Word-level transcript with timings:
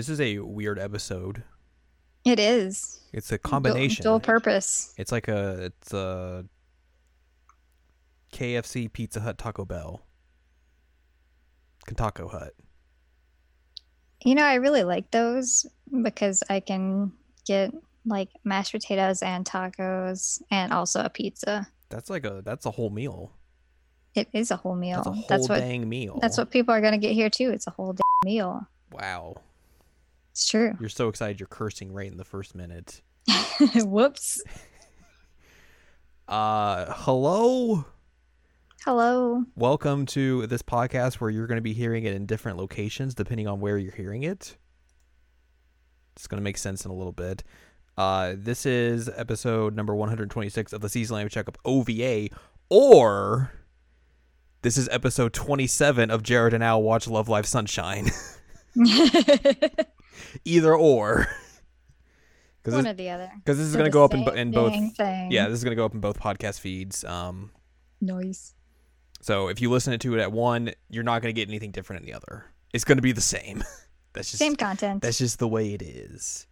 This 0.00 0.08
is 0.08 0.18
a 0.18 0.38
weird 0.38 0.78
episode. 0.78 1.42
It 2.24 2.40
is. 2.40 3.02
It's 3.12 3.30
a 3.32 3.36
Dual- 3.36 3.50
combination. 3.50 4.02
Dual, 4.02 4.18
purpose. 4.18 4.94
It's 4.96 5.12
like 5.12 5.28
a 5.28 5.64
it's 5.64 5.92
a 5.92 6.46
KFC, 8.32 8.90
Pizza 8.90 9.20
Hut, 9.20 9.36
Taco 9.36 9.66
Bell, 9.66 10.00
Taco 11.94 12.28
Hut. 12.28 12.54
You 14.24 14.34
know, 14.36 14.42
I 14.42 14.54
really 14.54 14.84
like 14.84 15.10
those 15.10 15.66
because 16.00 16.42
I 16.48 16.60
can 16.60 17.12
get 17.44 17.74
like 18.06 18.30
mashed 18.42 18.72
potatoes 18.72 19.20
and 19.20 19.44
tacos 19.44 20.40
and 20.50 20.72
also 20.72 21.02
a 21.02 21.10
pizza. 21.10 21.68
That's 21.90 22.08
like 22.08 22.24
a 22.24 22.40
that's 22.42 22.64
a 22.64 22.70
whole 22.70 22.88
meal. 22.88 23.32
It 24.14 24.28
is 24.32 24.50
a 24.50 24.56
whole 24.56 24.76
meal. 24.76 25.02
That's 25.02 25.08
a 25.08 25.12
whole 25.12 25.26
that's 25.28 25.48
what 25.50 25.58
dang 25.58 25.86
meal. 25.86 26.20
that's 26.22 26.38
what 26.38 26.50
people 26.50 26.72
are 26.72 26.80
gonna 26.80 26.96
get 26.96 27.12
here 27.12 27.28
too. 27.28 27.50
It's 27.50 27.66
a 27.66 27.70
whole 27.70 27.92
damn 27.92 28.32
meal. 28.32 28.66
Wow, 28.92 29.36
It's 30.40 30.48
true. 30.48 30.72
you're 30.80 30.88
so 30.88 31.08
excited. 31.08 31.38
You're 31.38 31.48
cursing 31.48 31.92
right 31.92 32.10
in 32.10 32.16
the 32.16 32.24
first 32.24 32.54
minute. 32.54 33.02
Whoops. 33.76 34.42
Uh, 36.28 36.94
hello. 36.96 37.84
Hello. 38.84 39.42
Welcome 39.56 40.06
to 40.06 40.46
this 40.46 40.62
podcast 40.62 41.14
where 41.14 41.28
you're 41.28 41.48
going 41.48 41.56
to 41.56 41.60
be 41.62 41.72
hearing 41.72 42.04
it 42.04 42.14
in 42.14 42.24
different 42.24 42.56
locations 42.56 43.16
depending 43.16 43.48
on 43.48 43.58
where 43.58 43.76
you're 43.76 43.90
hearing 43.90 44.22
it. 44.22 44.56
It's 46.14 46.28
going 46.28 46.38
to 46.38 46.44
make 46.44 46.56
sense 46.56 46.84
in 46.84 46.92
a 46.92 46.94
little 46.94 47.10
bit. 47.10 47.42
Uh, 47.98 48.34
this 48.38 48.64
is 48.64 49.10
episode 49.16 49.74
number 49.74 49.92
126 49.92 50.72
of 50.72 50.80
the 50.82 50.88
Season 50.88 51.16
Language 51.16 51.32
Checkup 51.32 51.58
OVA, 51.64 52.28
or 52.68 53.50
this 54.62 54.78
is 54.78 54.88
episode 54.90 55.32
27 55.32 56.12
of 56.12 56.22
Jared 56.22 56.54
and 56.54 56.62
Al 56.62 56.80
Watch 56.80 57.08
Love 57.08 57.28
Live 57.28 57.46
Sunshine. 57.46 58.08
Either 60.44 60.74
or. 60.74 61.26
Because 62.62 62.74
One 62.74 62.84
this, 62.84 62.90
or 62.90 62.94
the 62.94 63.08
other. 63.08 63.32
'cause 63.46 63.56
this 63.56 63.64
is 63.66 63.72
They're 63.72 63.78
going 63.80 63.90
to 63.90 63.94
go 63.94 64.04
up 64.04 64.12
in, 64.12 64.38
in 64.38 64.50
both. 64.50 64.94
thing. 64.94 65.30
Yeah, 65.32 65.48
this 65.48 65.56
is 65.56 65.64
going 65.64 65.72
to 65.72 65.76
go 65.76 65.86
up 65.86 65.94
in 65.94 66.00
both 66.00 66.20
podcast 66.20 66.60
feeds. 66.60 67.04
Um, 67.06 67.52
Noise. 68.02 68.54
So 69.22 69.48
if 69.48 69.62
you 69.62 69.70
listen 69.70 69.98
to 69.98 70.14
it 70.14 70.20
at 70.20 70.30
one, 70.30 70.72
you're 70.90 71.02
not 71.02 71.22
going 71.22 71.34
to 71.34 71.40
get 71.40 71.48
anything 71.48 71.70
different 71.70 72.02
in 72.02 72.06
the 72.06 72.12
other. 72.12 72.44
It's 72.74 72.84
going 72.84 72.98
to 72.98 73.02
be 73.02 73.12
the 73.12 73.22
same. 73.22 73.64
That's 74.12 74.30
just 74.30 74.40
Same 74.40 74.56
content. 74.56 75.00
that's 75.00 75.16
just 75.16 75.38
the 75.38 75.48
way 75.48 75.72
it 75.72 75.80
is. 75.80 76.46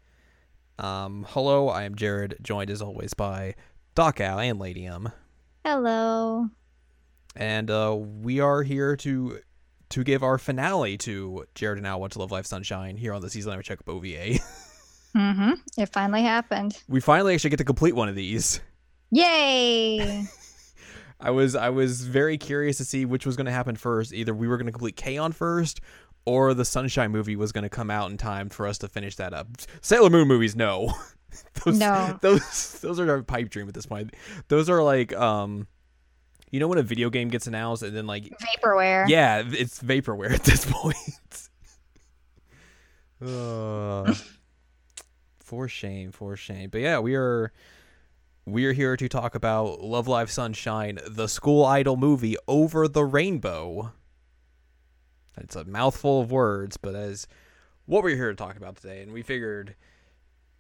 Um, 0.79 1.27
hello, 1.29 1.69
I 1.69 1.83
am 1.83 1.95
Jared, 1.95 2.37
joined 2.41 2.71
as 2.71 2.81
always 2.81 3.13
by 3.13 3.55
Doc 3.95 4.19
Al 4.19 4.39
and 4.39 4.59
Ladium, 4.59 5.11
Hello. 5.63 6.49
and 7.37 7.71
uh, 7.71 7.95
we 7.99 8.41
are 8.41 8.63
here 8.63 8.97
to 8.97 9.41
to 9.91 10.05
give 10.05 10.23
our 10.23 10.39
finale 10.39 10.97
to 10.99 11.47
Jared 11.55 11.79
and 11.79 11.87
Al 11.87 12.01
Watch 12.01 12.17
Love 12.17 12.31
Live 12.31 12.47
Sunshine 12.47 12.97
here 12.97 13.15
on 13.15 13.23
the 13.23 13.31
Season 13.31 13.51
Never 13.51 13.63
Check 13.63 13.81
Up 13.81 13.89
OVA. 13.89 14.39
Mm-hmm. 15.17 15.53
It 15.77 15.89
finally 15.93 16.23
happened. 16.23 16.83
we 16.89 17.01
finally 17.01 17.35
actually 17.35 17.51
get 17.51 17.57
to 17.59 17.65
complete 17.65 17.95
one 17.95 18.09
of 18.09 18.15
these. 18.15 18.61
Yay! 19.11 20.25
I 21.21 21.31
was 21.31 21.57
I 21.57 21.71
was 21.71 22.03
very 22.03 22.39
curious 22.39 22.77
to 22.77 22.85
see 22.85 23.05
which 23.05 23.27
was 23.27 23.37
going 23.37 23.47
to 23.47 23.53
happen 23.53 23.75
first. 23.75 24.13
Either 24.13 24.35
we 24.35 24.47
were 24.47 24.57
going 24.57 24.67
to 24.67 24.73
complete 24.73 24.97
K-On! 24.97 25.33
first, 25.33 25.81
or 26.25 26.55
the 26.55 26.65
Sunshine 26.65 27.11
movie 27.11 27.37
was 27.37 27.53
going 27.53 27.63
to 27.63 27.71
come 27.71 27.91
out 27.91 28.11
in 28.11 28.19
time 28.19 28.51
for 28.51 28.67
us 28.67 28.79
to 28.79 28.89
finish 28.89 29.17
that 29.17 29.33
up. 29.33 29.49
Sailor 29.81 30.11
Moon 30.11 30.29
movies, 30.29 30.55
no. 30.55 30.93
those, 31.65 31.79
No. 31.79 32.19
Those 32.21 32.81
those 32.81 33.01
are 33.01 33.15
a 33.17 33.25
pipe 33.25 33.49
dream 33.49 33.67
at 33.67 33.75
this 33.75 33.87
point. 33.87 34.15
Those 34.49 34.69
are 34.71 34.83
like 34.83 35.13
um, 35.17 35.67
you 36.51 36.61
know 36.61 36.69
when 36.69 36.79
a 36.79 36.83
video 36.83 37.11
game 37.11 37.29
gets 37.29 37.47
announced 37.47 37.83
and 37.83 37.97
then 37.97 38.07
like 38.07 38.25
Vaporware. 38.41 39.09
yeah, 39.09 39.43
it's 39.47 39.83
vaporware 39.83 40.31
at 40.35 40.45
this 40.45 40.65
point. 40.71 41.49
uh, 43.25 44.15
for 45.39 45.69
shame, 45.69 46.13
for 46.13 46.37
shame. 46.37 46.71
But 46.71 46.81
yeah, 46.81 46.99
we 46.99 47.15
are 47.15 47.53
we 48.47 48.65
are 48.65 48.73
here 48.73 48.97
to 48.97 49.09
talk 49.09 49.35
about 49.35 49.81
Love 49.83 50.09
Live 50.09 50.31
Sunshine, 50.31 50.99
the 51.07 51.29
school 51.29 51.65
idol 51.65 51.97
movie 51.97 52.37
Over 52.47 52.89
the 52.89 53.05
Rainbow. 53.05 53.93
It's 55.37 55.55
a 55.55 55.65
mouthful 55.65 56.23
of 56.23 56.33
words, 56.33 56.77
but 56.77 56.95
as 56.95 57.29
what 57.87 58.03
we're 58.03 58.17
here 58.17 58.31
to 58.31 58.37
talk 58.37 58.57
about 58.57 58.77
today, 58.77 59.03
and 59.03 59.13
we 59.13 59.23
figured 59.23 59.75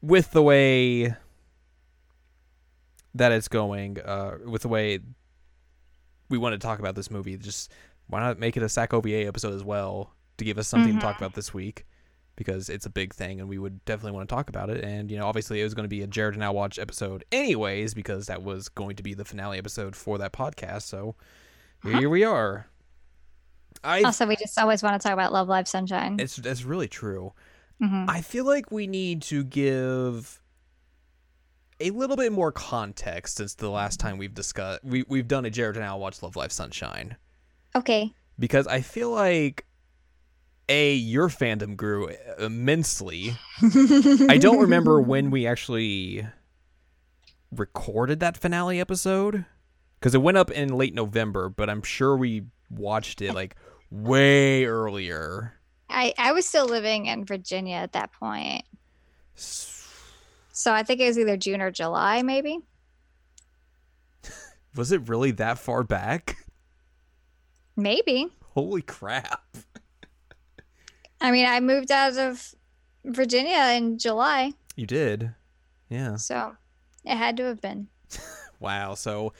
with 0.00 0.30
the 0.32 0.42
way 0.42 1.14
that 3.14 3.32
it's 3.32 3.48
going, 3.48 3.98
uh, 4.00 4.38
with 4.44 4.62
the 4.62 4.68
way 4.68 5.00
we 6.28 6.38
wanted 6.38 6.60
to 6.60 6.66
talk 6.66 6.78
about 6.78 6.94
this 6.94 7.10
movie, 7.10 7.36
just 7.36 7.72
why 8.08 8.20
not 8.20 8.38
make 8.38 8.56
it 8.56 8.62
a 8.62 8.68
SAC 8.68 8.92
OVA 8.94 9.26
episode 9.26 9.54
as 9.54 9.64
well 9.64 10.12
to 10.38 10.44
give 10.44 10.58
us 10.58 10.68
something 10.68 10.94
to 10.94 11.00
talk 11.00 11.16
Mhm. 11.16 11.18
about 11.18 11.34
this 11.34 11.52
week 11.52 11.86
because 12.36 12.68
it's 12.68 12.86
a 12.86 12.90
big 12.90 13.12
thing 13.14 13.40
and 13.40 13.48
we 13.48 13.58
would 13.58 13.84
definitely 13.84 14.12
want 14.12 14.28
to 14.28 14.34
talk 14.34 14.48
about 14.48 14.70
it. 14.70 14.84
And, 14.84 15.10
you 15.10 15.18
know, 15.18 15.26
obviously 15.26 15.60
it 15.60 15.64
was 15.64 15.74
going 15.74 15.84
to 15.84 15.88
be 15.88 16.02
a 16.02 16.06
Jared 16.06 16.34
and 16.34 16.42
Al 16.44 16.54
Watch 16.54 16.78
episode 16.78 17.24
anyways 17.32 17.94
because 17.94 18.26
that 18.26 18.42
was 18.42 18.68
going 18.68 18.94
to 18.96 19.02
be 19.02 19.12
the 19.14 19.24
finale 19.24 19.58
episode 19.58 19.96
for 19.96 20.16
that 20.18 20.32
podcast. 20.32 20.82
So 20.82 21.16
here 21.82 22.08
we 22.08 22.22
are. 22.24 22.66
I 23.84 24.02
Also, 24.02 24.26
we 24.26 24.36
just 24.36 24.58
always 24.58 24.82
want 24.82 25.00
to 25.00 25.06
talk 25.06 25.12
about 25.12 25.32
Love 25.32 25.48
Live 25.48 25.68
Sunshine. 25.68 26.16
it's 26.18 26.36
that's 26.36 26.64
really 26.64 26.88
true. 26.88 27.32
hmm 27.80 28.06
I 28.08 28.20
feel 28.22 28.44
like 28.44 28.70
we 28.72 28.86
need 28.86 29.22
to 29.22 29.44
give 29.44 30.40
a 31.80 31.90
little 31.90 32.16
bit 32.16 32.32
more 32.32 32.50
context 32.52 33.36
since 33.36 33.54
the 33.54 33.70
last 33.70 34.00
time 34.00 34.18
we've 34.18 34.34
discussed 34.34 34.84
we 34.84 35.04
we've 35.08 35.28
done 35.28 35.44
a 35.44 35.50
Jared 35.50 35.76
and 35.76 35.84
Al 35.84 36.00
Watch 36.00 36.22
Love 36.22 36.36
Live 36.36 36.52
Sunshine. 36.52 37.16
Okay. 37.76 38.12
because 38.38 38.66
I 38.66 38.80
feel 38.80 39.10
like 39.10 39.64
a 40.68 40.94
your 40.94 41.28
fandom 41.28 41.76
grew 41.76 42.10
immensely. 42.38 43.36
I 43.62 44.38
don't 44.38 44.58
remember 44.60 45.00
when 45.12 45.30
we 45.30 45.46
actually 45.46 46.26
recorded 47.50 48.20
that 48.20 48.36
finale 48.36 48.80
episode 48.80 49.44
because 49.98 50.14
it 50.14 50.22
went 50.22 50.36
up 50.36 50.50
in 50.50 50.70
late 50.76 50.94
November, 50.94 51.48
but 51.48 51.70
I'm 51.70 51.82
sure 51.82 52.16
we 52.16 52.44
watched 52.70 53.22
it 53.22 53.34
like 53.34 53.56
way 53.90 54.64
earlier. 54.66 55.54
I, 55.88 56.12
I 56.18 56.32
was 56.32 56.44
still 56.46 56.66
living 56.66 57.06
in 57.06 57.24
Virginia 57.24 57.76
at 57.76 57.92
that 57.92 58.12
point. 58.12 58.64
S- 59.36 59.77
So 60.58 60.72
I 60.72 60.82
think 60.82 61.00
it 61.00 61.06
was 61.06 61.16
either 61.16 61.36
June 61.36 61.60
or 61.60 61.70
July, 61.70 62.22
maybe. 62.22 62.58
Was 64.74 64.90
it 64.90 65.08
really 65.08 65.30
that 65.30 65.56
far 65.56 65.84
back? 65.84 66.36
Maybe. 67.76 68.26
Holy 68.54 68.82
crap. 68.82 69.56
I 71.20 71.30
mean, 71.30 71.46
I 71.46 71.60
moved 71.60 71.92
out 71.92 72.18
of 72.18 72.56
Virginia 73.04 73.72
in 73.76 73.98
July. 73.98 74.52
You 74.74 74.84
did. 74.84 75.32
Yeah. 75.90 76.16
So 76.16 76.56
it 77.04 77.14
had 77.14 77.36
to 77.36 77.44
have 77.44 77.60
been. 77.60 77.86
Wow. 78.60 78.94
So 78.94 79.34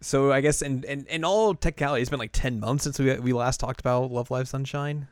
so 0.00 0.30
I 0.30 0.40
guess 0.40 0.62
in, 0.62 0.84
in, 0.84 1.24
all 1.24 1.56
technicality 1.56 2.02
it's 2.02 2.10
been 2.10 2.20
like 2.20 2.30
10 2.30 2.60
months 2.60 2.84
since 2.84 3.00
we 3.00 3.18
we 3.18 3.32
last 3.32 3.58
talked 3.58 3.80
about 3.80 4.12
Love 4.12 4.30
Live 4.30 4.46
Sunshine. 4.46 5.08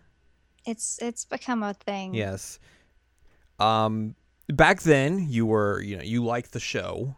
It's 0.64 1.00
it's 1.02 1.24
become 1.24 1.64
a 1.64 1.74
thing. 1.74 2.14
Yes. 2.14 2.60
Um 3.58 4.14
back 4.48 4.82
then 4.82 5.26
you 5.28 5.46
were, 5.46 5.80
you 5.80 5.96
know, 5.96 6.02
you 6.02 6.24
liked 6.24 6.52
the 6.52 6.60
show. 6.60 7.16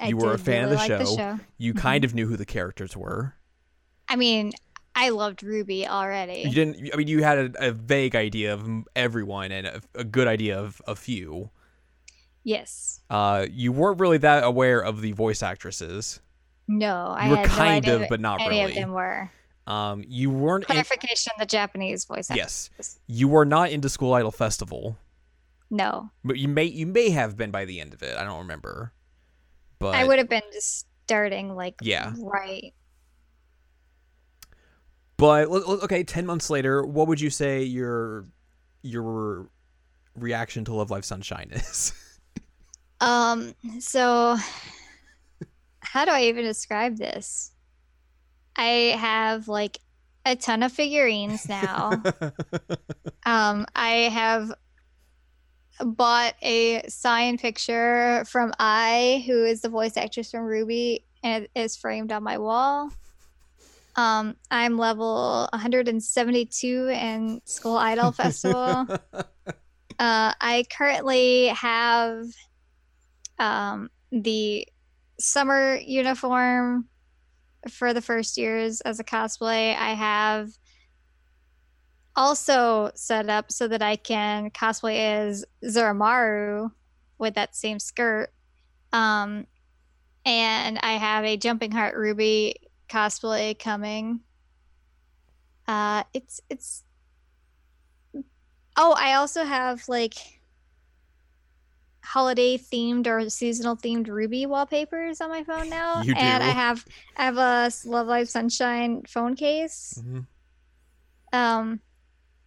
I 0.00 0.08
you 0.08 0.16
were 0.16 0.32
a 0.32 0.38
fan 0.38 0.64
of 0.64 0.70
the 0.70 0.76
like 0.76 0.88
show. 0.88 1.04
show. 1.16 1.38
You 1.58 1.74
kind 1.74 2.04
of 2.04 2.14
knew 2.14 2.26
who 2.26 2.36
the 2.36 2.46
characters 2.46 2.96
were. 2.96 3.34
I 4.08 4.16
mean, 4.16 4.52
I 4.94 5.10
loved 5.10 5.42
Ruby 5.42 5.86
already 5.86 6.42
You 6.42 6.50
didn't 6.52 6.90
I 6.92 6.96
mean 6.96 7.06
you 7.08 7.22
had 7.22 7.38
a, 7.56 7.68
a 7.68 7.72
vague 7.72 8.16
idea 8.16 8.54
of 8.54 8.68
everyone 8.96 9.52
and 9.52 9.66
a, 9.66 9.80
a 9.94 10.04
good 10.04 10.26
idea 10.26 10.58
of 10.58 10.82
a 10.86 10.96
few. 10.96 11.50
Yes. 12.44 13.00
Uh 13.08 13.46
you 13.50 13.72
weren't 13.72 14.00
really 14.00 14.18
that 14.18 14.42
aware 14.44 14.80
of 14.80 15.00
the 15.00 15.12
voice 15.12 15.42
actresses. 15.42 16.20
No, 16.66 17.14
I 17.16 17.24
You 17.26 17.30
were 17.30 17.36
no 17.36 17.44
kind 17.44 17.84
idea 17.84 18.02
of, 18.02 18.08
but 18.08 18.20
not 18.20 18.40
any 18.40 18.58
really. 18.60 18.72
of 18.72 18.74
them 18.74 18.92
were. 18.92 19.30
Um 19.66 20.04
you 20.08 20.30
weren't 20.30 20.64
in, 20.64 20.68
Clarification: 20.74 21.32
the 21.38 21.46
Japanese 21.46 22.04
voice 22.04 22.30
actresses. 22.30 22.70
Yes. 22.78 22.98
you 23.06 23.28
were 23.28 23.44
not 23.44 23.70
into 23.70 23.88
School 23.88 24.14
Idol 24.14 24.32
Festival. 24.32 24.98
No, 25.70 26.10
But 26.24 26.36
you 26.38 26.48
may 26.48 26.64
you 26.64 26.86
may 26.86 27.10
have 27.10 27.36
been 27.36 27.50
by 27.52 27.64
the 27.64 27.80
end 27.80 27.94
of 27.94 28.02
it. 28.02 28.16
I 28.16 28.24
don't 28.24 28.40
remember. 28.40 28.92
But 29.78 29.94
I 29.94 30.04
would 30.04 30.18
have 30.18 30.28
been 30.28 30.42
just 30.52 30.86
starting 31.04 31.54
like 31.54 31.76
Yeah. 31.80 32.12
right. 32.18 32.74
But 35.16 35.48
okay, 35.48 36.02
ten 36.02 36.26
months 36.26 36.50
later, 36.50 36.84
what 36.84 37.06
would 37.06 37.20
you 37.20 37.30
say 37.30 37.62
your 37.62 38.26
your 38.82 39.48
reaction 40.16 40.64
to 40.64 40.74
Love 40.74 40.90
Live 40.90 41.04
Sunshine 41.04 41.50
is? 41.52 41.92
Um. 43.00 43.54
So, 43.78 44.36
how 45.80 46.04
do 46.04 46.10
I 46.10 46.22
even 46.24 46.44
describe 46.44 46.96
this? 46.96 47.52
I 48.56 48.96
have 48.98 49.46
like 49.46 49.78
a 50.26 50.36
ton 50.36 50.62
of 50.62 50.72
figurines 50.72 51.48
now. 51.48 52.02
um, 53.26 53.66
I 53.74 54.08
have 54.12 54.52
bought 55.84 56.34
a 56.42 56.82
signed 56.88 57.40
picture 57.40 58.24
from 58.26 58.52
Ai, 58.58 59.22
who 59.26 59.44
is 59.44 59.60
the 59.60 59.68
voice 59.68 59.96
actress 59.96 60.30
from 60.30 60.44
Ruby, 60.44 61.04
and 61.22 61.44
it 61.44 61.50
is 61.54 61.76
framed 61.76 62.12
on 62.12 62.22
my 62.22 62.38
wall. 62.38 62.90
Um, 63.96 64.36
I'm 64.50 64.78
level 64.78 65.48
172 65.52 66.88
in 66.88 67.40
School 67.44 67.76
Idol 67.76 68.12
Festival. 68.12 68.86
Uh, 70.00 70.32
I 70.40 70.64
currently 70.74 71.48
have 71.48 72.24
um, 73.38 73.90
the 74.10 74.66
summer 75.18 75.76
uniform 75.76 76.88
for 77.68 77.92
the 77.92 78.00
first 78.00 78.38
years 78.38 78.80
as 78.80 78.98
a 78.98 79.04
cosplay. 79.04 79.76
I 79.76 79.92
have 79.92 80.52
also 82.16 82.90
set 82.94 83.28
up 83.28 83.50
so 83.52 83.68
that 83.68 83.82
I 83.82 83.96
can 83.96 84.50
cosplay 84.50 84.98
as 84.98 85.44
Zuramaru 85.64 86.70
with 87.18 87.34
that 87.34 87.54
same 87.54 87.78
skirt. 87.78 88.30
Um, 88.92 89.46
and 90.24 90.78
I 90.82 90.92
have 90.92 91.24
a 91.24 91.36
Jumping 91.36 91.70
Heart 91.72 91.96
Ruby 91.96 92.56
cosplay 92.88 93.58
coming. 93.58 94.20
Uh, 95.66 96.02
it's 96.12 96.40
it's. 96.50 96.82
Oh, 98.76 98.94
I 98.96 99.14
also 99.14 99.44
have 99.44 99.88
like 99.88 100.14
holiday 102.02 102.58
themed 102.58 103.06
or 103.06 103.28
seasonal 103.30 103.76
themed 103.76 104.08
Ruby 104.08 104.46
wallpapers 104.46 105.20
on 105.20 105.28
my 105.28 105.44
phone 105.44 105.70
now, 105.70 106.02
You 106.02 106.14
and 106.16 106.42
I 106.42 106.48
have 106.48 106.84
I 107.16 107.24
have 107.24 107.36
a 107.36 107.70
Love 107.84 108.06
Live 108.08 108.28
Sunshine 108.28 109.02
phone 109.06 109.36
case. 109.36 110.02
Mhm. 110.04 110.26
Um, 111.32 111.80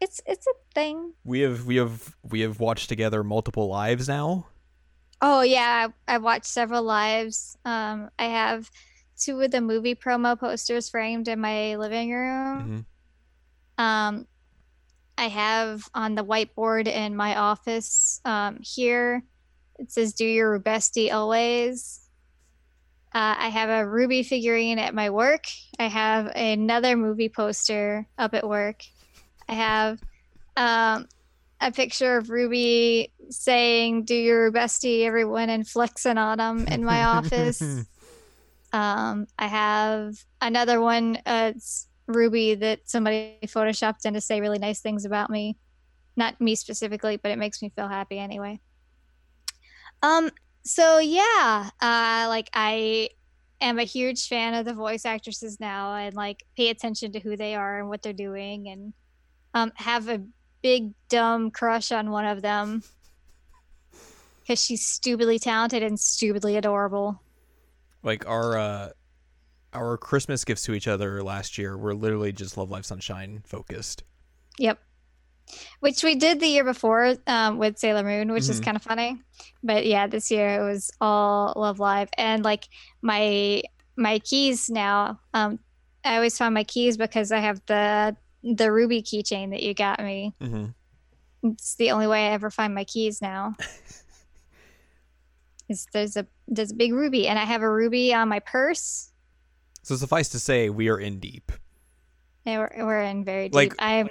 it's 0.03 0.21
it's 0.25 0.45
a 0.47 0.53
thing. 0.75 1.13
We 1.23 1.39
have 1.39 1.65
we 1.65 1.77
have 1.77 2.15
we 2.23 2.41
have 2.41 2.59
watched 2.59 2.89
together 2.89 3.23
multiple 3.23 3.67
lives 3.67 4.07
now. 4.07 4.47
Oh 5.21 5.41
yeah, 5.41 5.88
I, 6.07 6.15
I 6.15 6.17
watched 6.17 6.45
several 6.45 6.83
lives. 6.83 7.57
Um, 7.65 8.09
I 8.19 8.25
have 8.25 8.69
two 9.17 9.39
of 9.41 9.51
the 9.51 9.61
movie 9.61 9.95
promo 9.95 10.38
posters 10.38 10.89
framed 10.89 11.27
in 11.27 11.39
my 11.39 11.75
living 11.77 12.11
room. 12.11 12.85
Mhm. 13.79 13.83
Um, 13.83 14.27
I 15.17 15.27
have 15.29 15.88
on 15.94 16.15
the 16.15 16.25
whiteboard 16.25 16.88
in 16.88 17.15
my 17.15 17.35
office 17.38 18.19
um, 18.25 18.59
here. 18.61 19.23
It 19.79 19.91
says 19.91 20.13
"Do 20.13 20.25
your 20.25 20.59
bestie 20.59 21.13
always." 21.13 22.00
Uh, 23.15 23.35
I 23.38 23.50
have 23.50 23.69
a 23.69 23.88
Ruby 23.88 24.23
figurine 24.23 24.79
at 24.79 24.95
my 24.95 25.11
work. 25.11 25.45
I 25.77 25.85
have 25.85 26.25
another 26.35 26.97
movie 26.97 27.29
poster 27.29 28.07
up 28.17 28.33
at 28.33 28.47
work. 28.47 28.81
I 29.47 29.53
have 29.53 29.99
um, 30.55 31.07
a 31.61 31.71
picture 31.71 32.17
of 32.17 32.29
Ruby 32.29 33.11
saying 33.29 34.05
"Do 34.05 34.15
your 34.15 34.51
bestie, 34.51 35.05
everyone," 35.05 35.49
and 35.49 35.67
flexing 35.67 36.17
on 36.17 36.37
them 36.37 36.67
in 36.67 36.83
my 36.83 37.03
office. 37.03 37.61
Um, 38.73 39.27
I 39.37 39.47
have 39.47 40.15
another 40.41 40.81
one. 40.81 41.19
Uh, 41.27 41.53
it's 41.55 41.87
Ruby 42.07 42.55
that 42.55 42.89
somebody 42.89 43.37
photoshopped 43.45 44.03
in 44.05 44.15
to 44.15 44.21
say 44.21 44.41
really 44.41 44.57
nice 44.57 44.81
things 44.81 45.05
about 45.05 45.29
me. 45.29 45.57
Not 46.17 46.41
me 46.41 46.55
specifically, 46.55 47.17
but 47.17 47.31
it 47.31 47.37
makes 47.37 47.61
me 47.61 47.71
feel 47.75 47.87
happy 47.87 48.17
anyway. 48.17 48.59
Um. 50.01 50.31
So 50.65 50.97
yeah, 50.97 51.69
uh, 51.81 52.25
like 52.29 52.49
I 52.53 53.09
am 53.61 53.77
a 53.77 53.83
huge 53.83 54.27
fan 54.27 54.53
of 54.53 54.65
the 54.65 54.73
voice 54.73 55.05
actresses 55.05 55.59
now, 55.59 55.95
and 55.95 56.15
like 56.15 56.43
pay 56.57 56.69
attention 56.69 57.11
to 57.11 57.19
who 57.19 57.37
they 57.37 57.53
are 57.55 57.79
and 57.79 57.89
what 57.89 58.01
they're 58.01 58.11
doing, 58.11 58.69
and 58.69 58.93
um, 59.53 59.71
have 59.75 60.09
a 60.09 60.21
big 60.61 60.94
dumb 61.09 61.51
crush 61.51 61.91
on 61.91 62.09
one 62.11 62.25
of 62.25 62.41
them 62.41 62.83
because 64.41 64.63
she's 64.63 64.85
stupidly 64.85 65.39
talented 65.39 65.83
and 65.83 66.00
stupidly 66.00 66.55
adorable. 66.57 67.21
like 68.03 68.27
our 68.27 68.57
uh 68.57 68.89
our 69.73 69.97
Christmas 69.97 70.45
gifts 70.45 70.63
to 70.65 70.73
each 70.73 70.88
other 70.88 71.23
last 71.23 71.57
year 71.57 71.75
were 71.77 71.95
literally 71.95 72.31
just 72.31 72.57
Love 72.57 72.69
Live 72.69 72.85
Sunshine 72.85 73.41
focused. 73.45 74.03
Yep. 74.59 74.77
Which 75.79 76.03
we 76.03 76.13
did 76.15 76.39
the 76.39 76.45
year 76.47 76.63
before 76.63 77.15
um, 77.25 77.57
with 77.57 77.79
Sailor 77.79 78.03
Moon, 78.03 78.31
which 78.31 78.47
is 78.50 78.61
Mhm. 78.61 78.65
kind 78.65 78.77
of 78.77 78.83
funny. 78.83 79.19
But 79.63 79.85
yeah, 79.88 80.05
this 80.07 80.29
year 80.29 80.61
it 80.61 80.63
was 80.63 80.91
all 81.01 81.53
Love 81.55 81.79
Live, 81.79 82.09
and 82.17 82.44
like 82.44 82.65
my 83.01 83.63
my 83.95 84.19
keys 84.19 84.69
now. 84.69 85.19
Um, 85.33 85.57
I 86.05 86.15
always 86.15 86.38
find 86.38 86.53
my 86.53 86.63
keys 86.63 86.95
because 86.95 87.31
I 87.31 87.39
have 87.39 87.59
the 87.65 88.15
the 88.43 88.71
ruby 88.71 89.01
keychain 89.01 89.51
that 89.51 89.63
you 89.63 89.73
got 89.73 89.99
me. 89.99 90.33
Mm-hmm. 90.41 91.51
It's 91.51 91.75
the 91.75 91.91
only 91.91 92.07
way 92.07 92.27
I 92.27 92.31
ever 92.31 92.49
find 92.49 92.75
my 92.75 92.83
keys 92.83 93.21
now. 93.21 93.55
is 95.69 95.87
there's 95.93 96.17
a 96.17 96.27
there's 96.47 96.71
a 96.71 96.75
big 96.75 96.93
ruby, 96.93 97.27
and 97.27 97.39
I 97.39 97.43
have 97.43 97.61
a 97.61 97.71
ruby 97.71 98.13
on 98.13 98.29
my 98.29 98.39
purse. 98.39 99.11
So 99.81 99.95
suffice 99.95 100.29
to 100.29 100.39
say, 100.39 100.69
we 100.69 100.89
are 100.89 100.99
in 100.99 101.19
deep. 101.19 101.51
Yeah, 102.45 102.59
we're, 102.59 102.85
we're 102.85 103.01
in 103.01 103.25
very 103.25 103.49
deep. 103.49 103.55
Like- 103.55 103.75
I'm 103.79 104.09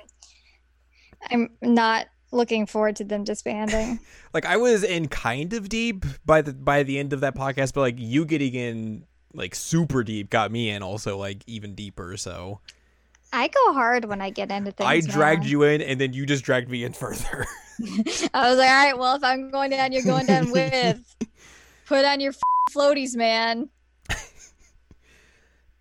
I'm 1.31 1.51
not 1.63 2.07
looking 2.33 2.67
forward 2.67 2.97
to 2.97 3.05
them 3.05 3.25
disbanding. 3.25 4.01
Like 4.35 4.47
I 4.47 4.57
was 4.57 4.83
in 4.83 5.09
kind 5.09 5.53
of 5.53 5.69
deep 5.69 6.07
by 6.25 6.41
the 6.41 6.55
by 6.55 6.85
the 6.85 6.99
end 6.99 7.13
of 7.13 7.21
that 7.21 7.35
podcast, 7.35 7.75
but 7.75 7.83
like 7.83 7.97
you 7.99 8.25
getting 8.25 8.55
in 8.55 9.05
like 9.35 9.55
super 9.55 10.03
deep 10.03 10.31
got 10.31 10.51
me 10.51 10.71
in 10.71 10.83
also 10.83 11.19
like 11.19 11.43
even 11.47 11.75
deeper. 11.75 12.17
So 12.17 12.61
I 13.33 13.49
go 13.49 13.73
hard 13.73 14.05
when 14.05 14.21
I 14.21 14.31
get 14.31 14.51
into 14.51 14.73
things. 14.73 14.89
I 14.89 15.01
dragged 15.01 15.43
now. 15.45 15.49
you 15.49 15.63
in, 15.65 15.81
and 15.83 16.01
then 16.01 16.13
you 16.13 16.27
just 16.27 16.45
dragged 16.45 16.69
me 16.71 16.85
in 16.85 16.93
further. 17.03 17.47
I 18.35 18.49
was 18.51 18.59
like, 18.59 18.69
all 18.71 18.85
right, 18.85 18.99
well, 18.99 19.17
if 19.17 19.25
I'm 19.25 19.51
going 19.51 19.71
down, 19.71 19.93
you're 19.93 20.03
going 20.03 20.27
down 20.27 20.51
with. 20.51 21.17
Put 21.87 22.05
on 22.05 22.21
your 22.21 22.33
f- 22.33 22.41
floaties, 22.75 23.17
man. 23.17 23.69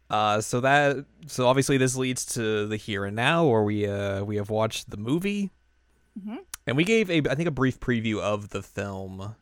Uh, 0.10 0.42
so 0.42 0.60
that 0.60 1.06
so 1.28 1.48
obviously 1.48 1.78
this 1.78 1.96
leads 1.96 2.26
to 2.26 2.68
the 2.68 2.76
here 2.76 3.06
and 3.06 3.16
now, 3.16 3.46
where 3.48 3.64
we 3.64 3.88
uh 3.88 4.22
we 4.26 4.36
have 4.36 4.50
watched 4.50 4.90
the 4.90 4.98
movie, 4.98 5.52
Mhm. 6.20 6.40
and 6.68 6.76
we 6.76 6.84
gave 6.84 7.10
a 7.10 7.20
I 7.30 7.36
think 7.36 7.48
a 7.48 7.52
brief 7.52 7.80
preview 7.80 8.20
of 8.20 8.50
the 8.50 8.62
film 8.62 9.36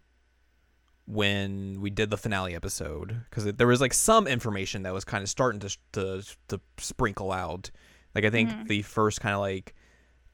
when 1.07 1.81
we 1.81 1.89
did 1.89 2.11
the 2.11 2.17
finale 2.17 2.53
episode 2.53 3.21
because 3.29 3.45
there 3.45 3.65
was 3.65 3.81
like 3.81 3.95
some 3.95 4.27
information 4.27 4.83
that 4.83 4.93
was 4.93 5.03
kind 5.03 5.23
of 5.23 5.29
starting 5.29 5.59
to 5.61 5.75
to 5.93 6.23
to 6.49 6.61
sprinkle 6.77 7.31
out. 7.31 7.71
Like 8.15 8.25
I 8.25 8.29
think 8.29 8.49
Mhm. 8.49 8.67
the 8.67 8.81
first 8.81 9.21
kind 9.21 9.35
of 9.35 9.41
like 9.41 9.75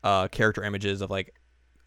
uh 0.04 0.28
character 0.30 0.64
images 0.64 1.02
of 1.02 1.10
like 1.10 1.34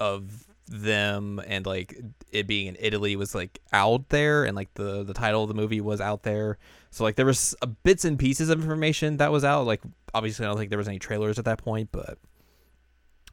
of 0.01 0.45
them 0.67 1.41
and 1.47 1.65
like 1.65 1.99
it 2.31 2.47
being 2.47 2.67
in 2.67 2.77
Italy 2.79 3.17
was 3.17 3.35
like 3.35 3.59
out 3.73 4.11
there 4.11 4.45
and 4.45 4.55
like 4.55 4.73
the 4.75 5.03
the 5.03 5.15
title 5.15 5.43
of 5.43 5.49
the 5.49 5.55
movie 5.55 5.81
was 5.81 6.01
out 6.01 6.25
there. 6.25 6.59
So 6.91 7.05
like 7.05 7.17
there 7.17 7.25
was 7.27 7.55
uh, 7.63 7.67
bits 7.67 8.05
and 8.05 8.19
pieces 8.19 8.51
of 8.51 8.61
information 8.61 9.17
that 9.17 9.33
was 9.33 9.45
out. 9.45 9.67
Like 9.67 9.81
obviously 10.15 10.45
I 10.45 10.49
don't 10.49 10.59
think 10.59 10.69
there 10.71 10.79
was 10.79 10.89
any 10.89 10.99
trailers 10.99 11.39
at 11.39 11.45
that 11.47 11.59
point, 11.59 11.91
but 11.91 12.19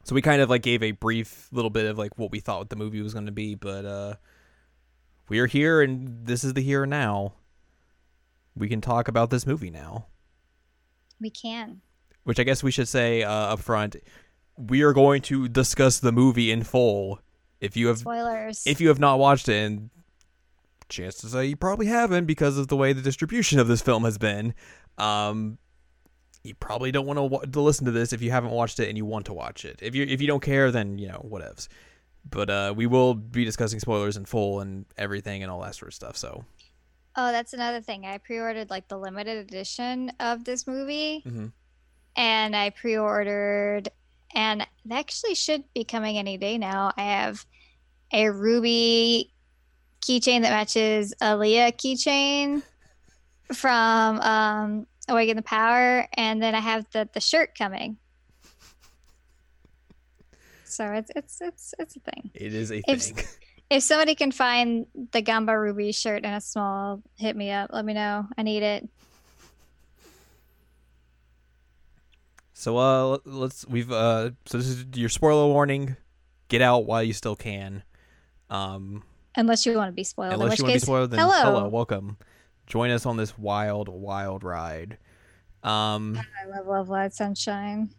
so 0.04 0.14
we 0.14 0.22
kind 0.22 0.40
of 0.40 0.48
like 0.48 0.62
gave 0.62 0.82
a 0.82 0.92
brief 0.92 1.48
little 1.52 1.70
bit 1.70 1.84
of 1.86 1.98
like 1.98 2.16
what 2.16 2.30
we 2.30 2.40
thought 2.40 2.58
what 2.60 2.70
the 2.70 2.76
movie 2.76 3.02
was 3.02 3.12
going 3.12 3.26
to 3.26 3.32
be, 3.32 3.54
but 3.54 3.84
uh 3.84 4.14
we 5.28 5.40
are 5.40 5.46
here 5.46 5.82
and 5.82 6.24
this 6.26 6.42
is 6.44 6.54
the 6.54 6.62
here 6.62 6.84
and 6.84 6.90
now. 6.90 7.34
We 8.54 8.68
can 8.68 8.80
talk 8.80 9.08
about 9.08 9.28
this 9.30 9.46
movie 9.46 9.70
now, 9.70 10.06
We 11.20 11.28
can. 11.28 11.82
Which 12.26 12.40
I 12.40 12.42
guess 12.44 12.62
we 12.62 12.70
should 12.70 12.88
say 12.88 13.22
uh, 13.22 13.30
up 13.30 13.60
front. 13.60 13.96
We 14.58 14.82
are 14.82 14.92
going 14.92 15.22
to 15.22 15.48
discuss 15.48 16.00
the 16.00 16.10
movie 16.12 16.50
in 16.50 16.62
full. 16.64 17.20
If 17.60 17.76
you 17.76 17.86
have 17.86 17.98
Spoilers. 17.98 18.64
if 18.66 18.80
you 18.80 18.88
have 18.88 18.98
not 18.98 19.18
watched 19.18 19.48
it, 19.48 19.64
and 19.64 19.90
chances 20.88 21.34
are 21.34 21.42
you 21.42 21.56
probably 21.56 21.86
haven't 21.86 22.26
because 22.26 22.58
of 22.58 22.68
the 22.68 22.76
way 22.76 22.92
the 22.92 23.02
distribution 23.02 23.58
of 23.58 23.68
this 23.68 23.80
film 23.80 24.04
has 24.04 24.18
been, 24.18 24.54
um, 24.98 25.58
you 26.42 26.54
probably 26.54 26.92
don't 26.92 27.06
want 27.06 27.16
to, 27.18 27.22
wa- 27.22 27.40
to 27.40 27.60
listen 27.60 27.84
to 27.86 27.90
this 27.92 28.12
if 28.12 28.22
you 28.22 28.30
haven't 28.30 28.50
watched 28.50 28.78
it 28.80 28.88
and 28.88 28.96
you 28.96 29.04
want 29.04 29.26
to 29.26 29.32
watch 29.32 29.64
it. 29.64 29.78
If 29.82 29.94
you 29.94 30.04
if 30.04 30.20
you 30.20 30.26
don't 30.26 30.42
care, 30.42 30.70
then 30.70 30.98
you 30.98 31.08
know 31.08 31.24
whatevs. 31.28 31.68
But 32.28 32.50
uh, 32.50 32.74
we 32.76 32.86
will 32.86 33.14
be 33.14 33.44
discussing 33.44 33.78
spoilers 33.80 34.16
in 34.16 34.24
full 34.24 34.60
and 34.60 34.84
everything 34.96 35.42
and 35.42 35.50
all 35.50 35.60
that 35.62 35.74
sort 35.76 35.88
of 35.90 35.94
stuff. 35.94 36.16
So 36.16 36.44
oh, 37.16 37.32
that's 37.32 37.52
another 37.52 37.80
thing. 37.80 38.04
I 38.04 38.18
pre-ordered 38.18 38.68
like 38.70 38.88
the 38.88 38.98
limited 38.98 39.38
edition 39.38 40.12
of 40.20 40.44
this 40.44 40.66
movie, 40.66 41.22
Mhm. 41.26 41.52
And 42.16 42.56
I 42.56 42.70
pre-ordered, 42.70 43.88
and 44.34 44.62
it 44.62 44.68
actually 44.92 45.34
should 45.34 45.64
be 45.74 45.84
coming 45.84 46.18
any 46.18 46.38
day 46.38 46.58
now. 46.58 46.92
I 46.96 47.02
have 47.02 47.44
a 48.12 48.28
ruby 48.30 49.32
keychain 50.00 50.42
that 50.42 50.50
matches 50.50 51.12
a 51.20 51.36
Leah 51.36 51.72
keychain 51.72 52.62
from 53.52 54.20
um, 54.20 54.86
Awaken 55.08 55.36
the 55.36 55.42
Power, 55.42 56.06
and 56.14 56.42
then 56.42 56.54
I 56.54 56.60
have 56.60 56.86
the 56.92 57.08
the 57.12 57.20
shirt 57.20 57.56
coming. 57.56 57.96
So 60.64 60.84
it's 60.92 61.10
it's 61.14 61.40
it's 61.40 61.74
it's 61.78 61.96
a 61.96 62.00
thing. 62.00 62.30
it 62.34 62.54
is 62.54 62.70
a 62.72 62.82
If- 62.90 63.02
thing. 63.02 63.24
If 63.68 63.82
somebody 63.82 64.14
can 64.14 64.30
find 64.30 64.86
the 65.10 65.20
Gamba 65.20 65.58
Ruby 65.58 65.90
shirt 65.90 66.22
in 66.24 66.32
a 66.32 66.40
small, 66.40 67.02
hit 67.16 67.34
me 67.34 67.50
up. 67.50 67.70
Let 67.72 67.84
me 67.84 67.94
know. 67.94 68.24
I 68.38 68.44
need 68.44 68.62
it. 68.62 68.88
So 72.58 72.78
uh, 72.78 73.18
let's 73.26 73.66
we've 73.68 73.92
uh, 73.92 74.30
so 74.46 74.56
this 74.56 74.66
is 74.66 74.86
your 74.94 75.10
spoiler 75.10 75.46
warning. 75.46 75.94
Get 76.48 76.62
out 76.62 76.86
while 76.86 77.02
you 77.02 77.12
still 77.12 77.36
can. 77.36 77.82
Um, 78.48 79.02
Unless 79.36 79.66
you 79.66 79.76
want 79.76 79.88
to 79.88 79.92
be 79.92 80.04
spoiled. 80.04 80.32
Unless 80.32 80.58
you 80.58 80.64
want 80.64 80.72
to 80.72 80.76
be 80.76 80.78
spoiled, 80.78 81.10
then 81.10 81.18
hello. 81.20 81.42
hello. 81.42 81.68
welcome. 81.68 82.16
Join 82.66 82.90
us 82.90 83.04
on 83.04 83.18
this 83.18 83.36
wild, 83.36 83.90
wild 83.90 84.42
ride. 84.42 84.96
Um, 85.62 86.18
I 86.42 86.46
love 86.48 86.66
Love 86.66 86.88
Live 86.88 87.12
Sunshine. 87.12 87.90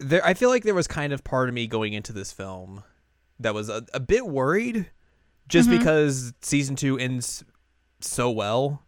there 0.00 0.26
I 0.26 0.34
feel 0.34 0.48
like 0.48 0.64
there 0.64 0.74
was 0.74 0.88
kind 0.88 1.12
of 1.12 1.22
part 1.22 1.48
of 1.48 1.54
me 1.54 1.68
going 1.68 1.92
into 1.92 2.12
this 2.12 2.32
film 2.32 2.82
that 3.38 3.54
was 3.54 3.68
a, 3.68 3.86
a 3.94 4.00
bit 4.00 4.26
worried 4.26 4.90
just 5.48 5.68
Mhm. 5.68 5.78
because 5.78 6.32
season 6.42 6.74
2 6.74 6.98
ends 6.98 7.44
so 8.00 8.28
well 8.28 8.82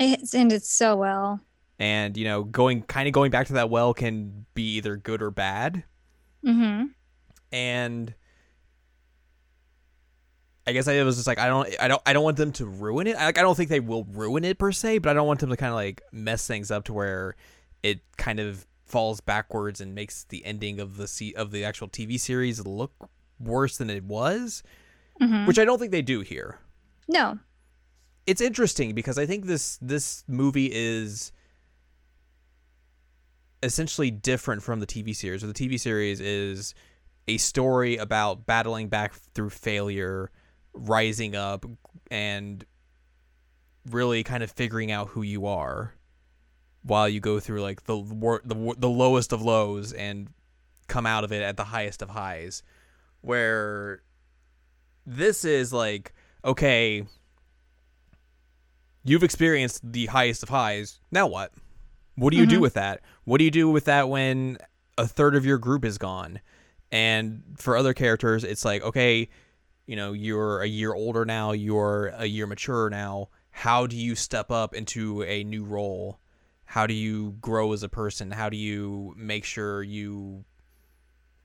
It's 0.00 0.34
ended 0.34 0.62
so 0.64 0.96
well. 0.96 1.40
And 1.78 2.16
you 2.16 2.24
know 2.24 2.44
going 2.44 2.82
kind 2.82 3.06
of 3.08 3.12
going 3.12 3.30
back 3.30 3.46
to 3.48 3.54
that 3.54 3.68
well 3.70 3.92
can 3.94 4.46
be 4.54 4.76
either 4.76 4.96
good 4.96 5.20
or 5.22 5.30
bad 5.30 5.84
Mm-hmm. 6.44 6.86
and 7.52 8.14
I 10.66 10.72
guess 10.72 10.88
I 10.88 11.02
was 11.02 11.16
just 11.16 11.26
like 11.26 11.38
I 11.38 11.46
don't 11.48 11.68
I 11.80 11.88
don't 11.88 12.02
I 12.06 12.12
don't 12.12 12.24
want 12.24 12.36
them 12.38 12.52
to 12.52 12.64
ruin 12.66 13.06
it. 13.06 13.16
Like 13.16 13.38
I 13.38 13.42
don't 13.42 13.54
think 13.54 13.68
they 13.68 13.80
will 13.80 14.04
ruin 14.04 14.44
it 14.44 14.58
per 14.58 14.72
se, 14.72 14.98
but 14.98 15.10
I 15.10 15.12
don't 15.14 15.26
want 15.26 15.40
them 15.40 15.50
to 15.50 15.56
kind 15.56 15.68
of 15.70 15.74
like 15.74 16.00
mess 16.10 16.46
things 16.46 16.70
up 16.70 16.84
to 16.84 16.92
where 16.94 17.36
it 17.82 18.00
kind 18.16 18.40
of 18.40 18.66
falls 18.86 19.20
backwards 19.20 19.80
and 19.82 19.94
makes 19.94 20.24
the 20.24 20.44
ending 20.44 20.80
of 20.80 20.96
the 20.96 21.06
se- 21.06 21.34
of 21.34 21.50
the 21.50 21.64
actual 21.64 21.88
TV 21.88 22.18
series 22.18 22.64
look 22.64 22.92
worse 23.38 23.76
than 23.76 23.90
it 23.90 24.04
was, 24.04 24.62
Mm-hmm. 25.20 25.46
which 25.46 25.58
I 25.58 25.64
don't 25.64 25.78
think 25.78 25.92
they 25.92 26.02
do 26.02 26.20
here. 26.20 26.58
no. 27.08 27.38
It's 28.26 28.40
interesting 28.40 28.94
because 28.94 29.18
I 29.18 29.26
think 29.26 29.44
this 29.44 29.78
this 29.82 30.24
movie 30.26 30.70
is 30.72 31.30
essentially 33.64 34.10
different 34.10 34.62
from 34.62 34.80
the 34.80 34.86
TV 34.86 35.14
series. 35.14 35.42
Or 35.42 35.46
the 35.46 35.54
TV 35.54 35.78
series 35.80 36.20
is 36.20 36.74
a 37.26 37.38
story 37.38 37.96
about 37.96 38.46
battling 38.46 38.88
back 38.88 39.14
through 39.34 39.50
failure, 39.50 40.30
rising 40.72 41.34
up, 41.34 41.64
and 42.10 42.64
really 43.90 44.22
kind 44.22 44.42
of 44.42 44.50
figuring 44.50 44.90
out 44.92 45.08
who 45.08 45.22
you 45.22 45.46
are 45.46 45.94
while 46.82 47.08
you 47.08 47.20
go 47.20 47.40
through 47.40 47.62
like 47.62 47.84
the 47.84 47.96
wor- 47.96 48.42
the 48.44 48.54
wor- 48.54 48.74
the 48.76 48.88
lowest 48.88 49.32
of 49.32 49.42
lows 49.42 49.92
and 49.92 50.28
come 50.86 51.06
out 51.06 51.24
of 51.24 51.32
it 51.32 51.42
at 51.42 51.56
the 51.56 51.64
highest 51.64 52.02
of 52.02 52.10
highs. 52.10 52.62
Where 53.22 54.02
this 55.06 55.44
is 55.44 55.72
like 55.72 56.12
okay, 56.44 57.04
you've 59.02 59.22
experienced 59.22 59.80
the 59.92 60.06
highest 60.06 60.42
of 60.42 60.50
highs. 60.50 61.00
Now 61.10 61.26
what? 61.26 61.52
What 62.16 62.30
do 62.30 62.36
you 62.36 62.46
do 62.46 62.58
Mhm. 62.58 62.62
with 62.62 62.74
that? 62.74 63.00
What 63.24 63.38
do 63.38 63.44
you 63.44 63.50
do 63.50 63.68
with 63.68 63.84
that 63.86 64.08
when 64.08 64.58
a 64.96 65.06
third 65.06 65.34
of 65.34 65.44
your 65.44 65.58
group 65.58 65.84
is 65.84 65.98
gone? 65.98 66.40
And 66.92 67.42
for 67.56 67.76
other 67.76 67.92
characters, 67.94 68.44
it's 68.44 68.64
like, 68.64 68.82
okay, 68.82 69.28
you 69.86 69.96
know, 69.96 70.12
you're 70.12 70.60
a 70.62 70.66
year 70.66 70.94
older 70.94 71.24
now, 71.24 71.52
you're 71.52 72.08
a 72.16 72.26
year 72.26 72.46
mature 72.46 72.88
now. 72.88 73.30
How 73.50 73.86
do 73.86 73.96
you 73.96 74.14
step 74.14 74.50
up 74.50 74.74
into 74.74 75.22
a 75.24 75.42
new 75.44 75.64
role? 75.64 76.20
How 76.66 76.86
do 76.86 76.94
you 76.94 77.32
grow 77.40 77.72
as 77.72 77.82
a 77.82 77.88
person? 77.88 78.30
How 78.30 78.48
do 78.48 78.56
you 78.56 79.14
make 79.16 79.44
sure 79.44 79.82
you 79.82 80.44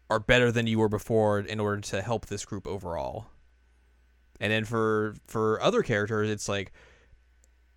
are 0.09 0.19
better 0.19 0.51
than 0.51 0.65
you 0.67 0.79
were 0.79 0.89
before 0.89 1.39
in 1.39 1.59
order 1.59 1.81
to 1.81 2.01
help 2.01 2.27
this 2.27 2.45
group 2.45 2.65
overall? 2.67 3.27
And 4.39 4.51
then 4.51 4.65
for 4.65 5.15
for 5.27 5.61
other 5.61 5.83
characters, 5.83 6.29
it's 6.29 6.47
like 6.47 6.71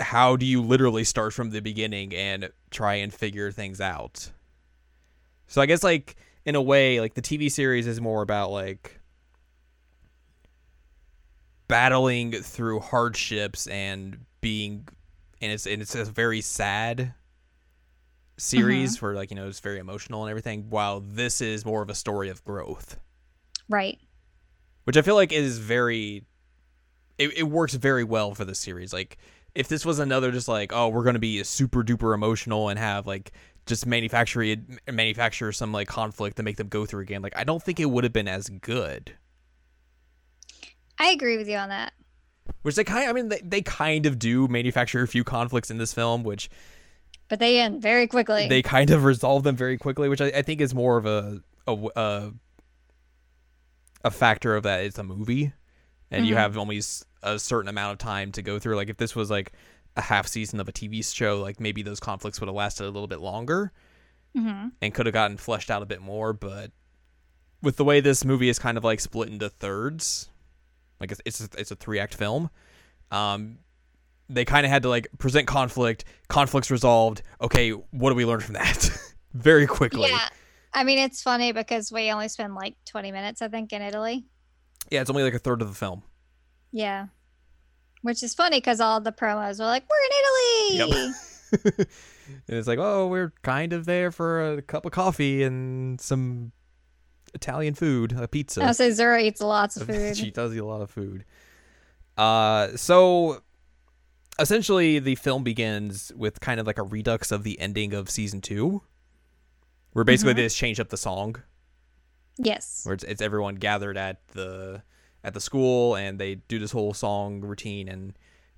how 0.02 0.36
do 0.36 0.44
you 0.46 0.60
literally 0.62 1.04
start 1.04 1.32
from 1.32 1.50
the 1.50 1.60
beginning 1.60 2.14
and 2.14 2.50
try 2.70 2.94
and 2.94 3.12
figure 3.12 3.50
things 3.50 3.80
out? 3.80 4.30
So 5.46 5.60
I 5.60 5.66
guess 5.66 5.82
like 5.82 6.16
in 6.44 6.54
a 6.54 6.62
way, 6.62 7.00
like 7.00 7.14
the 7.14 7.22
TV 7.22 7.50
series 7.50 7.86
is 7.86 8.00
more 8.00 8.22
about 8.22 8.50
like 8.50 9.00
battling 11.68 12.32
through 12.32 12.80
hardships 12.80 13.66
and 13.66 14.18
being 14.40 14.86
and 15.40 15.52
it's 15.52 15.66
and 15.66 15.80
it's 15.80 15.94
a 15.94 16.04
very 16.04 16.40
sad 16.40 17.14
series 18.36 18.96
mm-hmm. 18.96 19.06
where 19.06 19.14
like 19.14 19.30
you 19.30 19.36
know 19.36 19.48
it's 19.48 19.60
very 19.60 19.78
emotional 19.78 20.22
and 20.22 20.30
everything 20.30 20.66
while 20.68 21.00
this 21.00 21.40
is 21.40 21.64
more 21.64 21.80
of 21.80 21.88
a 21.88 21.94
story 21.94 22.28
of 22.28 22.44
growth 22.44 22.98
Right. 23.68 23.98
which 24.84 24.96
I 24.98 25.02
feel 25.02 25.14
like 25.14 25.32
is 25.32 25.58
very 25.58 26.26
it, 27.18 27.38
it 27.38 27.42
works 27.44 27.74
very 27.74 28.04
well 28.04 28.34
for 28.34 28.44
the 28.44 28.54
series. 28.54 28.92
Like 28.92 29.18
if 29.54 29.68
this 29.68 29.84
was 29.84 29.98
another 29.98 30.30
just 30.32 30.48
like 30.48 30.72
oh 30.72 30.88
we're 30.88 31.04
gonna 31.04 31.18
be 31.18 31.42
super 31.44 31.82
duper 31.82 32.14
emotional 32.14 32.68
and 32.68 32.78
have 32.78 33.06
like 33.06 33.32
just 33.66 33.86
manufacture 33.86 34.56
manufacture 34.90 35.52
some 35.52 35.72
like 35.72 35.86
conflict 35.88 36.36
to 36.36 36.42
make 36.42 36.56
them 36.56 36.68
go 36.68 36.84
through 36.86 37.02
again, 37.02 37.22
like 37.22 37.36
I 37.36 37.44
don't 37.44 37.62
think 37.62 37.78
it 37.78 37.86
would 37.86 38.02
have 38.04 38.12
been 38.12 38.28
as 38.28 38.48
good. 38.48 39.12
I 40.98 41.10
agree 41.10 41.36
with 41.36 41.48
you 41.48 41.56
on 41.56 41.68
that. 41.68 41.92
Which 42.62 42.74
they 42.76 42.84
kind 42.84 43.08
I 43.08 43.12
mean 43.12 43.28
they, 43.28 43.40
they 43.44 43.62
kind 43.62 44.06
of 44.06 44.18
do 44.18 44.48
manufacture 44.48 45.02
a 45.02 45.08
few 45.08 45.24
conflicts 45.24 45.70
in 45.70 45.78
this 45.78 45.92
film, 45.94 46.22
which 46.24 46.48
But 47.28 47.38
they 47.38 47.60
end 47.60 47.80
very 47.82 48.06
quickly. 48.06 48.48
they 48.48 48.62
kind 48.62 48.90
of 48.90 49.04
resolve 49.04 49.42
them 49.44 49.56
very 49.56 49.78
quickly, 49.78 50.08
which 50.08 50.20
I, 50.20 50.26
I 50.26 50.42
think 50.42 50.60
is 50.60 50.74
more 50.74 50.96
of 50.96 51.06
a 51.06 51.40
a, 51.66 51.76
a 51.96 52.32
a 54.04 54.10
factor 54.10 54.56
of 54.56 54.64
that 54.64 54.84
it's 54.84 54.98
a 54.98 55.04
movie, 55.04 55.52
and 56.10 56.26
you 56.26 56.34
Mhm. 56.34 56.38
have 56.38 56.56
only 56.58 56.78
s- 56.78 57.04
a 57.22 57.38
certain 57.38 57.68
amount 57.68 57.92
of 57.92 57.98
time 57.98 58.32
to 58.32 58.42
go 58.42 58.58
through. 58.58 58.76
Like 58.76 58.88
if 58.88 58.96
this 58.96 59.14
was 59.14 59.30
like 59.30 59.52
a 59.96 60.02
half 60.02 60.26
season 60.26 60.60
of 60.60 60.68
a 60.68 60.72
TV 60.72 61.04
show, 61.04 61.40
like 61.40 61.60
maybe 61.60 61.82
those 61.82 62.00
conflicts 62.00 62.40
would 62.40 62.46
have 62.46 62.54
lasted 62.54 62.84
a 62.84 62.90
little 62.90 63.08
bit 63.08 63.20
longer 63.20 63.72
hmm 64.34 64.68
and 64.80 64.94
could 64.94 65.04
have 65.04 65.12
gotten 65.12 65.36
fleshed 65.36 65.70
out 65.70 65.82
a 65.82 65.86
bit 65.86 66.00
more. 66.00 66.32
But 66.32 66.70
with 67.62 67.76
the 67.76 67.84
way 67.84 68.00
this 68.00 68.24
movie 68.24 68.48
is 68.48 68.58
kind 68.58 68.78
of 68.78 68.84
like 68.84 69.00
split 69.00 69.28
into 69.28 69.48
thirds, 69.48 70.30
like 71.00 71.12
it's 71.12 71.20
it's 71.24 71.40
a, 71.40 71.48
it's 71.58 71.70
a 71.70 71.76
three 71.76 71.98
act 71.98 72.14
film. 72.14 72.50
Um, 73.10 73.58
they 74.28 74.44
kind 74.44 74.64
of 74.64 74.72
had 74.72 74.82
to 74.84 74.88
like 74.88 75.08
present 75.18 75.46
conflict, 75.46 76.04
conflicts 76.28 76.70
resolved. 76.70 77.22
Okay, 77.40 77.70
what 77.70 78.10
do 78.10 78.14
we 78.14 78.24
learn 78.24 78.40
from 78.40 78.54
that? 78.54 78.90
Very 79.34 79.66
quickly. 79.66 80.10
Yeah. 80.10 80.28
I 80.74 80.84
mean, 80.84 80.98
it's 80.98 81.22
funny 81.22 81.52
because 81.52 81.92
we 81.92 82.10
only 82.10 82.28
spend 82.28 82.54
like 82.54 82.76
20 82.86 83.12
minutes, 83.12 83.42
I 83.42 83.48
think, 83.48 83.72
in 83.74 83.82
Italy. 83.82 84.24
Yeah, 84.90 85.02
it's 85.02 85.10
only 85.10 85.22
like 85.22 85.34
a 85.34 85.38
third 85.38 85.60
of 85.60 85.68
the 85.68 85.74
film. 85.74 86.02
Yeah. 86.72 87.06
Which 88.02 88.22
is 88.22 88.34
funny 88.34 88.56
because 88.58 88.80
all 88.80 89.00
the 89.00 89.12
promos 89.12 89.58
were 89.60 89.66
like, 89.66 89.84
we're 89.88 90.76
in 90.76 90.80
Italy. 90.80 91.12
and 92.48 92.56
it's 92.58 92.66
like, 92.66 92.78
oh, 92.80 93.06
we're 93.06 93.32
kind 93.42 93.72
of 93.72 93.84
there 93.84 94.10
for 94.10 94.54
a 94.54 94.62
cup 94.62 94.84
of 94.86 94.92
coffee 94.92 95.42
and 95.44 96.00
some 96.00 96.50
Italian 97.34 97.74
food, 97.74 98.12
a 98.12 98.26
pizza. 98.26 98.62
I'll 98.64 98.74
say 98.74 98.90
Zura 98.90 99.20
eats 99.20 99.40
lots 99.40 99.76
of 99.76 99.86
food. 99.86 100.16
she 100.16 100.30
does 100.30 100.54
eat 100.54 100.58
a 100.58 100.64
lot 100.64 100.80
of 100.80 100.90
food. 100.90 101.24
Uh, 102.16 102.68
so 102.76 103.42
essentially, 104.38 104.98
the 104.98 105.14
film 105.14 105.44
begins 105.44 106.10
with 106.16 106.40
kind 106.40 106.58
of 106.58 106.66
like 106.66 106.78
a 106.78 106.82
redux 106.82 107.30
of 107.30 107.42
the 107.44 107.58
ending 107.60 107.94
of 107.94 108.10
season 108.10 108.40
two, 108.40 108.82
where 109.92 110.04
basically 110.04 110.32
Mhm. 110.32 110.36
they 110.36 110.42
just 110.44 110.56
change 110.56 110.80
up 110.80 110.88
the 110.88 110.96
song, 110.96 111.36
yes. 112.38 112.80
where 112.84 112.94
it's, 112.94 113.04
it's 113.04 113.22
everyone 113.22 113.54
gathered 113.56 113.96
at 113.96 114.26
the 114.28 114.82
at 115.24 115.34
the 115.34 115.40
school 115.40 115.94
and 115.94 116.18
they 116.18 116.36
do 116.36 116.58
this 116.58 116.72
whole 116.72 116.94
song 116.94 117.40
routine 117.40 117.88
and 117.88 118.14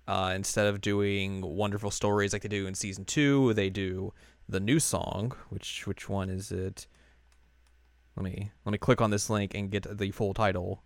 uh, 0.06 0.32
instead 0.34 0.66
of 0.66 0.80
doing 0.80 1.40
wonderful 1.40 1.90
stories 1.90 2.32
like 2.32 2.42
they 2.42 2.48
do 2.48 2.66
in 2.66 2.74
season 2.74 3.04
two, 3.04 3.54
they 3.54 3.70
do 3.70 4.12
the 4.48 4.60
new 4.60 4.78
song. 4.78 5.32
Which 5.48 5.86
which 5.86 6.08
one 6.08 6.28
is 6.28 6.52
it? 6.52 6.86
Let 8.16 8.24
me 8.24 8.50
let 8.64 8.72
me 8.72 8.78
click 8.78 9.00
on 9.00 9.10
this 9.10 9.30
link 9.30 9.54
and 9.54 9.70
get 9.70 9.98
the 9.98 10.10
full 10.10 10.34
title. 10.34 10.82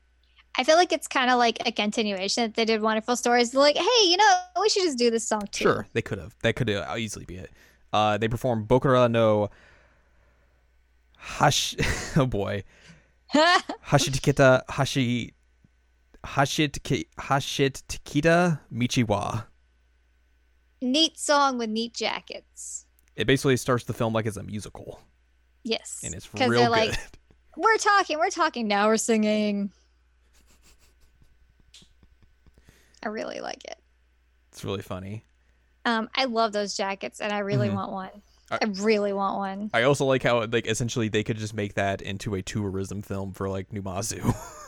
I 0.56 0.64
feel 0.64 0.76
like 0.76 0.92
it's 0.92 1.06
kind 1.06 1.30
of 1.30 1.38
like 1.38 1.58
a 1.66 1.72
continuation. 1.72 2.52
They 2.54 2.64
did 2.64 2.80
wonderful 2.80 3.16
stories. 3.16 3.50
They're 3.50 3.60
like, 3.60 3.76
hey, 3.76 4.04
you 4.04 4.16
know, 4.16 4.40
we 4.60 4.68
should 4.68 4.82
just 4.82 4.98
do 4.98 5.10
this 5.10 5.26
song 5.26 5.42
too. 5.52 5.62
Sure, 5.62 5.86
they 5.92 6.02
could 6.02 6.18
have. 6.18 6.34
That 6.42 6.56
could 6.56 6.70
uh, 6.70 6.94
easily 6.96 7.24
be 7.24 7.36
it. 7.36 7.50
Uh, 7.92 8.18
they 8.18 8.28
performed 8.28 8.68
Bokura 8.68 9.10
no 9.10 9.50
Hash. 11.16 11.74
Oh 12.16 12.26
boy, 12.26 12.64
Hashitikita 13.34 14.62
Hashi 14.68 15.34
Hashit 16.34 17.04
Hashit 17.18 17.82
Tikita 17.88 18.60
Michiwa. 18.72 19.46
neat 20.80 21.18
song 21.18 21.58
with 21.58 21.70
neat 21.70 21.94
jackets. 21.94 22.86
It 23.16 23.26
basically 23.26 23.56
starts 23.56 23.84
the 23.84 23.92
film 23.92 24.12
like 24.12 24.26
it's 24.26 24.36
a 24.36 24.42
musical, 24.42 25.00
Yes. 25.64 26.00
and 26.04 26.14
it's 26.14 26.32
real 26.34 26.48
good. 26.50 26.68
like, 26.70 26.94
we're 27.56 27.76
talking, 27.78 28.18
we're 28.18 28.30
talking. 28.30 28.68
Now 28.68 28.86
we're 28.86 28.96
singing. 28.96 29.70
I 33.02 33.08
really 33.08 33.40
like 33.40 33.64
it. 33.64 33.76
it's 34.52 34.64
really 34.64 34.82
funny. 34.82 35.24
Um, 35.84 36.08
I 36.14 36.24
love 36.26 36.52
those 36.52 36.76
jackets, 36.76 37.20
and 37.20 37.32
I 37.32 37.38
really 37.38 37.68
Mhm. 37.68 37.74
want 37.74 37.92
one. 37.92 38.10
I- 38.50 38.58
I 38.62 38.66
really 38.66 39.12
want 39.12 39.36
one. 39.38 39.70
I 39.74 39.82
also 39.84 40.04
like 40.04 40.22
how 40.22 40.44
like 40.46 40.66
essentially 40.66 41.08
they 41.08 41.22
could 41.22 41.36
just 41.38 41.54
make 41.54 41.74
that 41.74 42.00
into 42.02 42.34
a 42.34 42.42
tourism 42.42 43.02
film 43.02 43.32
for 43.32 43.48
like 43.48 43.68
Numazu 43.70 44.34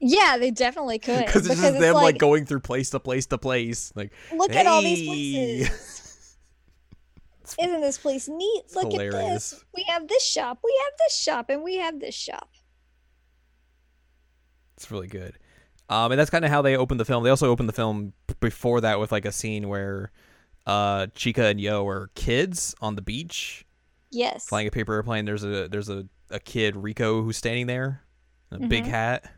Yeah, 0.00 0.36
they 0.38 0.50
definitely 0.50 0.98
could. 0.98 1.24
because 1.26 1.46
it's 1.46 1.60
just 1.60 1.78
them 1.78 1.94
like, 1.94 2.18
going 2.18 2.44
through 2.46 2.60
place 2.60 2.90
to 2.90 3.00
place 3.00 3.26
to 3.26 3.38
place. 3.38 3.92
Like, 3.94 4.12
look 4.34 4.52
at 4.54 4.66
all 4.66 4.82
these 4.82 5.06
places. 5.06 6.36
Isn't 7.62 7.80
this 7.80 7.98
place 7.98 8.28
neat? 8.28 8.62
It's 8.64 8.74
look 8.74 8.92
at 8.92 9.10
this. 9.12 9.64
We 9.74 9.84
have 9.88 10.08
this 10.08 10.24
shop. 10.24 10.58
We 10.64 10.74
have 10.84 10.92
this 11.06 11.16
shop, 11.18 11.50
and 11.50 11.62
we 11.62 11.76
have 11.76 12.00
this 12.00 12.14
shop. 12.14 12.48
It's 14.76 14.90
really 14.90 15.06
good. 15.06 15.38
Um, 15.88 16.12
and 16.12 16.18
that's 16.18 16.30
kind 16.30 16.44
of 16.44 16.50
how 16.50 16.62
they 16.62 16.76
opened 16.76 16.98
the 16.98 17.04
film. 17.04 17.22
They 17.22 17.30
also 17.30 17.50
opened 17.50 17.68
the 17.68 17.74
film 17.74 18.12
before 18.40 18.80
that 18.80 18.98
with 18.98 19.12
like 19.12 19.24
a 19.24 19.32
scene 19.32 19.68
where 19.68 20.10
uh, 20.66 21.06
Chika 21.14 21.50
and 21.50 21.60
Yo 21.60 21.86
are 21.86 22.10
kids 22.14 22.74
on 22.80 22.96
the 22.96 23.02
beach 23.02 23.66
Yes. 24.10 24.46
flying 24.46 24.66
a 24.66 24.70
paper 24.70 24.94
airplane. 24.94 25.24
There's 25.26 25.44
a 25.44 25.68
there's 25.68 25.88
a, 25.90 26.06
a 26.30 26.40
kid 26.40 26.74
Riko 26.74 27.22
who's 27.22 27.36
standing 27.36 27.66
there, 27.66 28.02
a 28.50 28.58
big 28.58 28.84
Mhm. 28.84 28.88
hat. 28.88 29.30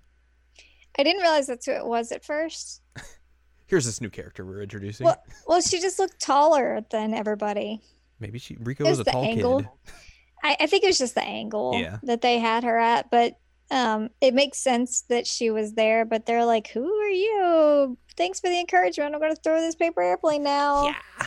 I 0.98 1.02
didn't 1.02 1.22
realize 1.22 1.46
that's 1.46 1.66
who 1.66 1.72
it 1.72 1.84
was 1.86 2.12
at 2.12 2.24
first. 2.24 2.82
Here's 3.66 3.84
this 3.84 4.00
new 4.00 4.10
character 4.10 4.44
we're 4.44 4.62
introducing. 4.62 5.04
Well, 5.06 5.22
well, 5.46 5.60
she 5.60 5.80
just 5.80 5.98
looked 5.98 6.20
taller 6.20 6.84
than 6.90 7.12
everybody. 7.14 7.80
Maybe 8.20 8.38
she 8.38 8.54
Riko 8.56 8.80
was 8.80 8.90
was 8.90 9.00
a 9.00 9.04
the 9.04 9.10
tall 9.10 9.24
angle. 9.24 9.60
kid. 9.60 9.68
I, 10.44 10.56
I 10.60 10.66
think 10.66 10.84
it 10.84 10.88
was 10.88 10.98
just 10.98 11.14
the 11.14 11.24
angle 11.24 11.72
Yeah. 11.76 11.98
that 12.04 12.20
they 12.20 12.38
had 12.38 12.62
her 12.64 12.78
at, 12.78 13.10
but 13.10 13.34
um, 13.70 14.10
it 14.20 14.32
makes 14.34 14.58
sense 14.58 15.02
that 15.08 15.26
she 15.26 15.50
was 15.50 15.72
there. 15.72 16.04
But 16.04 16.24
they're 16.26 16.44
like, 16.44 16.68
"Who 16.68 16.88
are 16.94 17.08
you? 17.08 17.98
Thanks 18.16 18.38
for 18.38 18.48
the 18.48 18.60
encouragement. 18.60 19.12
I'm 19.14 19.20
going 19.20 19.34
to 19.34 19.40
throw 19.42 19.60
this 19.60 19.74
paper 19.74 20.00
airplane 20.02 20.42
now." 20.42 20.86
Yeah. 20.86 20.94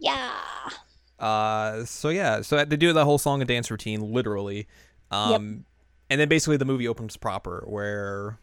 Yeah. 0.00 0.32
Uh, 1.18 1.84
so 1.84 2.10
yeah, 2.10 2.42
so 2.42 2.62
they 2.64 2.76
do 2.76 2.92
the 2.92 3.04
whole 3.04 3.16
song 3.16 3.40
and 3.40 3.48
dance 3.48 3.70
routine, 3.70 4.12
literally. 4.12 4.66
Um, 5.10 5.64
and 6.10 6.20
then 6.20 6.28
basically 6.28 6.56
the 6.58 6.64
movie 6.66 6.86
opens 6.88 7.16
proper, 7.16 7.64
where 7.66 8.38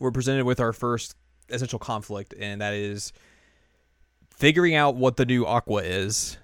we're 0.00 0.10
presented 0.10 0.44
with 0.44 0.58
our 0.58 0.72
first 0.72 1.14
essential 1.50 1.78
conflict, 1.78 2.34
and 2.38 2.60
that 2.60 2.74
is 2.74 3.12
figuring 4.30 4.74
out 4.74 4.96
what 4.96 5.16
the 5.16 5.26
new 5.26 5.44
Aqours 5.44 5.84
is, 5.84 6.38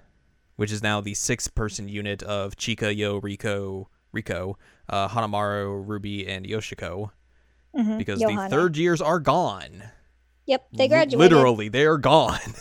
which 0.55 0.71
is 0.71 0.81
now 0.83 1.01
the 1.01 1.13
six-person 1.13 1.89
unit 1.89 2.23
of 2.23 2.55
Chika, 2.55 2.95
Yo, 2.95 3.19
Riko, 3.19 3.85
Riko, 4.15 4.55
uh, 4.89 5.07
Hanamaru, 5.09 5.83
Ruby, 5.87 6.27
and 6.27 6.45
Yoshiko, 6.45 7.09
Mhm. 7.75 7.97
because 7.97 8.21
Yohane. 8.21 8.49
the 8.49 8.55
third 8.55 8.77
years 8.77 9.01
are 9.01 9.19
gone. 9.19 9.83
Yep, 10.45 10.67
they 10.73 10.87
graduated. 10.87 11.19
Literally, 11.19 11.67
they 11.69 11.85
are 11.85 11.97
gone. 11.97 12.39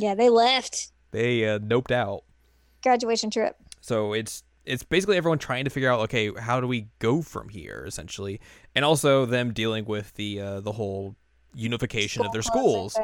Yeah, 0.00 0.14
they 0.14 0.28
left. 0.28 0.92
they 1.10 1.44
uh, 1.48 1.58
noped 1.58 1.90
out. 1.90 2.22
Graduation 2.84 3.30
trip. 3.30 3.56
So 3.80 4.12
it's 4.12 4.44
it's 4.68 4.82
basically 4.82 5.16
everyone 5.16 5.38
trying 5.38 5.64
to 5.64 5.70
figure 5.70 5.90
out 5.90 6.00
okay 6.00 6.32
how 6.38 6.60
do 6.60 6.66
we 6.66 6.88
go 6.98 7.22
from 7.22 7.48
here 7.48 7.84
essentially, 7.86 8.40
and 8.74 8.84
also 8.84 9.24
them 9.24 9.52
dealing 9.52 9.84
with 9.84 10.14
the 10.14 10.40
uh, 10.40 10.60
the 10.60 10.72
whole 10.72 11.16
unification 11.54 12.24
of 12.24 12.32
their 12.32 12.42
schools. 12.42 12.98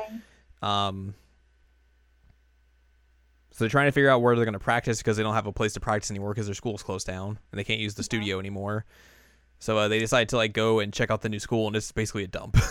Um, 0.63 1.15
so 3.51 3.65
they're 3.65 3.71
trying 3.71 3.87
to 3.87 3.93
figure 3.93 4.11
out 4.11 4.21
where 4.21 4.35
they're 4.35 4.45
going 4.45 4.55
to 4.55 4.59
practice 4.59 4.99
because 4.99 5.17
they 5.17 5.23
don't 5.23 5.35
have 5.35 5.47
a 5.47 5.53
place 5.53 5.73
to 5.75 5.81
practice 5.81 6.11
anymore 6.11 6.33
because 6.35 6.47
their 6.47 6.55
school's 6.55 6.83
closed 6.83 7.07
down 7.07 7.39
and 7.51 7.59
they 7.59 7.65
can't 7.65 7.81
use 7.81 7.95
the 7.95 8.03
studio 8.03 8.39
anymore. 8.39 8.85
So 9.61 9.79
uh, 9.79 9.89
they 9.89 9.99
decide 9.99 10.29
to 10.31 10.37
like 10.37 10.53
go 10.53 10.81
and 10.81 10.93
check 10.93 11.11
out 11.11 11.23
the 11.23 11.29
new 11.29 11.39
school 11.39 11.69
and 11.69 11.77
it's 11.77 11.93
basically 11.93 12.25
a 12.25 12.29
dump. 12.29 12.57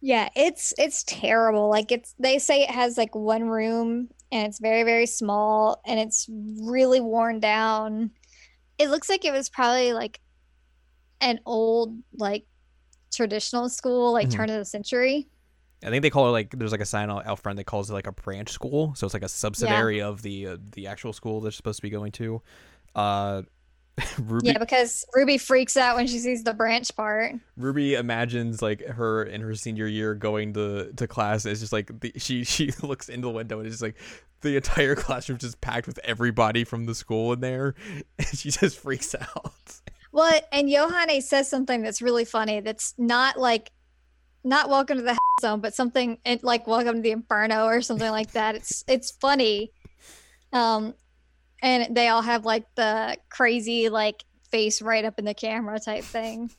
Yeah, 0.00 0.30
it's 0.34 0.72
it's 0.78 1.04
terrible. 1.04 1.68
Like 1.68 1.92
it's 1.92 2.14
they 2.18 2.38
say 2.38 2.62
it 2.62 2.70
has 2.70 2.96
like 2.96 3.14
one 3.14 3.48
room 3.48 4.08
and 4.32 4.46
it's 4.46 4.58
very 4.58 4.82
very 4.82 5.06
small 5.06 5.80
and 5.86 5.98
it's 6.00 6.26
really 6.62 7.00
worn 7.00 7.40
down. 7.40 8.10
It 8.78 8.88
looks 8.90 9.08
like 9.08 9.24
it 9.24 9.32
was 9.32 9.48
probably 9.48 9.92
like 9.92 10.20
an 11.20 11.40
old 11.46 11.98
like 12.16 12.44
traditional 13.12 13.68
school 13.68 14.12
like 14.12 14.28
Mhm. 14.28 14.32
turn 14.32 14.50
of 14.50 14.56
the 14.56 14.64
century. 14.64 15.28
I 15.82 15.88
think 15.88 16.02
they 16.02 16.10
call 16.10 16.28
it 16.28 16.32
like 16.32 16.50
there's 16.58 16.72
like 16.72 16.80
a 16.82 16.86
sign 16.86 17.10
out 17.10 17.40
front 17.40 17.56
that 17.56 17.64
calls 17.64 17.90
it 17.90 17.94
like 17.94 18.06
a 18.06 18.12
branch 18.12 18.50
school, 18.50 18.94
so 18.94 19.06
it's 19.06 19.14
like 19.14 19.22
a 19.22 19.28
subsidiary 19.28 20.00
of 20.02 20.22
the 20.22 20.46
uh, 20.48 20.56
the 20.72 20.86
actual 20.86 21.12
school 21.12 21.40
they're 21.40 21.50
supposed 21.50 21.76
to 21.78 21.82
be 21.82 21.90
going 21.90 22.12
to. 22.12 22.42
Uh, 22.94 23.42
Ruby 24.18 24.48
Yeah, 24.48 24.58
because 24.58 25.04
Ruby 25.14 25.38
freaks 25.38 25.76
out 25.76 25.96
when 25.96 26.06
she 26.06 26.18
sees 26.18 26.44
the 26.44 26.54
branch 26.54 26.94
part. 26.96 27.34
Ruby 27.56 27.94
imagines 27.94 28.62
like 28.62 28.84
her 28.86 29.24
in 29.24 29.40
her 29.40 29.54
senior 29.54 29.86
year 29.86 30.14
going 30.14 30.54
to 30.54 30.92
to 30.92 31.06
class. 31.06 31.44
It's 31.44 31.60
just 31.60 31.72
like 31.72 32.00
the, 32.00 32.12
she 32.16 32.44
she 32.50 32.72
looks 32.82 33.08
into 33.08 33.28
the 33.28 33.32
window 33.32 33.58
and 33.58 33.66
it's 33.66 33.74
just 33.74 33.82
like 33.82 33.96
the 34.42 34.56
entire 34.56 34.94
classroom 34.94 35.38
just 35.38 35.60
packed 35.60 35.86
with 35.86 35.98
everybody 36.04 36.64
from 36.64 36.86
the 36.86 36.94
school 36.94 37.32
in 37.32 37.40
there, 37.40 37.74
and 38.18 38.28
she 38.28 38.50
just 38.50 38.78
freaks 38.78 39.14
out. 39.14 39.80
Well, 40.12 40.40
and 40.50 40.68
Yohane 40.68 41.22
says 41.22 41.48
something 41.48 41.82
that's 41.82 42.02
really 42.02 42.24
funny. 42.24 42.60
That's 42.60 42.94
not 42.98 43.38
like 43.38 43.70
not 44.42 44.68
welcome 44.68 44.98
to 44.98 45.02
the 45.02 45.18
zone, 45.40 45.60
but 45.60 45.74
something 45.74 46.18
like 46.42 46.66
welcome 46.66 46.96
to 46.96 47.02
the 47.02 47.10
inferno 47.10 47.66
or 47.66 47.82
something 47.82 48.10
like 48.10 48.32
that. 48.32 48.54
It's 48.54 48.84
it's 48.88 49.10
funny. 49.10 49.72
Um, 50.52 50.94
and 51.62 51.94
they 51.94 52.08
all 52.08 52.22
have 52.22 52.44
like 52.44 52.64
the 52.74 53.16
crazy 53.28 53.88
like 53.88 54.24
face 54.50 54.82
right 54.82 55.04
up 55.04 55.18
in 55.18 55.24
the 55.24 55.34
camera 55.34 55.78
type 55.78 56.04
thing. 56.04 56.50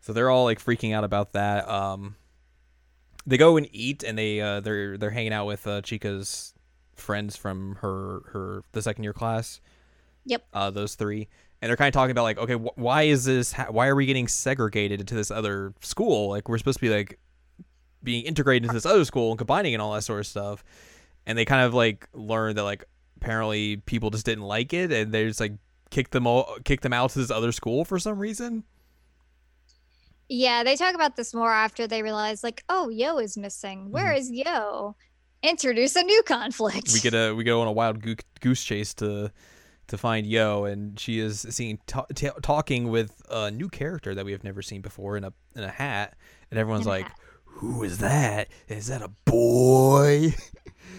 So 0.00 0.12
they're 0.12 0.30
all 0.30 0.44
like 0.44 0.62
freaking 0.62 0.94
out 0.94 1.04
about 1.04 1.32
that. 1.32 1.68
Um, 1.68 2.16
they 3.26 3.36
go 3.36 3.56
and 3.56 3.68
eat, 3.72 4.02
and 4.02 4.18
they 4.18 4.40
uh, 4.40 4.60
they're 4.60 4.98
they're 4.98 5.10
hanging 5.10 5.32
out 5.32 5.46
with 5.46 5.66
uh, 5.66 5.80
Chika's 5.82 6.54
friends 6.96 7.36
from 7.36 7.76
her 7.76 8.22
her 8.32 8.62
the 8.72 8.82
second 8.82 9.04
year 9.04 9.12
class. 9.12 9.60
Yep. 10.24 10.44
Uh, 10.52 10.70
those 10.70 10.94
three, 10.94 11.28
and 11.60 11.68
they're 11.68 11.76
kind 11.76 11.88
of 11.88 11.94
talking 11.94 12.10
about 12.10 12.24
like, 12.24 12.38
okay, 12.38 12.54
wh- 12.54 12.76
why 12.76 13.02
is 13.02 13.24
this? 13.24 13.52
Ha- 13.52 13.70
why 13.70 13.86
are 13.86 13.94
we 13.94 14.06
getting 14.06 14.28
segregated 14.28 15.00
into 15.00 15.14
this 15.14 15.30
other 15.30 15.72
school? 15.80 16.28
Like 16.28 16.48
we're 16.48 16.58
supposed 16.58 16.78
to 16.78 16.84
be 16.84 16.90
like 16.90 17.18
being 18.02 18.24
integrated 18.24 18.64
into 18.64 18.74
this 18.74 18.86
other 18.86 19.04
school 19.04 19.30
and 19.30 19.38
combining 19.38 19.74
and 19.74 19.80
all 19.80 19.92
that 19.92 20.02
sort 20.02 20.20
of 20.20 20.26
stuff. 20.26 20.64
And 21.26 21.38
they 21.38 21.44
kind 21.44 21.64
of 21.64 21.74
like 21.74 22.08
learn 22.12 22.56
that 22.56 22.64
like 22.64 22.84
apparently 23.22 23.76
people 23.76 24.10
just 24.10 24.26
didn't 24.26 24.44
like 24.44 24.72
it, 24.72 24.92
and 24.92 25.12
they 25.12 25.26
just 25.26 25.40
like 25.40 25.52
kicked 25.90 26.10
them 26.10 26.26
all 26.26 26.56
kicked 26.64 26.82
them 26.82 26.92
out 26.92 27.10
to 27.10 27.20
this 27.20 27.30
other 27.30 27.52
school 27.52 27.84
for 27.84 27.98
some 27.98 28.18
reason. 28.18 28.64
Yeah, 30.28 30.64
they 30.64 30.76
talk 30.76 30.94
about 30.94 31.16
this 31.16 31.34
more 31.34 31.52
after 31.52 31.86
they 31.86 32.02
realize 32.02 32.42
like, 32.42 32.64
oh, 32.68 32.88
Yo 32.88 33.18
is 33.18 33.36
missing. 33.36 33.82
Mm-hmm. 33.82 33.90
Where 33.92 34.12
is 34.12 34.30
Yo? 34.30 34.96
Introduce 35.42 35.94
a 35.96 36.02
new 36.02 36.22
conflict. 36.22 36.90
we 36.92 37.00
get 37.00 37.14
a 37.14 37.32
we 37.32 37.44
go 37.44 37.60
on 37.60 37.68
a 37.68 37.72
wild 37.72 38.02
goose 38.40 38.64
chase 38.64 38.94
to 38.94 39.30
to 39.88 39.98
find 39.98 40.26
Yo, 40.26 40.64
and 40.64 40.98
she 40.98 41.20
is 41.20 41.40
seen 41.40 41.78
ta- 41.86 42.06
ta- 42.14 42.34
talking 42.42 42.90
with 42.90 43.22
a 43.30 43.50
new 43.50 43.68
character 43.68 44.14
that 44.14 44.24
we 44.24 44.32
have 44.32 44.42
never 44.42 44.62
seen 44.62 44.80
before 44.80 45.16
in 45.16 45.22
a 45.24 45.32
in 45.54 45.62
a 45.62 45.68
hat, 45.70 46.16
and 46.50 46.58
everyone's 46.58 46.86
In 46.86 46.90
like. 46.90 47.06
"Who 47.44 47.84
is 47.84 47.98
that? 47.98 48.48
Is 48.66 48.86
that 48.86 49.02
a 49.02 49.08
boy?" 49.26 50.34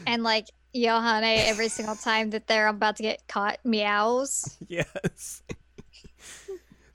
and 0.07 0.23
like 0.23 0.45
Yohane 0.75 1.45
every 1.47 1.69
single 1.69 1.95
time 1.95 2.31
that 2.31 2.47
they're 2.47 2.67
about 2.67 2.95
to 2.97 3.03
get 3.03 3.27
caught 3.27 3.59
meows. 3.63 4.57
yes. 4.67 5.43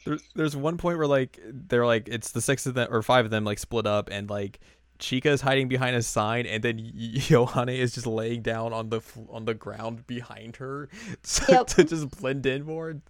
There, 0.04 0.18
there's 0.34 0.56
one 0.56 0.78
point 0.78 0.98
where 0.98 1.06
like 1.06 1.38
they're 1.44 1.86
like 1.86 2.08
it's 2.08 2.30
the 2.32 2.40
six 2.40 2.66
of 2.66 2.74
them 2.74 2.88
or 2.90 3.02
five 3.02 3.24
of 3.24 3.30
them 3.30 3.44
like 3.44 3.58
split 3.58 3.86
up 3.86 4.08
and 4.10 4.30
like 4.30 4.60
Chika 4.98 5.26
is 5.26 5.40
hiding 5.42 5.68
behind 5.68 5.94
a 5.96 6.02
sign 6.02 6.46
and 6.46 6.62
then 6.62 6.76
Y- 6.78 6.90
Yohane 7.14 7.76
is 7.76 7.94
just 7.94 8.06
laying 8.06 8.42
down 8.42 8.72
on 8.72 8.88
the 8.88 9.00
on 9.28 9.44
the 9.44 9.54
ground 9.54 10.06
behind 10.06 10.56
her 10.56 10.88
so, 11.22 11.44
Yep. 11.48 11.66
to 11.68 11.84
just 11.84 12.10
blend 12.20 12.46
in 12.46 12.64
more. 12.64 13.00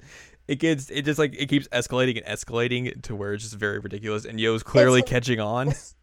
It 0.49 0.57
gets 0.57 0.91
it 0.91 1.03
just 1.05 1.19
like 1.19 1.35
it 1.39 1.47
keeps 1.47 1.69
escalating 1.69 2.17
and 2.25 2.27
escalating 2.39 3.01
to 3.03 3.15
where 3.15 3.33
it's 3.35 3.45
just 3.45 3.55
very 3.57 3.79
ridiculous 3.79 4.25
and 4.25 4.41
Yo's 4.41 4.63
clearly 4.63 5.01
It's- 5.01 5.11
catching 5.11 5.41
on. 5.41 5.69
It's 5.73 5.95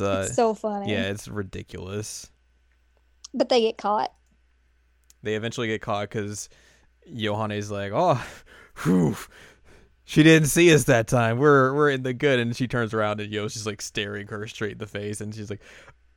uh 0.00 0.24
it's 0.26 0.34
so 0.36 0.54
funny. 0.54 0.90
yeah, 0.92 1.02
it's 1.04 1.28
ridiculous. 1.28 2.30
But 3.34 3.48
they 3.48 3.60
get 3.60 3.76
caught. 3.76 4.12
they 5.22 5.34
eventually 5.34 5.66
get 5.68 5.82
caught 5.82 6.08
because 6.08 6.48
Yohane's 7.06 7.70
like, 7.70 7.92
"Oh, 7.94 8.24
whew, 8.84 9.16
she 10.04 10.22
didn't 10.22 10.48
see 10.48 10.72
us 10.72 10.84
that 10.84 11.08
time. 11.08 11.38
We're 11.38 11.74
we're 11.74 11.90
in 11.90 12.02
the 12.02 12.14
good." 12.14 12.38
And 12.40 12.56
she 12.56 12.66
turns 12.68 12.94
around 12.94 13.20
and 13.20 13.32
Yo's 13.32 13.54
just 13.54 13.66
like 13.66 13.82
staring 13.82 14.28
her 14.28 14.46
straight 14.46 14.72
in 14.72 14.78
the 14.78 14.86
face, 14.86 15.20
and 15.20 15.34
she's 15.34 15.50
like, 15.50 15.60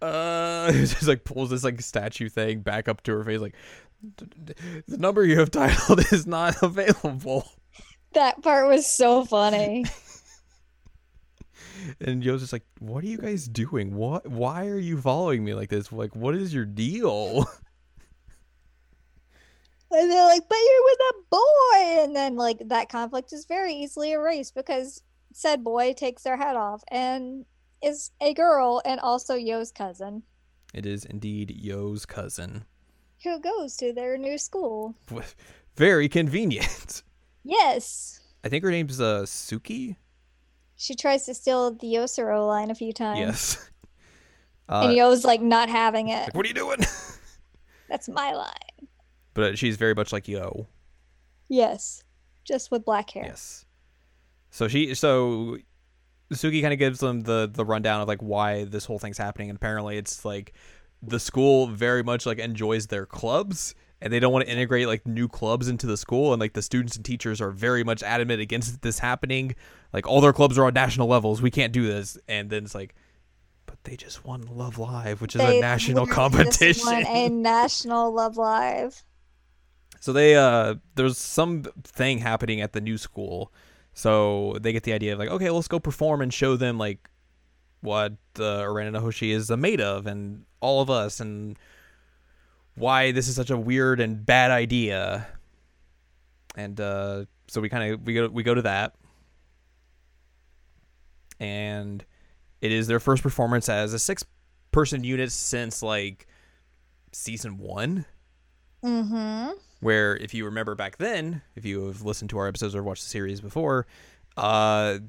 "Uh," 0.02 0.72
just 0.74 1.08
like 1.08 1.24
pulls 1.26 1.50
this 1.50 1.64
like 1.64 1.82
statue 1.82 2.30
thing 2.30 2.62
back 2.62 2.88
up 2.88 3.02
to 3.04 3.12
her 3.14 3.24
face, 3.24 3.40
like, 3.40 3.56
"D- 4.16 4.26
d- 4.46 4.54
"The 4.88 4.98
number 4.98 5.26
you 5.26 5.40
have 5.40 5.52
dialed 5.62 6.00
is 6.12 6.26
not 6.26 6.62
available." 6.64 7.52
That 8.14 8.42
part 8.42 8.68
was 8.68 8.88
so 8.90 9.24
funny. 9.26 9.86
And 12.02 12.24
Yo's 12.24 12.42
just 12.42 12.54
like, 12.54 12.66
"What 12.80 13.04
are 13.04 13.08
you 13.08 13.18
guys 13.18 13.48
doing? 13.48 13.96
What? 13.96 14.28
Why 14.28 14.68
are 14.68 14.78
you 14.80 15.00
following 15.00 15.44
me 15.44 15.54
like 15.54 15.70
this? 15.70 15.92
Like, 15.92 16.16
what 16.16 16.36
is 16.36 16.54
your 16.54 16.66
deal?" 16.66 17.46
And 19.92 20.12
they're 20.12 20.26
like, 20.26 20.48
but 20.48 20.56
you're 20.56 20.84
with 20.84 21.00
a 21.00 21.14
boy. 21.32 22.04
And 22.04 22.16
then, 22.16 22.36
like, 22.36 22.60
that 22.68 22.90
conflict 22.90 23.34
is 23.34 23.46
very 23.46 23.74
easily 23.74 24.12
erased 24.12 24.54
because 24.54 25.02
said 25.34 25.64
boy 25.64 25.94
takes 25.94 26.22
their 26.24 26.38
head 26.38 26.56
off 26.56 26.84
and 26.92 27.46
is 27.82 28.12
a 28.22 28.34
girl 28.34 28.82
and 28.86 29.00
also 29.00 29.36
Yo's 29.36 29.72
cousin 29.72 30.24
It 30.74 30.86
is 30.86 31.06
indeed 31.06 31.52
Yo's 31.58 32.06
cousin. 32.06 32.66
who 33.24 33.40
goes 33.40 33.76
to 33.78 33.94
their 33.94 34.18
new 34.18 34.38
school. 34.38 34.96
Very 35.76 36.08
convenient. 36.10 37.04
Yes. 37.44 38.20
I 38.44 38.50
think 38.50 38.64
her 38.64 38.72
name's 38.72 39.00
uh 39.02 39.22
Tsuki. 39.24 39.96
She 40.82 40.96
tries 40.96 41.26
to 41.26 41.34
steal 41.34 41.72
the 41.72 41.88
Yousoro 41.88 42.48
line 42.48 42.72
a 42.72 42.76
few 42.76 42.94
times. 42.94 43.20
Yes. 43.20 43.66
And 44.72 44.92
Uh, 44.92 44.94
Yo's 44.94 45.26
like 45.26 45.42
not 45.42 45.68
having 45.68 46.10
it. 46.10 46.26
like, 46.26 46.36
what 46.36 46.46
are 46.46 46.48
you 46.48 46.54
doing? 46.54 46.78
That's 47.90 48.08
my 48.08 48.34
line. 48.34 48.88
but 49.34 49.58
she's 49.58 49.78
very 49.78 49.96
much 49.96 50.14
like 50.14 50.28
Yo. 50.28 50.68
Yes. 51.48 52.04
Just 52.46 52.70
with 52.70 52.86
black 52.86 53.10
hair. 53.10 53.24
Yes. 53.26 53.66
So 54.52 54.68
she 54.68 54.94
so 54.94 55.58
Tsuki 56.32 56.62
kind 56.62 56.72
of 56.72 56.78
gives 56.78 57.00
them 57.00 57.22
the 57.22 57.50
the 57.52 57.66
rundown 57.66 58.00
of 58.02 58.08
like 58.08 58.22
why 58.22 58.64
this 58.66 58.86
whole 58.86 59.00
thing's 59.00 59.18
happening, 59.18 59.50
and 59.50 59.56
apparently 59.58 59.98
it's 59.98 60.24
like 60.24 60.54
the 61.02 61.20
school 61.20 61.66
very 61.66 62.04
much 62.04 62.28
like 62.28 62.38
enjoys 62.38 62.86
their 62.88 63.08
clubs 63.08 63.74
and 64.02 64.14
they 64.14 64.20
don't 64.20 64.32
want 64.32 64.46
to 64.46 64.52
integrate 64.52 64.88
like 64.88 65.06
new 65.06 65.28
clubs 65.28 65.68
into 65.68 65.86
the 65.86 65.98
school 65.98 66.32
and 66.34 66.40
like 66.40 66.54
the 66.54 66.62
students 66.62 66.96
and 66.96 67.04
teachers 67.04 67.42
are 67.42 67.52
very 67.52 67.84
much 67.84 68.02
adamant 68.04 68.42
against 68.42 68.82
this 68.82 69.00
happening. 69.00 69.56
Like 69.92 70.08
all 70.08 70.22
their 70.22 70.34
clubs 70.34 70.58
are 70.58 70.66
on 70.66 70.74
national 70.74 71.08
levels. 71.08 71.42
We 71.42 71.52
can't 71.52 71.74
do 71.74 71.86
this. 71.86 72.18
And 72.28 72.50
then 72.50 72.64
it's 72.64 72.76
like 72.76 72.96
but 73.66 73.78
they 73.84 73.96
just 73.96 74.26
won 74.26 74.42
love 74.52 74.78
live 74.80 75.22
which 75.22 75.36
is 75.36 75.42
They 75.42 75.60
a 75.60 75.62
national 75.62 76.08
competition. 76.08 76.86
won 76.86 77.06
a 77.08 77.30
national 77.30 78.14
Love 78.14 78.36
Live. 78.38 79.04
so 80.00 80.14
they 80.14 80.36
uh 80.36 80.76
there's 80.96 81.18
some 81.18 81.64
thing 81.84 82.20
happening 82.20 82.62
at 82.62 82.74
the 82.74 82.82
new 82.82 82.98
school. 82.98 83.52
So 83.94 84.56
they 84.62 84.72
get 84.72 84.84
the 84.84 84.94
idea 84.94 85.14
of 85.14 85.20
like 85.20 85.30
okay 85.30 85.50
let's 85.50 85.68
go 85.68 85.80
perform 85.80 86.22
and 86.22 86.34
show 86.34 86.56
them 86.56 86.78
like 86.78 87.10
what 87.82 88.14
uh, 88.38 88.64
Uranohoshi 88.64 89.32
is 89.34 89.50
made 89.52 89.80
of 89.82 90.06
and 90.06 90.46
all 90.62 90.82
of 90.82 90.90
us 90.90 91.20
and 91.20 91.58
why 92.80 93.12
this 93.12 93.28
is 93.28 93.36
such 93.36 93.50
a 93.50 93.58
weird 93.58 94.00
and 94.00 94.26
bad 94.26 94.52
idea. 94.52 95.28
And 96.56 96.80
uh, 96.80 97.26
so 97.48 97.62
we 97.62 97.70
kind 97.70 97.94
of 97.94 98.06
we 98.06 98.14
go 98.14 98.28
we 98.28 98.44
go 98.44 98.54
to 98.54 98.64
that, 98.64 98.96
and 101.40 102.04
it 102.62 102.72
is 102.72 102.88
their 102.88 103.00
first 103.00 103.22
performance 103.22 103.70
as 103.70 103.94
a 103.94 104.00
six 104.00 104.26
person 104.72 105.04
unit 105.04 105.32
since 105.32 105.84
like 105.84 106.28
season 107.12 107.58
one. 107.58 108.06
Mm-hmm. 108.84 109.52
Where 109.82 110.18
if 110.18 110.34
you 110.34 110.46
remember 110.46 110.76
back 110.76 110.98
then, 110.98 111.42
if 111.56 111.66
you 111.66 111.88
have 111.88 112.02
listened 112.02 112.30
to 112.32 112.38
our 112.38 112.48
episodes 112.48 112.76
or 112.76 112.84
watched 112.84 113.04
the 113.04 113.10
series 113.10 113.40
before, 113.42 113.88
uh, 114.36 115.00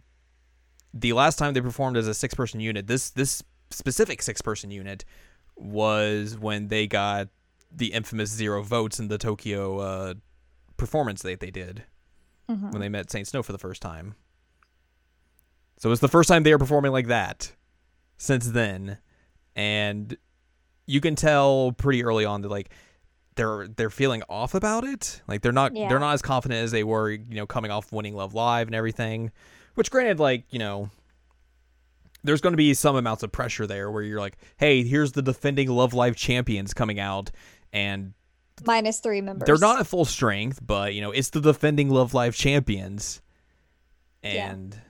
the 0.92 1.12
last 1.12 1.38
time 1.38 1.54
they 1.54 1.61
performed 1.61 1.96
as 1.96 2.06
a 2.06 2.14
six 2.14 2.35
person 2.35 2.61
unit, 2.61 2.87
this 2.87 3.11
this 3.11 3.42
specific 3.70 4.22
six 4.22 4.42
person 4.42 4.70
unit 4.70 5.04
was 5.56 6.37
when 6.37 6.68
they 6.68 6.87
got 6.87 7.28
the 7.70 7.92
infamous 7.92 8.30
zero 8.30 8.62
votes 8.62 8.98
in 8.98 9.09
the 9.09 9.18
Tokyo 9.18 9.78
uh, 9.78 10.14
performance 10.76 11.22
that 11.22 11.40
they 11.40 11.50
did 11.50 11.85
Mm-hmm. 12.50 12.70
when 12.72 12.80
they 12.80 12.88
met 12.88 13.11
Saint 13.12 13.28
Snow 13.28 13.44
for 13.44 13.52
the 13.52 13.59
first 13.59 13.80
time. 13.80 14.16
So 15.76 15.92
it's 15.92 16.00
the 16.00 16.09
first 16.09 16.28
time 16.28 16.42
they 16.42 16.52
are 16.52 16.59
performing 16.59 16.90
like 16.92 17.06
that 17.06 17.52
since 18.18 18.46
then, 18.48 18.98
and 19.54 20.16
you 20.87 21.00
can 21.00 21.14
tell 21.14 21.72
pretty 21.72 22.02
early 22.04 22.24
on 22.24 22.42
that 22.42 22.48
like 22.48 22.70
they're 23.37 23.68
they're 23.68 23.88
feeling 23.88 24.22
off 24.28 24.54
about 24.54 24.83
it. 24.85 25.22
Like 25.28 25.42
they're 25.42 25.52
not 25.52 25.76
Yeah. 25.76 25.88
they're 25.88 26.00
not 26.00 26.12
as 26.14 26.22
confident 26.22 26.62
as 26.64 26.72
they 26.72 26.83
were, 26.85 27.11
you 27.11 27.37
know, 27.37 27.46
coming 27.46 27.70
off 27.70 27.92
winning 27.92 28.14
Love 28.14 28.35
Live 28.35 28.66
and 28.66 28.74
everything. 28.74 29.30
Which, 29.76 29.90
granted, 29.90 30.18
like 30.18 30.44
you 30.50 30.59
know, 30.59 30.90
there's 32.24 32.40
going 32.40 32.52
to 32.52 32.59
be 32.59 32.74
some 32.74 32.96
amounts 32.96 33.22
of 33.22 33.33
pressure 33.33 33.66
there 33.66 33.90
where 33.90 34.02
you're 34.02 34.20
like, 34.20 34.37
hey, 34.59 34.83
here's 34.83 35.12
the 35.12 35.22
defending 35.22 35.68
Love 35.70 35.94
Live 35.94 36.16
champions 36.16 36.74
coming 36.74 36.98
out, 37.00 37.30
and 37.72 38.14
Minus 38.64 39.00
three 39.00 39.20
members. 39.22 39.46
they're 39.46 39.56
not 39.59 39.80
at 39.80 39.87
full 39.87 40.04
strength, 40.04 40.61
but 40.64 40.92
you 40.94 41.00
know, 41.00 41.11
it's 41.12 41.30
the 41.30 41.40
defending 41.40 41.88
Love 41.88 42.12
Live 42.14 42.35
champions. 42.35 43.22
Yeah. 44.22 44.50
And 44.50 44.80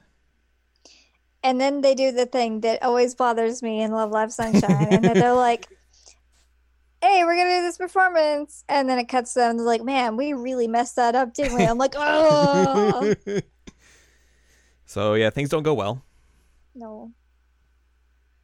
And 1.44 1.60
then 1.60 1.80
they 1.80 1.94
do 1.94 2.10
the 2.10 2.26
thing 2.26 2.60
that 2.62 2.82
always 2.82 3.14
bothers 3.14 3.62
me 3.62 3.80
in 3.80 3.92
Love 3.92 4.10
Live 4.10 4.32
Sunshine. 4.32 4.88
and 4.90 5.04
then 5.04 5.14
they're 5.14 5.32
like, 5.34 5.68
hey, 7.02 7.22
we're 7.24 7.36
going 7.36 7.46
to 7.46 7.56
do 7.58 7.62
this 7.62 7.78
performance. 7.78 8.64
And 8.68 8.88
then 8.88 8.98
it 8.98 9.08
cuts 9.08 9.34
them. 9.34 9.56
They're 9.56 9.64
like, 9.66 9.82
man, 9.84 10.16
we 10.16 10.32
really 10.32 10.66
messed 10.66 10.96
that 10.96 11.14
up, 11.14 11.32
didn't 11.32 11.54
we? 11.56 11.64
I'm 11.64 11.78
like, 11.78 11.94
oh. 11.96 13.14
so 14.84 15.14
yeah, 15.14 15.30
things 15.30 15.48
don't 15.48 15.62
go 15.62 15.74
well. 15.74 16.02
no. 16.74 17.12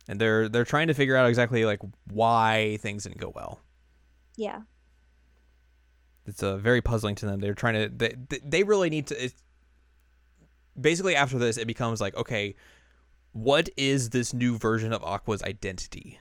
And 0.09 0.20
they're 0.20 0.49
they're 0.49 0.64
trying 0.64 0.87
to 0.87 0.94
figure 0.94 1.16
out 1.16 1.29
exactly 1.29 1.64
like 1.64 1.81
why 2.12 2.79
things 2.81 3.03
didn't 3.03 3.18
go 3.18 3.33
well. 3.35 3.59
Yeah. 4.37 4.61
It's 6.27 6.42
uh, 6.42 6.57
very 6.57 6.83
puzzling 6.83 7.14
to 7.16 7.27
them. 7.27 7.40
They're 7.40 7.55
trying 7.55 7.75
to 7.75 7.88
they 7.88 8.38
they- 8.44 8.62
really 8.62 8.90
need 8.90 9.07
to 9.09 9.31
basically 10.79 11.16
after 11.16 11.38
this 11.38 11.57
it 11.57 11.66
becomes 11.66 12.01
like 12.01 12.16
okay, 12.16 12.55
what 13.33 13.68
is 13.77 14.11
this 14.11 14.35
new 14.35 14.59
version 14.59 14.92
of 14.92 15.03
Aqours's 15.03 15.42
identity? 15.42 16.18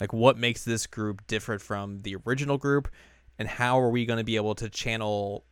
Like 0.00 0.12
what 0.12 0.38
makes 0.38 0.64
this 0.64 0.86
group 0.86 1.26
different 1.26 1.62
from 1.62 2.02
the 2.02 2.16
original 2.26 2.58
group 2.58 2.88
and 3.38 3.48
how 3.48 3.80
are 3.80 3.90
we 3.90 4.06
going 4.06 4.18
to 4.18 4.24
be 4.24 4.36
able 4.36 4.54
to 4.56 4.68
channel 4.68 5.44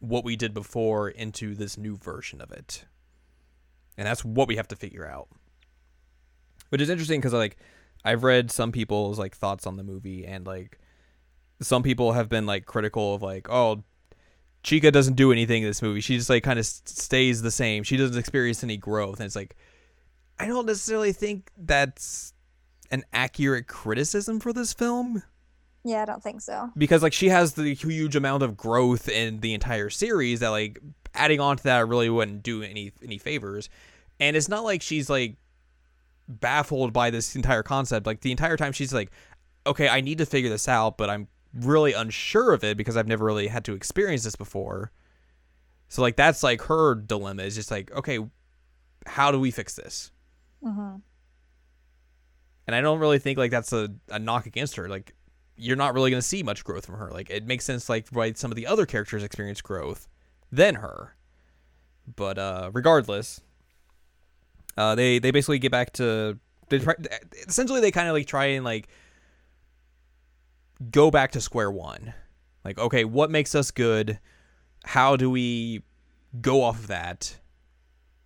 what 0.00 0.24
we 0.24 0.36
did 0.36 0.52
before 0.52 1.08
into 1.08 1.54
this 1.54 1.78
new 1.78 1.96
version 1.96 2.40
of 2.40 2.50
it? 2.50 2.84
And 3.96 4.06
that's 4.06 4.24
what 4.24 4.48
we 4.48 4.56
have 4.56 4.68
to 4.68 4.76
figure 4.76 5.06
out. 5.06 5.28
Which 6.70 6.80
is 6.80 6.90
interesting 6.90 7.20
cuz 7.20 7.32
like 7.32 7.56
I've 8.04 8.22
read 8.22 8.50
some 8.50 8.72
people's 8.72 9.18
like 9.18 9.34
thoughts 9.36 9.66
on 9.66 9.76
the 9.76 9.82
movie 9.84 10.26
and 10.26 10.46
like 10.46 10.78
some 11.60 11.82
people 11.82 12.12
have 12.12 12.28
been 12.28 12.46
like 12.46 12.66
critical 12.66 13.14
of 13.14 13.22
like 13.22 13.48
oh 13.50 13.82
Chika 14.62 14.90
doesn't 14.90 15.14
do 15.14 15.30
anything 15.30 15.62
in 15.62 15.68
this 15.68 15.82
movie. 15.82 16.00
She 16.00 16.16
just 16.16 16.30
like 16.30 16.42
kind 16.42 16.58
of 16.58 16.64
stays 16.64 17.42
the 17.42 17.50
same. 17.50 17.82
She 17.82 17.98
doesn't 17.98 18.16
experience 18.18 18.64
any 18.64 18.76
growth 18.78 19.20
and 19.20 19.26
it's 19.26 19.36
like 19.36 19.56
I 20.38 20.46
don't 20.46 20.66
necessarily 20.66 21.12
think 21.12 21.50
that's 21.56 22.32
an 22.90 23.04
accurate 23.12 23.66
criticism 23.66 24.40
for 24.40 24.52
this 24.52 24.72
film 24.72 25.22
Yeah, 25.84 26.02
I 26.02 26.04
don't 26.04 26.22
think 26.22 26.40
so. 26.40 26.70
because 26.76 27.02
like 27.02 27.12
she 27.12 27.28
has 27.28 27.54
the 27.54 27.74
huge 27.74 28.16
amount 28.16 28.42
of 28.42 28.56
growth 28.56 29.08
in 29.08 29.40
the 29.40 29.54
entire 29.54 29.90
series 29.90 30.40
that 30.40 30.48
like 30.48 30.78
adding 31.14 31.40
on 31.40 31.56
to 31.56 31.62
that 31.64 31.86
really 31.88 32.10
wouldn't 32.10 32.42
do 32.42 32.62
any 32.62 32.92
any 33.02 33.18
favors 33.18 33.68
and 34.20 34.36
it's 34.36 34.48
not 34.48 34.64
like 34.64 34.82
she's 34.82 35.08
like 35.08 35.36
baffled 36.28 36.92
by 36.92 37.10
this 37.10 37.36
entire 37.36 37.62
concept 37.62 38.06
like 38.06 38.20
the 38.20 38.30
entire 38.30 38.56
time 38.56 38.72
she's 38.72 38.94
like 38.94 39.10
okay 39.66 39.88
i 39.88 40.00
need 40.00 40.18
to 40.18 40.26
figure 40.26 40.50
this 40.50 40.68
out 40.68 40.96
but 40.96 41.10
i'm 41.10 41.28
really 41.54 41.92
unsure 41.92 42.52
of 42.52 42.64
it 42.64 42.76
because 42.76 42.96
i've 42.96 43.06
never 43.06 43.24
really 43.24 43.48
had 43.48 43.64
to 43.64 43.74
experience 43.74 44.24
this 44.24 44.36
before 44.36 44.90
so 45.88 46.02
like 46.02 46.16
that's 46.16 46.42
like 46.42 46.62
her 46.62 46.94
dilemma 46.94 47.42
is 47.42 47.54
just 47.54 47.70
like 47.70 47.92
okay 47.92 48.18
how 49.06 49.30
do 49.30 49.38
we 49.38 49.50
fix 49.50 49.74
this 49.74 50.10
hmm 50.62 50.96
and 52.66 52.74
I 52.74 52.80
don't 52.80 52.98
really 52.98 53.18
think 53.18 53.38
like 53.38 53.50
that's 53.50 53.72
a, 53.72 53.90
a 54.08 54.18
knock 54.18 54.46
against 54.46 54.76
her. 54.76 54.88
Like 54.88 55.14
you're 55.56 55.76
not 55.76 55.94
really 55.94 56.10
gonna 56.10 56.22
see 56.22 56.42
much 56.42 56.64
growth 56.64 56.86
from 56.86 56.96
her. 56.96 57.10
Like 57.10 57.30
it 57.30 57.46
makes 57.46 57.64
sense 57.64 57.88
like 57.88 58.08
why 58.10 58.32
some 58.32 58.50
of 58.50 58.56
the 58.56 58.66
other 58.66 58.86
characters 58.86 59.22
experience 59.22 59.60
growth 59.60 60.08
than 60.50 60.76
her. 60.76 61.14
But 62.16 62.38
uh 62.38 62.70
regardless, 62.72 63.40
uh 64.76 64.94
they 64.94 65.18
they 65.18 65.30
basically 65.30 65.58
get 65.58 65.72
back 65.72 65.92
to 65.94 66.38
they 66.68 66.78
try 66.78 66.94
essentially 67.46 67.80
they 67.80 67.90
kind 67.90 68.08
of 68.08 68.14
like 68.14 68.26
try 68.26 68.46
and 68.46 68.64
like 68.64 68.88
go 70.90 71.10
back 71.10 71.32
to 71.32 71.40
square 71.40 71.70
one. 71.70 72.14
Like 72.64 72.78
okay, 72.78 73.04
what 73.04 73.30
makes 73.30 73.54
us 73.54 73.70
good? 73.70 74.18
How 74.84 75.16
do 75.16 75.30
we 75.30 75.82
go 76.40 76.62
off 76.62 76.78
of 76.78 76.86
that? 76.88 77.38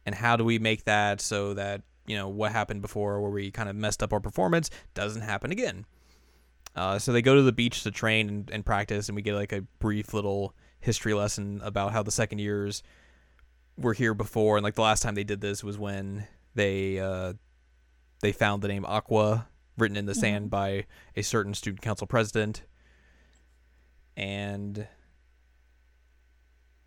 And 0.06 0.14
how 0.14 0.36
do 0.36 0.44
we 0.44 0.58
make 0.58 0.84
that 0.84 1.20
so 1.20 1.54
that 1.54 1.82
you 2.08 2.16
know 2.16 2.28
what 2.28 2.52
happened 2.52 2.82
before 2.82 3.20
where 3.20 3.30
we 3.30 3.50
kind 3.50 3.68
of 3.68 3.76
messed 3.76 4.02
up 4.02 4.12
our 4.12 4.20
performance 4.20 4.70
doesn't 4.94 5.22
happen 5.22 5.52
again 5.52 5.84
uh, 6.74 6.98
so 6.98 7.12
they 7.12 7.22
go 7.22 7.34
to 7.34 7.42
the 7.42 7.52
beach 7.52 7.82
to 7.82 7.90
train 7.90 8.28
and, 8.28 8.50
and 8.50 8.64
practice 8.64 9.08
and 9.08 9.16
we 9.16 9.22
get 9.22 9.34
like 9.34 9.52
a 9.52 9.62
brief 9.78 10.14
little 10.14 10.54
history 10.80 11.12
lesson 11.12 11.60
about 11.62 11.92
how 11.92 12.02
the 12.02 12.10
second 12.10 12.38
years 12.38 12.82
were 13.76 13.92
here 13.92 14.14
before 14.14 14.56
and 14.56 14.64
like 14.64 14.74
the 14.74 14.82
last 14.82 15.02
time 15.02 15.14
they 15.14 15.24
did 15.24 15.40
this 15.40 15.62
was 15.62 15.78
when 15.78 16.26
they 16.58 16.98
uh, 16.98 17.32
they 18.20 18.32
found 18.32 18.62
the 18.62 18.68
name 18.68 18.84
Aqours 18.84 19.46
written 19.78 19.96
in 19.96 20.06
the 20.06 20.14
sand 20.14 20.50
by 20.50 20.84
a 21.16 21.22
certain 21.22 21.54
student 21.54 21.80
council 21.80 22.06
president 22.06 22.64
and 24.16 24.88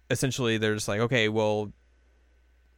essentially 0.09 0.57
they're 0.57 0.73
just 0.73 0.89
like 0.89 0.99
okay 0.99 1.29
well 1.29 1.71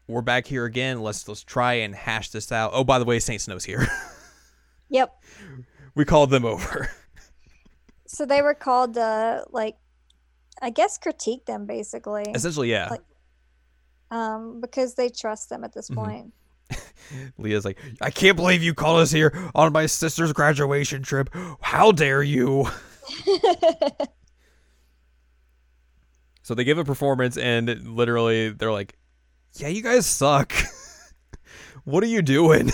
we're 0.06 0.21
back 0.21 0.45
here 0.45 0.65
again. 0.65 1.01
Let's 1.01 1.25
let's 1.29 1.43
try 1.45 1.75
and 1.75 1.95
hash 1.95 2.29
this 2.29 2.51
out. 2.51 2.71
Oh, 2.73 2.84
by 2.84 2.99
the 2.99 3.06
way, 3.06 3.19
Saint 3.19 3.41
Snow's 3.41 3.65
here. 3.65 3.88
Yep. 4.89 5.12
we 5.95 6.06
called 6.06 6.29
them 6.29 6.45
over. 6.45 6.89
So 8.06 8.27
they 8.27 8.43
were 8.43 8.53
called 8.53 8.93
to 8.93 9.43
like, 9.49 9.75
I 10.62 10.69
guess 10.69 10.99
critique 10.99 11.45
them 11.47 11.65
basically, 11.65 12.25
Essentially, 12.36 12.69
yeah. 12.69 12.89
Like- 12.91 13.01
um, 14.12 14.62
because 14.62 14.93
they 14.93 15.10
trust 15.10 15.49
them 15.49 15.63
at 15.63 15.73
this 15.73 15.89
Mhm. 15.89 15.95
point. 15.95 16.34
Leah's 17.38 17.65
like, 17.65 17.77
I 18.01 18.09
can't 18.09 18.36
believe 18.36 18.63
you 18.63 18.73
called 18.73 19.01
us 19.01 19.12
here 19.12 19.33
on 19.55 19.71
my 19.73 19.86
sister's 19.86 20.33
graduation 20.33 21.03
trip. 21.03 21.29
How 21.62 21.91
dare 21.91 22.23
you? 22.23 22.67
So 26.45 26.53
they 26.53 26.65
give 26.65 26.77
a 26.77 26.83
performance, 26.83 27.38
and 27.38 27.95
literally, 27.95 28.49
they're 28.49 28.71
like, 28.71 28.97
Yeah, 29.53 29.69
you 29.69 29.81
guys 29.81 30.05
suck. 30.05 30.53
what 31.86 32.03
are 32.03 32.07
you 32.07 32.21
doing? 32.21 32.65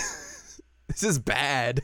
this 0.88 1.02
is 1.04 1.18
bad. 1.20 1.82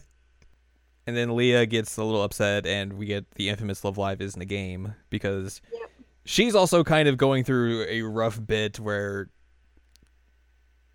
And 1.06 1.16
then 1.16 1.36
Leah 1.36 1.64
gets 1.66 1.96
a 1.96 2.02
little 2.02 2.24
upset, 2.24 2.66
and 2.66 2.94
we 2.94 3.06
get 3.06 3.30
the 3.36 3.48
infamous 3.48 3.84
Love 3.84 3.98
Live 3.98 4.20
isn't 4.20 4.40
a 4.42 4.46
game 4.46 4.94
because 5.10 5.60
Yep. 5.72 5.90
she's 6.24 6.54
also 6.56 6.82
kind 6.82 7.08
of 7.08 7.16
going 7.16 7.44
through 7.44 7.84
a 7.88 8.02
rough 8.02 8.44
bit 8.44 8.80
where, 8.80 9.30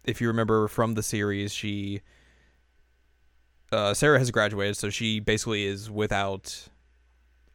if 0.04 0.22
you 0.22 0.28
remember 0.28 0.68
from 0.68 0.94
the 0.96 1.04
series, 1.04 1.54
she. 1.54 2.02
Uh, 3.72 3.94
Sarah 3.94 4.20
has 4.20 4.32
graduated, 4.32 4.76
so 4.76 4.90
she 4.90 5.20
basically 5.22 5.66
is 5.66 5.90
without 5.90 6.68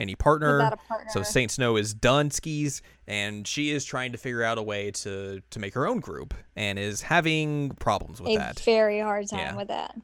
any 0.00 0.14
partner. 0.14 0.56
Without 0.58 0.72
a 0.72 0.76
partner. 0.76 1.10
So 1.12 1.22
Saint 1.22 1.50
Snow 1.50 1.76
is 1.76 1.92
done 1.92 2.30
skis, 2.30 2.80
and 3.06 3.46
she 3.46 3.70
is 3.70 3.84
trying 3.84 4.12
to 4.12 4.18
figure 4.18 4.42
out 4.42 4.56
a 4.56 4.62
way 4.62 4.90
to 4.92 5.42
to 5.50 5.58
make 5.58 5.74
her 5.74 5.86
own 5.86 6.00
group, 6.00 6.32
and 6.54 6.78
is 6.78 7.02
having 7.02 7.70
problems 7.72 8.20
with 8.20 8.34
that. 8.36 8.52
a 8.52 8.54
that. 8.54 8.60
very 8.64 9.00
hard 9.00 9.28
time 9.28 9.40
Yeah. 9.40 9.56
with 9.56 9.68
that. 9.68 9.94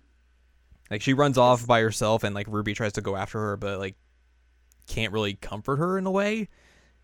Like 0.90 1.00
she 1.00 1.14
runs 1.14 1.38
off 1.38 1.66
by 1.66 1.80
herself, 1.80 2.24
and 2.24 2.34
like 2.34 2.46
Ruby 2.48 2.74
tries 2.74 2.92
to 2.94 3.00
go 3.00 3.16
after 3.16 3.38
her, 3.38 3.56
but 3.56 3.78
like 3.78 3.96
can't 4.86 5.12
really 5.14 5.32
comfort 5.34 5.76
her 5.76 5.96
in 5.96 6.04
a 6.04 6.10
way 6.10 6.48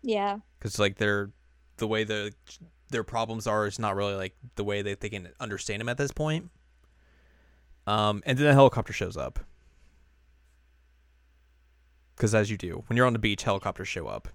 Yeah. 0.03 0.39
because 0.59 0.77
like 0.77 0.97
they're 0.97 1.31
the 1.77 1.87
way 1.87 2.03
the 2.03 2.31
their 2.89 3.03
problems 3.03 3.47
are 3.47 3.67
is 3.67 3.79
not 3.79 3.95
really 3.95 4.15
like 4.15 4.35
the 4.55 4.63
way 4.63 4.81
that 4.81 5.01
they 5.01 5.09
can 5.09 5.29
understand 5.39 5.79
them 5.81 5.89
at 5.89 5.97
this 5.97 6.11
point. 6.11 6.49
Um, 7.87 8.21
and 8.25 8.37
then 8.37 8.47
a 8.47 8.53
helicopter 8.53 8.93
shows 8.93 9.17
up. 9.17 9.39
Because 12.15 12.35
as 12.35 12.51
you 12.51 12.57
do, 12.57 12.83
when 12.87 12.97
you're 12.97 13.07
on 13.07 13.13
the 13.13 13.19
beach, 13.19 13.43
helicopters 13.43 13.87
show 13.87 14.07
up. 14.07 14.27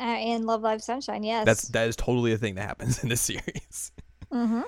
Uh, 0.00 0.16
in 0.20 0.46
Love 0.46 0.62
Live 0.62 0.82
Sunshine, 0.82 1.22
yes. 1.22 1.44
That's 1.44 1.68
that 1.68 1.88
is 1.88 1.96
totally 1.96 2.32
a 2.32 2.38
thing 2.38 2.54
that 2.54 2.66
happens 2.66 2.98
in 3.02 3.08
this 3.08 3.20
series. 3.20 3.92
mm-hmm. 4.32 4.62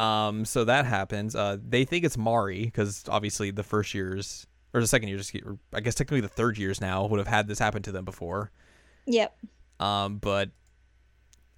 Um, 0.00 0.44
so 0.44 0.64
that 0.64 0.86
happens. 0.86 1.34
Uh, 1.34 1.58
they 1.62 1.84
think 1.84 2.04
it's 2.04 2.16
Mari 2.16 2.64
because 2.64 3.04
obviously 3.08 3.50
the 3.50 3.62
first 3.62 3.92
years 3.92 4.46
or 4.72 4.80
the 4.80 4.86
second 4.86 5.08
years, 5.08 5.32
I 5.74 5.80
guess 5.80 5.94
technically 5.94 6.20
the 6.20 6.28
third 6.28 6.56
years 6.56 6.80
now 6.80 7.04
would 7.06 7.18
have 7.18 7.26
had 7.26 7.48
this 7.48 7.58
happen 7.58 7.82
to 7.82 7.92
them 7.92 8.04
before. 8.04 8.50
Yep. 9.06 9.36
Um, 9.80 10.18
but 10.18 10.50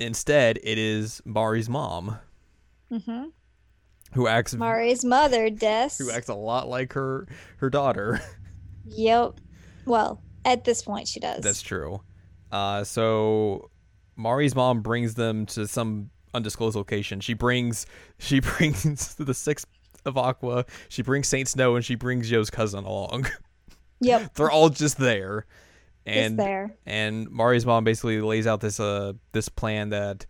instead, 0.03 0.59
it 0.63 0.79
is 0.79 1.21
Mari's 1.25 1.69
mom 1.69 2.19
Mm-hmm. 2.91 3.25
who 4.13 4.27
acts 4.29 4.55
Mari's 4.55 5.05
mother, 5.05 5.49
Des. 5.49 5.89
who 5.99 6.11
acts 6.11 6.29
a 6.29 6.35
lot 6.35 6.69
like 6.69 6.93
her 6.93 7.27
her 7.59 7.71
daughter. 7.71 8.21
Yep. 8.85 9.41
Well, 9.87 10.21
at 10.45 10.65
this 10.65 10.83
point, 10.83 11.09
she 11.09 11.21
does. 11.21 11.43
That's 11.43 11.63
true. 11.63 12.03
Uh, 12.51 12.85
so 12.85 13.71
Mari's 14.17 14.55
mom 14.55 14.83
brings 14.83 15.15
them 15.15 15.47
to 15.47 15.67
some 15.67 16.11
undisclosed 16.35 16.77
location. 16.77 17.21
She 17.21 17.33
brings 17.35 17.87
she 18.19 18.41
brings 18.41 19.15
the 19.19 19.33
sixth 19.35 19.67
of 20.05 20.15
Aqours. 20.15 20.69
She 20.89 21.03
brings 21.03 21.29
Saint 21.29 21.49
Snow 21.49 21.77
and 21.77 21.85
she 21.85 21.95
brings 21.95 22.31
Yo's 22.31 22.51
cousin 22.51 22.85
along. 22.85 23.27
Yep. 24.01 24.35
They're 24.35 24.51
all 24.51 24.69
just 24.69 24.99
there. 24.99 25.47
And 26.05 26.39
there. 26.39 26.75
and 26.85 27.31
Mari's 27.31 27.65
mom 27.65 27.85
basically 27.85 28.21
lays 28.21 28.47
out 28.47 28.61
this 28.61 28.81
uh 28.81 29.13
this 29.33 29.49
plan 29.49 29.91
that 29.91 30.27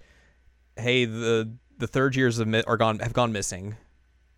hey 0.76 1.06
the 1.06 1.56
the 1.78 1.86
third 1.86 2.14
years 2.14 2.38
of 2.38 2.46
mi- 2.46 2.62
are 2.66 2.76
gone 2.76 2.98
have 2.98 3.12
gone 3.12 3.32
missing. 3.32 3.76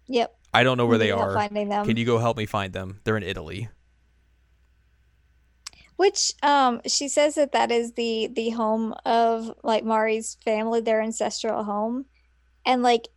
Yep. 0.06 0.34
I 0.52 0.62
don't 0.62 0.78
know 0.78 0.86
where 0.86 0.98
they 0.98 1.10
are. 1.10 1.34
Finding 1.34 1.68
them. 1.68 1.84
Can 1.84 1.96
you 1.96 2.04
go 2.04 2.18
help 2.18 2.36
me 2.36 2.46
find 2.46 2.72
them? 2.72 3.00
They're 3.04 3.16
in 3.16 3.24
Italy. 3.24 3.68
Which 5.96 6.32
um 6.42 6.80
she 6.86 7.08
says 7.08 7.34
that 7.34 7.52
that 7.52 7.70
is 7.70 7.92
the 7.92 8.28
the 8.32 8.50
home 8.50 8.94
of 9.04 9.52
like 9.62 9.84
Mari's 9.84 10.36
family, 10.44 10.80
their 10.80 11.00
ancestral 11.00 11.64
home. 11.64 12.06
And 12.64 12.82
like 12.82 13.08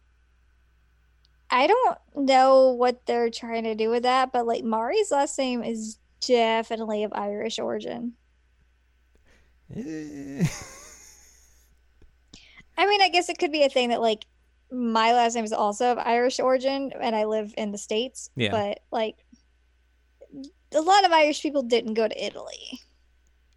I 1.50 1.68
don't 1.68 1.98
know 2.16 2.72
what 2.72 3.06
they're 3.06 3.30
trying 3.30 3.64
to 3.64 3.76
do 3.76 3.90
with 3.90 4.04
that, 4.04 4.32
but 4.32 4.46
like 4.46 4.64
Mari's 4.64 5.12
last 5.12 5.38
name 5.38 5.64
is 5.64 5.98
definitely 6.22 7.04
of 7.04 7.12
Irish 7.14 7.60
origin. 7.60 8.14
Eh. 9.76 10.46
I 12.78 12.86
mean, 12.88 13.02
I 13.02 13.10
guess 13.10 13.30
it 13.30 13.38
could 13.40 13.52
be 13.52 13.64
a 13.64 13.70
thing 13.70 13.90
that 13.90 14.02
like 14.02 14.26
my 14.72 15.14
last 15.14 15.36
name 15.36 15.46
is 15.46 15.54
also 15.54 15.92
of 15.94 15.98
Irish 15.98 16.40
origin 16.40 16.92
and 17.00 17.16
I 17.16 17.26
live 17.26 17.54
in 17.58 17.72
the 17.72 17.78
States, 17.78 18.30
Yeah. 18.36 18.52
but 18.52 18.80
like 18.92 19.16
a 20.74 20.82
lot 20.82 21.06
of 21.06 21.12
Irish 21.12 21.42
people 21.42 21.64
didn't 21.64 21.94
go 21.96 22.08
to 22.08 22.24
Italy. 22.26 22.80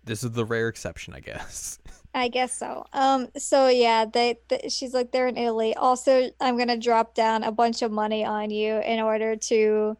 this 0.04 0.24
is 0.24 0.30
the 0.32 0.44
rare 0.44 0.68
exception, 0.68 1.12
I 1.14 1.20
guess. 1.20 1.78
I 2.14 2.28
guess 2.28 2.56
so. 2.56 2.84
Um, 2.92 3.28
so 3.36 3.68
yeah, 3.68 4.04
they, 4.04 4.38
th 4.48 4.72
she's 4.72 4.94
like 4.94 5.12
they're 5.12 5.28
in 5.28 5.36
Italy. 5.36 5.74
Also, 5.74 6.30
I'm 6.40 6.56
gonna 6.58 6.76
drop 6.78 7.14
down 7.14 7.44
a 7.44 7.52
bunch 7.52 7.82
of 7.82 7.92
money 7.92 8.24
on 8.24 8.50
you 8.50 8.78
in 8.80 8.98
order 9.00 9.36
to 9.36 9.96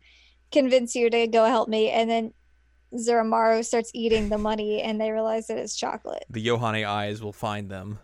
convince 0.51 0.97
you 0.97 1.09
to 1.11 1.27
go 1.29 1.45
help 1.45 1.69
me. 1.69 1.91
And 1.91 2.11
then 2.11 2.33
Zuramaru 2.95 3.65
starts 3.65 3.91
eating 3.95 4.29
the 4.29 4.39
money, 4.39 4.83
and 4.83 5.01
they 5.01 5.11
realize 5.11 5.47
that 5.47 5.59
it's 5.59 5.77
chocolate. 5.77 6.25
The 6.31 6.45
Yohane 6.45 6.87
eyes 6.87 7.23
will 7.23 7.33
find 7.33 7.71
them. 7.71 7.99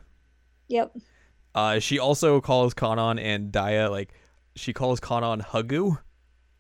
Yep. 0.69 0.97
Uh, 1.55 1.79
she 1.79 1.99
also 1.99 2.41
calls 2.41 2.75
Kanan 2.75 3.21
and 3.21 3.51
Dia 3.51 3.91
like 3.91 4.13
she 4.55 4.73
calls 4.73 5.01
Kanan 5.01 5.43
Hugu, 5.43 5.99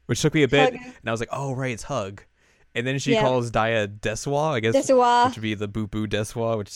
which 0.07 0.21
took 0.23 0.35
me 0.35 0.43
a 0.43 0.49
bit, 0.49 0.75
Hugu. 0.75 0.85
and 0.85 1.09
I 1.09 1.11
was 1.11 1.21
like, 1.21 1.29
oh 1.33 1.53
right, 1.55 1.73
it's 1.73 1.83
hug. 1.85 2.23
And 2.75 2.87
then 2.87 2.99
she 2.99 3.13
Yeah. 3.13 3.23
calls 3.23 3.51
Dia 3.51 3.89
Deswa, 3.89 4.53
I 4.55 4.61
guess, 4.61 4.75
Desuwa. 4.75 5.27
which 5.29 5.37
would 5.37 5.43
be 5.43 5.55
the 5.55 5.69
Boo 5.69 5.87
Boo 5.87 6.07
Deswa, 6.07 6.59
which 6.59 6.69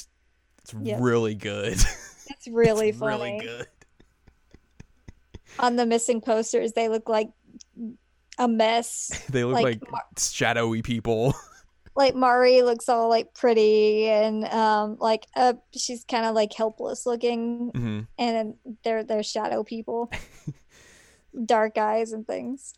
it's 0.62 0.74
Yep. 0.80 0.98
really 1.00 1.34
good. 1.34 1.72
It's 1.72 2.46
really 2.48 2.88
It's 2.90 2.98
funny. 2.98 3.32
really 3.32 3.38
good. 3.46 3.66
On 5.58 5.76
the 5.76 5.84
missing 5.84 6.20
posters, 6.20 6.72
they 6.72 6.88
look 6.88 7.08
like 7.08 7.30
a 8.40 8.48
mess. 8.48 9.12
They 9.30 9.44
look 9.44 9.54
Like, 9.54 9.64
like, 9.80 9.90
Mar- 9.92 10.02
shadowy 10.18 10.82
people. 10.82 11.34
Like 11.96 12.14
Mari 12.14 12.62
looks 12.62 12.88
all 12.88 13.08
like 13.08 13.34
pretty 13.34 14.06
and 14.08 14.44
um 14.46 14.96
like 15.00 15.26
uh 15.34 15.54
she's 15.76 16.04
kind 16.04 16.24
of 16.24 16.34
like 16.36 16.52
helpless 16.54 17.04
looking 17.04 17.70
hmm 17.74 18.00
and 18.16 18.54
they're 18.84 19.02
they're 19.02 19.24
shadow 19.24 19.64
people 19.64 20.10
dark 21.44 21.76
eyes 21.76 22.12
and 22.12 22.26
things 22.26 22.74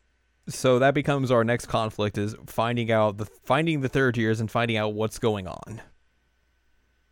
So 0.48 0.78
that 0.80 0.94
becomes 0.94 1.30
our 1.30 1.44
next 1.44 1.66
conflict: 1.66 2.18
is 2.18 2.34
finding 2.46 2.90
out 2.90 3.18
the 3.18 3.26
finding 3.44 3.82
the 3.82 3.88
third 3.88 4.16
years 4.16 4.40
and 4.40 4.50
finding 4.50 4.76
out 4.78 4.94
what's 4.94 5.18
going 5.20 5.46
on. 5.46 5.80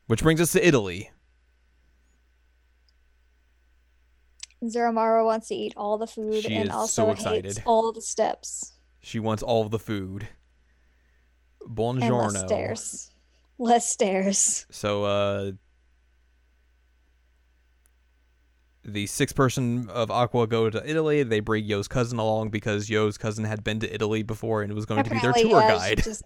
Which 0.07 0.23
brings 0.23 0.41
us 0.41 0.53
to 0.53 0.67
Italy. 0.67 1.11
Zuramaru 4.65 5.25
wants 5.25 5.49
to 5.49 5.55
eat 5.55 5.73
all 5.77 5.97
the 5.99 6.07
food 6.07 6.43
She 6.45 6.55
and 6.55 6.71
also 6.71 7.03
so 7.03 7.07
hates 7.09 7.21
excited. 7.21 7.63
all 7.67 7.93
the 7.93 8.03
steps 8.03 8.73
She 9.01 9.19
wants 9.19 9.43
all 9.43 9.69
the 9.69 9.79
food. 9.79 10.29
and 11.63 11.77
Buongiorno. 11.77 12.33
less 12.33 12.41
stairs 12.47 13.11
less 13.59 13.89
stairs 13.89 14.67
So 14.71 15.05
uh 15.05 15.53
the 18.85 19.07
sixth 19.07 19.37
person 19.37 19.89
of 19.91 20.09
Aqours 20.09 20.49
go 20.49 20.71
to 20.71 20.89
Italy. 20.91 21.23
They 21.23 21.41
bring 21.41 21.65
Yo's 21.67 21.87
cousin 21.87 22.19
along 22.19 22.49
because 22.49 22.89
Yo's 22.89 23.19
cousin 23.19 23.45
had 23.45 23.63
been 23.63 23.79
to 23.81 23.95
Italy 23.95 24.23
before 24.23 24.63
and 24.63 24.73
was 24.73 24.87
going 24.87 25.05
to 25.05 25.11
be 25.11 25.19
their 25.19 25.33
tour 25.35 25.61
yeah, 25.61 25.69
guide. 25.77 26.03
just 26.03 26.23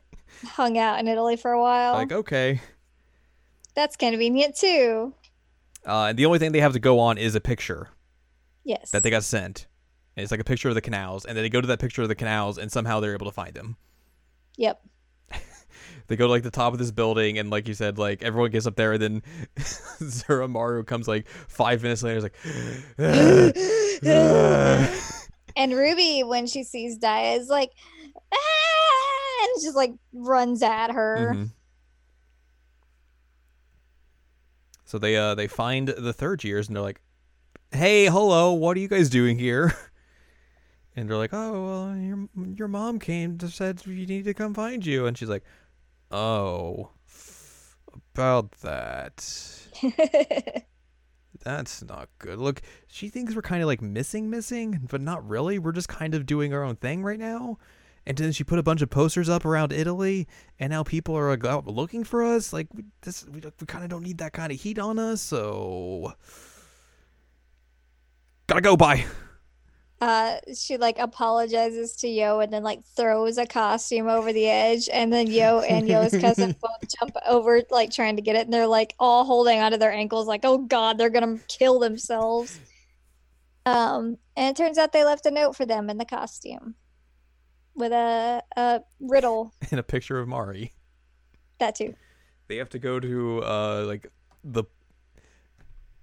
hung 0.47 0.79
out 0.79 1.01
in 1.01 1.09
Italy 1.09 1.37
for 1.37 1.51
a 1.51 1.61
while 1.61 1.95
Like, 1.95 2.13
okay. 2.13 2.61
that's 3.75 3.97
convenient 3.97 4.57
too 4.57 5.13
Uh, 5.85 6.07
and 6.07 6.19
the 6.19 6.27
only 6.27 6.39
thing 6.39 6.53
they 6.53 6.61
have 6.61 6.73
to 6.75 6.79
go 6.81 6.99
on 7.01 7.19
is 7.19 7.35
a 7.35 7.41
picture 7.41 7.89
yes 8.65 8.91
that 8.91 9.03
they 9.03 9.11
got 9.11 9.25
sent. 9.25 9.67
And 10.17 10.23
it's 10.23 10.31
like 10.31 10.41
a 10.41 10.45
picture 10.45 10.69
of 10.69 10.77
the 10.77 10.81
canals, 10.81 11.25
and 11.25 11.37
then 11.37 11.43
they 11.43 11.49
go 11.49 11.61
to 11.61 11.67
that 11.67 11.81
picture 11.81 12.03
of 12.03 12.09
the 12.09 12.15
canals, 12.15 12.57
and 12.57 12.71
somehow 12.71 13.01
they're 13.01 13.15
able 13.15 13.27
to 13.27 13.33
find 13.33 13.55
them. 13.55 13.77
yep 14.57 14.81
They 16.07 16.17
go 16.17 16.27
to 16.27 16.31
like 16.31 16.43
the 16.43 16.51
top 16.51 16.73
of 16.73 16.79
this 16.79 16.91
building, 16.91 17.39
and 17.39 17.51
like 17.51 17.67
you 17.67 17.75
said, 17.75 17.99
like 17.99 18.23
everyone 18.23 18.51
gets 18.51 18.67
up 18.67 18.77
there, 18.77 18.93
and 18.93 19.03
then 19.03 19.23
Zuramaru 19.57 20.87
comes 20.87 21.09
like 21.09 21.27
five 21.29 21.83
minutes 21.83 22.03
later, 22.03 22.19
is 22.19 22.23
like, 22.23 22.37
and 25.57 25.73
Ruby, 25.73 26.23
when 26.23 26.47
she 26.47 26.63
sees 26.63 26.99
Dia, 26.99 27.33
is 27.33 27.49
like, 27.49 27.71
ah! 28.33 29.45
and 29.45 29.63
just 29.63 29.77
like 29.77 29.93
runs 30.13 30.63
at 30.63 30.93
her. 30.93 31.33
Mhm. 31.35 31.51
So 34.85 34.99
they 34.99 35.17
uh 35.17 35.35
they 35.35 35.49
find 35.49 35.89
the 35.89 36.13
third 36.13 36.45
years 36.45 36.69
and 36.69 36.77
they're 36.77 36.83
like, 36.83 37.01
"Hey, 37.75 38.07
hello, 38.07 38.53
what 38.53 38.77
are 38.77 38.81
you 38.81 38.89
guys 38.89 39.09
doing 39.09 39.39
here?" 39.39 39.75
And 40.97 41.11
they're 41.11 41.17
like, 41.17 41.35
"Oh, 41.35 41.65
well, 41.67 41.97
your 41.97 42.29
your 42.55 42.69
mom 42.69 43.01
came 43.01 43.37
to 43.39 43.49
said 43.49 43.85
you 43.85 44.07
need 44.07 44.27
to 44.27 44.35
come 44.35 44.55
find 44.55 44.87
you." 44.87 45.07
And 45.07 45.19
she's 45.19 45.29
like, 45.29 45.43
"Oh, 46.13 46.91
about 48.15 48.53
that. 48.63 49.25
That's 51.45 51.83
not 51.85 52.09
good. 52.19 52.39
Look, 52.39 52.63
she 52.87 53.09
thinks 53.09 53.35
we're 53.35 53.43
kind 53.43 53.63
of 53.63 53.67
like 53.67 53.83
missing, 53.83 54.31
missing, 54.31 54.87
but 54.89 55.01
not 55.01 55.29
really. 55.29 55.59
We're 55.59 55.73
just 55.73 55.89
kind 55.89 56.15
of 56.15 56.25
doing 56.25 56.55
our 56.55 56.63
own 56.63 56.77
thing 56.77 57.03
right 57.03 57.19
now. 57.19 57.59
And 58.07 58.17
then 58.17 58.33
she 58.33 58.45
put 58.45 58.59
a 58.59 58.63
bunch 58.63 58.83
of 58.83 58.91
posters 58.91 59.29
up 59.29 59.45
around 59.45 59.73
Italy, 59.73 60.29
and 60.59 60.71
now 60.71 60.83
people 60.83 61.17
are 61.17 61.31
like, 61.31 61.45
out 61.45 61.67
looking 61.67 62.05
for 62.05 62.23
us. 62.23 62.53
Like 62.53 62.69
this, 63.03 63.27
we, 63.27 63.41
we 63.41 63.67
kind 63.67 63.83
of 63.83 63.91
don't 63.91 64.03
need 64.03 64.19
that 64.19 64.33
kind 64.33 64.53
of 64.53 64.61
heat 64.61 64.79
on 64.79 64.99
us. 64.99 65.21
So 65.21 66.13
gotta 68.47 68.61
go. 68.61 68.77
Bye. 68.77 69.05
uh, 70.01 70.37
she 70.55 70.77
like 70.77 70.99
apologizes 70.99 71.97
to 71.97 72.09
Yo 72.09 72.41
and 72.41 72.53
then 72.53 72.63
like 72.63 72.85
throws 72.85 73.39
a 73.39 73.47
costume 73.47 74.09
over 74.09 74.33
the 74.33 74.47
edge, 74.49 74.89
and 74.93 75.13
then 75.13 75.29
Yo 75.29 75.61
and 75.61 75.89
Yo's 75.89 76.17
cousin 76.19 76.55
both 76.63 76.95
jump 76.99 77.17
over, 77.27 77.63
like 77.71 77.91
trying 77.91 78.17
to 78.17 78.23
get 78.23 78.37
it, 78.37 78.47
and 78.47 78.53
they're 78.53 78.67
like 78.67 78.95
all 78.99 79.25
holding 79.25 79.61
onto 79.61 79.79
their 79.79 79.93
ankles, 79.93 80.27
like, 80.27 80.41
oh 80.45 80.59
god, 80.59 80.99
they're 80.99 81.11
gonna 81.11 81.39
kill 81.49 81.79
themselves. 81.79 82.59
Um, 83.67 84.19
and 84.37 84.51
it 84.51 84.57
turns 84.57 84.77
out 84.77 84.93
they 84.93 85.05
left 85.05 85.25
a 85.25 85.31
note 85.31 85.57
for 85.57 85.65
them 85.65 85.89
in 85.89 85.97
the 85.97 86.05
costume 86.05 86.75
with 87.75 87.93
a 87.93 88.43
a 88.57 88.83
riddle 89.01 89.53
And 89.71 89.81
a 89.81 89.83
picture 89.83 90.19
of 90.21 90.29
Mari. 90.29 90.75
that 91.61 91.75
too. 91.77 91.95
They 92.49 92.57
have 92.57 92.69
to 92.71 92.79
go 92.79 93.01
to 93.01 93.43
uh 93.43 93.85
like 93.87 94.07
the 94.45 94.65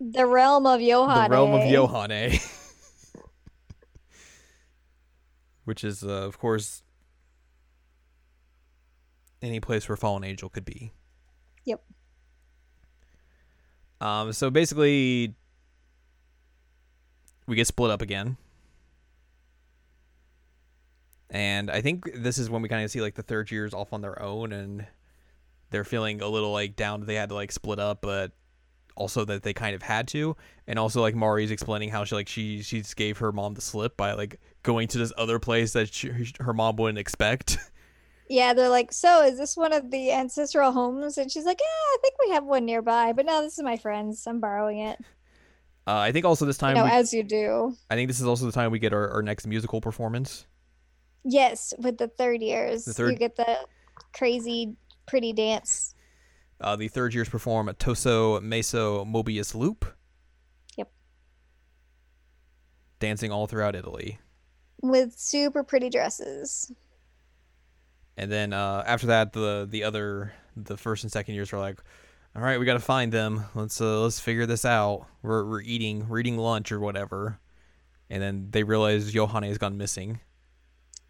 The 0.04 0.26
realm 0.26 0.66
of 0.66 0.80
Yohane. 0.80 1.26
the 1.26 1.30
realm 1.30 1.54
of 1.54 1.62
Yohane, 1.62 2.42
which 5.66 5.84
is 5.84 6.04
uh, 6.04 6.08
of 6.08 6.40
course 6.40 6.82
any 9.44 9.60
place 9.60 9.88
where 9.88 9.96
fallen 9.96 10.24
angel 10.24 10.50
could 10.50 10.66
be. 10.66 10.92
Yep. 11.66 11.84
Um. 14.00 14.34
So 14.34 14.50
basically, 14.50 15.36
we 17.46 17.56
get 17.56 17.68
split 17.68 17.92
up 17.92 18.02
again. 18.02 18.38
And 21.30 21.70
I 21.70 21.82
think 21.82 22.10
this 22.16 22.40
is 22.40 22.50
when 22.50 22.64
we 22.64 22.70
kind 22.70 22.84
of 22.84 22.90
see 22.90 23.02
like 23.02 23.14
the 23.14 23.24
third 23.24 23.52
years 23.52 23.74
off 23.74 23.94
on 23.94 24.02
their 24.02 24.20
own 24.22 24.52
and 24.52 24.86
they're 25.70 25.86
feeling 25.86 26.22
a 26.22 26.28
little 26.28 26.52
like 26.52 26.76
down 26.76 27.00
that 27.02 27.06
they 27.06 27.16
had 27.16 27.30
to 27.30 27.36
like 27.36 27.52
split 27.52 27.80
up, 27.80 28.02
but 28.02 28.34
also 28.96 29.26
that 29.26 29.44
they 29.44 29.54
kind 29.54 29.76
of 29.76 29.82
had 29.82 30.08
to. 30.10 30.36
And 30.68 30.78
also 30.80 31.02
like 31.02 31.16
Mari's 31.16 31.52
explaining 31.52 31.90
how 31.90 32.04
she 32.04 32.16
like 32.16 32.28
she 32.28 32.62
she 32.62 32.80
just 32.80 32.96
gave 32.96 33.18
her 33.20 33.32
mom 33.32 33.54
the 33.54 33.62
slip 33.62 33.98
by 33.98 34.14
like 34.14 34.40
going 34.64 34.88
to 34.90 34.98
this 34.98 35.14
other 35.18 35.40
place 35.40 35.74
that 35.74 35.94
she, 35.94 36.12
her 36.40 36.54
mom 36.54 36.76
wouldn't 36.78 37.00
expect. 37.00 37.58
Yeah, 38.32 38.54
they're 38.54 38.70
like, 38.70 38.94
so 38.94 39.24
is 39.26 39.38
this 39.38 39.58
one 39.58 39.74
of 39.74 39.92
the 39.92 40.14
ancestral 40.14 40.72
homes? 40.72 41.18
And 41.18 41.30
she's 41.30 41.44
like, 41.44 41.60
yeah, 41.60 41.66
I 41.66 41.98
think 42.02 42.14
we 42.24 42.32
have 42.32 42.46
one 42.46 42.64
nearby, 42.64 43.12
but 43.12 43.26
no, 43.26 43.42
this 43.42 43.58
is 43.58 43.64
my 43.64 43.76
friend's. 43.76 44.26
I'm 44.26 44.40
borrowing 44.40 44.80
it. 44.80 44.98
Uh, 45.86 45.98
I 45.98 46.14
think 46.14 46.26
also 46.26 46.46
this 46.46 46.58
time 46.58 46.78
You 46.78 46.84
know, 46.84 46.86
we, 46.86 46.92
as 46.92 47.14
you 47.14 47.24
do. 47.24 47.76
I 47.90 47.96
think 47.96 48.08
this 48.08 48.22
is 48.22 48.26
also 48.26 48.46
the 48.46 48.54
time 48.54 48.72
we 48.72 48.80
get 48.80 48.94
our, 48.94 49.10
our 49.10 49.22
next 49.22 49.48
musical 49.48 49.82
performance. 49.82 50.46
Yes, 51.26 51.74
with 51.78 51.98
the 51.98 52.08
third 52.08 52.42
years, 52.42 52.86
The 52.86 52.94
third- 52.94 53.12
you 53.12 53.18
get 53.18 53.36
the 53.36 53.68
crazy, 54.14 54.78
pretty 55.08 55.34
dance. 55.34 55.94
Uh, 56.62 56.76
the 56.76 56.88
third 56.88 57.14
years 57.14 57.28
perform 57.28 57.68
a 57.68 57.74
Tousou 57.74 58.40
Meisou 58.42 59.06
Mobius 59.06 59.56
Loop. 59.56 59.86
Yep. 60.78 60.92
Dancing 63.00 63.32
all 63.32 63.48
throughout 63.48 63.76
Italy. 63.76 64.20
with 64.82 65.18
super 65.18 65.64
pretty 65.64 65.90
dresses. 65.90 66.72
And 68.18 68.32
then 68.32 68.54
uh, 68.54 68.84
after 68.86 69.08
that, 69.08 69.34
the 69.34 69.68
the 69.70 69.84
other 69.84 70.34
the 70.56 70.78
first 70.78 71.04
and 71.04 71.12
second 71.12 71.36
years 71.36 71.54
are 71.54 71.60
like, 71.60 71.80
all 72.36 72.42
right, 72.42 72.60
we 72.60 72.66
got 72.66 72.74
to 72.74 72.80
find 72.80 73.12
them. 73.12 73.46
Let's 73.56 73.80
uh, 73.82 74.02
let's 74.02 74.20
figure 74.20 74.46
this 74.46 74.66
out. 74.66 75.08
We're 75.22 75.46
we're 75.46 75.62
eating 75.62 76.08
we're 76.10 76.20
eating 76.20 76.38
lunch 76.38 76.72
or 76.72 76.80
whatever. 76.80 77.40
And 78.10 78.22
then 78.22 78.48
they 78.52 78.64
realize 78.64 79.14
Yohane 79.14 79.48
has 79.48 79.58
gone 79.58 79.78
missing. 79.78 80.20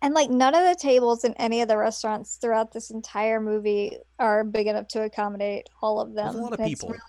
And 0.02 0.14
like 0.16 0.30
none 0.30 0.56
of 0.56 0.64
the 0.64 0.76
tables 0.76 1.24
in 1.24 1.34
any 1.36 1.62
of 1.62 1.68
the 1.68 1.78
restaurants 1.78 2.36
throughout 2.38 2.72
this 2.72 2.90
entire 2.90 3.40
movie 3.40 3.98
are 4.18 4.44
big 4.44 4.68
enough 4.68 4.88
to 4.90 5.04
accommodate 5.04 5.70
all 5.82 6.00
of 6.00 6.14
them. 6.14 6.26
There's 6.34 6.36
a 6.36 6.42
lot 6.42 6.54
of 6.54 6.66
people. 6.66 6.90
really, 6.90 7.00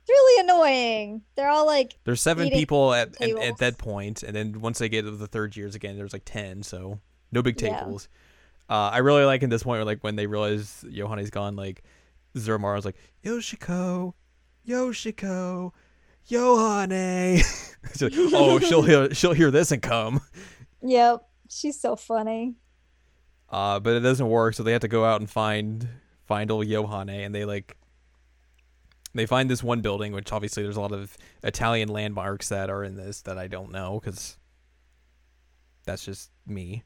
it's 0.00 0.08
really 0.08 0.40
annoying. 0.40 1.22
They're 1.36 1.50
all 1.50 1.66
like, 1.66 1.94
There's 2.04 2.22
seven 2.22 2.48
people 2.48 2.94
at, 2.94 3.20
at 3.20 3.38
at 3.38 3.58
that 3.58 3.76
point, 3.78 4.22
and 4.22 4.34
then 4.34 4.60
once 4.60 4.78
they 4.78 4.88
get 4.88 5.02
to 5.02 5.10
the 5.10 5.26
third 5.26 5.56
years 5.56 5.74
again, 5.74 5.96
there's 5.96 6.12
like 6.14 6.22
ten. 6.24 6.62
So 6.62 7.00
no 7.32 7.42
big 7.42 7.60
Yeah. 7.60 7.80
tables. 7.80 8.08
Uh, 8.70 8.88
I 8.92 8.98
really 8.98 9.24
like 9.24 9.42
in 9.42 9.50
this 9.50 9.62
point, 9.64 9.78
where, 9.78 9.84
like 9.84 10.02
when 10.02 10.16
they 10.16 10.26
realize 10.26 10.82
Yohane's 10.88 11.28
gone, 11.30 11.54
like 11.56 11.82
Zuramaru's 12.34 12.86
like 12.86 12.96
Yoshiko, 13.22 14.14
Yoshiko, 14.66 15.72
Yohane. 16.30 17.42
It's 17.84 18.00
like, 18.00 18.12
oh, 18.16 18.60
she'll 18.60 18.82
hear 18.90 19.12
she'll 19.12 19.32
hear 19.32 19.50
this 19.50 19.72
and 19.72 19.82
come. 19.82 20.20
yep, 20.82 21.26
she's 21.52 21.80
so 21.80 21.96
funny. 21.96 22.54
Uh, 23.48 23.78
but 23.80 23.94
it 23.94 24.00
doesn't 24.00 24.28
work, 24.28 24.54
so 24.54 24.62
they 24.62 24.72
have 24.72 24.80
to 24.80 24.88
go 24.88 25.04
out 25.04 25.20
and 25.20 25.28
find 25.28 25.86
find 26.24 26.50
old 26.50 26.66
Yohane, 26.66 27.26
and 27.26 27.34
they 27.34 27.44
like 27.44 27.76
they 29.14 29.26
find 29.26 29.50
this 29.50 29.62
one 29.62 29.80
building, 29.80 30.12
which 30.12 30.32
obviously 30.32 30.62
there's 30.62 30.76
a 30.76 30.80
lot 30.80 30.92
of 30.92 31.16
Italian 31.42 31.88
landmarks 31.88 32.48
that 32.48 32.70
are 32.70 32.82
in 32.82 32.96
this 32.96 33.22
that 33.22 33.36
I 33.36 33.46
don't 33.46 33.70
know 33.70 34.00
because 34.00 34.38
that's 35.84 36.04
just 36.04 36.30
me. 36.46 36.84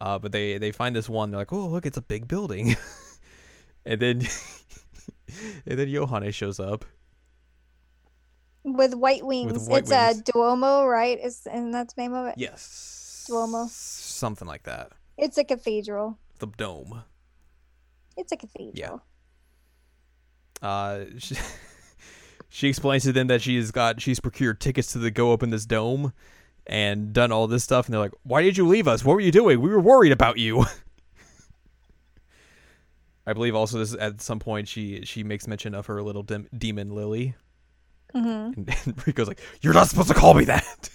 Uh, 0.00 0.18
but 0.18 0.30
they 0.30 0.58
they 0.58 0.70
find 0.72 0.94
this 0.94 1.08
one, 1.08 1.30
they're 1.30 1.40
like, 1.40 1.52
oh 1.52 1.66
look, 1.66 1.86
it's 1.86 1.96
a 1.96 2.02
big 2.02 2.28
building, 2.28 2.76
and 3.86 4.00
then 4.00 4.18
and 5.66 5.78
then 5.78 5.88
Yohane 5.88 6.32
shows 6.32 6.60
up. 6.60 6.84
With 8.62 8.94
white 8.94 9.24
wings. 9.24 9.52
With 9.52 9.68
white 9.68 9.82
it's 9.90 9.92
a. 9.92 10.22
Duomo, 10.32 10.86
right? 10.86 11.18
Is 11.18 11.46
and 11.50 11.72
that's 11.72 11.94
the 11.94 12.02
name 12.02 12.14
of 12.14 12.26
it? 12.26 12.34
Yes, 12.36 12.95
Duomo. 13.26 13.66
something 13.70 14.48
like 14.48 14.62
that. 14.64 14.92
It's 15.18 15.38
a 15.38 15.44
cathedral. 15.44 16.18
The 16.38 16.46
dome. 16.46 17.02
It's 18.16 18.32
a 18.32 18.36
cathedral. 18.36 19.02
Yeah. 20.62 20.68
uh 20.68 21.04
she, 21.18 21.36
she 22.48 22.68
explains 22.68 23.02
to 23.04 23.12
them 23.12 23.26
that 23.28 23.42
she's 23.42 23.70
got 23.70 24.00
she's 24.00 24.20
procured 24.20 24.60
tickets 24.60 24.92
to 24.92 24.98
the 24.98 25.10
go 25.10 25.32
up 25.32 25.42
in 25.42 25.50
this 25.50 25.66
dome 25.66 26.12
and 26.66 27.12
done 27.12 27.30
all 27.30 27.46
this 27.46 27.62
stuff 27.62 27.86
and 27.86 27.94
they're 27.94 28.00
like 28.00 28.14
why 28.22 28.42
did 28.42 28.56
you 28.56 28.66
leave 28.66 28.88
us 28.88 29.04
what 29.04 29.14
were 29.14 29.20
you 29.20 29.30
doing 29.30 29.60
we 29.60 29.68
were 29.70 29.80
worried 29.80 30.12
about 30.12 30.38
you 30.38 30.64
i 33.26 33.32
believe 33.32 33.54
also 33.54 33.78
this 33.78 33.94
at 34.00 34.20
some 34.20 34.38
point 34.38 34.66
she 34.66 35.04
she 35.04 35.22
makes 35.22 35.46
mention 35.46 35.74
of 35.74 35.86
her 35.86 36.02
little 36.02 36.22
dem- 36.22 36.48
demon 36.56 36.90
lily 36.94 37.34
hmm 38.12 38.18
and, 38.18 38.56
and 38.56 38.96
riko's 39.06 39.28
like 39.28 39.40
you're 39.60 39.74
not 39.74 39.88
supposed 39.88 40.08
to 40.08 40.14
call 40.14 40.34
me 40.34 40.44
that 40.46 40.88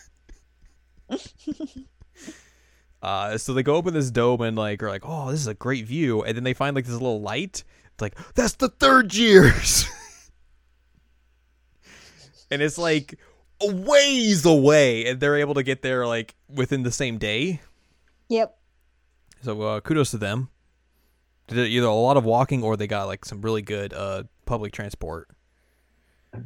uh 3.01 3.37
so 3.37 3.53
they 3.53 3.63
go 3.63 3.77
up 3.77 3.87
in 3.87 3.93
this 3.93 4.11
dome 4.11 4.41
and 4.41 4.55
like 4.57 4.81
are 4.83 4.89
like 4.89 5.03
oh 5.05 5.31
this 5.31 5.39
is 5.39 5.47
a 5.47 5.53
great 5.53 5.85
view. 5.85 6.23
And 6.23 6.35
then 6.35 6.43
they 6.43 6.53
find 6.53 6.75
like 6.75 6.85
this 6.85 6.93
little 6.93 7.21
light. 7.21 7.63
It's 7.93 8.01
like 8.01 8.17
that's 8.35 8.53
the 8.53 8.69
third 8.69 9.13
years. 9.13 9.85
And 12.51 12.61
it's 12.61 12.77
like 12.77 13.17
a 13.61 13.73
ways 13.73 14.45
away 14.45 15.05
and 15.05 15.21
they're 15.21 15.37
able 15.37 15.53
to 15.53 15.63
get 15.63 15.81
there 15.81 16.05
like 16.05 16.35
within 16.53 16.83
the 16.83 16.91
same 16.91 17.17
day. 17.17 17.61
Yep. 18.27 18.57
so 19.41 19.61
uh, 19.61 19.79
kudos 19.79 20.11
to 20.11 20.17
them. 20.17 20.49
Did 21.47 21.67
either 21.67 21.87
a 21.87 21.93
lot 21.93 22.17
of 22.17 22.25
walking 22.25 22.61
or 22.63 22.77
they 22.77 22.87
got 22.87 23.07
like 23.07 23.25
some 23.25 23.41
really 23.41 23.61
good 23.61 23.93
uh 23.93 24.23
public 24.45 24.73
transport. 24.73 25.29
I'm 26.33 26.45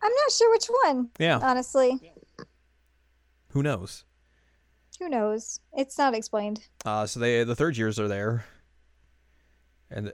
not 0.00 0.30
sure 0.30 0.50
which 0.50 0.66
one, 0.84 1.10
yeah. 1.18 1.38
honestly. 1.42 2.12
Who 3.58 3.64
knows 3.64 4.04
Who 5.00 5.08
knows? 5.08 5.58
It's 5.76 5.98
not 5.98 6.14
explained. 6.14 6.60
Uh, 6.84 7.06
so 7.06 7.18
they 7.18 7.42
the 7.42 7.56
third 7.56 7.76
years 7.76 7.98
are 7.98 8.06
there, 8.06 8.44
and 9.90 10.12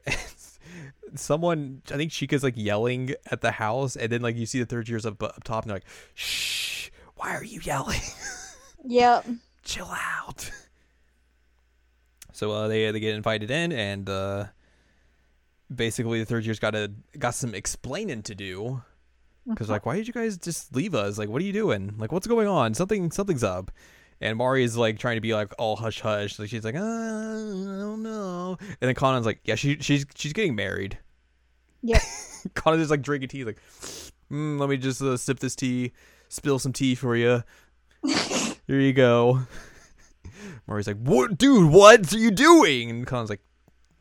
someone 1.14 1.82
I 1.92 1.96
think 1.98 2.10
Chika's 2.10 2.42
like 2.42 2.54
yelling 2.56 3.14
at 3.30 3.42
the 3.42 3.50
house, 3.50 3.96
and 3.96 4.10
then 4.10 4.22
like 4.22 4.36
you 4.36 4.46
see 4.46 4.60
the 4.60 4.64
third 4.64 4.88
years 4.88 5.04
up 5.04 5.22
up 5.22 5.44
top, 5.44 5.64
and 5.64 5.68
they're 5.68 5.76
like, 5.76 5.84
"Shh, 6.14 6.88
why 7.16 7.34
are 7.34 7.44
you 7.44 7.60
yelling? 7.62 8.00
Yep. 8.86 9.26
Chill 9.62 9.90
out." 9.90 10.50
So 12.32 12.50
uh, 12.50 12.68
they 12.68 12.90
they 12.92 13.00
get 13.00 13.14
invited 13.14 13.50
in, 13.50 13.72
and 13.72 14.08
uh, 14.08 14.46
basically 15.74 16.18
the 16.18 16.24
third 16.24 16.46
year's 16.46 16.58
got 16.60 16.74
a 16.74 16.90
got 17.18 17.34
some 17.34 17.54
explaining 17.54 18.22
to 18.22 18.34
do. 18.34 18.80
Because 19.48 19.68
like, 19.68 19.84
why 19.84 19.96
did 19.96 20.06
you 20.06 20.12
guys 20.12 20.38
just 20.38 20.74
leave 20.74 20.94
us? 20.94 21.18
Like, 21.18 21.28
what 21.28 21.42
are 21.42 21.44
you 21.44 21.52
doing? 21.52 21.94
Like, 21.98 22.12
what's 22.12 22.26
going 22.26 22.48
on? 22.48 22.74
Something 22.74 23.10
something's 23.10 23.44
up. 23.44 23.70
And 24.20 24.38
Mari 24.38 24.64
is 24.64 24.76
like 24.76 24.98
trying 24.98 25.16
to 25.16 25.20
be 25.20 25.34
like 25.34 25.52
all 25.58 25.76
hush 25.76 26.00
hush. 26.00 26.38
Like 26.38 26.48
she's 26.48 26.64
like, 26.64 26.76
uh, 26.76 26.78
I 26.78 26.82
don't 26.82 28.02
know. 28.02 28.56
And 28.60 28.76
then 28.80 28.94
Kanan's 28.94 29.26
like, 29.26 29.40
yeah, 29.44 29.54
she 29.54 29.78
she's 29.80 30.06
she's 30.14 30.32
getting 30.32 30.54
married. 30.54 30.98
yeah 31.82 32.00
Kanan's 32.54 32.82
just 32.82 32.90
like 32.90 33.02
drinking 33.02 33.28
tea. 33.28 33.44
Like, 33.44 33.58
mm, 34.30 34.58
let 34.58 34.68
me 34.68 34.76
just 34.76 35.02
uh, 35.02 35.16
sip 35.16 35.40
this 35.40 35.54
tea, 35.56 35.92
spill 36.28 36.58
some 36.58 36.72
tea 36.72 36.94
for 36.94 37.16
you. 37.16 37.42
Here 38.66 38.80
you 38.80 38.92
go. 38.92 39.40
Mari's 40.66 40.86
like, 40.86 40.98
what, 40.98 41.36
dude? 41.36 41.70
What 41.70 42.12
are 42.14 42.18
you 42.18 42.30
doing? 42.30 42.88
And 42.88 43.06
Kanan's 43.06 43.30
like, 43.30 43.42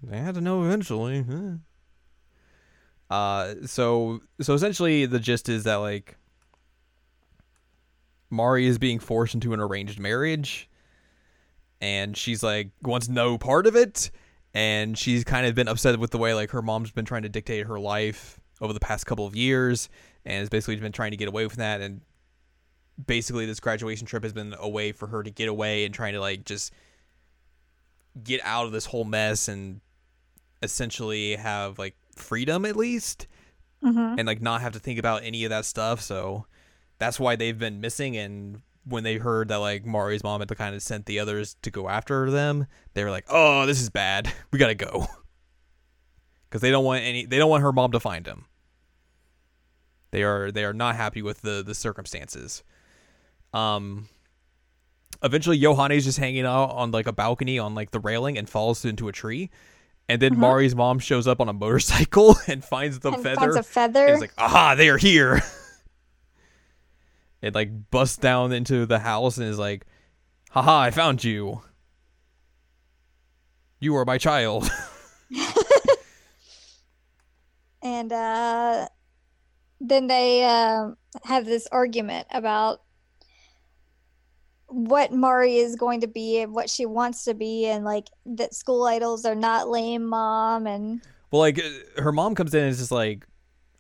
I 0.09 0.15
had 0.17 0.35
to 0.35 0.41
know 0.41 0.63
eventually. 0.63 1.25
Huh." 3.13 3.19
Uh, 3.63 3.67
so 3.67 4.21
so 4.41 4.53
essentially 4.53 5.05
the 5.05 5.19
gist 5.19 5.49
is 5.49 5.63
that 5.63 5.75
like 5.75 6.17
Mari 8.29 8.65
is 8.65 8.77
being 8.77 8.99
forced 8.99 9.33
into 9.35 9.53
an 9.53 9.59
arranged 9.59 9.99
marriage 9.99 10.69
and 11.79 12.15
she's 12.17 12.41
like 12.41 12.71
wants 12.81 13.09
no 13.09 13.37
part 13.37 13.67
of 13.67 13.75
it 13.75 14.09
and 14.53 14.97
she's 14.97 15.23
kind 15.23 15.45
of 15.45 15.53
been 15.53 15.67
upset 15.67 15.99
with 15.99 16.11
the 16.11 16.17
way 16.17 16.33
like 16.33 16.51
her 16.51 16.61
mom's 16.61 16.91
been 16.91 17.05
trying 17.05 17.23
to 17.23 17.29
dictate 17.29 17.67
her 17.67 17.79
life 17.79 18.39
over 18.61 18.73
the 18.73 18.79
past 18.79 19.05
couple 19.05 19.27
of 19.27 19.35
years 19.35 19.89
and 20.25 20.39
has 20.39 20.49
basically 20.49 20.75
been 20.77 20.91
trying 20.91 21.11
to 21.11 21.17
get 21.17 21.27
away 21.27 21.47
from 21.47 21.57
that 21.57 21.81
and 21.81 22.01
basically 23.05 23.45
this 23.45 23.59
graduation 23.59 24.07
trip 24.07 24.23
has 24.23 24.33
been 24.33 24.55
a 24.59 24.69
way 24.69 24.91
for 24.91 25.07
her 25.07 25.23
to 25.23 25.29
get 25.29 25.49
away 25.49 25.85
and 25.85 25.93
trying 25.93 26.13
to 26.13 26.19
like 26.19 26.45
just 26.45 26.71
get 28.23 28.39
out 28.43 28.65
of 28.65 28.71
this 28.71 28.85
whole 28.85 29.03
mess 29.03 29.47
and 29.47 29.81
essentially 30.61 31.35
have 31.35 31.77
like 31.77 31.95
freedom 32.15 32.65
at 32.65 32.75
least 32.75 33.27
hmm 33.81 34.15
and 34.17 34.25
like 34.25 34.41
not 34.41 34.61
have 34.61 34.73
to 34.73 34.79
think 34.79 34.97
about 34.99 35.23
any 35.23 35.43
of 35.43 35.49
that 35.49 35.65
stuff. 35.65 36.01
So 36.01 36.45
that's 36.99 37.19
why 37.19 37.35
they've 37.35 37.57
been 37.57 37.81
missing 37.81 38.15
and 38.15 38.61
when 38.85 39.03
they 39.03 39.17
heard 39.17 39.47
that 39.47 39.57
like 39.57 39.85
Mari's 39.85 40.23
mom 40.23 40.41
had 40.41 40.49
to 40.49 40.55
kind 40.55 40.75
of 40.75 40.81
sent 40.81 41.05
the 41.05 41.19
others 41.19 41.55
to 41.61 41.71
go 41.71 41.87
after 41.89 42.29
them, 42.29 42.67
they 42.93 43.03
were 43.03 43.11
like, 43.11 43.25
"Oh, 43.29 43.65
this 43.65 43.81
is 43.81 43.89
bad. 43.89 44.31
We 44.51 44.59
gotta 44.59 44.75
go," 44.75 45.07
because 46.49 46.61
they 46.61 46.71
don't 46.71 46.83
want 46.85 47.03
any. 47.03 47.25
They 47.25 47.37
don't 47.37 47.49
want 47.49 47.63
her 47.63 47.71
mom 47.71 47.91
to 47.93 47.99
find 47.99 48.25
him. 48.27 48.45
They 50.11 50.23
are 50.23 50.51
they 50.51 50.63
are 50.63 50.73
not 50.73 50.95
happy 50.95 51.21
with 51.21 51.41
the 51.41 51.63
the 51.65 51.75
circumstances. 51.75 52.63
Um. 53.53 54.09
Eventually, 55.21 55.57
Yohane's 55.57 56.03
just 56.03 56.17
hanging 56.19 56.45
out 56.45 56.71
on 56.71 56.91
like 56.91 57.07
a 57.07 57.13
balcony 57.13 57.57
on 57.57 57.73
like 57.75 57.91
the 57.91 57.99
railing 57.99 58.37
and 58.37 58.49
falls 58.49 58.83
into 58.83 59.07
a 59.07 59.13
tree, 59.13 59.49
and 60.09 60.21
then 60.21 60.35
Mhm. 60.35 60.39
Mari's 60.39 60.75
mom 60.75 60.99
shows 60.99 61.27
up 61.27 61.39
on 61.39 61.47
a 61.49 61.53
motorcycle 61.53 62.35
and 62.47 62.63
finds 62.63 62.99
the 62.99 63.11
and 63.11 63.23
feather. 63.23 63.39
finds 63.39 63.55
a 63.55 63.63
feather. 63.63 64.07
It's 64.07 64.21
like, 64.21 64.33
aha, 64.37 64.75
they 64.75 64.89
are 64.89 64.97
here. 64.97 65.41
it 67.41 67.55
like 67.55 67.89
busts 67.91 68.17
down 68.17 68.51
into 68.51 68.85
the 68.85 68.99
house 68.99 69.37
and 69.37 69.47
is 69.47 69.59
like, 69.59 69.85
haha, 70.51 70.79
I 70.81 70.91
found 70.91 71.23
you. 71.23 71.61
You 73.79 73.95
are 73.97 74.05
my 74.05 74.17
child. 74.17 74.69
and 77.81 78.11
uh, 78.11 78.87
then 79.81 80.07
they 80.07 80.43
um 80.45 80.97
have 81.25 81.45
this 81.45 81.67
argument 81.71 82.27
about 82.31 82.81
what 84.73 85.11
Mari 85.11 85.57
is 85.57 85.75
going 85.75 86.01
to 86.01 86.07
be 86.07 86.41
and 86.41 86.53
what 86.53 86.69
she 86.69 86.85
wants 86.85 87.23
to 87.25 87.33
be, 87.33 87.65
and 87.67 87.85
like 87.85 88.07
that 88.25 88.53
school 88.53 88.85
idols 88.85 89.25
are 89.25 89.35
not 89.35 89.69
lame, 89.69 90.05
mom, 90.05 90.67
and 90.67 91.01
well, 91.31 91.41
like 91.41 91.59
uh, 91.59 92.01
her 92.01 92.11
mom 92.11 92.35
comes 92.35 92.53
in 92.53 92.61
and 92.63 92.71
is 92.71 92.79
just 92.79 92.91
like 92.91 93.25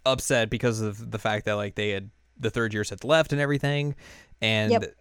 upset 0.05 0.49
because 0.49 0.81
of 0.81 1.11
the 1.11 1.19
fact 1.19 1.45
that 1.45 1.53
like 1.53 1.75
they 1.75 1.89
had 1.89 2.09
the 2.39 2.49
third 2.49 2.73
years 2.73 2.89
had 2.89 3.03
left 3.03 3.31
and 3.31 3.41
everything, 3.41 3.95
and 4.41 4.71
Yep. 4.71 4.95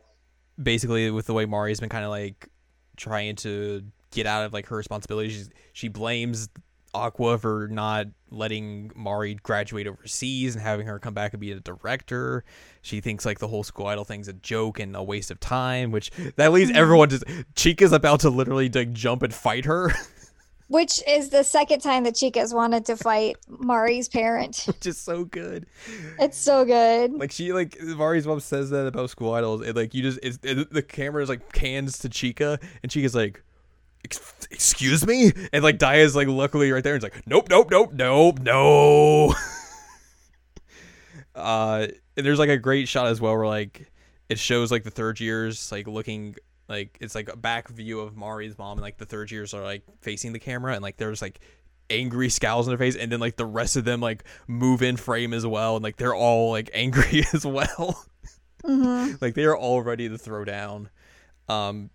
basically 0.62 1.10
with 1.10 1.26
the 1.26 1.34
way 1.34 1.46
Mari's 1.46 1.80
been 1.80 1.88
kind 1.88 2.04
of 2.04 2.10
like 2.10 2.48
trying 2.96 3.36
to 3.36 3.82
get 4.10 4.26
out 4.26 4.44
of 4.44 4.52
like 4.52 4.66
her 4.66 4.76
responsibilities, 4.76 5.50
she 5.72 5.88
blames 5.88 6.48
Aqours 6.94 7.40
for 7.40 7.68
not 7.70 8.06
letting 8.32 8.90
Mari 8.94 9.34
graduate 9.34 9.86
overseas 9.86 10.54
and 10.54 10.62
having 10.62 10.86
her 10.86 10.98
come 10.98 11.14
back 11.14 11.32
and 11.32 11.40
be 11.40 11.52
a 11.52 11.60
director. 11.60 12.44
She 12.80 13.00
thinks 13.00 13.24
like 13.26 13.38
the 13.38 13.48
whole 13.48 13.62
school 13.62 13.86
idol 13.86 14.04
thing's 14.04 14.28
a 14.28 14.32
joke 14.32 14.80
and 14.80 14.96
a 14.96 15.02
waste 15.02 15.30
of 15.30 15.38
time, 15.40 15.90
which 15.90 16.10
that 16.36 16.52
leaves 16.52 16.70
Mhm. 16.70 16.76
everyone 16.76 17.10
just 17.10 17.24
Chika's 17.54 17.92
about 17.92 18.20
to 18.20 18.30
literally 18.30 18.68
like 18.68 18.92
jump 18.92 19.22
and 19.22 19.32
fight 19.34 19.64
her, 19.66 19.92
which 20.68 21.02
is 21.06 21.28
the 21.28 21.42
second 21.44 21.80
time 21.80 22.04
that 22.04 22.14
Chika's 22.14 22.54
wanted 22.54 22.86
to 22.86 22.96
fight 22.96 23.36
Mari's 23.48 24.08
parent. 24.08 24.62
which 24.66 24.86
is 24.86 24.96
so 24.98 25.24
good. 25.24 25.66
It's 26.18 26.38
so 26.38 26.64
good. 26.64 27.12
Like 27.12 27.30
she 27.32 27.52
like 27.52 27.76
Mari's 27.80 28.26
mom 28.26 28.40
says 28.40 28.70
that 28.70 28.86
about 28.86 29.10
school 29.10 29.34
idols. 29.34 29.60
It 29.60 29.76
like 29.76 29.92
you 29.94 30.02
just 30.02 30.18
it's, 30.22 30.38
it, 30.42 30.72
the 30.72 30.82
camera 30.82 31.22
is 31.22 31.28
like 31.28 31.52
cans 31.52 31.98
to 31.98 32.08
Chika 32.08 32.60
and 32.82 32.90
Chika's 32.90 33.14
like 33.14 33.36
"Ex- 33.36 33.42
excuse 34.50 35.06
me? 35.06 35.32
And 35.52 35.62
like 35.62 35.78
Dia's 35.78 36.14
like 36.14 36.28
luckily 36.28 36.70
right 36.70 36.82
there 36.82 36.94
and 36.94 37.02
it's 37.02 37.14
like 37.14 37.26
nope 37.26 37.48
nope 37.48 37.70
nope 37.70 37.92
nope 37.92 38.40
no. 38.40 39.34
Uh 41.34 41.86
and 42.16 42.26
there's 42.26 42.38
like 42.38 42.50
a 42.50 42.58
great 42.58 42.88
shot 42.88 43.06
as 43.06 43.18
well 43.18 43.34
where 43.34 43.46
like 43.46 43.90
it 44.28 44.38
shows 44.38 44.70
like 44.70 44.84
the 44.84 44.90
third 44.90 45.18
years 45.18 45.72
like 45.72 45.86
looking 45.86 46.36
like 46.68 46.98
it's 47.00 47.14
like 47.14 47.30
a 47.32 47.36
back 47.36 47.68
view 47.68 48.00
of 48.00 48.16
Mari's 48.16 48.58
mom 48.58 48.72
and 48.72 48.82
like 48.82 48.98
the 48.98 49.06
third 49.06 49.30
years 49.30 49.54
are 49.54 49.62
like 49.62 49.82
facing 50.02 50.34
the 50.34 50.38
camera 50.38 50.74
and 50.74 50.82
like 50.82 50.98
there's 50.98 51.22
like 51.22 51.40
angry 51.88 52.28
scowls 52.28 52.66
on 52.66 52.70
their 52.70 52.78
face 52.78 52.96
and 52.96 53.10
then 53.10 53.18
like 53.20 53.36
the 53.36 53.46
rest 53.46 53.76
of 53.76 53.84
them 53.84 54.00
like 54.00 54.24
move 54.46 54.82
in 54.82 54.96
frame 54.98 55.32
as 55.32 55.46
well 55.46 55.76
and 55.76 55.82
like 55.82 55.96
they're 55.96 56.14
all 56.14 56.50
like 56.50 56.70
angry 56.74 57.24
as 57.32 57.46
well. 57.46 58.04
Hmm 58.64 59.12
like 59.20 59.34
they 59.34 59.44
are 59.44 59.56
all 59.56 59.82
ready 59.82 60.08
to 60.08 60.18
throw 60.18 60.44
down. 60.44 60.90
Um, 61.48 61.90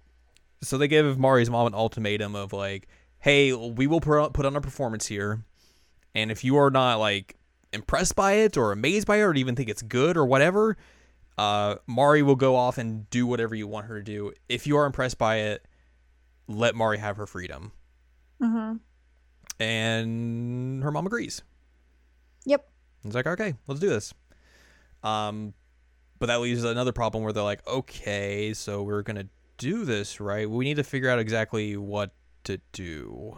so 0.61 0.77
they 0.77 0.87
give 0.87 1.17
Mari's 1.17 1.49
mom 1.49 1.67
an 1.67 1.73
ultimatum 1.73 2.35
of 2.35 2.53
like, 2.53 2.87
"Hey, 3.19 3.53
we 3.53 3.87
will 3.87 4.01
put 4.01 4.33
put 4.33 4.45
on 4.45 4.55
a 4.55 4.61
performance 4.61 5.07
here, 5.07 5.43
and 6.15 6.31
if 6.31 6.43
you 6.43 6.57
are 6.57 6.69
not 6.69 6.95
like 6.99 7.35
impressed 7.73 8.15
by 8.15 8.33
it 8.33 8.57
or 8.57 8.71
amazed 8.71 9.07
by 9.07 9.17
it 9.17 9.21
or 9.21 9.33
even 9.33 9.55
think 9.55 9.69
it's 9.69 9.81
good 9.81 10.17
or 10.17 10.25
whatever, 10.25 10.77
uh, 11.37 11.75
Mari 11.85 12.23
will 12.23 12.35
go 12.35 12.55
off 12.55 12.77
and 12.77 13.09
do 13.09 13.27
whatever 13.27 13.55
you 13.55 13.67
want 13.67 13.87
her 13.87 13.97
to 13.97 14.03
do. 14.03 14.33
If 14.49 14.65
you 14.65 14.77
are 14.77 14.85
impressed 14.85 15.17
by 15.17 15.37
it, 15.37 15.65
let 16.47 16.75
Mari 16.75 16.97
have 16.97 17.17
her 17.17 17.27
freedom." 17.27 17.71
hmm 18.39 18.75
And 19.59 20.83
her 20.83 20.91
mom 20.91 21.07
agrees. 21.07 21.41
Yep. 22.45 22.69
It's 23.03 23.15
like, 23.15 23.27
okay, 23.27 23.55
let's 23.67 23.79
do 23.79 23.89
this. 23.89 24.13
Um, 25.03 25.53
but 26.19 26.27
that 26.27 26.39
leaves 26.39 26.63
another 26.63 26.91
problem 26.91 27.23
where 27.23 27.33
they're 27.33 27.43
like, 27.43 27.65
okay, 27.67 28.53
so 28.53 28.83
we're 28.83 29.01
gonna 29.01 29.27
do 29.57 29.85
this, 29.85 30.19
right? 30.19 30.49
We 30.49 30.65
need 30.65 30.75
to 30.77 30.83
figure 30.83 31.09
out 31.09 31.19
exactly 31.19 31.75
what 31.77 32.11
to 32.45 32.59
do. 32.71 33.37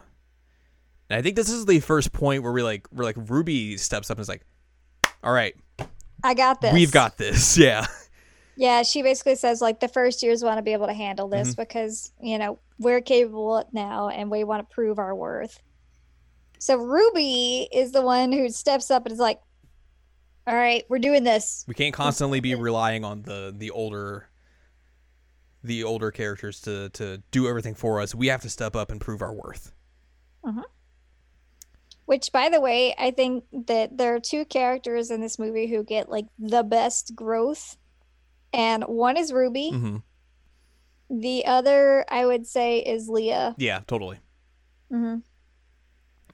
And 1.09 1.17
I 1.17 1.22
think 1.22 1.36
this 1.36 1.49
is 1.49 1.65
the 1.65 1.80
first 1.80 2.11
point 2.13 2.43
where 2.43 2.51
we 2.51 2.61
like, 2.61 2.88
we're 2.91 3.03
like, 3.03 3.15
Ruby 3.17 3.78
steps 3.78 4.11
up 4.11 4.17
and 4.17 4.22
is 4.22 4.30
like, 4.30 4.45
all 5.24 5.34
right, 5.34 5.55
I 6.24 6.34
got 6.34 6.61
this. 6.61 6.74
we've 6.74 6.91
got 6.91 7.17
this, 7.17 7.57
yeah. 7.57 7.86
Yeah, 8.55 8.84
she 8.84 9.01
basically 9.01 9.36
says 9.36 9.61
like 9.61 9.80
the 9.80 9.88
first 9.88 10.22
years 10.22 10.43
want 10.43 10.57
to 10.57 10.61
be 10.61 10.74
able 10.74 10.88
to 10.88 10.93
handle 10.93 11.28
this 11.30 11.49
Mm-hmm. 11.51 11.61
because, 11.61 12.11
you 12.22 12.38
know, 12.38 12.59
we're 12.78 13.01
capable 13.01 13.67
now 13.72 14.09
and 14.09 14.30
we 14.30 14.43
want 14.43 14.67
to 14.70 14.74
prove 14.74 14.99
our 14.99 15.15
worth. 15.15 15.59
So 16.59 16.76
Ruby 16.78 17.67
is 17.72 17.91
the 17.93 18.01
one 18.01 18.32
who 18.34 18.49
steps 18.49 18.91
up 18.91 19.05
and 19.05 19.13
is 19.13 19.20
like, 19.20 19.39
"All 20.45 20.53
right, 20.55 20.84
we're 20.89 20.99
doing 20.99 21.24
this." 21.24 21.63
We 21.70 21.74
can't 21.74 21.93
constantly 21.93 22.41
be 22.41 22.53
relying 22.55 23.05
on 23.05 23.22
the 23.22 23.53
the 23.57 23.72
older, 23.72 24.28
the 25.64 25.84
older 25.84 26.12
characters 26.12 26.60
to 26.62 26.89
to 26.89 27.22
do 27.32 27.47
everything 27.47 27.76
for 27.76 27.99
us. 28.01 28.16
We 28.16 28.28
have 28.28 28.41
to 28.41 28.49
step 28.49 28.76
up 28.76 28.91
and 28.91 28.99
prove 29.01 29.22
our 29.22 29.34
worth. 29.34 29.72
Which 32.05 32.32
by 32.32 32.49
the 32.49 32.60
way, 32.60 32.95
I 32.97 33.12
think 33.12 33.43
that 33.68 33.97
there 33.97 34.16
are 34.16 34.20
two 34.20 34.45
characters 34.45 35.12
in 35.12 35.22
this 35.22 35.38
movie 35.38 35.68
who 35.68 35.84
get 35.84 36.10
like 36.10 36.26
the 36.39 36.64
best 36.64 37.16
growth. 37.16 37.78
And 38.51 38.84
one 38.86 39.16
is 39.16 39.32
Ruby. 39.32 39.70
hmm 39.70 39.97
The 41.10 41.45
other 41.45 42.05
I 42.10 42.26
would 42.26 42.47
say 42.47 42.80
is 42.80 43.10
Leah. 43.10 43.55
Yeah, 43.57 43.82
totally. 43.86 44.20
hmm 44.89 45.18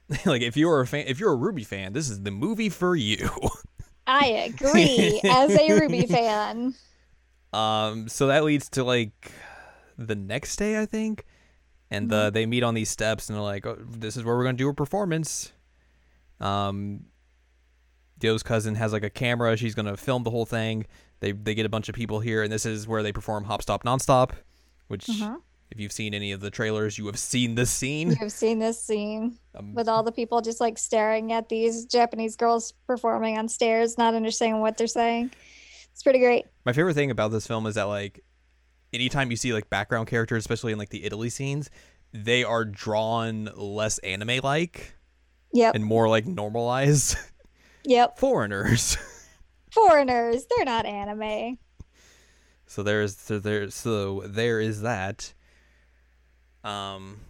like 0.24 0.42
if 0.42 0.56
you're 0.56 0.80
a 0.80 0.86
fan, 0.86 1.04
if 1.08 1.18
you're 1.18 1.32
a 1.32 1.36
Ruby 1.36 1.64
fan, 1.64 1.92
this 1.92 2.08
is 2.08 2.22
the 2.22 2.30
movie 2.30 2.68
for 2.68 2.94
you. 2.94 3.28
I 4.06 4.26
agree 4.28 5.20
as 5.24 5.50
a 5.54 5.72
Ruby 5.72 6.06
fan. 6.06 6.74
Um, 7.56 8.08
so 8.08 8.26
that 8.26 8.44
leads 8.44 8.68
to 8.70 8.84
like 8.84 9.32
the 9.96 10.14
next 10.14 10.56
day, 10.56 10.80
I 10.80 10.86
think, 10.86 11.24
and 11.90 12.12
uh, 12.12 12.30
they 12.30 12.44
meet 12.46 12.62
on 12.62 12.74
these 12.74 12.90
steps 12.90 13.28
and 13.28 13.36
they're 13.36 13.42
like, 13.42 13.66
oh, 13.66 13.78
"This 13.88 14.16
is 14.16 14.24
where 14.24 14.36
we're 14.36 14.44
gonna 14.44 14.58
do 14.58 14.68
a 14.68 14.74
performance." 14.74 15.52
Um, 16.40 17.06
Dio's 18.18 18.42
cousin 18.42 18.74
has 18.74 18.92
like 18.92 19.04
a 19.04 19.10
camera; 19.10 19.56
she's 19.56 19.74
gonna 19.74 19.96
film 19.96 20.22
the 20.22 20.30
whole 20.30 20.46
thing. 20.46 20.86
They 21.20 21.32
they 21.32 21.54
get 21.54 21.66
a 21.66 21.70
bunch 21.70 21.88
of 21.88 21.94
people 21.94 22.20
here, 22.20 22.42
and 22.42 22.52
this 22.52 22.66
is 22.66 22.86
where 22.86 23.02
they 23.02 23.12
perform 23.12 23.44
"Hop 23.44 23.62
Stop 23.62 23.84
Nonstop," 23.84 24.32
which. 24.88 25.06
Mhm. 25.06 25.40
If 25.68 25.80
you've 25.80 25.90
seen 25.90 26.14
any 26.14 26.30
of 26.30 26.40
the 26.40 26.48
trailers, 26.48 26.96
you 26.96 27.06
have 27.06 27.18
seen 27.18 27.56
this 27.56 27.70
scene. 27.72 28.16
You've 28.20 28.30
seen 28.30 28.60
this 28.60 28.80
scene. 28.80 29.36
Um, 29.52 29.74
with 29.74 29.88
all 29.88 30.04
the 30.04 30.12
people 30.12 30.40
just 30.40 30.60
like 30.60 30.78
staring 30.78 31.32
at 31.32 31.48
these 31.48 31.86
Japanese 31.86 32.36
girls 32.36 32.72
performing 32.86 33.36
on 33.36 33.48
stairs, 33.48 33.98
not 33.98 34.14
understanding 34.14 34.60
what 34.60 34.78
they're 34.78 34.86
saying. 34.86 35.32
It's 35.96 36.02
pretty 36.02 36.18
great. 36.18 36.44
My 36.66 36.74
favorite 36.74 36.92
thing 36.92 37.10
about 37.10 37.30
this 37.30 37.46
film 37.46 37.66
is 37.66 37.76
that 37.76 37.84
like 37.84 38.22
anytime 38.92 39.30
you 39.30 39.36
see 39.38 39.54
like 39.54 39.70
background 39.70 40.08
characters, 40.08 40.40
especially 40.42 40.72
in 40.72 40.78
like 40.78 40.90
the 40.90 41.02
Italy 41.06 41.30
scenes, 41.30 41.70
they 42.12 42.44
are 42.44 42.66
drawn 42.66 43.48
less 43.56 43.96
anime 44.00 44.40
like 44.42 44.92
Yep. 45.54 45.74
and 45.74 45.82
more 45.82 46.06
like 46.06 46.26
normalized 46.26 47.16
Yep. 47.86 48.18
foreigners. 48.18 48.98
Foreigners, 49.70 50.44
they're 50.54 50.66
not 50.66 50.84
anime. 50.84 51.56
so 52.66 52.82
there's 52.82 53.16
so 53.16 53.38
there 53.38 53.70
so 53.70 54.20
there 54.26 54.60
is 54.60 54.82
that. 54.82 55.32
Um 56.62 57.20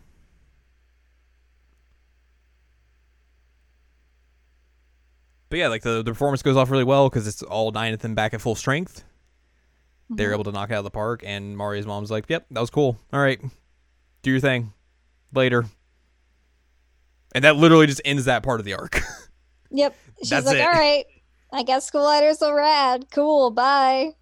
But 5.56 5.60
yeah, 5.60 5.68
like 5.68 5.80
the, 5.80 6.02
the 6.02 6.10
performance 6.10 6.42
goes 6.42 6.54
off 6.54 6.70
really 6.70 6.84
well 6.84 7.08
because 7.08 7.26
it's 7.26 7.42
all 7.42 7.70
nine 7.70 7.94
of 7.94 8.00
them 8.00 8.14
back 8.14 8.34
at 8.34 8.42
full 8.42 8.54
strength. 8.54 9.04
they're 10.10 10.30
Mhm. 10.32 10.34
able 10.34 10.44
to 10.44 10.52
knock 10.52 10.68
it 10.70 10.74
out 10.74 10.78
of 10.80 10.84
the 10.84 10.90
park 10.90 11.22
and 11.24 11.56
Mari's 11.56 11.86
mom's 11.86 12.10
like, 12.10 12.26
"Yep, 12.28 12.46
that 12.50 12.60
was 12.60 12.68
cool. 12.68 12.98
All 13.10 13.18
right. 13.20 13.40
Do 14.20 14.30
your 14.30 14.38
thing. 14.40 14.74
Later." 15.34 15.64
And 17.34 17.42
that 17.42 17.56
literally 17.56 17.86
just 17.86 18.02
ends 18.04 18.26
that 18.26 18.42
part 18.42 18.60
of 18.60 18.66
the 18.66 18.74
arc. 18.74 19.00
Yep. 19.70 19.96
She's 20.18 20.28
That's 20.30 20.44
like, 20.46 20.58
it. 20.58 20.60
all 20.60 20.72
right, 20.72 21.06
I 21.52 21.62
guess 21.62 21.86
school 21.86 22.04
letters 22.04 22.40
are 22.42 22.54
rad. 22.54 23.06
Cool. 23.10 23.50
Bye. 23.50 24.12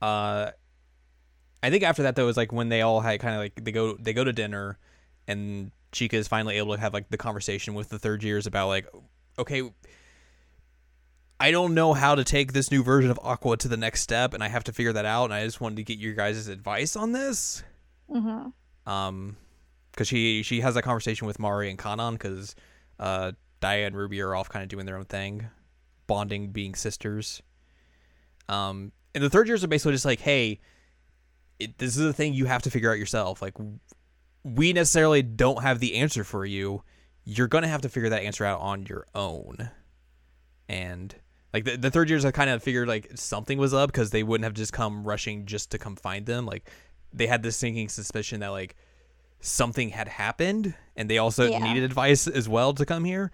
uh 0.00 0.50
I 1.62 1.70
think 1.70 1.84
after 1.84 2.02
that 2.04 2.16
though 2.16 2.28
is 2.28 2.36
like 2.38 2.50
when 2.52 2.68
they 2.70 2.80
all 2.80 3.00
had 3.00 3.20
kind 3.20 3.34
of 3.34 3.40
like 3.42 3.62
they 3.62 3.70
go 3.72 3.94
they 4.00 4.12
go 4.14 4.24
to 4.24 4.32
dinner 4.32 4.78
and 5.28 5.70
Chika 5.92 6.14
is 6.14 6.26
finally 6.26 6.56
able 6.56 6.74
to 6.74 6.80
have 6.80 6.92
like 6.94 7.10
the 7.10 7.18
conversation 7.18 7.74
with 7.74 7.90
the 7.90 7.98
third 7.98 8.24
years 8.24 8.46
about 8.48 8.68
like 8.68 8.86
okay 9.38 9.70
I 11.40 11.50
don't 11.50 11.74
know 11.74 11.92
how 11.92 12.14
to 12.14 12.22
take 12.22 12.52
this 12.52 12.70
new 12.70 12.84
version 12.84 13.10
of 13.10 13.18
Aqours 13.18 13.58
to 13.58 13.68
the 13.68 13.76
next 13.76 14.02
step, 14.02 14.32
and 14.32 14.44
I 14.44 14.48
have 14.48 14.62
to 14.64 14.72
figure 14.72 14.92
that 14.92 15.04
out. 15.04 15.24
And 15.24 15.34
I 15.34 15.44
just 15.44 15.60
wanted 15.60 15.74
to 15.74 15.82
get 15.82 15.98
your 15.98 16.14
guys' 16.14 16.46
advice 16.46 16.94
on 16.94 17.10
this. 17.10 17.64
hmm 18.08 18.50
Um, 18.86 19.36
because 19.90 20.06
she 20.06 20.42
she 20.44 20.60
has 20.60 20.74
that 20.76 20.82
conversation 20.82 21.26
with 21.26 21.40
Mari 21.40 21.68
and 21.68 21.78
Kanan 21.78 22.12
because 22.12 22.54
uh 23.00 23.32
Dia 23.60 23.86
and 23.88 23.96
Ruby 23.96 24.20
are 24.20 24.34
off 24.36 24.48
kind 24.48 24.62
of 24.62 24.68
doing 24.68 24.86
their 24.86 24.96
own 24.96 25.04
thing, 25.04 25.48
bonding, 26.06 26.52
being 26.52 26.74
sisters. 26.76 27.42
Um, 28.48 28.92
and 29.14 29.22
the 29.22 29.30
third 29.30 29.48
years 29.48 29.64
are 29.64 29.68
basically 29.68 29.92
just 29.92 30.04
like, 30.04 30.20
hey, 30.20 30.60
it, 31.58 31.78
this 31.78 31.96
is 31.96 32.04
a 32.06 32.12
thing 32.12 32.34
you 32.34 32.46
have 32.46 32.62
to 32.62 32.70
figure 32.70 32.90
out 32.90 32.98
yourself. 32.98 33.40
Like, 33.40 33.54
we 34.42 34.72
necessarily 34.72 35.22
don't 35.22 35.62
have 35.62 35.78
the 35.78 35.94
answer 35.96 36.24
for 36.24 36.44
you. 36.44 36.82
You're 37.24 37.48
gonna 37.48 37.68
have 37.68 37.82
to 37.82 37.88
figure 37.88 38.08
that 38.10 38.22
answer 38.22 38.44
out 38.44 38.60
on 38.60 38.86
your 38.86 39.06
own. 39.14 39.70
And 40.68 41.14
like 41.52 41.64
the, 41.64 41.76
the 41.76 41.90
third 41.90 42.08
years, 42.08 42.24
I 42.24 42.30
kind 42.30 42.50
of 42.50 42.62
figured 42.62 42.88
like 42.88 43.10
something 43.14 43.58
was 43.58 43.74
up 43.74 43.92
because 43.92 44.10
they 44.10 44.22
wouldn't 44.22 44.44
have 44.44 44.54
just 44.54 44.72
come 44.72 45.04
rushing 45.04 45.46
just 45.46 45.70
to 45.72 45.78
come 45.78 45.96
find 45.96 46.26
them. 46.26 46.46
Like 46.46 46.70
they 47.12 47.26
had 47.26 47.42
this 47.42 47.56
sinking 47.56 47.88
suspicion 47.90 48.40
that 48.40 48.48
like 48.48 48.74
something 49.40 49.90
had 49.90 50.08
happened, 50.08 50.74
and 50.96 51.10
they 51.10 51.18
also 51.18 51.48
Yeah. 51.50 51.58
needed 51.62 51.82
advice 51.84 52.26
as 52.26 52.48
well 52.48 52.72
to 52.74 52.86
come 52.86 53.04
here. 53.04 53.30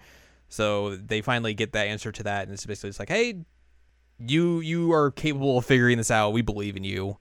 So 0.49 0.95
they 0.95 1.21
finally 1.21 1.53
get 1.53 1.73
that 1.73 1.87
answer 1.87 2.11
to 2.11 2.23
that, 2.23 2.43
and 2.43 2.53
it's 2.53 2.65
basically 2.65 2.89
just 2.89 2.99
like, 2.99 3.09
hey, 3.09 3.45
you 4.19 4.59
you 4.59 4.91
are 4.91 5.11
capable 5.11 5.57
of 5.57 5.65
figuring 5.65 5.97
this 5.97 6.11
out. 6.11 6.33
We 6.33 6.41
believe 6.41 6.75
in 6.75 6.83
you. 6.83 7.17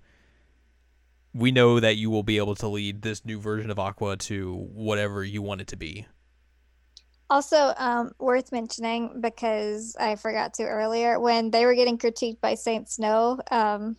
We 1.35 1.53
know 1.53 1.79
that 1.79 1.97
you 1.97 2.11
will 2.11 2.23
be 2.23 2.39
able 2.39 2.55
to 2.57 2.67
lead 2.67 3.03
this 3.03 3.25
new 3.25 3.39
version 3.39 3.71
of 3.71 3.77
Aqours 3.77 4.19
to 4.21 4.55
whatever 4.73 5.23
you 5.23 5.43
want 5.43 5.61
it 5.61 5.69
to 5.69 5.77
be. 5.77 6.07
Also, 7.31 7.75
um, 7.77 8.13
worth 8.19 8.53
mentioning 8.53 9.21
because 9.21 9.95
I 10.01 10.17
forgot 10.17 10.55
to 10.55 10.65
earlier 10.65 11.21
when 11.21 11.51
they 11.51 11.67
were 11.67 11.75
getting 11.75 11.99
critiqued 11.99 12.41
by 12.41 12.55
Saint 12.55 12.89
Snow. 12.89 13.39
Um, 13.51 13.97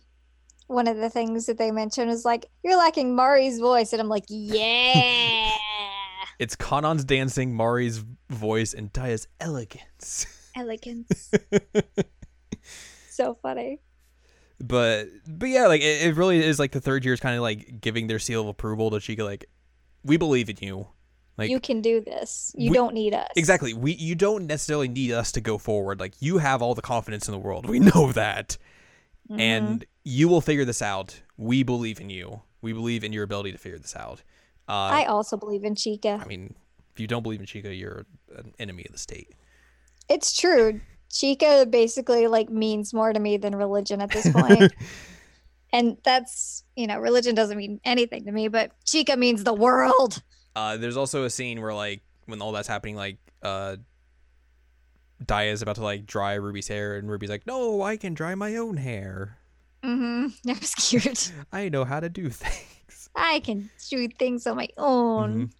one 0.66 0.88
of 0.88 0.96
the 0.96 1.10
things 1.10 1.46
that 1.46 1.58
they 1.58 1.70
mentioned 1.70 2.08
was 2.10 2.24
like, 2.24 2.46
"You're 2.64 2.76
lacking 2.76 3.14
Mari's 3.14 3.58
voice," 3.60 3.92
and 3.92 4.00
I'm 4.00 4.08
like, 4.08 4.24
"Yeah, 4.28 5.50
It's 6.40 6.56
Kanan's 6.56 7.04
dancing, 7.04 7.54
Mari's 7.54 8.04
voice, 8.30 8.72
and 8.74 8.92
Dia's 8.92 9.28
elegance. 9.40 10.26
elegance." 10.56 11.30
so 13.10 13.34
funny. 13.42 13.80
but 14.60 15.06
but 15.28 15.48
yeah, 15.48 15.66
like 15.66 15.82
it, 15.82 16.02
it 16.06 16.16
really 16.16 16.44
is 16.44 16.58
like 16.58 16.72
the 16.72 16.80
third 16.80 17.04
year 17.04 17.14
is 17.14 17.20
kind 17.20 17.36
of 17.36 17.42
like 17.42 17.80
giving 17.80 18.06
their 18.06 18.18
seal 18.18 18.42
of 18.42 18.48
approval 18.48 18.90
to 18.90 18.96
Chika. 18.96 19.24
Like, 19.24 19.46
we 20.04 20.16
believe 20.16 20.48
in 20.48 20.56
you. 20.60 20.88
Like 21.40 21.50
you 21.50 21.58
can 21.58 21.80
do 21.80 22.00
this. 22.00 22.52
You 22.56 22.70
we- 22.70 22.76
don't 22.76 22.94
need 22.94 23.14
us. 23.14 23.28
exactly, 23.34 23.74
we 23.74 23.92
you 23.92 24.14
don't 24.14 24.46
necessarily 24.46 24.88
need 24.88 25.10
us 25.12 25.32
to 25.32 25.40
go 25.40 25.58
forward. 25.58 25.98
Like 25.98 26.14
you 26.20 26.38
have 26.38 26.62
all 26.62 26.74
the 26.74 26.82
confidence 26.82 27.26
in 27.28 27.32
the 27.32 27.38
world. 27.38 27.66
We 27.68 27.78
know 27.94 28.12
that, 28.12 28.56
Mhm. 29.30 29.40
and 29.40 29.84
you 30.04 30.28
will 30.28 30.40
figure 30.40 30.64
this 30.64 30.82
out. 30.82 31.20
We 31.36 31.62
believe 31.62 32.00
in 32.00 32.10
you. 32.10 32.42
We 32.62 32.72
believe 32.74 33.02
in 33.04 33.12
your 33.12 33.24
ability 33.24 33.52
to 33.52 33.58
figure 33.58 33.78
this 33.78 33.96
out. 33.96 34.22
Uh, 34.68 34.72
I 34.72 35.04
also 35.06 35.36
believe 35.36 35.64
in 35.64 35.74
Chika. 35.74 36.20
I 36.22 36.26
mean, 36.26 36.54
if 36.92 37.00
you 37.00 37.06
don't 37.06 37.22
believe 37.22 37.40
in 37.40 37.46
Chika, 37.46 37.76
you're 37.76 38.06
an 38.36 38.52
enemy 38.58 38.84
of 38.86 38.92
the 38.92 38.98
state. 38.98 39.32
It's 40.08 40.36
true. 40.36 40.80
Chika 41.10 41.68
basically 41.70 42.26
like 42.26 42.50
means 42.50 42.92
more 42.94 43.12
to 43.12 43.18
me 43.18 43.36
than 43.38 43.56
religion 43.56 44.00
at 44.00 44.10
this 44.10 44.30
point. 44.30 44.72
and 45.72 45.96
that's, 46.04 46.64
you 46.76 46.86
know, 46.86 46.98
religion 46.98 47.34
doesn't 47.34 47.56
mean 47.56 47.80
anything 47.84 48.24
to 48.26 48.32
me, 48.32 48.48
but 48.48 48.72
Chika 48.84 49.16
means 49.18 49.42
the 49.44 49.54
world. 49.54 50.22
Uh, 50.56 50.76
there's 50.76 50.96
also 50.96 51.24
a 51.24 51.30
scene 51.30 51.60
where 51.60 51.74
like 51.74 52.02
when 52.26 52.40
all 52.42 52.52
that's 52.52 52.68
happening, 52.68 52.96
like 52.96 53.18
uh, 53.42 53.76
Dia 55.24 55.52
is 55.52 55.62
about 55.62 55.76
to 55.76 55.82
like 55.82 56.06
dry 56.06 56.34
Ruby's 56.34 56.68
hair, 56.68 56.96
and 56.96 57.10
Ruby's 57.10 57.30
like, 57.30 57.46
"No, 57.46 57.82
I 57.82 57.96
can 57.96 58.14
dry 58.14 58.34
my 58.34 58.56
own 58.56 58.76
hair. 58.76 59.38
Mm-hmm. 59.82 60.28
That 60.44 60.60
was 60.60 60.74
cute. 60.74 61.32
I 61.52 61.68
know 61.68 61.84
how 61.84 62.00
to 62.00 62.08
do 62.08 62.28
things." 62.30 63.08
I 63.14 63.40
can 63.40 63.70
do 63.88 64.08
things 64.08 64.46
on 64.46 64.56
my 64.56 64.68
own. 64.78 65.48
Mhm. 65.48 65.50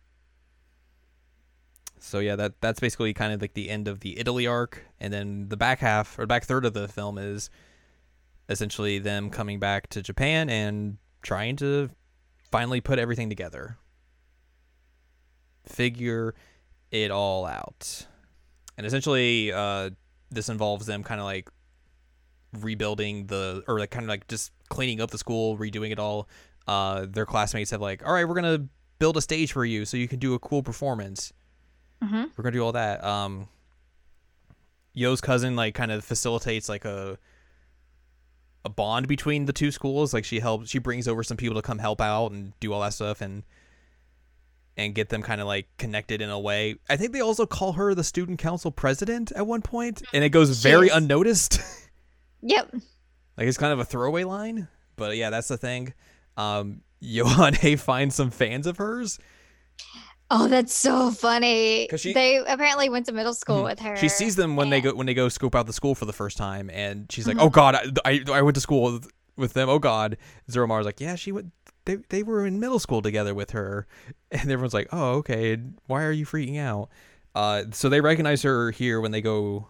So 1.99 2.19
yeah, 2.19 2.37
that 2.37 2.61
that's 2.61 2.81
basically 2.81 3.13
kind 3.13 3.33
of 3.33 3.41
like 3.43 3.55
the 3.55 3.69
end 3.69 3.87
of 3.89 4.01
the 4.01 4.19
Italy 4.19 4.47
arc, 4.47 4.85
and 5.01 5.13
then 5.13 5.49
the 5.49 5.57
back 5.57 5.81
half 5.81 6.19
or 6.19 6.27
back 6.27 6.45
third 6.45 6.65
of 6.65 6.73
the 6.73 6.89
film 6.89 7.19
is 7.19 7.51
essentially 8.49 8.99
them 8.99 9.31
coming 9.31 9.59
back 9.59 9.89
to 9.91 10.03
Japan 10.03 10.49
and 10.49 10.97
trying 11.23 11.57
to 11.57 11.91
finally 12.51 12.81
put 12.81 12.99
everything 12.99 13.29
together, 13.29 13.77
figure 15.71 16.35
it 16.91 17.11
all 17.11 17.47
out, 17.47 18.07
and 18.77 18.87
essentially 18.87 19.53
uh, 19.53 19.91
this 20.31 20.49
involves 20.49 20.87
them 20.87 21.03
kind 21.03 21.21
of 21.21 21.25
like 21.25 21.49
rebuilding 22.59 23.27
the 23.27 23.63
or 23.69 23.79
like 23.79 23.91
kind 23.91 24.05
of 24.05 24.09
like 24.09 24.27
just 24.29 24.53
cleaning 24.69 25.01
up 25.01 25.11
the 25.11 25.19
school, 25.19 25.57
redoing 25.57 25.93
it 25.93 25.99
all. 25.99 26.29
Uh, 26.67 27.07
their 27.09 27.27
classmates 27.27 27.71
have 27.71 27.81
like, 27.81 28.07
all 28.07 28.13
right, 28.13 28.27
we're 28.27 28.35
gonna 28.35 28.67
build 28.99 29.17
a 29.17 29.23
stage 29.23 29.53
for 29.53 29.65
you 29.65 29.85
so 29.85 29.97
you 29.97 30.09
can 30.09 30.19
do 30.19 30.35
a 30.35 30.39
cool 30.39 30.63
performance. 30.63 31.33
Mm-hmm. 32.03 32.25
We're 32.37 32.43
gonna 32.43 32.53
do 32.53 32.65
all 32.65 32.73
that. 32.73 33.03
Um, 33.05 33.49
Yo's 34.93 35.21
cousin 35.21 35.57
like 35.57 35.75
kind 35.75 35.93
of 35.93 36.05
facilitates 36.05 36.69
like 36.69 36.85
a 36.85 37.19
a 38.65 38.69
bond 38.69 39.09
between 39.09 39.47
the 39.47 39.53
two 39.53 39.71
schools. 39.71 40.13
Like 40.13 40.25
she 40.25 40.41
helps, 40.41 40.69
she 40.69 40.79
brings 40.79 41.09
over 41.09 41.23
some 41.23 41.37
people 41.37 41.57
to 41.57 41.63
come 41.63 41.79
help 41.79 42.01
out 42.01 42.33
and 42.33 42.53
do 42.61 42.73
all 42.73 42.81
that 42.83 42.93
stuff 42.93 43.21
and 43.21 43.43
and 44.77 44.95
get 44.95 45.09
them 45.11 45.23
kind 45.23 45.41
of 45.41 45.47
like 45.47 45.69
connected 45.79 46.23
in 46.23 46.31
a 46.31 46.39
way. 46.39 46.77
I 46.89 46.97
think 46.97 47.13
they 47.13 47.21
also 47.21 47.45
call 47.47 47.73
her 47.73 47.95
the 47.95 48.05
student 48.05 48.39
council 48.39 48.71
president 48.71 49.33
at 49.33 49.47
one 49.47 49.63
point, 49.63 50.03
and 50.15 50.25
it 50.25 50.31
goes 50.31 50.63
very 50.63 50.87
is. 50.89 50.95
unnoticed. 50.95 51.61
Yep. 52.43 52.73
like 53.37 53.47
it's 53.47 53.59
kind 53.59 53.73
of 53.73 53.81
a 53.81 53.85
throwaway 53.85 54.25
line, 54.25 54.69
but 54.97 55.17
yeah, 55.19 55.29
that's 55.29 55.49
the 55.49 55.59
thing. 55.59 55.93
Um, 56.39 56.81
Yohane 57.03 57.79
finds 57.79 58.15
some 58.15 58.31
fans 58.31 58.67
of 58.67 58.79
hers. 58.79 59.19
Oh, 60.31 60.47
that's 60.49 60.73
so 60.73 61.11
funny. 61.11 61.89
she- 61.97 62.13
they 62.13 62.37
apparently 62.37 62.89
went 62.89 63.07
to 63.07 63.13
middle 63.13 63.35
school 63.35 63.59
Mhm. 63.63 63.65
with 63.65 63.81
her. 63.81 63.97
She 63.97 64.09
sees 64.09 64.37
them 64.37 64.57
when 64.57 64.71
they 64.71 64.81
go 64.81 64.95
when 64.95 65.07
they 65.07 65.13
go 65.15 65.29
scope 65.29 65.55
out 65.55 65.67
the 65.67 65.73
school 65.73 65.95
for 65.95 66.05
the 66.07 66.13
first 66.13 66.37
time, 66.37 66.71
and 66.71 67.11
she's 67.11 67.27
like, 67.27 67.37
Mhm. 67.37 67.43
"Oh 67.43 67.51
God, 67.51 67.75
I, 67.75 67.91
I 68.05 68.25
I 68.39 68.43
went 68.43 68.55
to 68.55 68.61
school 68.61 68.93
with, 68.93 69.11
with 69.37 69.53
them. 69.55 69.69
Oh 69.69 69.79
God." 69.81 70.17
Zuramaru's 70.51 70.87
like, 70.87 71.01
"Yeah, 71.01 71.17
she 71.17 71.33
went. 71.33 71.53
They 71.85 71.97
they 72.09 72.23
were 72.23 72.47
in 72.47 72.61
middle 72.61 72.79
school 72.79 73.03
together 73.03 73.35
with 73.35 73.51
her," 73.53 73.87
and 74.31 74.51
everyone's 74.51 74.75
like, 74.75 74.89
"Oh, 74.93 75.15
okay. 75.19 75.57
Why 75.87 76.05
are 76.05 76.13
you 76.13 76.27
freaking 76.27 76.59
out?" 76.59 76.91
Uh, 77.35 77.65
so 77.73 77.89
they 77.89 78.01
recognize 78.01 78.43
her 78.43 78.71
here 78.71 79.01
when 79.01 79.13
they 79.13 79.21
go 79.21 79.69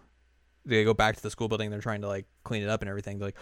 they 0.65 0.85
go 0.85 0.95
back 0.95 1.17
to 1.17 1.23
the 1.23 1.31
school 1.31 1.49
building. 1.49 1.71
They're 1.71 1.81
trying 1.81 2.03
to 2.03 2.09
like 2.09 2.27
clean 2.45 2.63
it 2.63 2.69
up 2.69 2.83
and 2.83 2.89
everything. 2.89 3.19
They're 3.19 3.29
like, 3.29 3.39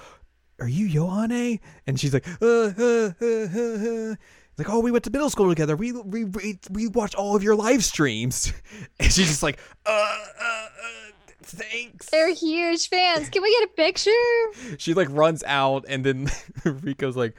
"Are 0.61 0.69
you 0.69 0.89
Yohane?" 0.89 1.61
And 1.87 1.99
she's 1.99 2.15
like, 2.15 2.27
uh, 2.41 2.47
uh, 2.47 3.13
uh, 3.21 3.49
uh, 3.55 4.11
uh. 4.11 4.15
Like, 4.59 4.69
oh, 4.71 4.81
we 4.81 4.91
went 4.91 5.05
to 5.05 5.11
middle 5.11 5.31
school 5.31 5.49
together. 5.49 5.77
We 5.77 5.93
we 5.93 6.25
we, 6.25 6.59
we 6.71 6.89
watched 6.89 7.15
all 7.15 7.37
of 7.37 7.43
your 7.45 7.55
live 7.55 7.85
streams, 7.85 8.53
and 9.01 9.13
she's 9.13 9.29
just 9.29 9.43
like, 9.43 9.59
uh, 9.87 9.91
uh, 9.91 10.43
uh 10.43 11.09
thanks. 11.43 12.11
They're 12.11 12.35
huge 12.35 12.89
fans. 12.89 13.29
Can 13.29 13.43
we 13.43 13.57
get 13.59 13.69
a 13.69 13.73
picture? 13.75 14.11
She 14.79 14.95
like 14.95 15.09
runs 15.11 15.45
out, 15.45 15.85
and 15.89 16.05
then 16.05 16.27
Riko's 16.65 17.17
like, 17.17 17.37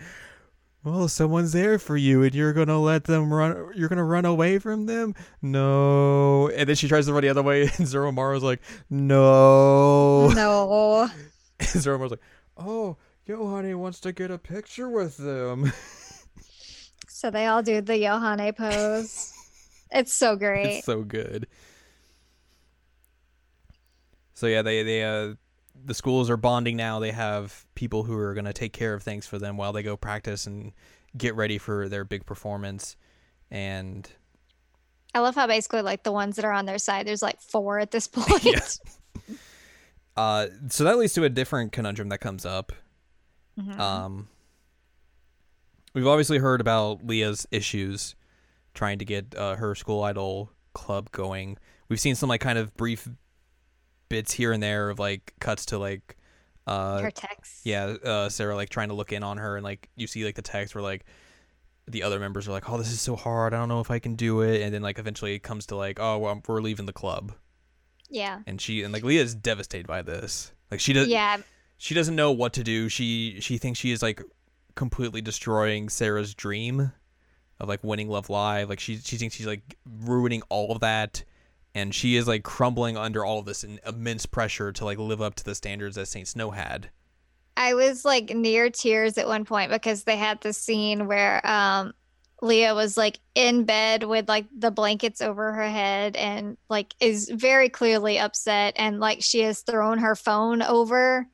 "Well, 0.89 1.07
someone's 1.07 1.51
there 1.51 1.77
for 1.79 1.95
you, 1.97 2.23
and 2.23 2.33
you're 2.33 2.53
gonna 2.53 2.79
let 2.79 3.03
them 3.05 3.33
run. 3.33 3.71
You're 3.75 3.89
gonna 3.89 4.03
run 4.03 4.25
away 4.25 4.59
from 4.59 4.85
them? 4.85 5.13
No." 5.41 6.49
And 6.49 6.67
then 6.67 6.75
she 6.75 6.87
tries 6.87 7.05
to 7.05 7.13
run 7.13 7.21
the 7.21 7.29
other 7.29 7.43
way, 7.43 7.61
and 7.77 7.87
Zuramaru's 7.87 8.43
like, 8.43 8.61
"No." 8.89 10.29
No. 10.29 11.09
And 11.59 11.67
Zuramaru's 11.67 12.11
like, 12.11 12.21
"Oh, 12.57 12.95
Yohane 13.27 13.75
wants 13.75 13.99
to 14.01 14.11
get 14.13 14.31
a 14.31 14.37
picture 14.37 14.89
with 14.89 15.17
them." 15.17 15.71
So 17.09 17.29
they 17.29 17.47
all 17.47 17.61
do 17.61 17.81
the 17.81 17.93
Yohane 17.93 18.55
pose. 18.55 19.33
It's 19.91 20.13
so 20.13 20.35
great. 20.37 20.77
it's 20.77 20.85
so 20.85 21.03
good. 21.03 21.47
So 24.35 24.47
yeah, 24.47 24.61
they 24.61 24.83
they 24.83 25.03
uh 25.03 25.33
the 25.85 25.93
schools 25.93 26.29
are 26.29 26.37
bonding 26.37 26.75
now. 26.75 26.99
They 26.99 27.11
have 27.11 27.65
people 27.75 28.03
who 28.03 28.17
are 28.17 28.33
gonna 28.33 28.53
take 28.53 28.73
care 28.73 28.93
of 28.93 29.03
things 29.03 29.25
for 29.25 29.37
them 29.37 29.57
while 29.57 29.73
they 29.73 29.83
go 29.83 29.97
practice 29.97 30.45
and 30.47 30.73
get 31.17 31.35
ready 31.35 31.57
for 31.57 31.89
their 31.89 32.03
big 32.03 32.25
performance. 32.25 32.95
And 33.51 34.09
I 35.13 35.19
love 35.19 35.35
how 35.35 35.47
basically 35.47 35.81
like 35.81 36.03
the 36.03 36.11
ones 36.11 36.35
that 36.35 36.45
are 36.45 36.51
on 36.51 36.65
their 36.65 36.77
side, 36.77 37.07
there's 37.07 37.21
like 37.21 37.41
four 37.41 37.79
at 37.79 37.91
this 37.91 38.07
point. 38.11 38.43
Yeah. 38.43 38.59
uh 40.17 40.47
so 40.69 40.83
that 40.83 40.97
leads 40.97 41.13
to 41.13 41.23
a 41.23 41.29
different 41.29 41.71
conundrum 41.71 42.09
that 42.09 42.19
comes 42.19 42.45
up. 42.45 42.71
Mhm. 43.59 43.79
Um 43.79 44.27
we've 45.93 46.07
obviously 46.07 46.37
heard 46.37 46.61
about 46.61 47.05
Leah's 47.05 47.47
issues 47.51 48.15
trying 48.73 48.99
to 48.99 49.05
get 49.05 49.35
uh, 49.35 49.55
her 49.55 49.75
school 49.75 50.03
idol 50.03 50.51
club 50.73 51.11
going. 51.11 51.57
We've 51.89 51.99
seen 51.99 52.15
some 52.15 52.29
like 52.29 52.41
kind 52.41 52.57
of 52.57 52.75
brief 52.77 53.09
bits 54.09 54.31
here 54.33 54.51
and 54.51 54.61
there 54.61 54.89
of 54.89 54.99
like 54.99 55.33
cuts 55.39 55.65
to 55.67 55.77
like 55.77 56.17
uh 56.67 56.99
Her 57.01 57.11
text. 57.11 57.61
yeah, 57.63 57.85
uh 58.03 58.29
Sarah 58.29 58.55
like 58.55 58.69
trying 58.69 58.89
to 58.89 58.93
look 58.95 59.11
in 59.11 59.23
on 59.23 59.37
her 59.37 59.55
and 59.55 59.63
like 59.63 59.89
you 59.95 60.07
see 60.07 60.25
like 60.25 60.35
the 60.35 60.41
text 60.41 60.75
where 60.75 60.83
like 60.83 61.05
the 61.87 62.03
other 62.03 62.19
members 62.19 62.47
are 62.47 62.51
like, 62.51 62.69
"Oh, 62.69 62.77
this 62.77 62.91
is 62.91 63.01
so 63.01 63.15
hard. 63.15 63.53
I 63.53 63.57
don't 63.57 63.69
know 63.69 63.79
if 63.79 63.89
I 63.89 63.97
can 63.97 64.15
do 64.15 64.41
it." 64.41 64.61
And 64.61 64.71
then 64.73 64.83
like 64.83 64.99
eventually 64.99 65.33
it 65.33 65.39
comes 65.39 65.65
to 65.67 65.75
like, 65.75 65.99
"Oh, 65.99 66.19
well, 66.19 66.39
we're 66.47 66.61
leaving 66.61 66.85
the 66.85 66.93
club." 66.93 67.31
Yeah. 68.09 68.41
And 68.45 68.61
she 68.61 68.83
and 68.83 68.93
like 68.93 69.03
Leah 69.03 69.23
is 69.23 69.33
devastated 69.33 69.87
by 69.87 70.01
this. 70.03 70.51
Like 70.69 70.79
she 70.81 70.93
does. 70.93 71.07
Yeah, 71.07 71.37
She 71.77 71.95
doesn't 71.95 72.15
know 72.15 72.31
what 72.31 72.53
to 72.53 72.63
do. 72.63 72.89
She 72.89 73.39
she 73.39 73.57
thinks 73.57 73.79
she 73.79 73.91
is 73.91 74.03
like 74.03 74.21
completely 74.75 75.21
destroying 75.21 75.89
Sarah's 75.89 76.35
dream 76.35 76.91
of 77.59 77.67
like 77.67 77.83
winning 77.83 78.07
Love 78.09 78.29
Live. 78.29 78.69
Like 78.69 78.79
she 78.79 78.97
she 78.97 79.17
thinks 79.17 79.35
she's 79.35 79.47
like 79.47 79.75
ruining 80.05 80.43
all 80.49 80.71
of 80.71 80.81
that, 80.81 81.23
and 81.75 81.93
she 81.93 82.15
is 82.15 82.27
like 82.27 82.43
crumbling 82.43 82.97
under 82.97 83.23
all 83.23 83.39
of 83.39 83.45
this 83.45 83.63
immense 83.63 84.25
pressure 84.25 84.71
to 84.71 84.85
like 84.85 84.97
live 84.97 85.21
up 85.21 85.35
to 85.35 85.43
the 85.43 85.55
standards 85.55 85.95
that 85.95 86.07
Saint 86.07 86.27
Snow 86.27 86.51
had. 86.51 86.89
I 87.55 87.73
was 87.73 88.05
like 88.05 88.29
near 88.29 88.69
tears 88.69 89.17
at 89.17 89.27
one 89.27 89.45
point 89.45 89.69
because 89.69 90.03
they 90.03 90.17
had 90.17 90.41
the 90.41 90.53
scene 90.53 91.07
where 91.07 91.45
um 91.45 91.93
Leah 92.41 92.73
was 92.73 92.95
like 92.95 93.19
in 93.35 93.65
bed 93.65 94.03
with 94.03 94.29
like 94.29 94.45
the 94.57 94.71
blankets 94.71 95.21
over 95.21 95.51
her 95.51 95.69
head 95.69 96.15
and 96.15 96.57
like 96.69 96.95
is 96.99 97.29
very 97.29 97.67
clearly 97.67 98.17
upset 98.17 98.73
and 98.77 98.99
like 98.99 99.21
she 99.21 99.41
has 99.41 99.61
thrown 99.61 99.99
her 99.99 100.15
phone 100.15 100.61
over 100.61 101.27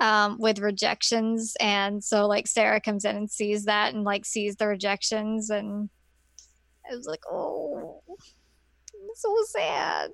um 0.00 0.38
with 0.38 0.60
rejections 0.60 1.56
and 1.60 2.02
so 2.02 2.26
like 2.26 2.46
Sarah 2.46 2.80
comes 2.80 3.04
in 3.04 3.16
and 3.16 3.30
sees 3.30 3.66
that 3.66 3.92
and 3.92 4.02
like 4.02 4.24
sees 4.24 4.56
the 4.56 4.66
rejections 4.66 5.50
and 5.50 5.90
I 6.90 6.96
was 6.96 7.06
like 7.06 7.22
oh 7.30 8.02
it's 9.24 9.52
so 9.52 9.58
sad 9.58 10.12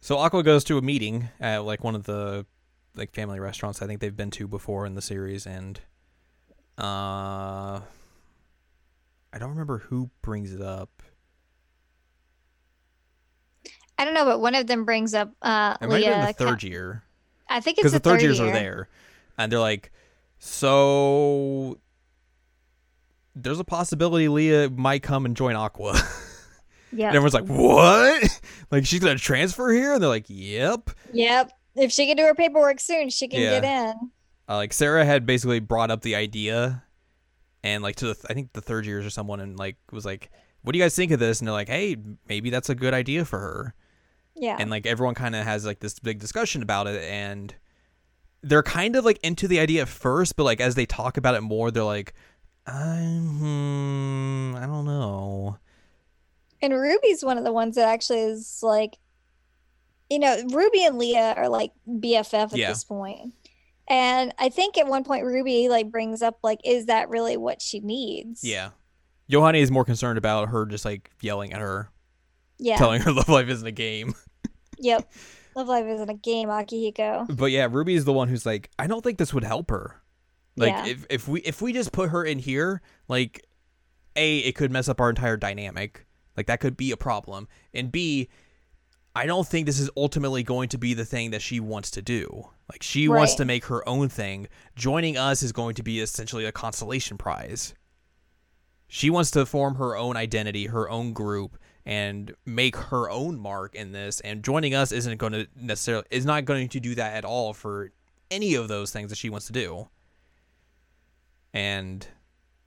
So 0.00 0.16
Aqours 0.16 0.44
goes 0.44 0.64
to 0.64 0.78
a 0.78 0.82
meeting 0.82 1.28
at 1.40 1.64
like 1.64 1.82
one 1.82 1.94
of 1.94 2.04
the 2.04 2.46
like 2.94 3.12
family 3.12 3.40
restaurants 3.40 3.82
I 3.82 3.86
think 3.86 4.00
they've 4.00 4.16
been 4.16 4.30
to 4.32 4.46
before 4.46 4.86
in 4.86 4.94
the 4.94 5.02
series, 5.02 5.46
and 5.46 5.80
uh, 6.78 7.80
I 9.32 9.38
don't 9.38 9.50
remember 9.50 9.78
who 9.78 10.10
brings 10.22 10.52
it 10.52 10.60
up. 10.60 11.02
I 13.98 14.04
don't 14.04 14.14
know 14.14 14.24
but 14.24 14.40
one 14.40 14.54
of 14.54 14.66
them 14.66 14.84
brings 14.84 15.14
up 15.14 15.32
uh 15.42 15.76
It 15.80 15.88
might 15.88 16.02
Leah 16.02 16.26
the 16.26 16.32
third 16.32 16.62
year. 16.62 17.02
I 17.48 17.60
think 17.60 17.78
it's 17.78 17.82
because 17.82 17.92
the 17.92 18.00
third 18.00 18.22
years 18.22 18.38
year. 18.38 18.48
are 18.48 18.52
there, 18.52 18.88
and 19.38 19.50
they're 19.50 19.58
like, 19.58 19.90
so 20.38 21.78
there's 23.34 23.58
a 23.58 23.64
possibility 23.64 24.28
Leah 24.28 24.70
might 24.70 25.02
come 25.02 25.26
and 25.26 25.36
join 25.36 25.56
Aqours. 25.56 26.20
Yeah. 26.94 27.08
and 27.08 27.16
everyone's 27.16 27.34
like, 27.34 27.46
what? 27.46 28.40
like 28.70 28.86
she's 28.86 29.00
gonna 29.00 29.16
transfer 29.18 29.70
here? 29.70 29.92
And 29.94 30.02
they're 30.02 30.08
like, 30.08 30.26
yep. 30.28 30.90
Yep. 31.12 31.50
If 31.76 31.90
she 31.92 32.06
can 32.06 32.16
do 32.16 32.22
her 32.24 32.34
paperwork 32.34 32.80
soon, 32.80 33.10
she 33.10 33.28
can 33.28 33.40
Yeah. 33.40 33.60
get 33.60 33.64
in. 33.64 34.10
Uh, 34.48 34.56
like 34.56 34.72
Sarah 34.72 35.04
had 35.04 35.26
basically 35.26 35.58
brought 35.60 35.90
up 35.90 36.02
the 36.02 36.14
idea, 36.14 36.84
and 37.62 37.82
like 37.82 37.96
to 37.96 38.06
the 38.14 38.16
I 38.28 38.34
think 38.34 38.52
the 38.52 38.60
third 38.60 38.86
years 38.86 39.04
or 39.06 39.10
someone, 39.10 39.40
and 39.40 39.58
like 39.58 39.76
was 39.90 40.04
like, 40.04 40.30
what 40.62 40.72
do 40.72 40.78
you 40.78 40.84
guys 40.84 40.94
think 40.94 41.10
of 41.12 41.18
this? 41.20 41.40
And 41.40 41.48
they're 41.48 41.52
like, 41.54 41.68
hey, 41.68 41.96
maybe 42.28 42.50
that's 42.50 42.68
a 42.70 42.74
good 42.74 42.94
idea 42.94 43.24
for 43.24 43.38
her. 43.38 43.74
Yeah. 44.36 44.56
and 44.58 44.68
like 44.68 44.84
everyone 44.84 45.14
kind 45.14 45.36
of 45.36 45.44
has 45.44 45.64
like 45.64 45.78
this 45.78 45.96
big 46.00 46.18
discussion 46.18 46.60
about 46.60 46.88
it 46.88 47.00
and 47.04 47.54
they're 48.42 48.64
kind 48.64 48.96
of 48.96 49.04
like 49.04 49.20
into 49.22 49.46
the 49.46 49.60
idea 49.60 49.82
at 49.82 49.88
first 49.88 50.34
but 50.34 50.42
like 50.42 50.60
as 50.60 50.74
they 50.74 50.86
talk 50.86 51.16
about 51.16 51.36
it 51.36 51.40
more 51.42 51.70
they're 51.70 51.84
like 51.84 52.14
I'm, 52.66 53.28
hmm, 53.38 54.56
i 54.56 54.66
don't 54.66 54.86
know 54.86 55.58
And 56.64 56.74
Ruby's 56.74 57.24
one 57.24 57.38
of 57.38 57.44
the 57.44 57.52
ones 57.52 57.76
that 57.76 57.88
actually 57.88 58.20
is 58.20 58.60
like, 58.62 58.96
you 60.10 60.18
know, 60.18 60.36
Ruby 60.50 60.84
and 60.84 60.98
Leah 60.98 61.34
are 61.36 61.48
like 61.48 61.72
BFF 61.88 62.52
at 62.52 62.56
Yeah. 62.56 62.68
this 62.68 62.84
point. 62.84 63.34
And 63.88 64.32
I 64.38 64.48
think 64.48 64.78
at 64.78 64.86
one 64.86 65.04
point 65.04 65.24
Ruby 65.24 65.68
like 65.68 65.90
brings 65.90 66.22
up 66.22 66.38
like, 66.42 66.60
is 66.64 66.86
that 66.86 67.08
really 67.10 67.36
what 67.36 67.60
she 67.60 67.80
needs? 67.80 68.42
yeah 68.42 68.70
Yohane 69.30 69.58
is 69.60 69.70
more 69.70 69.84
concerned 69.84 70.18
about 70.18 70.48
her 70.50 70.66
just 70.66 70.84
like 70.84 71.10
yelling 71.20 71.52
at 71.52 71.60
her 71.60 71.90
Yeah. 72.58 72.76
telling 72.76 73.00
her 73.02 73.12
love 73.18 73.28
live 73.28 73.48
isn't 73.50 73.66
a 73.66 73.72
game 73.72 74.14
Yep. 74.78 75.10
Love 75.56 75.68
Live 75.68 75.86
isn't 75.86 76.10
a 76.10 76.14
game, 76.14 76.48
Akihiko. 76.48 77.36
but 77.36 77.46
yeah 77.52 77.68
ruby 77.70 77.94
is 77.94 78.04
the 78.04 78.12
one 78.12 78.26
who's 78.28 78.44
like 78.44 78.70
i 78.76 78.88
don't 78.88 79.02
think 79.04 79.18
this 79.18 79.32
would 79.32 79.44
help 79.44 79.70
her 79.70 80.02
like 80.56 80.70
Yeah. 80.72 80.86
if, 80.86 81.06
if 81.08 81.28
we 81.28 81.40
if 81.42 81.62
we 81.62 81.72
just 81.72 81.92
put 81.92 82.10
her 82.10 82.24
in 82.24 82.40
here 82.40 82.82
like 83.06 83.46
a 84.16 84.38
it 84.38 84.56
could 84.56 84.72
mess 84.72 84.88
up 84.88 85.00
our 85.00 85.10
entire 85.10 85.36
dynamic 85.36 86.06
like 86.36 86.46
that 86.46 86.60
could 86.60 86.76
be 86.76 86.90
a 86.90 86.96
problem. 86.96 87.48
And 87.72 87.90
b 87.90 88.28
i 89.16 89.26
don't 89.26 89.46
think 89.46 89.64
this 89.64 89.78
is 89.78 89.90
ultimately 89.96 90.42
going 90.42 90.68
to 90.68 90.78
be 90.78 90.92
the 90.92 91.04
thing 91.04 91.30
that 91.30 91.42
she 91.42 91.60
wants 91.60 91.90
to 91.92 92.02
do. 92.02 92.48
Like 92.70 92.82
she 92.82 93.08
wants 93.08 93.34
to 93.36 93.44
make 93.44 93.66
her 93.66 93.86
own 93.88 94.08
thing. 94.08 94.48
Joining 94.74 95.16
us 95.16 95.42
is 95.42 95.52
going 95.52 95.74
to 95.76 95.82
be 95.82 96.00
essentially 96.00 96.44
a 96.44 96.52
consolation 96.52 97.16
prize. 97.16 97.74
She 98.88 99.10
wants 99.10 99.30
to 99.32 99.46
form 99.46 99.76
her 99.76 99.96
own 99.96 100.16
identity 100.16 100.66
her 100.66 100.88
own 100.88 101.12
group 101.12 101.58
and 101.86 102.34
make 102.46 102.76
her 102.76 103.10
own 103.10 103.38
mark 103.38 103.74
in 103.74 103.92
this. 103.92 104.20
And 104.20 104.42
joining 104.42 104.74
us 104.74 104.90
isn't 104.90 105.18
going 105.18 105.32
to 105.32 105.46
necessarily 105.54 106.06
is 106.10 106.24
not 106.24 106.44
going 106.44 106.68
to 106.68 106.80
do 106.80 106.94
that 106.94 107.14
at 107.14 107.24
all 107.24 107.52
for 107.52 107.92
any 108.30 108.54
of 108.54 108.68
those 108.68 108.90
things 108.90 109.10
that 109.10 109.18
she 109.18 109.30
wants 109.30 109.46
to 109.46 109.52
do. 109.52 109.88
And 111.52 112.06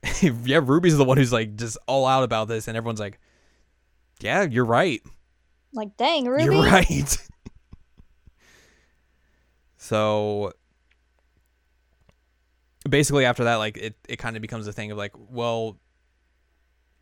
yeah 0.22 0.60
ruby's 0.62 0.96
the 0.96 1.04
one 1.04 1.16
who's 1.16 1.32
like 1.32 1.56
just 1.56 1.76
all 1.86 2.06
out 2.06 2.22
about 2.22 2.48
this 2.48 2.68
and 2.68 2.76
everyone's 2.76 3.00
like 3.00 3.18
yeah 4.20 4.42
you're 4.42 4.64
right 4.64 5.02
Like, 5.72 5.96
dang, 5.96 6.24
Ruby. 6.26 6.44
you're 6.44 6.62
right 6.64 7.16
so 9.76 10.52
basically 12.88 13.24
after 13.24 13.44
that 13.44 13.56
like 13.56 13.76
it, 13.76 13.96
it 14.08 14.16
kind 14.18 14.36
of 14.36 14.42
becomes 14.42 14.66
a 14.66 14.72
thing 14.72 14.90
of 14.90 14.98
like 14.98 15.12
well 15.16 15.78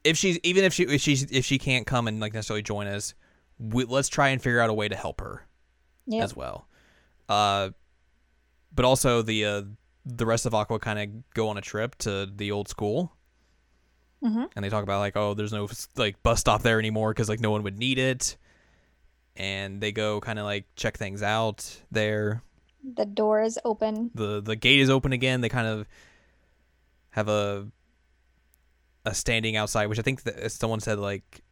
if 0.04 0.16
she's 0.16 0.38
even 0.42 0.64
if 0.64 0.72
she 0.74 0.84
if 0.84 1.00
she's 1.00 1.24
if 1.30 1.44
she 1.44 1.58
can't 1.58 1.86
come 1.86 2.06
and 2.08 2.20
like 2.20 2.32
necessarily 2.34 2.62
join 2.62 2.86
us 2.86 3.14
we, 3.58 3.84
let's 3.84 4.08
try 4.08 4.28
and 4.28 4.42
figure 4.42 4.60
out 4.60 4.68
a 4.70 4.74
way 4.74 4.88
to 4.88 4.96
help 4.96 5.20
her 5.20 5.46
Yep. 6.08 6.22
as 6.22 6.36
well 6.36 6.68
uh 7.28 7.70
but 8.74 8.84
also 8.84 9.22
the 9.22 9.44
uh 9.44 9.62
the 10.04 10.24
rest 10.26 10.46
of 10.46 10.52
aqours 10.52 10.80
kind 10.80 10.98
of 11.00 11.34
go 11.34 11.48
on 11.48 11.56
a 11.56 11.60
trip 11.60 11.96
to 11.98 12.26
the 12.32 12.52
old 12.52 12.68
school 12.68 13.15
Mhm. 14.24 14.50
and 14.56 14.64
they 14.64 14.70
talk 14.70 14.82
about 14.82 15.00
like 15.00 15.16
oh 15.16 15.34
there's 15.34 15.52
no 15.52 15.68
like 15.96 16.22
bus 16.22 16.40
stop 16.40 16.62
there 16.62 16.78
anymore 16.78 17.10
because 17.12 17.28
like 17.28 17.40
no 17.40 17.50
one 17.50 17.62
would 17.64 17.78
need 17.78 17.98
it 17.98 18.36
and 19.36 19.80
they 19.80 19.92
go 19.92 20.20
kind 20.20 20.38
of 20.38 20.44
like 20.46 20.64
check 20.74 20.96
things 20.96 21.22
out 21.22 21.82
there 21.90 22.42
The 22.82 23.04
door 23.04 23.42
is 23.42 23.58
open. 23.64 24.10
the 24.14 24.40
the 24.40 24.56
gate 24.56 24.80
is 24.80 24.88
open 24.90 25.12
again. 25.12 25.40
They 25.42 25.48
kind 25.50 25.66
of 25.66 25.86
have 27.10 27.28
a 27.28 27.66
a 29.04 29.14
standing 29.14 29.54
outside, 29.56 29.86
which 29.86 29.98
I 29.98 30.02
think 30.02 30.22
that 30.22 30.50
someone 30.50 30.80
said 30.80 30.98
like 30.98 31.42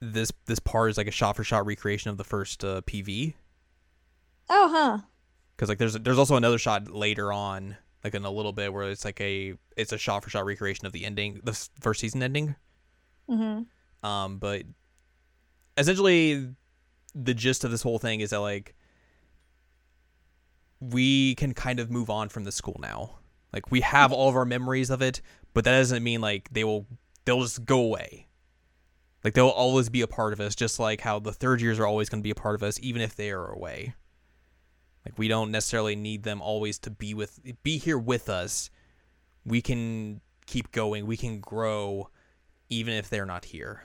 this 0.00 0.30
this 0.46 0.58
part 0.58 0.90
is 0.90 0.98
like 0.98 1.06
a 1.08 1.10
shot 1.12 1.36
for 1.36 1.44
shot 1.44 1.64
recreation 1.66 2.10
of 2.10 2.16
the 2.18 2.24
first 2.24 2.62
uh, 2.64 2.82
PV 2.82 3.34
Oh, 4.50 4.68
huh. 4.70 4.98
because 5.56 5.68
like 5.70 5.78
there's 5.78 5.94
there's 5.94 6.18
also 6.18 6.36
another 6.36 6.58
shot 6.58 6.90
later 6.90 7.32
on 7.32 7.76
like 8.04 8.14
in 8.14 8.24
a 8.24 8.30
little 8.30 8.52
bit 8.52 8.72
where 8.72 8.90
it's 8.90 9.04
like 9.04 9.20
a 9.20 9.54
it's 9.76 9.92
a 9.92 9.98
shot 9.98 10.22
for 10.22 10.30
shot 10.30 10.44
recreation 10.44 10.86
of 10.86 10.92
the 10.92 11.04
ending 11.06 11.40
the 11.42 11.52
first 11.80 12.00
season 12.00 12.22
ending. 12.22 12.54
Mm-hmm. 13.28 14.06
um 14.06 14.36
but 14.36 14.64
essentially 15.78 16.50
the 17.14 17.32
gist 17.32 17.64
of 17.64 17.70
this 17.70 17.80
whole 17.80 17.98
thing 17.98 18.20
is 18.20 18.30
that 18.30 18.40
like 18.40 18.74
we 20.80 21.34
can 21.36 21.54
kind 21.54 21.80
of 21.80 21.90
move 21.90 22.10
on 22.10 22.28
from 22.28 22.44
the 22.44 22.52
school 22.52 22.76
now. 22.80 23.12
Like 23.50 23.70
we 23.70 23.80
have 23.80 24.12
all 24.12 24.28
of 24.28 24.36
our 24.36 24.44
memories 24.44 24.90
of 24.90 25.00
it 25.00 25.22
but 25.54 25.64
that 25.64 25.72
doesn't 25.72 26.02
mean 26.02 26.20
like 26.20 26.50
they 26.52 26.64
will 26.64 26.86
they'll 27.24 27.40
just 27.40 27.64
go 27.64 27.80
away. 27.80 28.28
Like 29.24 29.32
they'll 29.32 29.48
always 29.48 29.88
be 29.88 30.02
a 30.02 30.06
part 30.06 30.34
of 30.34 30.40
us 30.40 30.54
just 30.54 30.78
like 30.78 31.00
how 31.00 31.18
the 31.18 31.32
third 31.32 31.62
years 31.62 31.78
are 31.78 31.86
always 31.86 32.10
going 32.10 32.20
to 32.20 32.24
be 32.24 32.30
a 32.30 32.34
part 32.34 32.54
of 32.54 32.62
us 32.62 32.78
even 32.82 33.00
if 33.00 33.16
they 33.16 33.30
are 33.30 33.50
away 33.50 33.94
like 35.04 35.18
we 35.18 35.28
don't 35.28 35.50
necessarily 35.50 35.96
need 35.96 36.22
them 36.22 36.40
always 36.40 36.78
to 36.78 36.90
be 36.90 37.14
with 37.14 37.40
be 37.62 37.78
here 37.78 37.98
with 37.98 38.28
us 38.28 38.70
we 39.44 39.60
can 39.62 40.20
keep 40.46 40.72
going 40.72 41.06
we 41.06 41.16
can 41.16 41.40
grow 41.40 42.08
even 42.70 42.94
if 42.94 43.08
they're 43.10 43.26
not 43.26 43.44
here 43.46 43.82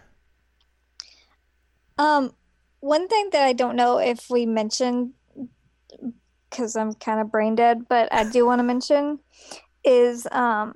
Um, 1.97 2.33
one 2.79 3.07
thing 3.09 3.29
that 3.33 3.43
I 3.43 3.51
don't 3.53 3.75
know 3.75 3.97
if 3.97 4.29
we 4.29 4.45
mentioned, 4.45 5.11
because 6.49 6.77
I'm 6.77 6.93
kind 6.93 7.19
of 7.19 7.29
brain 7.29 7.55
dead, 7.55 7.89
but 7.89 8.07
I 8.13 8.23
do 8.23 8.45
want 8.45 8.59
to 8.59 8.63
mention 8.63 9.19
is 9.83 10.25
um, 10.31 10.73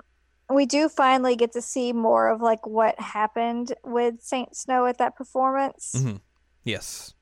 we 0.49 0.65
do 0.65 0.89
finally 0.89 1.37
get 1.37 1.53
to 1.53 1.61
see 1.61 1.93
more 1.93 2.27
of 2.29 2.41
like 2.41 2.67
what 2.67 2.99
happened 2.99 3.73
with 3.85 4.15
Saint 4.21 4.53
Snow 4.55 4.85
at 4.85 4.97
that 4.97 5.15
performance, 5.15 5.93
Mm-hmm. 5.95 6.17
Yes. 6.65 7.13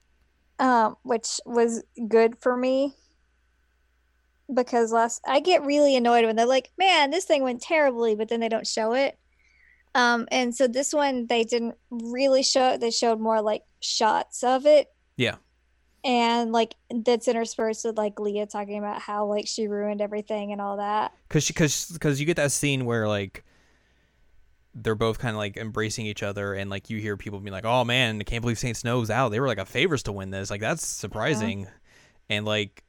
um, 0.58 0.96
which 1.04 1.40
was 1.46 1.84
good 2.08 2.38
for 2.40 2.58
me. 2.58 2.96
Because 4.54 4.92
last 4.92 5.22
I 5.26 5.40
get 5.40 5.66
really 5.66 5.96
annoyed 5.96 6.26
when 6.26 6.36
they're 6.36 6.46
like, 6.46 6.72
"Man, 6.78 7.12
this 7.12 7.26
thing 7.26 7.44
went 7.44 7.62
terribly," 7.62 8.16
but 8.16 8.30
then 8.30 8.40
they 8.40 8.50
don't 8.50 8.68
show 8.68 8.94
it. 8.94 9.18
Um, 9.94 10.28
and 10.32 10.56
so 10.56 10.68
this 10.68 10.94
one 10.94 11.28
they 11.28 11.44
didn't 11.44 11.76
really 11.90 12.44
show 12.44 12.74
it. 12.74 12.80
They 12.80 12.92
showed 12.92 13.20
more 13.20 13.42
like 13.42 13.64
shots 13.82 14.44
of 14.44 14.66
it. 14.66 14.88
Yeah. 15.18 15.36
And 16.04 16.52
like 16.52 16.76
that's 16.90 17.28
interspersed 17.28 17.86
with 17.86 17.98
like 17.98 18.20
Leah 18.20 18.48
talking 18.48 18.80
about 18.80 19.02
how 19.02 19.26
like 19.26 19.48
she 19.48 19.68
ruined 19.68 20.02
everything 20.02 20.52
and 20.52 20.62
all 20.62 20.78
that. 20.78 21.14
Cuz 21.30 21.44
she, 21.44 21.54
cuz 21.54 21.98
cuz 22.00 22.20
you 22.20 22.26
get 22.26 22.38
that 22.38 22.52
scene 22.52 22.86
where 22.86 23.08
like 23.08 23.44
they're 24.74 24.96
both 24.96 25.20
kind 25.20 25.36
of 25.36 25.38
like 25.38 25.58
embracing 25.58 26.06
each 26.06 26.24
other 26.24 26.54
and 26.54 26.70
like 26.70 26.90
you 26.90 26.98
hear 26.98 27.18
people 27.18 27.40
being 27.40 27.52
like, 27.52 27.66
"Oh 27.66 27.84
man, 27.84 28.20
I 28.22 28.24
can't 28.24 28.42
believe 28.42 28.58
Saint 28.58 28.78
Snow's 28.78 29.10
out. 29.10 29.30
They 29.30 29.40
were 29.40 29.48
like 29.48 29.58
a 29.58 29.66
favorites 29.66 30.04
to 30.04 30.14
win 30.14 30.32
this. 30.32 30.50
Like 30.50 30.62
that's 30.62 30.86
surprising." 30.86 31.68
And 32.30 32.46
like 32.46 32.84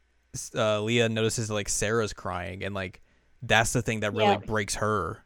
uh, 0.54 0.80
Leah 0.82 1.08
notices 1.08 1.50
like 1.50 1.68
Sarah's 1.68 2.12
crying, 2.12 2.64
and 2.64 2.74
like 2.74 3.00
that's 3.42 3.72
the 3.72 3.82
thing 3.82 4.00
that 4.00 4.12
really 4.12 4.30
Yep. 4.30 4.46
breaks 4.46 4.74
her. 4.76 5.24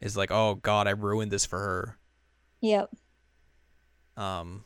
Is 0.00 0.16
like, 0.16 0.30
oh 0.32 0.56
God, 0.56 0.88
I 0.88 0.92
ruined 0.92 1.30
this 1.30 1.46
for 1.46 1.58
her. 1.58 1.98
Yep. 2.60 2.90
Um, 4.16 4.64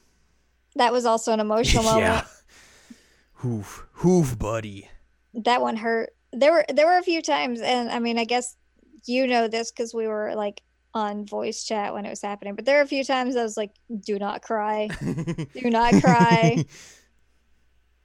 That 0.76 0.92
was 0.92 1.04
also 1.06 1.32
an 1.32 1.40
emotional 1.40 1.82
moment. 1.84 2.02
yeah. 2.02 2.24
Hoof, 3.40 3.86
hoof, 3.92 4.38
buddy. 4.38 4.88
That 5.34 5.60
one 5.60 5.76
hurt. 5.76 6.10
There 6.32 6.52
were 6.52 6.64
there 6.72 6.86
were 6.86 6.96
a 6.98 7.02
few 7.02 7.20
times, 7.20 7.60
and 7.60 7.90
I 7.90 7.98
mean, 7.98 8.18
I 8.18 8.24
guess 8.24 8.56
you 9.04 9.26
know 9.26 9.46
this 9.46 9.70
because 9.70 9.92
we 9.94 10.08
were 10.08 10.34
like 10.34 10.62
on 10.94 11.26
voice 11.26 11.62
chat 11.64 11.92
when 11.92 12.06
it 12.06 12.10
was 12.10 12.22
happening. 12.22 12.54
But 12.54 12.64
there 12.64 12.76
were 12.76 12.82
a 12.82 12.86
few 12.88 13.04
times 13.04 13.36
I 13.36 13.42
was 13.42 13.56
like, 13.58 13.72
"Do 14.00 14.18
not 14.18 14.40
cry, 14.40 14.88
do 15.54 15.68
not 15.70 15.92
cry." 16.02 16.64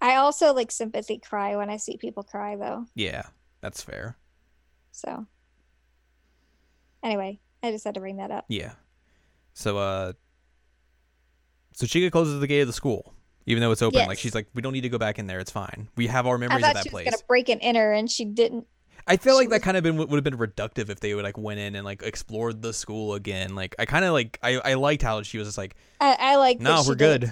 I 0.01 0.15
also 0.15 0.53
like 0.53 0.71
sympathy 0.71 1.19
cry 1.19 1.55
when 1.55 1.69
I 1.69 1.77
see 1.77 1.95
people 1.97 2.23
cry, 2.23 2.55
though. 2.55 2.87
yeah, 2.95 3.23
that's 3.61 3.81
fair. 3.83 4.17
So, 4.91 5.25
anyway, 7.03 7.39
I 7.63 7.71
just 7.71 7.83
had 7.85 7.93
to 7.95 7.99
bring 7.99 8.17
that 8.17 8.31
up. 8.31 8.45
Yeah. 8.47 8.73
So 9.53 9.77
uh 9.77 10.13
so 11.73 11.85
Chika 11.85 12.11
closes 12.11 12.39
the 12.39 12.47
gate 12.47 12.61
of 12.61 12.67
the 12.67 12.73
school. 12.73 13.13
Even 13.47 13.61
though 13.61 13.71
it's 13.71 13.81
open. 13.81 14.05
Like 14.07 14.17
she's 14.19 14.35
like, 14.35 14.47
We 14.53 14.61
don't 14.61 14.73
need 14.73 14.81
to 14.81 14.89
go 14.89 14.97
back 14.97 15.17
in 15.19 15.27
there, 15.27 15.39
it's 15.39 15.51
fine. 15.51 15.89
We 15.95 16.07
have 16.07 16.27
our 16.27 16.35
I 16.35 16.37
memories 16.37 16.57
of 16.63 16.67
thought 16.67 16.73
that 16.75 16.83
she 16.83 16.89
was 16.89 17.03
place. 17.03 17.05
gonna 17.05 17.23
break 17.27 17.49
and 17.49 17.59
enter, 17.63 17.91
and 17.91 18.09
she 18.09 18.25
didn't. 18.25 18.67
I 19.07 19.17
feel 19.17 19.35
like 19.35 19.49
that 19.49 19.63
kind 19.63 19.75
of 19.77 19.83
been 19.83 19.97
would 19.97 20.11
have 20.11 20.23
been 20.23 20.37
reductive 20.37 20.89
if 20.89 20.99
they 20.99 21.13
would 21.15 21.23
like 21.23 21.37
went 21.37 21.59
in 21.59 21.75
and 21.75 21.83
like 21.83 22.03
explored 22.03 22.61
the 22.61 22.71
school 22.71 23.15
again. 23.15 23.55
Like 23.55 23.75
I 23.79 23.85
kinda 23.85 24.11
like 24.11 24.37
I, 24.43 24.59
I 24.59 24.73
liked 24.75 25.01
how 25.01 25.21
she 25.23 25.37
was 25.39 25.47
just 25.47 25.57
like 25.57 25.75
I, 25.99 26.15
I 26.19 26.35
like. 26.35 26.59
No, 26.59 26.83
she 26.83 26.89
we're 26.89 26.95
good. 26.95 27.31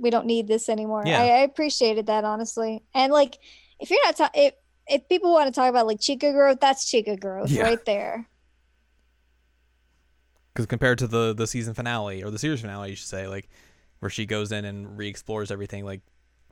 We 0.00 0.10
don't 0.10 0.26
need 0.26 0.48
this 0.48 0.68
anymore. 0.68 1.04
Yeah. 1.06 1.20
I, 1.20 1.24
I 1.24 1.38
appreciated 1.40 2.06
that 2.06 2.24
honestly, 2.24 2.82
and 2.94 3.12
like, 3.12 3.38
if 3.78 3.90
you're 3.90 4.04
not 4.04 4.16
ta- 4.16 4.30
if 4.34 4.54
if 4.88 5.08
people 5.08 5.32
want 5.32 5.46
to 5.46 5.52
talk 5.58 5.70
about 5.70 5.86
like 5.86 5.98
Chika 5.98 6.32
growth, 6.32 6.58
that's 6.60 6.90
Chika 6.90 7.18
growth 7.20 7.50
Yeah. 7.50 7.62
right 7.62 7.84
there. 7.84 8.28
because 10.52 10.66
compared 10.66 10.98
to 10.98 11.06
the 11.06 11.34
the 11.34 11.46
season 11.46 11.74
finale 11.74 12.22
or 12.22 12.30
the 12.30 12.38
series 12.38 12.60
finale, 12.60 12.90
you 12.90 12.96
should 12.96 13.08
say, 13.08 13.28
like 13.28 13.48
where 14.00 14.10
she 14.10 14.26
goes 14.26 14.50
in 14.52 14.64
and 14.64 14.96
re-explores 14.96 15.50
everything. 15.50 15.84
Like 15.84 16.00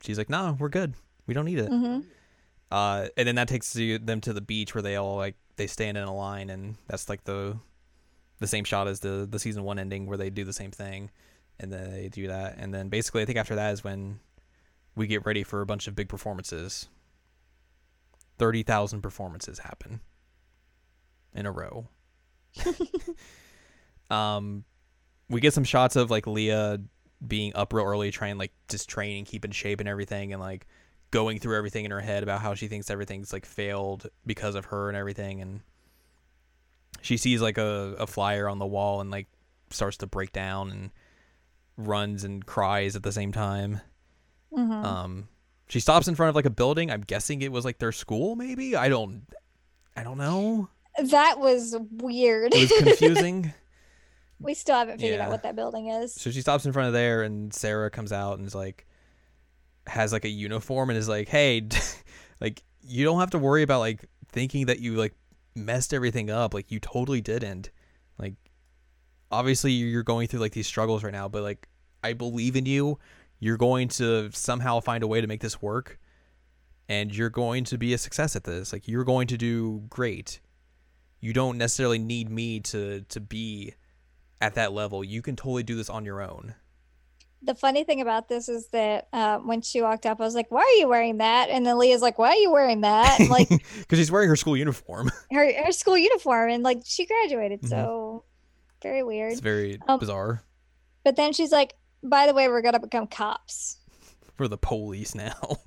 she's 0.01 0.17
like, 0.17 0.29
no, 0.29 0.55
we're 0.59 0.69
good. 0.69 0.93
We 1.27 1.33
don't 1.33 1.45
need 1.45 1.59
it. 1.59 1.69
hmm 1.69 1.99
Uh, 2.71 3.07
and 3.17 3.27
then 3.27 3.35
that 3.35 3.47
takes 3.47 3.73
them 3.73 4.21
to 4.21 4.33
the 4.33 4.41
beach 4.41 4.73
where 4.75 4.81
they 4.81 4.95
all 4.95 5.15
like 5.15 5.35
they 5.57 5.67
stand 5.67 5.97
in 5.97 6.03
a 6.03 6.15
line, 6.15 6.49
and 6.49 6.75
that's 6.87 7.09
like 7.09 7.23
the 7.25 7.57
the 8.39 8.47
same 8.47 8.63
shot 8.63 8.87
as 8.87 9.01
the 9.01 9.27
the 9.29 9.39
season 9.39 9.63
one 9.63 9.79
ending 9.79 10.05
where 10.05 10.17
they 10.17 10.29
do 10.29 10.43
the 10.45 10.53
same 10.53 10.71
thing, 10.71 11.09
and 11.59 11.71
then 11.71 11.91
they 11.91 12.09
do 12.09 12.27
that, 12.27 12.55
and 12.57 12.73
then 12.73 12.89
basically 12.89 13.21
I 13.21 13.25
think 13.25 13.37
after 13.37 13.55
that 13.55 13.73
is 13.73 13.83
when 13.83 14.19
we 14.95 15.07
get 15.07 15.25
ready 15.25 15.43
for 15.43 15.61
a 15.61 15.65
bunch 15.65 15.87
of 15.87 15.95
big 15.95 16.09
performances. 16.09 16.87
Thirty 18.37 18.63
thousand 18.63 19.01
performances 19.01 19.59
happen 19.59 19.99
in 21.33 21.45
a 21.45 21.51
row. 21.51 21.87
um, 24.09 24.63
we 25.29 25.41
get 25.41 25.53
some 25.53 25.63
shots 25.63 25.95
of 25.95 26.09
like 26.09 26.25
Leah 26.25 26.79
being 27.25 27.51
up 27.55 27.73
real 27.73 27.85
early, 27.85 28.11
trying 28.11 28.37
like 28.37 28.53
just 28.69 28.89
training, 28.89 29.25
keep 29.25 29.43
in 29.43 29.51
shape 29.51 29.79
and 29.79 29.89
everything, 29.89 30.31
and 30.31 30.41
like 30.41 30.67
going 31.11 31.39
through 31.39 31.57
everything 31.57 31.85
in 31.85 31.91
her 31.91 31.99
head 31.99 32.23
about 32.23 32.41
how 32.41 32.53
she 32.53 32.67
thinks 32.67 32.89
everything's 32.89 33.33
like 33.33 33.45
failed 33.45 34.07
because 34.25 34.55
of 34.55 34.65
her 34.65 34.89
and 34.89 34.97
everything 34.97 35.41
and 35.41 35.61
she 37.01 37.17
sees 37.17 37.41
like 37.41 37.57
a, 37.57 37.95
a 37.99 38.07
flyer 38.07 38.47
on 38.47 38.59
the 38.59 38.65
wall 38.65 39.01
and 39.01 39.11
like 39.11 39.27
starts 39.69 39.97
to 39.97 40.07
break 40.07 40.31
down 40.31 40.69
and 40.69 40.91
runs 41.79 42.23
and 42.23 42.45
cries 42.45 42.95
at 42.95 43.03
the 43.03 43.11
same 43.11 43.31
time. 43.31 43.81
Hmm 44.53 44.71
um 44.71 45.27
she 45.67 45.79
stops 45.79 46.07
in 46.07 46.15
front 46.15 46.29
of 46.29 46.35
like 46.35 46.45
a 46.45 46.49
building. 46.51 46.89
I'm 46.91 47.01
guessing 47.01 47.41
it 47.41 47.51
was 47.51 47.63
like 47.65 47.77
their 47.79 47.91
school 47.91 48.35
maybe? 48.35 48.75
I 48.75 48.89
don't 48.89 49.23
i 49.95 50.03
don't 50.03 50.17
know. 50.17 50.69
That 51.01 51.39
was 51.39 51.75
weird. 51.91 52.53
it 52.53 52.69
was 52.71 52.81
confusing. 52.81 53.53
We 54.41 54.53
still 54.53 54.75
haven't 54.75 54.99
figured 55.01 55.17
Yeah. 55.19 55.25
out 55.25 55.31
what 55.31 55.43
that 55.43 55.57
building 55.57 55.89
is. 55.89 56.13
so 56.13 56.31
she 56.31 56.39
stops 56.39 56.65
in 56.65 56.71
front 56.71 56.87
of 56.87 56.93
there 56.93 57.23
and 57.23 57.53
sarah 57.53 57.89
comes 57.91 58.13
out 58.13 58.37
and 58.37 58.47
is 58.47 58.55
like 58.55 58.87
has 59.85 60.13
like 60.13 60.23
a 60.23 60.29
uniform 60.29 60.89
and 60.89 60.97
is 60.97 61.09
like 61.09 61.27
hey 61.27 61.67
like 62.41 62.63
you 62.81 63.03
don't 63.03 63.19
have 63.19 63.31
to 63.31 63.37
worry 63.39 63.63
about 63.63 63.79
like 63.79 64.05
thinking 64.31 64.67
that 64.67 64.79
you 64.79 64.95
like 64.95 65.13
messed 65.55 65.93
everything 65.93 66.29
up. 66.29 66.53
Like 66.53 66.71
you 66.71 66.79
totally 66.79 67.19
didn't. 67.21 67.69
Like 68.17 68.35
obviously 69.31 69.71
you're 69.73 70.03
going 70.03 70.27
through 70.27 70.39
like 70.39 70.53
these 70.53 70.67
struggles 70.67 71.03
right 71.03 71.13
now 71.13 71.27
but 71.27 71.43
like 71.43 71.67
i 72.03 72.13
believe 72.13 72.55
in 72.55 72.65
you 72.65 72.97
you're 73.39 73.57
going 73.57 73.87
to 73.87 74.29
somehow 74.31 74.79
find 74.79 75.03
a 75.03 75.07
way 75.07 75.21
to 75.21 75.27
make 75.27 75.41
this 75.41 75.61
work 75.61 75.97
and 76.87 77.15
you're 77.15 77.29
going 77.29 77.63
to 77.63 77.77
be 77.77 77.93
a 77.93 77.97
success 77.97 78.35
at 78.35 78.43
this 78.43 78.73
like 78.73 78.87
you're 78.87 79.03
going 79.05 79.27
to 79.27 79.37
do 79.37 79.83
great 79.89 80.39
you 81.21 81.33
don't 81.33 81.57
necessarily 81.57 81.99
need 81.99 82.29
me 82.29 82.59
to 82.59 83.01
to 83.09 83.19
be 83.19 83.73
at 84.41 84.55
that 84.55 84.71
level 84.73 85.03
you 85.03 85.21
can 85.21 85.35
totally 85.35 85.63
do 85.63 85.75
this 85.75 85.89
on 85.89 86.05
your 86.05 86.21
own 86.21 86.55
The 87.41 87.55
funny 87.55 87.83
thing 87.85 88.01
about 88.01 88.27
this 88.27 88.49
is 88.49 88.67
that 88.69 89.07
uh, 89.13 89.37
when 89.39 89.61
she 89.61 89.81
walked 89.81 90.05
up, 90.05 90.19
I 90.19 90.25
was 90.25 90.35
like, 90.35 90.51
"Why 90.51 90.59
are 90.59 90.77
you 90.81 90.89
wearing 90.89 91.19
that?" 91.19 91.47
And 91.49 91.65
then 91.65 91.77
Leah's 91.79 92.01
like, 92.01 92.19
"Why 92.19 92.31
are 92.35 92.41
you 92.45 92.51
wearing 92.51 92.81
that?" 92.81 93.17
And, 93.17 93.29
like 93.37 93.47
because 93.47 93.97
she's 93.97 94.11
wearing 94.11 94.27
her 94.27 94.35
school 94.35 94.57
uniform 94.57 95.09
her 95.31 95.63
her 95.63 95.71
school 95.71 95.97
uniform, 95.97 96.49
and 96.51 96.63
like 96.63 96.79
she 96.83 97.05
graduated, 97.05 97.61
Mhm. 97.61 97.69
so 97.69 98.25
very 98.83 99.03
weird. 99.03 99.31
it's 99.31 99.39
very 99.41 99.79
Um, 99.87 99.99
bizarre 99.99 100.43
But 101.05 101.15
then 101.15 101.31
she's 101.31 101.51
like, 101.53 101.75
"By 102.03 102.27
the 102.27 102.33
way, 102.33 102.47
we're 102.47 102.61
gonna 102.61 102.79
become 102.79 103.07
cops." 103.07 103.77
for 104.37 104.47
the 104.47 104.57
police 104.57 105.15
now 105.15 105.57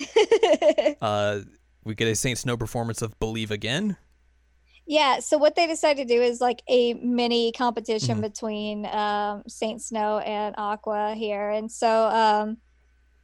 uh 1.02 1.40
we 1.84 1.94
get 1.94 2.08
a 2.08 2.14
saint 2.14 2.38
snow 2.38 2.56
performance 2.56 3.02
of 3.02 3.18
believe 3.20 3.50
again 3.50 3.96
yeah. 4.86 5.20
So 5.20 5.38
what 5.38 5.56
they 5.56 5.66
decided 5.66 6.08
to 6.08 6.14
do 6.14 6.20
is 6.20 6.42
like 6.42 6.62
a 6.68 6.92
mini 6.94 7.52
competition 7.52 8.18
Mhm. 8.18 8.20
between 8.22 8.86
um, 8.86 9.42
Saint 9.48 9.80
Snow 9.80 10.18
and 10.18 10.54
Aqours 10.56 11.14
here, 11.16 11.48
and 11.48 11.72
so 11.72 12.06
um, 12.08 12.58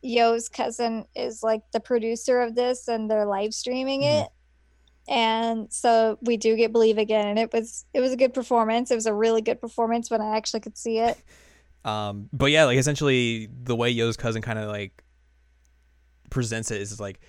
Yo's 0.01 0.49
cousin 0.49 1.05
is 1.15 1.43
like 1.43 1.61
the 1.73 1.81
producer 1.81 2.41
of 2.41 2.55
this, 2.55 2.89
and 2.89 3.11
they're 3.11 3.27
live 3.27 3.53
streaming 3.53 4.01
Mhm. 4.01 4.23
it. 4.23 4.29
And 5.07 5.71
so 5.71 6.17
we 6.23 6.39
do 6.39 6.57
get 6.57 6.73
believe 6.73 6.97
again, 6.97 7.29
and 7.29 7.39
it 7.39 7.53
was 7.53 7.85
it 7.93 8.01
was 8.01 8.13
a 8.13 8.17
good 8.17 8.33
performance. 8.33 8.91
It 8.91 8.95
was 8.95 9.05
a 9.07 9.13
really 9.15 9.43
good 9.43 9.61
performance 9.61 10.11
when 10.11 10.23
I 10.23 10.39
actually 10.39 10.61
could 10.61 10.79
see 10.79 10.99
it. 10.99 11.19
Um, 11.85 12.29
but 12.33 12.47
yeah, 12.51 12.65
like 12.65 12.79
essentially 12.79 13.49
the 13.63 13.75
way 13.77 13.91
Yo's 13.91 14.17
cousin 14.17 14.43
kind 14.43 14.59
of 14.59 14.69
like 14.69 15.03
presents 16.31 16.71
it 16.71 16.81
is 16.81 17.01
like, 17.01 17.21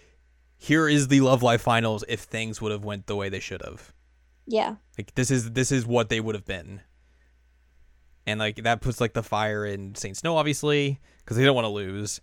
here 0.58 0.88
is 0.88 1.08
the 1.08 1.22
Love 1.22 1.42
Live 1.44 1.62
finals 1.62 2.04
if 2.08 2.22
things 2.22 2.62
would 2.62 2.72
have 2.72 2.84
went 2.86 3.08
the 3.08 3.16
way 3.16 3.30
they 3.30 3.40
should 3.40 3.62
have. 3.64 3.94
Yeah, 4.46 4.76
Like 4.98 5.16
this 5.16 5.32
is 5.32 5.52
this 5.52 5.72
is 5.72 5.86
what 5.86 6.10
they 6.10 6.20
would 6.20 6.36
have 6.36 6.46
been. 6.46 6.82
And 8.28 8.40
like 8.40 8.58
that 8.64 8.82
puts 8.82 9.00
like 9.02 9.14
the 9.14 9.24
fire 9.24 9.66
in 9.66 9.96
Saint 9.96 10.18
Snow 10.18 10.36
obviously 10.38 11.00
because 11.20 11.38
they 11.38 11.44
don't 11.46 11.56
want 11.56 11.66
to 11.66 11.70
lose, 11.70 12.22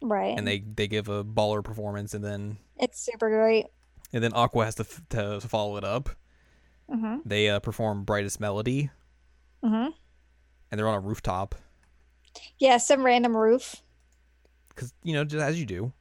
right. 0.00 0.36
and 0.36 0.46
they 0.46 0.60
they 0.60 0.88
give 0.88 1.08
a 1.08 1.22
baller 1.22 1.62
performance, 1.62 2.14
and 2.14 2.24
then 2.24 2.56
it's 2.78 3.00
super 3.00 3.28
great. 3.28 3.66
and 4.12 4.24
then 4.24 4.32
Aqours 4.32 4.64
has 4.64 4.74
to 4.76 4.82
f- 4.82 5.02
to 5.10 5.40
follow 5.40 5.76
it 5.76 5.84
up. 5.84 6.08
hmm 6.90 7.16
They 7.24 7.48
uh, 7.50 7.60
perform 7.60 8.04
Brightest 8.04 8.40
Melody, 8.40 8.90
hmm 9.62 9.88
and 10.70 10.78
they're 10.78 10.88
on 10.88 10.94
a 10.94 11.00
rooftop 11.00 11.54
Yeah, 12.58 12.76
some 12.78 13.04
random 13.04 13.36
roof, 13.36 13.76
because 14.68 14.92
you 15.02 15.12
know 15.12 15.24
just 15.24 15.42
as 15.42 15.58
you 15.58 15.66
do. 15.66 15.92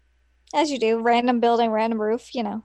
as 0.53 0.71
you 0.71 0.79
do. 0.79 0.99
Random 0.99 1.39
building, 1.39 1.71
random 1.71 2.01
roof. 2.01 2.33
You 2.35 2.43
know. 2.43 2.63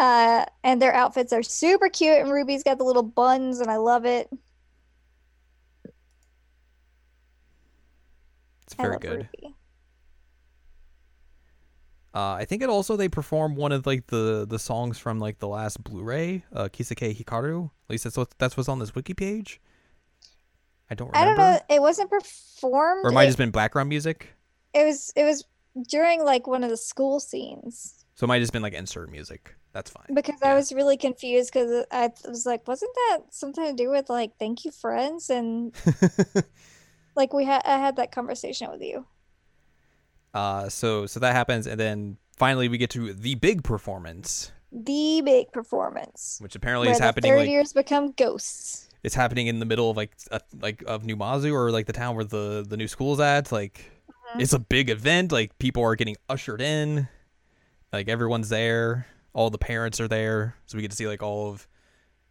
Uh, 0.00 0.46
and 0.64 0.80
their 0.80 0.94
outfits 0.94 1.32
are 1.32 1.42
super 1.42 1.88
cute, 1.88 2.18
and 2.18 2.32
Ruby's 2.32 2.62
got 2.62 2.78
the 2.78 2.84
little 2.84 3.02
buns, 3.02 3.60
and 3.60 3.70
I 3.70 3.76
love 3.76 4.04
it. 4.06 4.28
It's 8.64 8.74
very 8.74 8.98
good. 8.98 9.28
Ruby. 9.34 9.54
Uh, 12.14 12.34
I 12.34 12.44
think 12.44 12.62
it 12.62 12.68
also 12.68 12.96
they 12.96 13.08
perform 13.08 13.54
one 13.54 13.72
of 13.72 13.86
like 13.86 14.08
the 14.08 14.46
the 14.48 14.58
songs 14.58 14.98
from 14.98 15.18
like 15.18 15.38
the 15.38 15.48
last 15.48 15.82
Blu-ray, 15.82 16.44
uh, 16.52 16.68
Kiseki 16.68 17.16
Hikaru. 17.16 17.66
At 17.66 17.90
least 17.90 18.04
that's 18.04 18.16
what 18.16 18.30
that's 18.38 18.56
what's 18.56 18.68
on 18.68 18.78
this 18.78 18.94
wiki 18.94 19.14
page. 19.14 19.60
I 20.92 20.94
don't 20.94 21.16
I 21.16 21.24
don't 21.24 21.38
know. 21.38 21.58
It 21.70 21.80
wasn't 21.80 22.10
performed. 22.10 23.04
Or 23.04 23.10
it 23.10 23.12
might 23.14 23.22
it, 23.22 23.24
have 23.26 23.30
just 23.30 23.38
been 23.38 23.50
background 23.50 23.88
music. 23.88 24.28
it 24.74 24.84
was. 24.84 25.10
It 25.16 25.24
was 25.24 25.44
during 25.88 26.22
like 26.22 26.46
one 26.46 26.62
of 26.62 26.68
the 26.68 26.76
school 26.76 27.18
scenes 27.18 28.04
So 28.14 28.24
it 28.24 28.28
might 28.28 28.34
have 28.36 28.42
just 28.42 28.52
been 28.52 28.60
like 28.62 28.74
insert 28.74 29.10
music. 29.10 29.56
That's 29.72 29.88
fine. 29.90 30.04
because 30.12 30.38
Yeah. 30.42 30.52
I 30.52 30.54
was 30.54 30.70
really 30.70 30.98
confused 30.98 31.50
because 31.50 31.86
I 31.90 32.10
was 32.28 32.44
like, 32.44 32.68
wasn't 32.68 32.94
that 32.94 33.20
something 33.30 33.64
to 33.64 33.72
do 33.72 33.88
with 33.88 34.10
like 34.10 34.32
"Thank 34.38 34.66
You, 34.66 34.70
Friends"? 34.70 35.30
And 35.30 35.74
like 37.16 37.32
we 37.32 37.44
had, 37.46 37.62
I 37.64 37.78
had 37.78 37.96
that 37.96 38.12
conversation 38.12 38.70
with 38.70 38.82
you. 38.82 39.06
uh, 40.34 40.68
so 40.68 41.06
so 41.06 41.20
that 41.20 41.32
happens, 41.34 41.66
and 41.66 41.78
then 41.80 42.18
finally 42.36 42.68
we 42.68 42.76
get 42.78 42.90
to 42.90 43.12
the 43.14 43.34
big 43.36 43.62
performance, 43.64 44.52
The 44.72 45.22
big 45.24 45.52
performance 45.52 46.38
which 46.42 46.54
apparently 46.54 46.88
where 46.88 46.92
is 46.92 46.98
the 46.98 47.04
happening 47.04 47.30
third 47.32 47.38
like 47.40 47.48
years 47.48 47.72
become 47.72 48.12
ghosts. 48.12 48.88
It's 49.02 49.14
happening 49.14 49.48
in 49.48 49.58
the 49.58 49.64
middle 49.66 49.90
of 49.90 49.96
like 49.96 50.12
a, 50.30 50.40
like 50.60 50.82
of 50.86 51.02
Numazu 51.02 51.52
or 51.52 51.70
like 51.70 51.86
the 51.86 51.92
town 51.92 52.14
where 52.14 52.24
the 52.24 52.64
the 52.68 52.76
new 52.76 52.86
school's 52.88 53.18
at. 53.20 53.50
Like 53.50 53.90
it's 54.38 54.52
a 54.52 54.58
big 54.58 54.90
event. 54.90 55.32
Like 55.32 55.58
people 55.58 55.82
are 55.82 55.96
getting 55.96 56.16
ushered 56.28 56.60
in, 56.60 57.08
like 57.92 58.08
everyone's 58.08 58.48
there. 58.48 59.06
All 59.34 59.50
the 59.50 59.58
parents 59.58 59.98
are 60.00 60.08
there, 60.08 60.56
so 60.66 60.76
we 60.76 60.82
get 60.82 60.90
to 60.90 60.96
see 60.96 61.06
like 61.08 61.22
all 61.22 61.50
of 61.50 61.66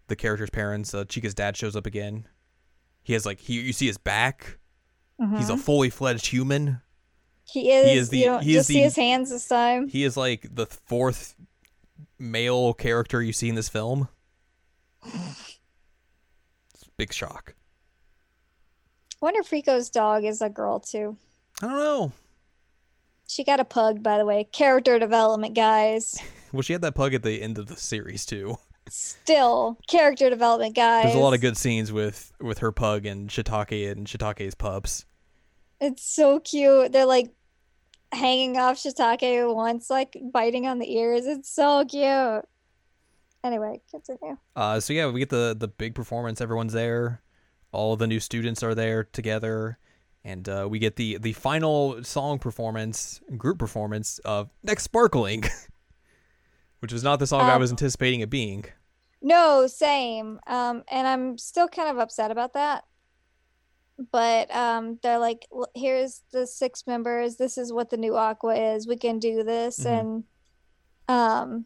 the 0.07 0.15
characters' 0.15 0.49
parents. 0.49 0.93
Uh, 0.93 1.03
Chika's 1.05 1.33
dad 1.33 1.57
shows 1.57 1.75
up 1.75 1.85
again. 1.85 2.27
He 3.03 3.13
has 3.13 3.25
like 3.25 3.39
he 3.39 3.59
you 3.59 3.73
see 3.73 3.87
his 3.87 3.97
back. 3.97 4.57
He's 5.37 5.49
a 5.49 5.53
Mhm. 5.53 5.59
fully 5.59 5.89
fledged 5.91 6.27
human. 6.27 6.81
he 7.43 7.69
is. 7.71 7.85
He 7.89 7.97
is 7.97 8.09
the- 8.09 8.17
you 8.19 8.37
he 8.39 8.51
is 8.51 8.55
just 8.59 8.67
see 8.69 8.79
his 8.81 8.95
hands 8.95 9.29
this 9.29 9.47
time. 9.47 9.87
He 9.89 10.03
is 10.05 10.15
like 10.15 10.47
the 10.55 10.65
fourth 10.67 11.35
male 12.17 12.73
character 12.73 13.21
you 13.21 13.33
see 13.33 13.49
in 13.49 13.55
this 13.55 13.67
film. 13.69 14.07
Big 17.01 17.13
shock. 17.13 17.55
I 19.19 19.25
wonder 19.25 19.39
if 19.39 19.49
Riko's 19.49 19.89
dog 19.89 20.23
is 20.23 20.39
a 20.39 20.49
girl 20.49 20.79
too. 20.79 21.17
I 21.59 21.65
don't 21.65 21.79
know. 21.79 22.11
She 23.27 23.43
got 23.43 23.59
a 23.59 23.65
pug, 23.65 24.03
by 24.03 24.19
the 24.19 24.25
way. 24.25 24.43
Character 24.43 24.99
development, 24.99 25.55
guys. 25.55 26.21
Well, 26.53 26.61
she 26.61 26.73
had 26.73 26.83
that 26.83 26.93
pug 26.93 27.15
at 27.15 27.23
the 27.23 27.41
end 27.41 27.57
of 27.57 27.65
the 27.65 27.75
series 27.75 28.23
too. 28.23 28.57
Still, 28.87 29.79
character 29.87 30.29
development, 30.29 30.75
guys. 30.75 31.05
There's 31.05 31.15
a 31.15 31.19
lot 31.19 31.33
of 31.33 31.41
good 31.41 31.57
scenes 31.57 31.91
with 31.91 32.31
with 32.39 32.59
her 32.59 32.71
pug 32.71 33.07
and 33.07 33.29
Shiitake 33.29 33.91
and 33.91 34.05
Shiitake's 34.05 34.53
pups. 34.53 35.05
It's 35.79 36.03
so 36.03 36.39
cute. 36.39 36.91
They're 36.91 37.05
like 37.07 37.31
hanging 38.11 38.57
off 38.57 38.77
Shiitake 38.77 39.55
once, 39.55 39.89
like 39.89 40.17
biting 40.31 40.67
on 40.67 40.77
the 40.77 40.93
ears. 40.93 41.25
It's 41.25 41.49
so 41.49 41.83
cute. 41.83 42.45
Anyway, 43.43 43.81
continue. 43.89 44.37
Uh, 44.55 44.79
so 44.79 44.93
yeah, 44.93 45.09
we 45.09 45.19
get 45.19 45.29
the 45.29 45.55
the 45.57 45.67
big 45.67 45.95
performance. 45.95 46.41
Everyone's 46.41 46.73
there. 46.73 47.21
All 47.71 47.95
the 47.95 48.07
new 48.07 48.19
students 48.19 48.61
are 48.63 48.75
there 48.75 49.03
together, 49.05 49.77
and 50.23 50.47
uh, 50.47 50.67
we 50.69 50.77
get 50.79 50.95
the 50.95 51.17
the 51.17 51.33
final 51.33 52.03
song 52.03 52.37
performance, 52.39 53.21
group 53.37 53.57
performance 53.59 54.19
of 54.25 54.49
"Next 54.63 54.83
Sparkling," 54.83 55.43
which 56.79 56.93
was 56.93 57.03
not 57.03 57.19
the 57.19 57.27
song 57.27 57.41
I 57.41 57.53
Um, 57.53 57.61
was 57.61 57.71
anticipating 57.71 58.19
it 58.19 58.29
being. 58.29 58.65
No, 59.23 59.67
same. 59.67 60.39
Um, 60.47 60.83
and 60.89 61.07
I'm 61.07 61.37
still 61.37 61.67
kind 61.67 61.89
of 61.89 61.97
upset 61.99 62.31
about 62.31 62.53
that. 62.53 62.83
But 64.11 64.53
um, 64.55 64.97
they're 65.03 65.19
like, 65.19 65.47
"L- 65.53 65.69
here's 65.75 66.23
the 66.31 66.47
six 66.47 66.85
members. 66.87 67.37
This 67.37 67.57
is 67.57 67.71
what 67.71 67.89
the 67.91 67.97
new 67.97 68.13
Aqours 68.13 68.75
is. 68.77 68.87
We 68.87 68.97
can 68.97 69.19
do 69.19 69.43
this. 69.43 69.79
Mhm. 69.79 69.99
And 69.99 70.23
um, 71.07 71.65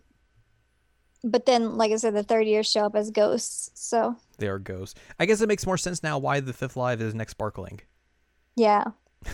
but 1.26 1.45
then, 1.45 1.78
like 1.78 1.91
I 1.91 1.95
said, 1.97 2.13
the 2.13 2.23
third 2.23 2.47
years 2.47 2.69
show 2.69 2.86
up 2.86 2.95
as 2.95 3.11
ghosts. 3.11 3.71
So 3.73 4.15
They 4.38 4.47
are 4.47 4.59
ghosts. 4.59 4.99
I 5.19 5.26
guess 5.26 5.41
it 5.41 5.47
makes 5.47 5.65
more 5.65 5.78
sense 5.78 6.01
now 6.03 6.17
why 6.17 6.39
the 6.39 6.53
fifth 6.53 6.78
live 6.78 7.01
is 7.01 7.13
"Next 7.15 7.32
Sparkling." 7.32 7.82
yeah, 8.55 8.86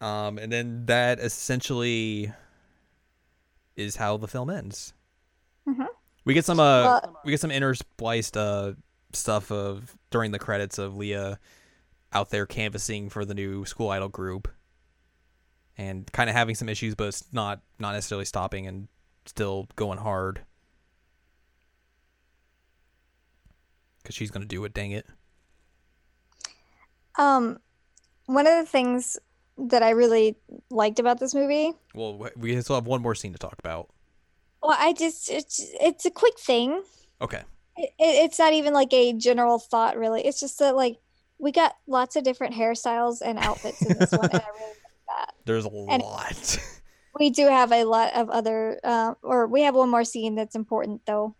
Um, 0.00 0.36
and 0.38 0.52
then 0.52 0.86
that 0.86 1.20
essentially 1.20 2.30
is 3.76 3.96
how 3.96 4.16
the 4.18 4.28
film 4.28 4.50
ends. 4.50 4.92
Mhm. 5.66 5.86
We 6.24 6.34
get 6.34 6.44
some 6.44 6.60
uh, 6.60 6.82
Well- 6.84 7.20
we 7.24 7.30
get 7.32 7.40
some 7.40 7.50
interspliced 7.50 8.36
uh 8.36 8.74
stuff 9.12 9.50
of 9.50 9.96
during 10.10 10.32
the 10.32 10.38
credits 10.38 10.78
of 10.78 10.96
Leah 10.96 11.38
out 12.12 12.30
there 12.30 12.44
canvassing 12.46 13.08
for 13.08 13.24
the 13.24 13.34
new 13.34 13.64
school 13.64 13.88
idol 13.90 14.08
group, 14.08 14.48
and 15.78 16.10
kind 16.12 16.28
of 16.28 16.36
having 16.36 16.54
some 16.54 16.68
issues, 16.68 16.94
but 16.94 17.08
it's 17.08 17.24
not 17.32 17.62
not 17.78 17.92
necessarily 17.92 18.24
stopping 18.26 18.66
and 18.66 18.88
still 19.28 19.68
going 19.76 19.98
hard. 19.98 20.40
Cause 24.04 24.14
she's 24.14 24.30
gonna 24.30 24.44
do 24.46 24.64
it. 24.64 24.72
Dang 24.72 24.92
it! 24.92 25.06
Um, 27.18 27.58
one 28.26 28.46
of 28.46 28.54
the 28.56 28.66
things 28.70 29.18
that 29.58 29.82
I 29.82 29.90
really 29.90 30.36
liked 30.70 30.98
about 31.00 31.18
this 31.18 31.34
movie, 31.34 31.72
Well, 31.94 32.28
we 32.36 32.60
still 32.60 32.76
have 32.76 32.86
one 32.86 33.02
more 33.02 33.14
scene 33.14 33.32
to 33.32 33.38
talk 33.38 33.56
about. 33.58 33.88
well, 34.62 34.76
I 34.78 34.92
just 34.92 35.28
it's 35.30 35.60
it's 35.80 36.04
a 36.06 36.10
quick 36.10 36.38
thing. 36.38 36.82
Okay. 37.20 37.42
It, 37.76 37.90
it- 37.98 38.24
it's 38.24 38.38
not 38.38 38.52
even 38.52 38.72
like 38.74 38.92
a 38.92 39.12
general 39.14 39.58
thought, 39.58 39.96
really. 39.96 40.24
It's 40.24 40.38
just 40.38 40.58
that 40.60 40.76
like 40.76 40.98
we 41.38 41.50
got 41.50 41.74
lots 41.88 42.14
of 42.16 42.22
different 42.22 42.54
hairstyles 42.54 43.20
and 43.24 43.38
outfits 43.38 43.82
in 43.82 43.98
this 43.98 44.12
one, 44.12 44.26
and 44.30 44.34
I 44.42 44.46
really 44.54 44.66
like 44.68 45.18
that. 45.18 45.34
There's 45.46 45.64
a 45.66 45.68
And- 45.68 46.02
lot. 46.02 46.58
We 47.18 47.30
do 47.30 47.46
have 47.48 47.72
a 47.72 47.84
lot 47.84 48.14
of 48.14 48.28
other, 48.30 48.78
uh, 48.84 49.14
or 49.22 49.46
we 49.46 49.62
have 49.62 49.74
one 49.74 49.88
more 49.90 50.04
scene 50.04 50.34
that's 50.34 50.54
important 50.54 51.02
though. 51.06 51.34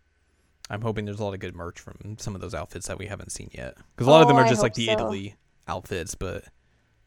I'm 0.69 0.81
hoping 0.81 1.05
there's 1.05 1.19
a 1.19 1.23
lot 1.23 1.33
of 1.33 1.39
good 1.39 1.55
merch 1.55 1.79
from 1.79 2.17
some 2.19 2.35
of 2.35 2.41
those 2.41 2.53
outfits 2.53 2.87
that 2.87 2.97
we 2.97 3.05
haven't 3.05 3.31
seen 3.31 3.49
yet. 3.53 3.75
Because 3.95 4.07
a 4.07 4.11
lot 4.11 4.21
of 4.21 4.27
them 4.27 4.37
Oh, 4.37 4.41
are 4.41 4.47
just 4.47 4.61
like 4.61 4.73
the 4.73 4.87
so. 4.87 4.91
Italy 4.93 5.35
outfits, 5.67 6.15
but 6.15 6.43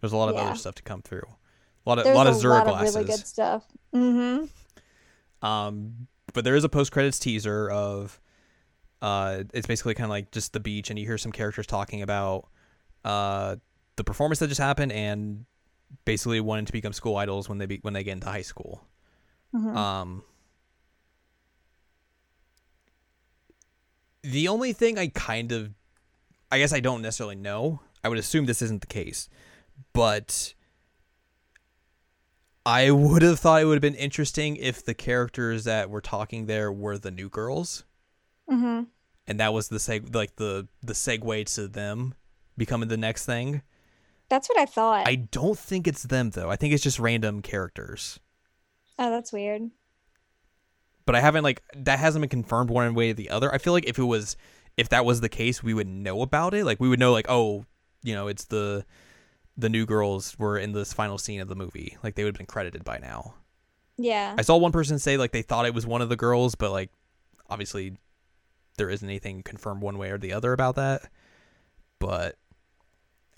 there's 0.00 0.12
a 0.12 0.16
lot 0.16 0.28
of 0.30 0.36
Yeah. 0.36 0.42
other 0.42 0.56
stuff 0.58 0.76
to 0.76 0.82
come 0.82 1.02
through. 1.02 1.24
A 1.84 1.88
lot 1.88 1.98
of 1.98 2.04
There's 2.04 2.16
lot 2.16 2.26
of 2.26 2.36
Zura 2.36 2.58
lot 2.58 2.66
glasses. 2.68 2.94
of 2.96 3.02
really 3.02 3.16
good 3.16 3.26
stuff. 3.26 3.64
Mm-hmm. 3.94 5.46
Um, 5.46 6.06
but 6.32 6.44
there 6.44 6.54
is 6.56 6.64
a 6.64 6.68
post 6.68 6.92
credits 6.92 7.18
teaser 7.18 7.68
of, 7.70 8.20
uh, 9.02 9.44
it's 9.52 9.66
basically 9.66 9.94
kind 9.94 10.04
of 10.04 10.10
like 10.10 10.30
just 10.30 10.52
the 10.52 10.60
beach, 10.60 10.90
and 10.90 10.98
you 10.98 11.06
hear 11.06 11.18
some 11.18 11.32
characters 11.32 11.66
talking 11.66 12.02
about, 12.02 12.48
uh, 13.04 13.56
the 13.96 14.04
performance 14.04 14.38
that 14.38 14.48
just 14.48 14.60
happened, 14.60 14.92
and 14.92 15.44
basically 16.05 16.41
wanting 16.41 16.66
to 16.66 16.72
become 16.72 16.93
school 16.93 17.16
idols 17.16 17.49
when 17.49 17.59
they 17.59 17.66
be, 17.66 17.78
when 17.82 17.95
they 17.95 18.03
get 18.05 18.12
into 18.12 18.26
high 18.28 18.43
school. 18.43 18.86
Mhm. 19.55 19.74
Um, 19.76 20.22
the 24.22 24.49
only 24.49 24.72
thing 24.72 24.99
I 24.99 25.09
kind 25.09 25.53
of, 25.53 25.70
I 26.51 26.59
guess 26.59 26.72
I 26.72 26.80
don't 26.80 27.03
necessarily 27.03 27.36
know. 27.36 27.80
I 28.05 28.09
would 28.09 28.18
assume 28.18 28.47
this 28.47 28.62
isn't 28.62 28.80
the 28.80 28.86
case, 28.86 29.28
but 29.93 30.55
I 32.64 32.91
would 32.91 33.22
have 33.22 33.41
thought 33.41 33.62
it 33.62 33.64
would 33.64 33.74
have 33.74 33.82
been 33.82 33.95
interesting 33.95 34.57
if 34.57 34.84
the 34.84 34.95
characters 34.95 35.64
that 35.64 35.91
were 35.91 36.01
talking 36.01 36.47
there 36.47 36.70
were 36.72 36.99
the 36.99 37.11
new 37.11 37.28
girls, 37.28 37.84
Mm-hmm. 38.51 38.84
and 39.28 39.41
that 39.41 39.53
was 39.53 39.68
the 39.68 39.76
seg 39.78 40.12
like 40.14 40.34
the 40.36 40.66
the 40.82 40.93
segue 40.93 41.55
to 41.55 41.68
them 41.68 42.14
becoming 42.57 42.88
the 42.88 42.97
next 42.97 43.24
thing. 43.26 43.62
That's 44.31 44.49
what 44.49 44.59
I 44.59 44.64
thought. 44.64 45.07
I 45.07 45.16
don't 45.16 45.59
think 45.59 45.87
it's 45.87 46.05
them 46.05 46.31
though. 46.31 46.51
I 46.51 46.57
think 46.57 46.72
it's 46.72 46.83
just 46.83 46.99
random 46.99 47.43
characters. 47.43 48.18
Oh, 48.99 49.11
that's 49.11 49.33
weird. 49.33 49.70
but 51.05 51.14
I 51.16 51.20
haven't 51.20 51.43
like 51.45 51.62
that 51.74 51.99
hasn't 51.99 52.22
been 52.22 52.31
confirmed 52.31 52.70
one 52.70 52.95
way 52.95 53.11
or 53.11 53.14
the 53.14 53.31
other. 53.31 53.53
I 53.53 53.59
feel 53.59 53.72
like 53.74 53.87
if 53.89 53.99
it 53.99 54.05
was 54.05 54.37
if 54.76 54.89
that 54.91 55.05
was 55.05 55.20
the 55.20 55.28
case, 55.28 55.62
we 55.62 55.74
would 55.74 55.89
know 55.89 56.22
about 56.22 56.55
it. 56.55 56.64
Like 56.64 56.81
we 56.81 56.89
would 56.89 57.01
know 57.01 57.12
like 57.12 57.26
oh, 57.28 57.66
you 58.03 58.14
know, 58.14 58.28
it's 58.28 58.45
the 58.47 58.87
the 59.57 59.68
new 59.68 59.85
girls 59.85 60.39
were 60.39 60.57
in 60.57 60.72
this 60.72 60.93
final 60.93 61.18
scene 61.18 61.41
of 61.41 61.49
the 61.49 61.57
movie. 61.57 61.99
Like 62.03 62.14
they 62.14 62.24
would 62.24 62.35
have 62.35 62.39
been 62.39 62.47
credited 62.47 62.85
by 62.85 62.99
now. 62.99 63.35
Yeah. 63.99 64.35
I 64.39 64.43
saw 64.43 64.57
one 64.57 64.72
person 64.72 64.99
say 64.99 65.16
like 65.18 65.33
they 65.33 65.43
thought 65.43 65.66
it 65.66 65.74
was 65.74 65.87
one 65.87 66.01
of 66.03 66.09
the 66.09 66.16
girls, 66.16 66.55
but 66.55 66.70
like 66.70 66.91
obviously 67.51 67.97
there 68.78 68.89
isn't 68.89 69.07
anything 69.09 69.43
confirmed 69.43 69.83
one 69.83 69.99
way 69.99 70.11
or 70.11 70.18
the 70.18 70.33
other 70.33 70.53
about 70.53 70.76
that. 70.76 71.11
But 71.99 72.37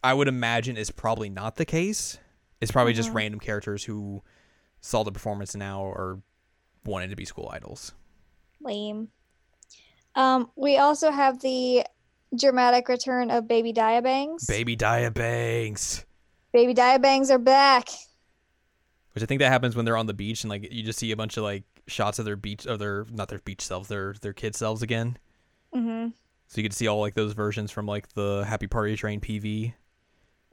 I 0.05 0.15
would 0.15 0.29
imagine 0.29 0.77
it's 0.77 0.91
probably 0.91 1.29
not 1.29 1.57
the 1.57 1.65
case. 1.65 2.19
It's 2.61 2.73
probably 2.73 2.93
just 2.93 3.11
Mhm. 3.11 3.15
random 3.15 3.41
characters 3.41 3.85
who 3.85 4.23
saw 4.81 5.03
the 5.03 5.13
performance 5.13 5.55
now 5.55 5.83
or 5.83 6.23
wanted 6.85 7.11
to 7.11 7.17
be 7.17 7.25
school 7.25 7.49
idols. 7.53 7.93
Lame. 8.61 9.09
Um, 10.15 10.51
we 10.57 10.77
also 10.77 11.11
have 11.11 11.41
the 11.41 11.85
dramatic 12.37 12.89
return 12.89 13.31
of 13.31 13.47
Baby 13.49 13.73
Diabangs. 13.73 14.47
Baby 14.47 14.77
Diabangs. 14.77 16.05
Baby 16.53 16.75
Diabangs 16.75 17.31
are 17.31 17.39
back. 17.39 17.89
Which 19.15 19.23
I 19.23 19.27
think 19.27 19.41
that 19.41 19.51
happens 19.51 19.77
when 19.77 19.85
they're 19.85 19.97
on 19.97 20.07
the 20.07 20.15
beach 20.15 20.43
and 20.43 20.51
like 20.51 20.71
you 20.73 20.83
just 20.83 20.99
see 20.99 21.13
a 21.13 21.17
bunch 21.17 21.37
of 21.37 21.45
like 21.45 21.65
shots 21.87 22.19
of 22.19 22.25
their 22.25 22.37
beach 22.37 22.67
of 22.67 22.79
their 22.79 23.07
not 23.11 23.29
their 23.29 23.41
beach 23.41 23.61
selves, 23.61 23.89
their 23.89 24.15
their 24.21 24.33
kid 24.33 24.55
selves 24.55 24.83
again. 24.83 25.19
Mm-hmm. 25.75 26.09
So 26.47 26.61
you 26.61 26.69
to 26.69 26.77
see 26.77 26.87
all 26.87 27.01
like 27.01 27.15
those 27.15 27.33
versions 27.33 27.71
from 27.71 27.87
like 27.87 28.13
the 28.15 28.45
Happy 28.47 28.67
Party 28.67 28.97
Train 28.97 29.21
PV. 29.21 29.75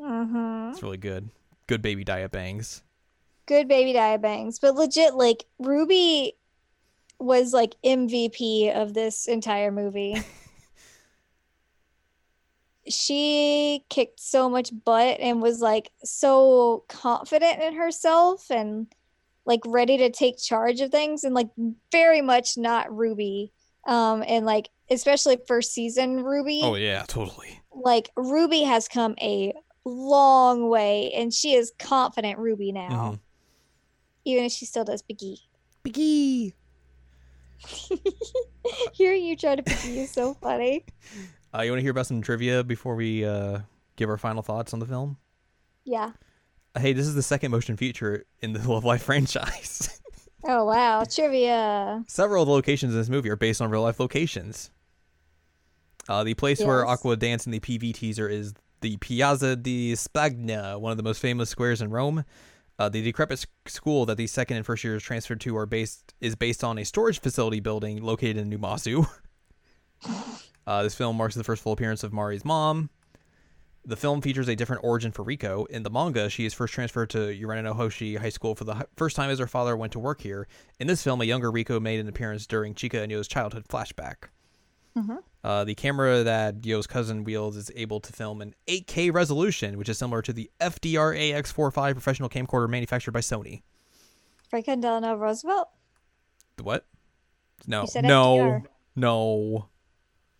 Mm-hmm. 0.02 0.72
It's 0.72 0.84
really 0.84 0.98
good. 0.98 1.30
Good 1.68 1.82
baby 1.82 2.04
diet 2.04 2.32
bangs. 2.32 2.84
Good 3.50 3.68
Baby 3.68 3.94
Diabangs. 3.94 4.62
But 4.62 4.76
legit, 4.76 5.16
like, 5.16 5.46
Ruby 5.58 6.34
was 7.18 7.52
like 7.52 7.74
MVP 7.84 8.72
of 8.74 8.94
this 8.94 9.28
entire 9.28 9.72
movie. 9.72 10.16
she 12.88 13.84
kicked 13.90 14.20
so 14.20 14.52
much 14.52 14.70
butt 14.86 15.20
and 15.20 15.42
was 15.42 15.62
like 15.62 15.92
so 16.04 16.84
confident 16.88 17.60
in 17.60 17.74
herself 17.74 18.52
and 18.52 18.86
like 19.46 19.62
ready 19.66 19.98
to 19.98 20.12
take 20.12 20.38
charge 20.38 20.80
of 20.80 20.92
things 20.92 21.24
and 21.24 21.34
like 21.34 21.50
very 21.92 22.22
much 22.22 22.56
not 22.56 22.96
Ruby. 22.96 23.52
Um 23.86 24.24
and 24.28 24.46
like 24.46 24.70
especially 24.90 25.38
first 25.48 25.74
season 25.74 26.24
Ruby. 26.24 26.62
Oh 26.64 26.76
yeah, 26.76 27.04
totally. 27.08 27.60
Like 27.74 28.12
Ruby 28.16 28.64
has 28.64 28.88
come 28.88 29.16
a 29.22 29.54
long 29.90 30.70
way 30.70 31.12
and 31.14 31.34
she 31.34 31.54
is 31.54 31.72
confident 31.80 32.38
Ruby 32.40 32.72
now. 32.72 32.90
Mhm. 32.90 33.20
Even 34.26 34.44
if 34.46 34.52
she 34.52 34.66
still 34.66 34.84
does 34.84 35.02
Biggie. 35.02 35.40
Biggie. 35.84 36.54
Hearing 38.94 39.24
you 39.24 39.36
try 39.36 39.56
to 39.56 39.64
Biggie 39.64 39.98
is 39.98 40.12
so 40.12 40.34
funny. 40.36 40.86
Uh, 41.52 41.62
you 41.64 41.72
want 41.72 41.80
to 41.80 41.82
hear 41.82 41.90
about 41.90 42.06
some 42.06 42.22
trivia 42.22 42.64
before 42.64 42.94
we 42.94 43.26
uh, 43.26 43.58
give 43.96 44.08
our 44.08 44.20
final 44.20 44.44
thoughts 44.44 44.72
on 44.72 44.78
the 44.80 44.86
film? 44.86 45.18
Yeah. 45.84 46.12
Hey, 46.78 46.94
this 46.94 47.08
is 47.08 47.16
the 47.16 47.24
second 47.24 47.50
motion 47.50 47.76
feature 47.76 48.26
in 48.42 48.54
the 48.54 48.60
Love 48.72 48.86
Live 48.86 49.02
franchise. 49.02 50.00
Oh 50.44 50.66
wow, 50.66 51.04
trivia. 51.06 52.04
Several 52.08 52.44
of 52.44 52.48
the 52.48 52.54
locations 52.54 52.94
in 52.94 53.00
this 53.00 53.10
movie 53.10 53.32
are 53.32 53.36
based 53.36 53.62
on 53.64 53.72
real 53.72 53.82
life 53.82 54.00
locations. 54.00 54.70
Uh, 56.08 56.24
the 56.24 56.36
place 56.36 56.64
where 56.64 56.86
Aqours 56.86 57.18
danced 57.18 57.48
in 57.48 57.52
the 57.52 57.60
PV 57.60 57.96
teaser 57.96 58.30
is 58.30 58.54
the 58.82 58.98
Piazza 58.98 59.56
di 59.56 59.94
Spagna, 59.94 60.80
one 60.80 60.92
of 60.92 60.98
the 60.98 61.04
most 61.04 61.20
famous 61.20 61.50
squares 61.50 61.82
in 61.82 61.90
Rome. 61.90 62.24
Uh, 62.78 62.88
the 62.88 63.02
decrepit 63.02 63.46
school 63.66 64.06
that 64.06 64.16
the 64.16 64.26
second 64.26 64.56
and 64.58 64.66
first 64.66 64.84
years 64.86 65.04
transferred 65.04 65.42
to 65.42 65.58
are 65.58 65.66
based 65.66 66.14
is 66.22 66.36
based 66.36 66.64
on 66.64 66.78
a 66.78 66.86
storage 66.86 67.20
facility 67.20 67.60
building 67.60 68.02
located 68.02 68.38
in 68.38 68.50
Numazu. 68.50 69.06
uh, 70.68 70.84
this 70.84 70.96
film 70.96 71.18
marks 71.18 71.36
the 71.36 71.44
first 71.44 71.62
full 71.62 71.74
appearance 71.74 72.04
of 72.04 72.14
Mari's 72.14 72.46
mom. 72.46 72.90
The 73.86 73.98
film 73.98 74.22
features 74.22 74.48
a 74.48 74.56
different 74.56 74.84
origin 74.84 75.12
for 75.12 75.26
Riko. 75.26 75.68
In 75.68 75.84
the 75.84 75.90
manga, 75.90 76.30
she 76.30 76.46
is 76.46 76.54
first 76.54 76.74
transferred 76.74 77.10
to 77.12 77.18
Uranohoshi 77.18 78.18
High 78.18 78.30
School 78.30 78.56
for 78.56 78.64
the 78.64 78.86
first 78.96 79.16
time 79.16 79.30
as 79.30 79.40
her 79.40 79.48
father 79.48 79.76
went 79.76 79.94
to 79.94 80.00
work 80.00 80.22
here. 80.22 80.48
In 80.80 80.88
this 80.88 81.04
film, 81.04 81.22
a 81.22 81.26
younger 81.26 81.52
Riko 81.52 81.82
made 81.82 82.00
an 82.00 82.08
appearance 82.08 82.46
during 82.46 82.76
Chika 82.76 83.02
and 83.02 83.12
Yo's 83.12 83.28
childhood 83.28 83.66
flashback. 83.68 84.30
Mhm. 84.98 85.20
Uh, 85.44 85.64
the 85.64 85.76
camera 85.76 86.24
that 86.24 86.66
Yo's 86.66 86.86
cousin 86.86 87.24
wields 87.24 87.56
is 87.56 87.72
able 87.76 88.00
to 88.02 88.12
film 88.12 88.42
in 88.42 88.54
8K 88.68 89.14
resolution, 89.14 89.78
which 89.78 89.88
is 89.88 89.98
similar 89.98 90.22
to 90.22 90.34
the 90.34 90.52
FDR 90.60 91.18
AX45 91.18 91.94
professional 91.94 92.30
camcorder 92.30 92.70
manufactured 92.70 93.12
by 93.12 93.22
Sony. 93.22 93.62
Franklin 94.50 94.82
Delano 94.82 95.16
Roosevelt. 95.16 95.70
The 96.58 96.64
what? 96.64 96.86
No, 97.68 97.86
no, 98.02 98.64
no, 98.96 99.70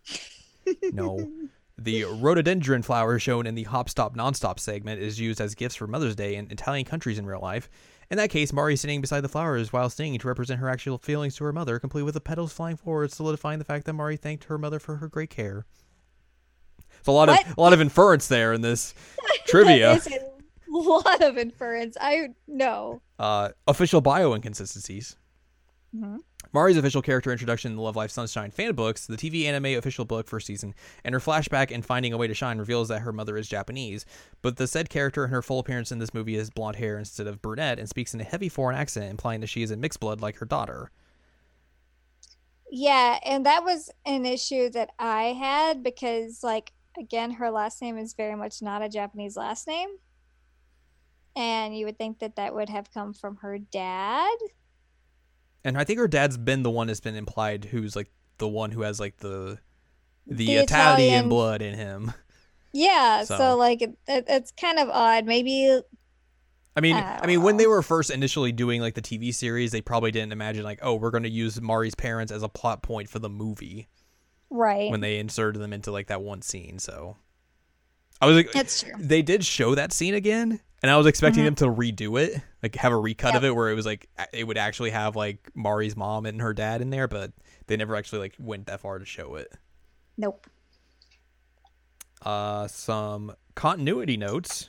no. 0.92 1.30
The 1.78 2.04
rhododendron 2.04 2.82
flower 2.82 3.18
shown 3.18 3.46
in 3.46 3.54
the 3.54 3.62
Hop 3.64 3.88
Stop 3.88 4.14
Nonstop 4.14 4.58
segment 4.58 5.00
is 5.00 5.18
used 5.18 5.40
as 5.40 5.54
gifts 5.54 5.76
for 5.76 5.86
Mother's 5.86 6.14
Day 6.14 6.34
in 6.34 6.50
Italian 6.50 6.84
countries 6.84 7.18
in 7.18 7.24
real 7.24 7.40
life. 7.40 7.70
In 8.10 8.16
that 8.16 8.30
case, 8.30 8.52
Mari 8.52 8.74
is 8.74 8.80
sitting 8.80 9.00
beside 9.00 9.20
the 9.20 9.28
flowers 9.28 9.72
while 9.72 9.88
singing 9.88 10.18
to 10.18 10.26
represent 10.28 10.58
her 10.60 10.68
actual 10.68 10.98
feelings 10.98 11.36
to 11.36 11.44
her 11.44 11.52
mother, 11.52 11.78
complete 11.78 12.02
with 12.02 12.14
the 12.14 12.20
petals 12.20 12.52
flying 12.52 12.76
forward, 12.76 13.12
solidifying 13.12 13.60
the 13.60 13.64
fact 13.64 13.86
that 13.86 13.92
Mari 13.92 14.16
thanked 14.16 14.44
her 14.44 14.58
mother 14.58 14.80
for 14.80 14.96
her 14.96 15.06
great 15.08 15.30
care. 15.30 15.64
It's 16.98 17.06
a 17.08 17.12
lot 17.12 17.28
What? 17.28 17.46
of 17.46 17.54
a 17.56 17.60
lot 17.60 17.72
of 17.72 17.80
inference 17.80 18.26
there 18.26 18.52
in 18.52 18.62
this 18.62 18.94
trivia. 19.46 19.92
A 19.92 20.76
lot 20.76 21.22
of 21.22 21.38
inference. 21.38 21.96
I 22.00 22.28
know. 22.48 23.00
Uh, 23.18 23.50
official 23.68 24.00
bio 24.00 24.34
inconsistencies. 24.34 25.16
Mhm. 25.94 26.18
Mari's 26.52 26.76
official 26.76 27.00
character 27.00 27.30
introduction 27.30 27.70
in 27.70 27.76
the 27.76 27.82
Love 27.82 27.94
Live 27.94 28.10
Sunshine 28.10 28.50
fan 28.50 28.74
books, 28.74 29.06
the 29.06 29.16
TV 29.16 29.44
anime 29.44 29.78
official 29.78 30.04
book 30.04 30.26
first 30.26 30.48
season, 30.48 30.74
and 31.04 31.12
her 31.12 31.20
flashback 31.20 31.70
in 31.70 31.82
Finding 31.82 32.12
a 32.12 32.16
Way 32.16 32.26
to 32.26 32.34
Shine 32.34 32.58
reveals 32.58 32.88
that 32.88 33.02
her 33.02 33.12
mother 33.12 33.36
is 33.36 33.48
Japanese, 33.48 34.04
but 34.42 34.56
the 34.56 34.66
said 34.66 34.90
character 34.90 35.24
in 35.24 35.30
her 35.30 35.42
full 35.42 35.60
appearance 35.60 35.92
in 35.92 36.00
this 36.00 36.12
movie 36.12 36.36
has 36.36 36.50
blonde 36.50 36.76
hair 36.76 36.98
instead 36.98 37.28
of 37.28 37.40
brunette 37.40 37.78
and 37.78 37.88
speaks 37.88 38.14
in 38.14 38.20
a 38.20 38.24
heavy 38.24 38.48
foreign 38.48 38.76
accent, 38.76 39.10
implying 39.10 39.40
that 39.40 39.46
she 39.46 39.62
is 39.62 39.70
a 39.70 39.76
mixed 39.76 40.00
blood 40.00 40.20
like 40.20 40.38
her 40.38 40.46
daughter. 40.46 40.90
Yeah, 42.68 43.18
and 43.24 43.46
that 43.46 43.64
was 43.64 43.90
an 44.04 44.26
issue 44.26 44.70
that 44.70 44.90
I 44.98 45.32
had 45.32 45.84
because, 45.84 46.42
like, 46.42 46.72
again, 46.98 47.30
her 47.32 47.50
last 47.50 47.80
name 47.80 47.96
is 47.96 48.14
very 48.14 48.34
much 48.34 48.60
not 48.60 48.82
a 48.82 48.88
Japanese 48.88 49.36
last 49.36 49.68
name. 49.68 49.88
And 51.36 51.76
you 51.76 51.86
would 51.86 51.98
think 51.98 52.18
that 52.18 52.36
that 52.36 52.54
would 52.54 52.68
have 52.68 52.92
come 52.92 53.14
from 53.14 53.36
her 53.36 53.58
dad. 53.58 54.36
And 55.64 55.76
I 55.76 55.84
think 55.84 55.98
her 55.98 56.08
dad's 56.08 56.38
been 56.38 56.62
the 56.62 56.70
one 56.70 56.86
that's 56.86 57.00
been 57.00 57.16
implied 57.16 57.66
who's 57.66 57.94
like 57.94 58.10
the 58.38 58.48
one 58.48 58.70
who 58.70 58.82
has 58.82 58.98
like 59.00 59.18
the 59.18 59.58
the, 60.26 60.34
The 60.46 60.56
Italian, 60.56 60.62
Italian- 60.62 61.28
blood 61.28 61.62
in 61.62 61.74
him. 61.74 62.12
Yeah, 62.72 63.24
so, 63.24 63.36
So- 63.36 63.56
like, 63.56 63.82
it, 63.82 63.98
it, 64.06 64.24
it's 64.28 64.52
kind 64.52 64.78
of 64.78 64.88
odd. 64.90 65.26
Maybe, 65.26 65.80
I 66.76 66.80
mean, 66.80 66.94
I 66.94 67.18
I 67.22 67.26
mean, 67.26 67.42
when 67.42 67.56
they 67.56 67.66
were 67.66 67.82
first 67.82 68.10
initially 68.10 68.52
doing 68.52 68.80
like 68.80 68.94
the 68.94 69.02
TV 69.02 69.34
series, 69.34 69.72
they 69.72 69.80
probably 69.80 70.12
didn't 70.12 70.32
imagine 70.32 70.62
like, 70.62 70.78
oh, 70.82 70.94
we're 70.94 71.10
going 71.10 71.24
to 71.24 71.30
use 71.30 71.60
Mari's 71.60 71.96
parents 71.96 72.30
as 72.30 72.42
a 72.44 72.48
plot 72.48 72.82
point 72.82 73.08
for 73.08 73.18
the 73.18 73.28
movie 73.28 73.88
right. 74.50 74.88
when 74.90 75.00
they 75.00 75.18
inserted 75.18 75.60
them 75.60 75.72
into 75.72 75.90
like 75.90 76.06
that 76.06 76.22
one 76.22 76.42
scene. 76.42 76.78
So 76.78 77.16
I 78.20 78.26
was 78.26 78.36
like, 78.36 78.52
That's 78.52 78.82
true. 78.82 78.92
they 78.98 79.22
did 79.22 79.44
show 79.44 79.74
that 79.74 79.92
scene 79.92 80.14
again, 80.14 80.60
and 80.82 80.90
I 80.90 80.96
was 80.96 81.06
expecting 81.06 81.42
Mhm. 81.42 81.46
them 81.46 81.54
to 81.56 81.64
redo 81.66 82.20
it, 82.20 82.40
like 82.62 82.74
have 82.76 82.92
a 82.92 82.96
recut 82.98 83.34
of 83.36 83.44
it 83.44 83.54
where 83.54 83.70
it 83.70 83.74
was 83.74 83.86
like 83.86 84.08
it 84.32 84.44
would 84.44 84.58
actually 84.58 84.90
have 84.90 85.16
like 85.16 85.50
Mari's 85.54 85.96
mom 85.96 86.26
and 86.26 86.40
her 86.40 86.52
dad 86.54 86.80
in 86.82 86.90
there, 86.90 87.08
but 87.08 87.32
they 87.66 87.76
never 87.76 87.96
actually 87.96 88.20
like 88.20 88.34
went 88.38 88.66
that 88.66 88.80
far 88.80 88.98
to 88.98 89.04
show 89.04 89.34
it. 89.36 89.52
Nope. 90.16 90.46
Uh, 92.22 92.66
some 92.68 93.34
continuity 93.54 94.16
notes. 94.16 94.68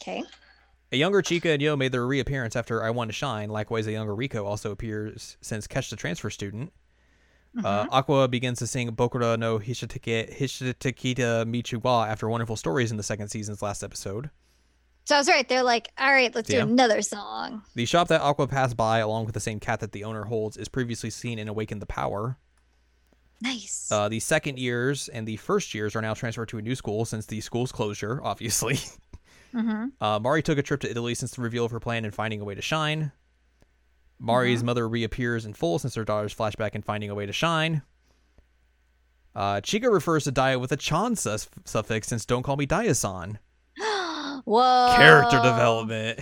Okay. 0.00 0.22
A 0.92 0.96
younger 0.96 1.22
Chika 1.22 1.52
and 1.52 1.62
Yo 1.62 1.76
made 1.76 1.92
their 1.92 2.06
reappearance 2.06 2.56
after 2.56 2.82
I 2.82 2.90
Want 2.90 3.08
to 3.10 3.12
Shine. 3.12 3.48
Likewise, 3.50 3.86
a 3.86 3.92
younger 3.92 4.14
Riko 4.16 4.44
also 4.44 4.70
appears 4.70 5.36
since 5.40 5.66
Catch 5.66 5.90
the 5.90 5.96
Transfer 5.96 6.30
Student. 6.30 6.72
Uh, 7.64 7.84
Mm-hmm. 7.84 7.94
Aqours 7.94 8.30
begins 8.30 8.58
to 8.60 8.66
sing 8.66 8.90
Bokura 8.92 9.36
no 9.38 9.58
Hashittekita 9.58 11.44
Michiwa 11.44 12.08
after 12.08 12.28
Wonderful 12.28 12.56
Stories 12.56 12.90
in 12.90 12.96
the 12.96 13.02
second 13.02 13.28
season's 13.28 13.60
last 13.60 13.82
episode. 13.82 14.30
So 15.10 15.16
I 15.16 15.18
was 15.18 15.26
right. 15.28 15.48
They're 15.48 15.64
like, 15.64 15.90
all 15.98 16.12
right, 16.12 16.32
let's 16.32 16.48
Yeah. 16.48 16.64
do 16.64 16.70
another 16.70 17.02
song. 17.02 17.64
The 17.74 17.84
shop 17.84 18.06
that 18.08 18.20
Aqours 18.20 18.48
passed 18.48 18.76
by, 18.76 19.00
along 19.00 19.24
with 19.24 19.34
the 19.34 19.40
same 19.40 19.58
cat 19.58 19.80
that 19.80 19.90
the 19.90 20.04
owner 20.04 20.22
holds, 20.22 20.56
is 20.56 20.68
previously 20.68 21.10
seen 21.10 21.36
in 21.36 21.48
Awaken 21.48 21.80
the 21.80 21.86
Power. 21.86 22.38
Nice. 23.40 23.88
Uh, 23.90 24.08
the 24.08 24.20
second 24.20 24.60
years 24.60 25.08
and 25.08 25.26
the 25.26 25.34
first 25.38 25.74
years 25.74 25.96
are 25.96 26.00
now 26.00 26.14
transferred 26.14 26.48
to 26.50 26.58
a 26.58 26.62
new 26.62 26.76
school 26.76 27.04
since 27.04 27.26
the 27.26 27.40
school's 27.40 27.72
closure, 27.72 28.20
obviously. 28.24 28.76
mm-hmm. 29.52 29.86
Uh, 30.00 30.20
Mari 30.20 30.44
took 30.44 30.58
a 30.58 30.62
trip 30.62 30.78
to 30.82 30.88
Italy 30.88 31.16
since 31.16 31.32
the 31.32 31.42
reveal 31.42 31.64
of 31.64 31.72
her 31.72 31.80
plan 31.80 32.04
in 32.04 32.12
Finding 32.12 32.40
a 32.40 32.44
Way 32.44 32.54
to 32.54 32.62
Shine. 32.62 33.10
Mari's 34.20 34.62
mother 34.62 34.88
reappears 34.88 35.44
in 35.44 35.54
full 35.54 35.80
since 35.80 35.96
her 35.96 36.04
daughter's 36.04 36.32
flashback 36.36 36.76
in 36.76 36.82
Finding 36.82 37.10
a 37.10 37.16
Way 37.16 37.26
to 37.26 37.32
Shine. 37.32 37.82
Uh, 39.34 39.60
Chika 39.60 39.92
refers 39.92 40.22
to 40.22 40.30
Dia 40.30 40.56
with 40.60 40.70
a 40.70 40.76
chan 40.76 41.16
sus- 41.16 41.48
suffix 41.64 42.06
since 42.06 42.24
Don't 42.24 42.44
Call 42.44 42.56
Me 42.56 42.64
Dia-san. 42.64 43.40
Whoa. 44.44 44.94
Character 44.96 45.36
development. 45.36 46.20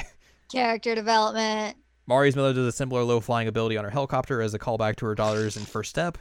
Character 0.51 0.95
development. 0.95 1.77
Mari's 2.07 2.35
mother 2.35 2.55
does 2.55 2.67
a 2.67 2.73
similar 2.73 3.03
low 3.03 3.21
flying 3.21 3.49
ability 3.49 3.77
on 3.77 3.85
her 3.85 3.91
helicopter 3.91 4.41
as 4.41 4.55
a 4.55 4.59
callback 4.59 4.97
to 4.97 5.07
her 5.07 5.15
daughter's 5.15 5.57
in 5.57 5.65
First 5.65 5.91
Step. 5.91 6.17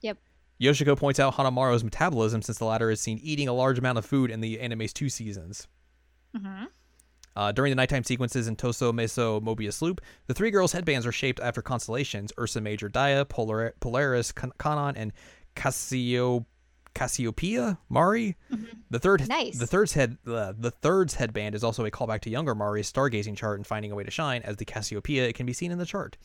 Yep. 0.00 0.18
Yoshiko 0.60 0.96
points 0.96 1.20
out 1.20 1.34
Hanamaru's 1.34 1.84
metabolism 1.84 2.42
since 2.42 2.58
the 2.58 2.64
latter 2.64 2.90
is 2.90 3.00
seen 3.00 3.18
eating 3.22 3.46
a 3.46 3.52
large 3.52 3.78
amount 3.78 3.98
of 3.98 4.04
food 4.04 4.30
in 4.30 4.40
the 4.40 4.58
anime's 4.60 4.92
two 4.92 5.08
seasons. 5.08 5.68
Mm-hmm. 6.36 6.64
Uh, 7.36 7.52
during 7.52 7.70
the 7.70 7.76
nighttime 7.76 8.02
sequences 8.02 8.48
in 8.48 8.56
Tousou 8.56 8.92
Meisou 8.92 9.42
Mobius 9.42 9.82
Loop, 9.82 10.00
the 10.26 10.34
three 10.34 10.50
girls' 10.50 10.72
headbands 10.72 11.06
are 11.06 11.12
shaped 11.12 11.38
after 11.38 11.60
constellations 11.60 12.32
Ursa 12.38 12.60
Major 12.60 12.88
Dia, 12.88 13.26
Polar- 13.26 13.74
Polaris 13.78 14.32
Con- 14.32 14.52
Kanan, 14.58 14.94
and 14.96 15.12
Cassio 15.54 16.46
Cassiopeia 16.96 17.78
Mari. 17.88 18.36
The 18.90 18.98
third 18.98 19.28
Nice. 19.28 19.58
the 19.58 19.66
third's 19.66 19.92
head 19.92 20.16
uh, 20.26 20.52
the 20.58 20.70
third's 20.70 21.14
headband 21.14 21.54
is 21.54 21.62
also 21.62 21.84
a 21.84 21.90
callback 21.90 22.20
to 22.22 22.30
younger 22.30 22.54
Mari's 22.54 22.90
stargazing 22.92 23.36
chart 23.36 23.58
and 23.58 23.66
finding 23.66 23.92
a 23.92 23.94
way 23.94 24.02
to 24.04 24.10
shine 24.10 24.42
as 24.42 24.56
the 24.56 24.64
Cassiopeia 24.64 25.28
it 25.28 25.34
can 25.34 25.44
be 25.46 25.52
seen 25.52 25.70
in 25.72 25.78
the 25.78 25.84
chart. 25.86 26.16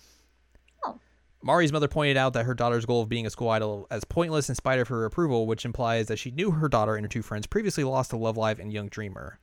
Oh. 0.85 0.97
Mari's 1.43 1.73
mother 1.73 1.87
pointed 1.87 2.17
out 2.17 2.33
that 2.33 2.45
her 2.45 2.53
daughter's 2.53 2.85
goal 2.85 3.01
of 3.01 3.09
being 3.09 3.25
a 3.25 3.29
school 3.29 3.49
idol 3.49 3.87
as 3.91 4.03
pointless 4.05 4.47
in 4.47 4.55
spite 4.55 4.79
of 4.79 4.87
her 4.87 5.05
approval, 5.05 5.45
which 5.47 5.65
implies 5.65 6.07
that 6.07 6.17
she 6.19 6.31
knew 6.31 6.51
her 6.51 6.69
daughter 6.69 6.95
and 6.95 7.03
her 7.03 7.09
two 7.09 7.21
friends 7.23 7.47
previously 7.47 7.83
lost 7.83 8.11
to 8.11 8.17
Love 8.17 8.37
Live 8.37 8.59
and 8.59 8.71
Young 8.71 8.87
Dreamer. 8.89 9.39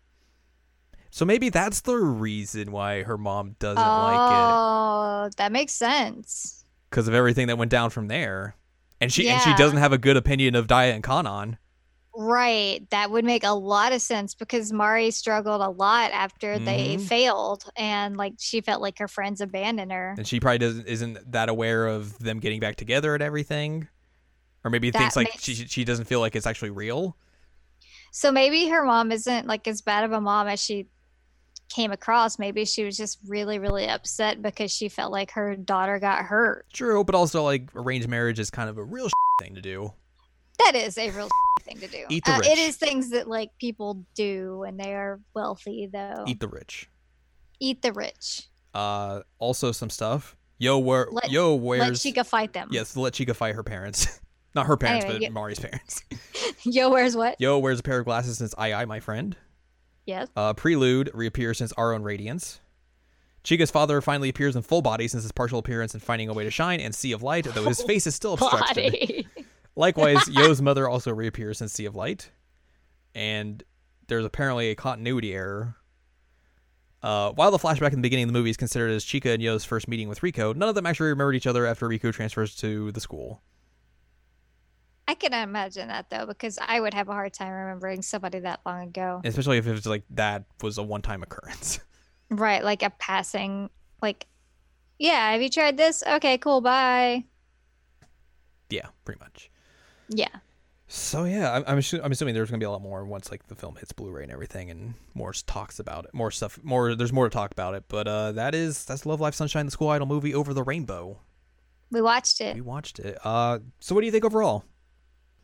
So 1.11 1.25
maybe 1.25 1.49
that's 1.49 1.81
the 1.81 1.97
reason 1.97 2.71
why 2.71 3.03
her 3.03 3.19
mom 3.19 3.57
doesn't 3.59 3.77
like 3.83 4.15
it 4.33 4.45
Oh, 4.55 5.31
that 5.39 5.53
makes 5.53 5.73
sense. 5.73 6.65
because 6.91 7.09
of 7.09 7.15
everything 7.15 7.47
that 7.49 7.59
went 7.59 7.71
down 7.71 7.91
from 7.91 8.09
there. 8.09 8.55
And 9.01 9.13
she 9.13 9.29
and 9.29 9.41
she 9.43 9.55
doesn't 9.55 9.79
have 9.79 9.93
a 9.93 9.99
good 9.99 10.17
opinion 10.17 10.55
of 10.55 10.67
Dia 10.67 10.95
and 10.95 11.03
Kanan. 11.05 11.57
Right. 12.15 12.81
That 12.91 13.13
would 13.13 13.25
make 13.25 13.45
a 13.45 13.53
lot 13.53 13.93
of 13.93 14.03
sense 14.03 14.35
because 14.35 14.73
Mari 14.73 15.13
struggled 15.13 15.61
a 15.61 15.69
lot 15.71 16.11
after 16.11 16.59
they 16.59 16.97
Mhm. 16.97 17.01
failed 17.07 17.65
and 17.77 18.17
like 18.17 18.35
she 18.41 18.61
felt 18.61 18.83
like 18.83 18.99
her 18.99 19.07
friends 19.07 19.41
abandoned 19.41 19.93
her. 19.93 20.15
and 20.19 20.27
she 20.27 20.41
probably 20.41 20.59
doesn't 20.59 20.87
isn't 20.89 21.31
that 21.31 21.49
aware 21.49 21.87
of 21.87 22.19
them 22.19 22.41
getting 22.41 22.59
back 22.59 22.75
together 22.75 23.15
and 23.15 23.23
everything, 23.23 23.87
or 24.65 24.71
maybe 24.71 24.91
That 24.91 24.99
thinks 24.99 25.17
like 25.17 25.29
makes- 25.29 25.45
she 25.45 25.55
she 25.55 25.85
doesn't 25.85 26.07
feel 26.07 26.19
like 26.19 26.35
it's 26.35 26.47
actually 26.47 26.71
real. 26.71 27.17
So 28.11 28.33
maybe 28.33 28.69
her 28.69 28.85
mom 28.85 29.13
isn't 29.13 29.47
like 29.47 29.69
as 29.69 29.81
bad 29.81 30.03
of 30.03 30.11
a 30.11 30.21
mom 30.21 30.49
as 30.49 30.61
she 30.61 30.87
came 31.69 31.93
across. 31.93 32.39
Maybe 32.39 32.65
she 32.65 32.85
was 32.85 32.97
just 32.97 33.19
really, 33.27 33.59
really 33.59 33.87
upset 33.89 34.41
because 34.43 34.71
she 34.73 34.89
felt 34.89 35.13
like 35.13 35.31
her 35.33 35.57
daughter 35.57 35.99
got 35.99 36.25
hurt. 36.25 36.67
True, 36.73 37.05
but 37.05 37.15
also 37.15 37.43
like 37.45 37.71
arranged 37.75 38.09
marriage 38.09 38.39
is 38.39 38.51
kind 38.51 38.69
of 38.71 38.79
a 38.79 38.85
real 38.85 39.09
thing 39.41 39.55
to 39.55 39.61
do. 39.61 39.93
That 40.59 40.75
is 40.75 40.99
a 40.99 41.11
real 41.11 41.29
thing 41.63 41.79
to 41.79 41.87
do. 41.87 42.05
Eat 42.09 42.25
the 42.25 42.33
Uh, 42.33 42.39
rich. 42.39 42.49
it 42.49 42.59
is 42.59 42.77
things 42.77 43.11
that 43.11 43.29
like 43.29 43.51
people 43.61 44.05
do 44.15 44.59
when 44.59 44.77
they 44.77 44.93
are 44.95 45.21
wealthy, 45.35 45.89
though. 45.93 46.25
Eat 46.27 46.41
the 46.41 46.49
rich. 46.49 46.89
Eat 47.61 47.83
the 47.83 47.93
rich. 47.93 48.49
Uh, 48.75 49.21
also 49.39 49.73
some 49.73 49.91
stuff. 49.91 50.37
Yo, 50.59 50.79
where 50.79 51.07
Let- 51.13 51.31
yo 51.31 51.55
Let 51.55 51.63
where's 51.63 52.03
Chika 52.03 52.27
fight 52.27 52.53
them. 52.53 52.69
yes? 52.73 52.97
Let 52.97 53.13
Chika 53.13 53.35
fight 53.37 53.55
her 53.55 53.63
parents, 53.63 54.21
not 54.55 54.67
her 54.67 54.77
parents, 54.77 55.05
Anyway, 55.05 55.19
but 55.21 55.23
yeah. 55.23 55.29
Mari's 55.31 55.59
parents. 55.61 56.03
Yo, 56.65 56.91
where's 56.91 57.15
what? 57.17 57.41
Yo, 57.41 57.59
wears 57.59 57.79
a 57.79 57.83
pair 57.83 58.01
of 58.01 58.05
glasses 58.05 58.39
since 58.39 58.55
I 58.59 58.73
I 58.73 58.85
my 58.85 58.99
friend. 59.01 59.37
Yes. 60.09 60.29
Uh, 60.35 60.55
Prelude 60.55 61.11
reappears 61.13 61.59
since 61.59 61.71
Our 61.75 61.93
Own 61.93 62.03
Radiance. 62.03 62.61
Chika's 63.45 63.71
father 63.71 64.01
finally 64.01 64.31
appears 64.31 64.57
in 64.57 64.63
full 64.63 64.81
body 64.81 65.07
since 65.07 65.23
his 65.23 65.33
partial 65.33 65.59
appearance 65.59 65.93
in 65.93 66.01
Finding 66.01 66.31
a 66.31 66.33
Way 66.33 66.45
to 66.45 66.51
Shine 66.51 66.81
and 66.81 66.95
Sea 66.95 67.13
of 67.13 67.23
Light, 67.23 67.45
though 67.45 67.69
his 67.69 67.83
face 67.83 68.07
is 68.07 68.15
still 68.15 68.33
obstructed. 68.41 69.27
Likewise, 69.77 70.27
Yo's 70.29 70.63
mother 70.63 70.89
also 70.89 71.13
reappears 71.15 71.61
in 71.61 71.69
Sea 71.69 71.85
of 71.85 71.95
Light, 71.95 72.31
and 73.15 73.63
there's 74.07 74.25
apparently 74.25 74.71
a 74.71 74.75
continuity 74.75 75.35
error. 75.35 75.77
Uh, 77.03 77.33
while 77.33 77.51
the 77.51 77.59
flashback 77.59 77.93
in 77.93 77.97
the 77.97 78.03
beginning 78.03 78.25
of 78.25 78.29
the 78.33 78.39
movie 78.39 78.51
is 78.51 78.57
considered 78.57 78.91
as 78.91 79.05
Chika 79.05 79.35
and 79.35 79.43
Yo's 79.43 79.67
first 79.67 79.89
meeting 79.89 80.09
with 80.09 80.21
Riko, 80.21 80.57
none 80.57 80.71
of 80.71 80.75
them 80.75 80.87
actually 80.87 81.11
remembered 81.11 81.37
each 81.37 81.47
other 81.47 81.67
after 81.67 81.87
Riko 81.87 82.15
transfers 82.15 82.57
to 82.57 82.93
the 82.93 83.01
school. 83.01 83.43
I 85.09 85.15
can 85.15 85.33
imagine 85.33 85.89
that 85.89 86.11
though, 86.11 86.27
because 86.27 86.59
I 86.61 86.79
would 86.79 86.93
have 86.93 87.09
a 87.09 87.13
hard 87.13 87.33
time 87.33 87.51
remembering 87.51 88.03
somebody 88.03 88.41
that 88.41 88.61
long 88.67 88.89
ago. 88.89 89.23
Especially 89.25 89.57
if 89.57 89.67
it 89.67 89.73
was 89.73 89.87
like 89.87 90.05
that 90.11 90.45
was 90.63 90.77
a 90.79 90.83
one-time 90.83 91.23
occurrence. 91.23 91.81
Right, 92.31 92.63
like 92.63 92.83
a 92.83 92.91
passing, 92.91 93.71
like, 94.03 94.27
yeah. 94.99 95.33
Have 95.33 95.41
you 95.41 95.49
tried 95.49 95.79
this? 95.79 96.03
Okay, 96.07 96.37
cool. 96.37 96.61
Bye. 96.61 97.25
yeah, 98.69 98.89
pretty 99.07 99.19
much. 99.19 99.51
Yeah. 100.11 100.29
So 100.89 101.25
yeah, 101.25 101.53
I'm 101.53 101.65
I'm, 101.67 101.79
assu- 101.79 102.03
I'm 102.05 102.13
assuming 102.13 102.35
there's 102.35 102.51
gonna 102.51 102.59
be 102.61 102.67
a 102.67 102.71
lot 102.71 102.83
more 102.83 103.07
once 103.07 103.31
like 103.31 103.47
the 103.47 103.55
film 103.55 103.77
hits 103.77 103.93
Blu-ray 103.93 104.25
and 104.25 104.31
everything, 104.31 104.71
and 104.71 104.93
more 105.15 105.33
talks 105.33 105.79
about 105.81 106.05
it, 106.05 106.13
more 106.13 106.31
stuff, 106.31 106.59
more. 106.63 106.95
There's 106.95 107.15
more 107.15 107.25
to 107.31 107.33
talk 107.33 107.51
about 107.51 107.75
it, 107.75 107.85
but 107.89 108.07
uh, 108.07 108.33
that 108.33 108.55
is 108.55 108.85
that's 108.85 109.07
Love 109.07 109.23
Live 109.23 109.35
Sunshine, 109.35 109.65
the 109.65 109.73
School 109.73 109.89
Idol 109.89 110.07
movie 110.07 110.35
over 110.35 110.53
the 110.53 110.63
rainbow. 110.63 111.19
We 111.91 112.03
watched 112.03 112.43
it. 112.43 112.55
We 112.55 112.61
watched 112.61 112.99
it. 112.99 113.17
Uh, 113.25 113.61
so 113.81 113.95
what 113.95 114.03
do 114.03 114.07
you 114.07 114.13
think 114.13 114.27
overall? 114.27 114.65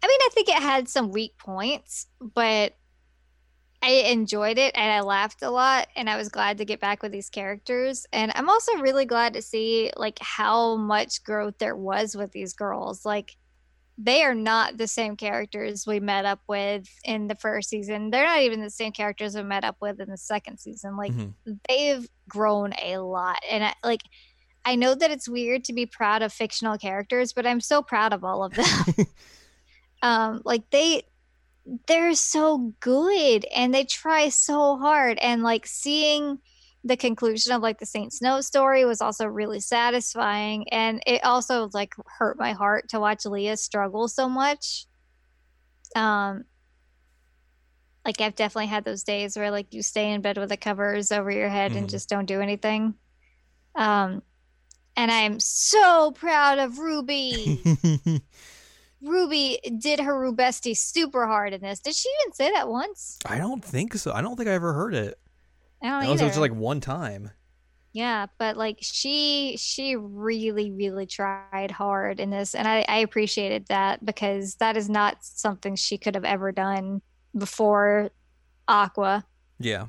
I 0.05 0.07
mean, 0.07 0.19
I 0.21 0.29
think 0.33 0.49
it 0.51 0.57
had 0.63 0.87
some 0.87 1.11
weak 1.11 1.39
points, 1.39 2.09
but 2.21 2.75
I 3.83 3.91
enjoyed 4.11 4.59
it 4.59 4.75
and 4.77 4.93
I 4.93 5.01
laughed 5.01 5.43
a 5.43 5.51
lot 5.51 5.89
and 5.97 6.11
I 6.11 6.19
was 6.19 6.29
glad 6.29 6.59
to 6.59 6.67
get 6.67 6.79
back 6.79 7.03
with 7.03 7.11
these 7.11 7.31
characters. 7.31 8.05
And 8.13 8.31
I'm 8.35 8.51
also 8.51 8.75
really 8.81 9.07
glad 9.07 9.33
to 9.33 9.41
see 9.41 9.91
like 9.97 10.19
how 10.21 10.77
much 10.77 11.25
growth 11.25 11.55
there 11.59 11.75
was 11.77 12.15
with 12.15 12.33
these 12.33 12.53
girls. 12.53 13.07
Like 13.07 13.37
they 13.97 14.23
are 14.25 14.35
not 14.35 14.77
the 14.77 14.89
same 14.89 15.17
characters 15.17 15.87
we 15.87 16.01
met 16.01 16.27
up 16.27 16.41
with 16.49 16.87
in 17.05 17.27
the 17.29 17.35
first 17.35 17.71
season. 17.71 18.11
They're 18.11 18.27
not 18.27 18.41
even 18.41 18.61
the 18.61 18.69
same 18.69 18.93
characters 18.93 19.35
we 19.35 19.43
met 19.43 19.65
up 19.65 19.77
with 19.81 20.01
in 20.01 20.11
the 20.11 20.19
second 20.19 20.59
season. 20.59 20.99
Like 20.99 21.13
Mhm. 21.13 21.33
they've 21.67 22.07
grown 22.29 22.75
a 22.83 22.99
lot. 22.99 23.43
And 23.51 23.65
I, 23.65 23.75
like 23.83 24.03
I 24.67 24.77
know 24.77 24.95
that 24.95 25.11
it's 25.11 25.29
weird 25.31 25.65
to 25.65 25.73
be 25.73 25.87
proud 25.87 26.21
of 26.21 26.31
fictional 26.31 26.77
characters, 26.77 27.33
but 27.33 27.47
I'm 27.47 27.61
so 27.61 27.81
proud 27.83 28.13
of 28.13 28.23
all 28.23 28.45
of 28.45 28.53
them. 28.55 28.67
um 30.05 30.43
like 30.45 30.69
they 30.71 31.03
they're 31.89 32.15
so 32.15 32.75
good 32.81 33.47
and 33.47 33.75
they 33.75 33.85
try 33.85 34.29
so 34.29 34.77
hard 34.77 35.19
and 35.19 35.43
like 35.43 35.67
seeing 35.67 36.39
the 36.85 36.97
conclusion 36.97 37.55
of 37.55 37.63
like 37.63 37.79
the 37.79 37.87
Saint 37.87 38.13
Snow 38.13 38.43
story 38.43 38.85
was 38.85 39.01
also 39.01 39.25
really 39.25 39.61
satisfying 39.61 40.69
and 40.69 41.03
it 41.07 41.25
also 41.25 41.71
like 41.73 41.95
hurt 42.19 42.39
my 42.39 42.53
heart 42.53 42.91
to 42.91 43.01
watch 43.01 43.25
Leah 43.25 43.57
struggle 43.57 44.07
so 44.07 44.29
much. 44.29 44.85
Um 45.97 46.45
like 48.05 48.21
I've 48.21 48.35
definitely 48.35 48.67
had 48.67 48.85
those 48.85 49.03
days 49.03 49.35
where 49.35 49.51
like 49.51 49.73
you 49.73 49.83
stay 49.83 50.13
in 50.13 50.21
bed 50.21 50.37
with 50.37 50.51
the 50.51 50.59
covers 50.59 51.11
over 51.11 51.31
your 51.31 51.49
head 51.49 51.73
and 51.73 51.87
Mhm. 51.87 51.91
just 51.91 52.11
don't 52.11 52.27
do 52.27 52.43
anything. 52.43 52.95
Um 53.75 54.23
and 54.97 55.11
I'm 55.11 55.41
so 55.41 56.13
proud 56.13 56.59
of 56.59 56.79
Ruby. 56.79 57.63
Ruby 59.05 59.59
did 59.79 60.01
her 60.01 60.15
Rubesti 60.15 60.77
super 60.77 61.27
hard 61.27 61.53
in 61.53 61.61
this. 61.61 61.81
Did 61.81 61.95
she 61.95 62.09
even 62.23 62.33
say 62.35 62.51
that 62.53 62.69
once? 62.69 63.19
I 63.27 63.39
don't 63.39 63.65
think 63.65 63.95
so. 63.95 64.13
I 64.13 64.23
don't 64.23 64.37
think 64.37 64.49
I 64.49 64.53
ever 64.53 64.73
heard 64.73 64.95
it. 64.95 65.19
I 65.83 65.89
don't 65.89 66.05
It 66.05 66.11
was 66.13 66.21
either. 66.23 66.31
just 66.31 66.41
like 66.41 66.55
one 66.55 66.81
time. 66.81 67.31
yeah, 67.93 68.27
but 68.39 68.57
like 68.57 68.79
she 68.81 69.57
she 69.59 69.95
really 69.97 70.71
really 70.73 71.07
tried 71.07 71.71
hard 71.71 72.19
in 72.21 72.31
this, 72.31 72.55
and 72.55 72.67
I 72.67 72.85
I 72.89 72.97
appreciated 72.99 73.67
that 73.69 74.05
because 74.05 74.55
that 74.57 74.77
is 74.77 74.89
not 74.89 75.19
something 75.23 75.77
she 75.77 75.99
could 75.99 76.15
have 76.15 76.25
ever 76.25 76.51
done 76.53 77.03
before 77.37 78.11
Aqours. 78.69 79.23
Yeah. 79.59 79.87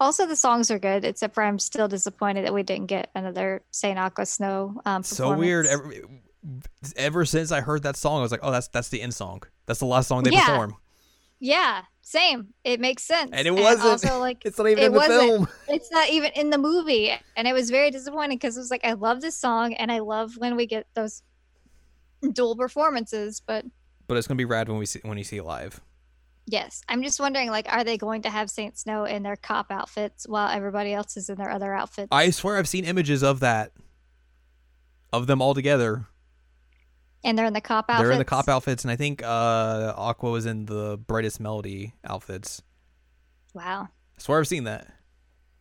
Also, 0.00 0.26
the 0.26 0.34
songs 0.36 0.70
are 0.70 0.78
good, 0.78 1.04
except 1.04 1.34
for 1.34 1.42
I'm 1.42 1.58
still 1.58 1.86
disappointed 1.86 2.46
that 2.46 2.54
we 2.54 2.62
didn't 2.62 2.86
get 2.86 3.10
another 3.14 3.62
Saint 3.70 3.98
Aqours 3.98 4.28
Snow. 4.28 4.80
Um, 4.86 5.02
So 5.02 5.36
weird. 5.36 5.66
Ever, 6.96 7.26
since 7.26 7.52
I 7.52 7.60
heard 7.60 7.82
that 7.82 7.96
song, 7.96 8.20
I 8.20 8.22
was 8.22 8.30
like, 8.32 8.40
oh, 8.42 8.50
that's 8.50 8.68
that's 8.68 8.88
the 8.88 9.02
end 9.02 9.12
song. 9.14 9.42
That's 9.66 9.78
the 9.80 9.84
last 9.86 10.08
song 10.08 10.22
they 10.22 10.30
Yeah. 10.30 10.46
perform. 10.46 10.76
Yeah, 11.38 11.82
same. 12.02 12.48
It 12.64 12.80
makes 12.80 13.02
sense. 13.02 13.30
And 13.34 13.46
it 13.46 13.50
wasn't. 13.52 14.04
also, 14.04 14.18
like 14.26 14.42
It's 14.46 14.56
not 14.56 14.66
even 14.68 14.82
It 14.82 14.86
in 14.86 14.92
the 14.92 14.98
wasn't. 14.98 15.20
film. 15.28 15.48
it's 15.68 15.90
not 15.90 16.08
even 16.08 16.32
in 16.34 16.48
the 16.50 16.56
movie 16.58 17.12
and 17.36 17.46
it 17.46 17.52
was 17.52 17.68
very 17.70 17.90
disappointing 17.90 18.36
because 18.38 18.56
it 18.56 18.60
was 18.60 18.70
like 18.70 18.84
i 18.84 18.92
love 18.94 19.20
this 19.20 19.36
song 19.36 19.72
and 19.74 19.92
i 19.92 20.00
love 20.00 20.32
when 20.36 20.56
we 20.56 20.66
get 20.66 20.86
those 20.94 21.22
dual 22.32 22.56
performances 22.56 23.40
but 23.46 23.64
But 24.08 24.16
it's 24.16 24.26
gonna 24.26 24.36
be 24.36 24.44
rad 24.44 24.68
when 24.68 24.78
we 24.78 24.86
see 24.86 25.00
when 25.04 25.16
you 25.18 25.24
see 25.24 25.36
it 25.36 25.44
live. 25.44 25.80
Yes 26.50 26.82
i'm 26.88 27.02
just 27.02 27.20
wondering 27.20 27.48
like 27.50 27.66
are 27.72 27.84
they 27.84 27.96
going 27.96 28.22
to 28.22 28.30
have 28.30 28.50
saint 28.50 28.76
snow 28.76 29.04
in 29.04 29.22
their 29.22 29.36
cop 29.36 29.70
outfits 29.70 30.26
while 30.28 30.48
everybody 30.50 30.92
else 30.92 31.16
is 31.16 31.28
in 31.30 31.36
their 31.36 31.50
other 31.50 31.72
outfits 31.72 32.08
I 32.10 32.30
swear 32.30 32.56
I've 32.56 32.68
seen 32.68 32.84
images 32.84 33.22
of 33.22 33.40
that, 33.40 33.72
of 35.12 35.26
them 35.26 35.40
all 35.40 35.54
together. 35.54 36.06
and 37.22 37.38
they're 37.38 37.46
in 37.46 37.52
the 37.52 37.60
cop 37.60 37.86
outfits 37.88 38.02
They're 38.02 38.12
in 38.12 38.18
the 38.18 38.24
cop 38.24 38.48
outfits, 38.48 38.84
and 38.84 38.90
I 38.90 38.96
think 38.96 39.22
uh, 39.22 39.94
Aqours 39.94 40.32
was 40.32 40.46
in 40.46 40.66
the 40.66 40.98
brightest 41.06 41.38
melody 41.40 41.94
outfits. 42.04 42.62
wow 43.54 43.88
I 44.18 44.20
swear 44.20 44.38
I've 44.40 44.48
seen 44.48 44.64
that. 44.64 44.86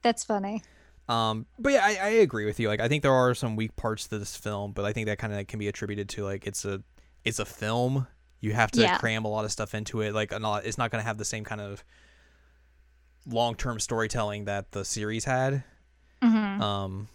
that's 0.02 0.24
funny 0.24 0.64
Um, 1.08 1.46
but 1.58 1.74
yeah, 1.74 1.84
I, 1.84 1.98
I 2.02 2.10
agree 2.22 2.46
with 2.46 2.60
you. 2.60 2.68
Like, 2.68 2.80
I 2.80 2.88
think 2.88 3.02
there 3.04 3.14
are 3.14 3.34
some 3.34 3.56
weak 3.56 3.76
parts 3.76 4.08
to 4.08 4.20
this 4.20 4.36
film, 4.38 4.74
but 4.74 4.86
I 4.86 4.94
think 4.94 5.08
that 5.08 5.18
kind 5.18 5.34
of 5.34 5.38
like, 5.38 5.48
can 5.48 5.58
be 5.60 5.68
attributed 5.68 6.08
to 6.10 6.24
like 6.24 6.46
it's 6.48 6.66
a 6.66 6.84
it's 7.26 7.40
a 7.40 7.46
film. 7.46 8.08
You 8.42 8.54
have 8.54 8.72
to 8.72 8.82
Yeah. 8.82 8.98
cram 8.98 9.26
a 9.26 9.28
lot 9.28 9.46
of 9.46 9.52
stuff 9.52 9.74
into 9.74 10.02
it. 10.02 10.14
Like, 10.14 10.32
a 10.32 10.40
lot, 10.40 10.66
it's 10.66 10.78
not 10.78 10.92
going 10.92 11.02
to 11.02 11.06
have 11.08 11.18
the 11.18 11.26
same 11.26 11.44
kind 11.44 11.62
of 11.62 11.84
long 13.26 13.56
term 13.56 13.80
storytelling 13.80 14.46
that 14.46 14.72
the 14.72 14.86
series 14.86 15.26
had. 15.26 15.64
hmm 16.22 16.62
Um, 16.62 17.08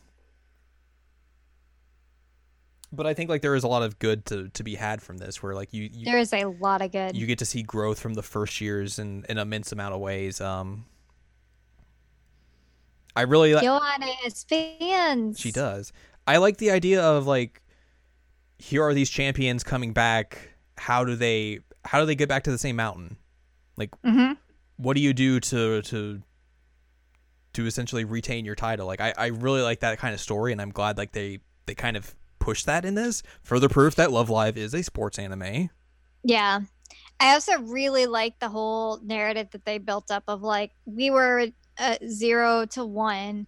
but 2.93 3.07
I 3.07 3.15
think 3.15 3.29
like 3.29 3.43
there 3.43 3.55
is 3.57 3.65
a 3.65 3.69
lot 3.69 3.83
of 3.83 3.99
good 3.99 4.25
to, 4.27 4.49
to 4.51 4.63
be 4.63 4.77
had 4.77 5.03
from 5.03 5.19
this, 5.19 5.43
where 5.43 5.55
like 5.55 5.73
you 5.73 5.89
you, 5.93 6.05
there 6.05 6.19
is 6.19 6.33
a 6.33 6.45
lot 6.45 6.81
of 6.81 6.93
good 6.93 7.17
you 7.17 7.27
get 7.27 7.39
to 7.41 7.45
see 7.45 7.63
growth 7.63 7.99
from 7.99 8.15
the 8.15 8.23
first 8.23 8.61
years 8.61 8.99
in 8.99 9.25
in 9.29 9.37
immense 9.39 9.73
amount 9.73 9.95
of 9.95 10.01
ways. 10.01 10.41
Um, 10.41 10.85
I 13.17 13.23
really 13.23 13.55
like. 13.55 13.65
Joanna 13.65 14.07
has 14.23 14.45
fans 14.45 15.41
She 15.41 15.51
does. 15.53 15.93
I 16.27 16.37
like 16.39 16.59
the 16.59 16.71
idea 16.71 17.03
of 17.03 17.27
like 17.27 17.63
here 18.59 18.83
are 18.83 18.95
these 18.95 19.11
champions 19.11 19.65
coming 19.65 19.93
back. 19.93 20.54
How 20.77 21.05
do 21.05 21.17
they 21.17 21.61
how 21.85 22.01
do 22.01 22.07
they 22.07 22.15
get 22.15 22.29
back 22.29 22.45
to 22.45 22.51
the 22.51 22.59
same 22.59 22.77
mountain? 22.77 23.17
hmm 24.05 24.33
What 24.77 24.95
do 24.95 25.01
you 25.01 25.13
do 25.13 25.41
to 25.41 25.83
to 25.83 26.23
to 27.55 27.67
essentially 27.67 28.05
retain 28.05 28.45
your 28.45 28.55
title? 28.55 28.87
Like 28.87 29.01
I, 29.01 29.15
I 29.17 29.27
really 29.27 29.63
like 29.63 29.81
that 29.81 29.99
kind 29.99 30.15
of 30.15 30.21
story 30.21 30.53
and 30.53 30.61
I'm 30.61 30.71
glad 30.71 30.99
like 30.99 31.13
they 31.13 31.41
they 31.67 31.75
kind 31.75 31.97
of 31.97 32.15
push 32.39 32.65
that 32.65 32.85
in 32.85 32.95
this. 32.95 33.23
Further 33.43 33.69
proof 33.69 33.95
that 33.95 34.11
Love 34.13 34.29
Live 34.31 34.57
is 34.57 34.75
a 34.75 34.83
sports 34.83 35.19
anime. 35.19 35.71
Yeah. 36.23 36.61
I 37.21 37.33
also 37.33 37.61
really 37.63 38.07
like 38.07 38.39
the 38.41 38.49
whole 38.49 39.01
narrative 39.03 39.49
that 39.53 39.65
they 39.65 39.79
built 39.79 40.11
up 40.11 40.25
of 40.29 40.43
like 40.43 40.73
we 40.85 41.11
were 41.11 41.47
uh, 41.79 41.97
zero 42.07 42.67
to 42.67 42.85
one, 42.85 43.47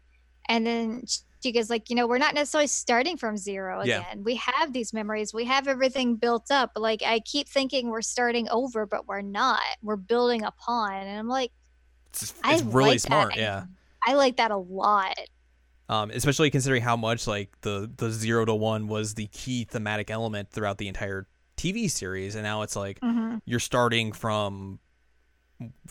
and 0.49 0.67
then 0.67 1.03
goes 1.45 1.71
like, 1.71 1.89
you 1.91 1.97
know, 1.97 2.07
we're 2.07 2.19
not 2.19 2.35
necessarily 2.35 2.67
starting 2.67 3.17
from 3.17 3.37
zero 3.37 3.83
Yeah. 3.85 4.01
again. 4.01 4.25
We 4.25 4.37
have 4.37 4.73
these 4.73 4.93
memories, 4.93 5.33
we 5.33 5.45
have 5.45 5.69
everything 5.69 6.17
built 6.17 6.51
up. 6.51 6.73
Like 6.77 7.03
I 7.05 7.21
keep 7.21 7.49
thinking 7.49 7.89
we're 7.91 8.03
starting 8.03 8.49
over, 8.51 8.87
but 8.87 9.07
we're 9.07 9.23
not. 9.23 9.61
We're 9.83 9.97
building 9.97 10.43
upon, 10.45 10.93
and 10.95 11.19
I'm 11.19 11.29
like, 11.29 11.53
It's, 12.11 12.33
it's 12.45 12.63
really 12.63 12.91
like 12.91 13.03
that. 13.03 13.07
smart, 13.09 13.37
yeah. 13.37 13.65
I 14.07 14.15
like 14.15 14.37
that 14.37 14.51
a 14.51 14.57
lot. 14.57 15.17
Um, 15.89 16.11
especially 16.11 16.51
considering 16.51 16.83
how 16.83 16.97
much 16.97 17.27
like 17.29 17.61
the 17.61 17.89
the 17.97 18.11
zero 18.11 18.45
to 18.45 18.55
one 18.55 18.89
was 18.89 19.15
the 19.15 19.29
key 19.29 19.65
thematic 19.65 20.11
element 20.11 20.51
throughout 20.51 20.79
the 20.79 20.89
entire 20.89 21.29
TV 21.57 21.89
series, 21.91 22.35
and 22.35 22.43
now 22.43 22.63
it's 22.63 22.75
like 22.77 22.99
hmm 23.03 23.37
you're 23.45 23.61
starting 23.61 24.11
from 24.13 24.81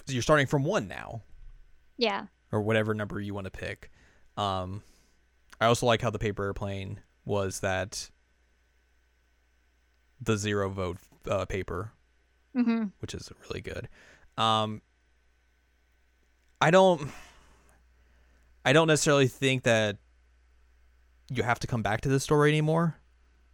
you're 0.08 0.22
starting 0.22 0.48
from 0.48 0.64
one 0.64 0.88
now 0.88 1.22
Yeah. 1.98 2.26
or 2.52 2.62
whatever 2.62 2.94
number 2.94 3.20
you 3.22 3.34
want 3.34 3.46
to 3.46 3.52
pick 3.52 3.90
um 4.38 4.84
i 5.62 5.66
also 5.66 5.86
like 5.86 6.02
how 6.02 6.10
the 6.10 6.20
paper 6.20 6.44
airplane 6.44 7.00
was 7.26 7.60
that 7.62 8.10
the 10.22 10.38
zero 10.38 10.70
vote 10.70 10.98
uh, 11.30 11.46
paper 11.46 11.92
hmm 12.56 12.86
which 13.00 13.14
is 13.14 13.32
really 13.48 13.62
good 13.62 13.88
um 14.38 14.82
i 16.62 16.72
don't 16.72 17.10
i 18.64 18.72
don't 18.74 18.88
necessarily 18.88 19.28
think 19.28 19.64
that 19.64 19.98
you 21.30 21.44
have 21.44 21.60
to 21.60 21.68
come 21.68 21.82
back 21.82 22.02
to 22.02 22.10
this 22.10 22.24
story 22.24 22.50
anymore 22.50 22.96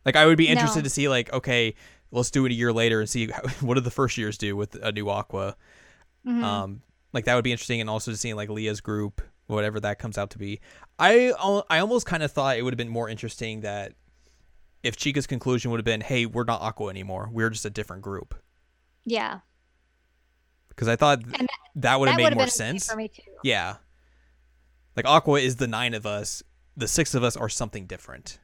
like 0.06 0.16
i 0.16 0.26
would 0.26 0.38
be 0.38 0.48
interested 0.48 0.80
No. 0.80 0.84
to 0.84 0.90
see 0.90 1.08
like 1.10 1.32
okay 1.34 1.74
let's 2.12 2.30
do 2.30 2.46
it 2.46 2.52
a 2.52 2.56
year 2.56 2.74
later 2.74 3.00
and 3.00 3.10
see 3.10 3.28
how, 3.32 3.42
what 3.62 3.76
did 3.76 3.86
the 3.86 3.92
first 3.92 4.18
years 4.18 4.38
do 4.38 4.56
with 4.58 4.76
a 4.76 4.92
new 4.92 5.06
Aqours. 5.06 5.56
Mhm. 6.28 6.44
Um, 6.44 6.82
like 7.14 7.24
that 7.26 7.36
would 7.36 7.44
be 7.46 7.54
interesting, 7.54 7.80
and 7.80 7.90
also 7.90 8.12
to 8.12 8.18
seeing 8.18 8.36
like 8.36 8.50
Leah's 8.50 8.82
group, 8.82 9.22
whatever 9.56 9.80
that 9.82 10.00
comes 10.00 10.18
out 10.18 10.32
to 10.32 10.38
be. 10.38 10.60
I 11.00 11.32
I 11.70 11.80
almost 11.80 12.06
kind 12.06 12.24
of 12.24 12.32
thought 12.32 12.58
it 12.58 12.62
would 12.64 12.74
have 12.74 12.78
been 12.78 12.90
more 12.90 13.10
interesting 13.10 13.62
that 13.62 13.94
if 14.84 14.96
Chika's 14.98 15.28
conclusion 15.28 15.70
would 15.72 15.78
have 15.80 15.86
been, 15.86 16.02
"Hey, 16.02 16.26
we're 16.26 16.44
not 16.44 16.62
Aqours 16.62 16.90
anymore. 16.90 17.30
We're 17.32 17.50
just 17.52 17.66
a 17.66 17.70
different 17.70 18.02
group," 18.02 18.34
yeah. 19.06 19.40
because 20.70 20.88
I 20.88 20.96
thought 20.96 21.24
th- 21.24 21.36
And 21.40 21.48
that 21.76 22.00
would 22.00 22.10
have 22.10 22.18
made 22.18 22.36
more 22.36 22.48
sense. 22.48 22.90
for 22.90 22.96
me 22.96 23.08
too. 23.08 23.22
Yeah, 23.44 23.76
like 24.96 25.06
Aqours 25.06 25.42
is 25.44 25.56
the 25.58 25.68
nine 25.68 25.94
of 25.94 26.06
us. 26.06 26.42
The 26.76 26.88
six 26.88 27.14
of 27.14 27.24
us 27.24 27.36
are 27.38 27.50
something 27.50 27.86
different. 27.86 28.40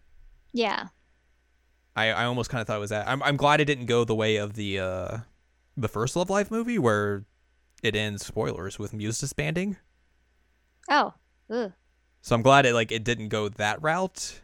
Yeah. 0.53 0.88
I, 1.95 2.09
I 2.09 2.25
almost 2.25 2.51
kind 2.51 2.61
of 2.61 2.67
thought 2.67 2.77
it 2.77 2.81
was 2.81 2.91
that. 2.91 3.07
I'm 3.07 3.23
I'm 3.23 3.38
glad 3.38 3.59
it 3.59 3.65
didn't 3.65 3.88
go 3.88 4.03
the 4.03 4.13
way 4.13 4.35
of 4.35 4.53
the 4.53 4.79
uh 4.79 5.17
the 5.75 5.88
first 5.88 6.15
Love 6.15 6.29
Live 6.29 6.51
movie 6.51 6.77
where 6.77 7.25
it 7.81 7.95
ends 7.95 8.25
spoilers 8.25 8.77
with 8.77 8.93
Muse 8.93 9.17
disbanding. 9.19 9.77
Oh. 10.89 11.14
Ugh. 11.49 11.72
So 12.22 12.35
I'm 12.35 12.41
glad 12.41 12.65
it 12.65 12.73
like 12.73 12.91
it 12.91 13.03
didn't 13.03 13.30
go 13.30 13.49
that 13.49 13.81
route. 13.81 14.41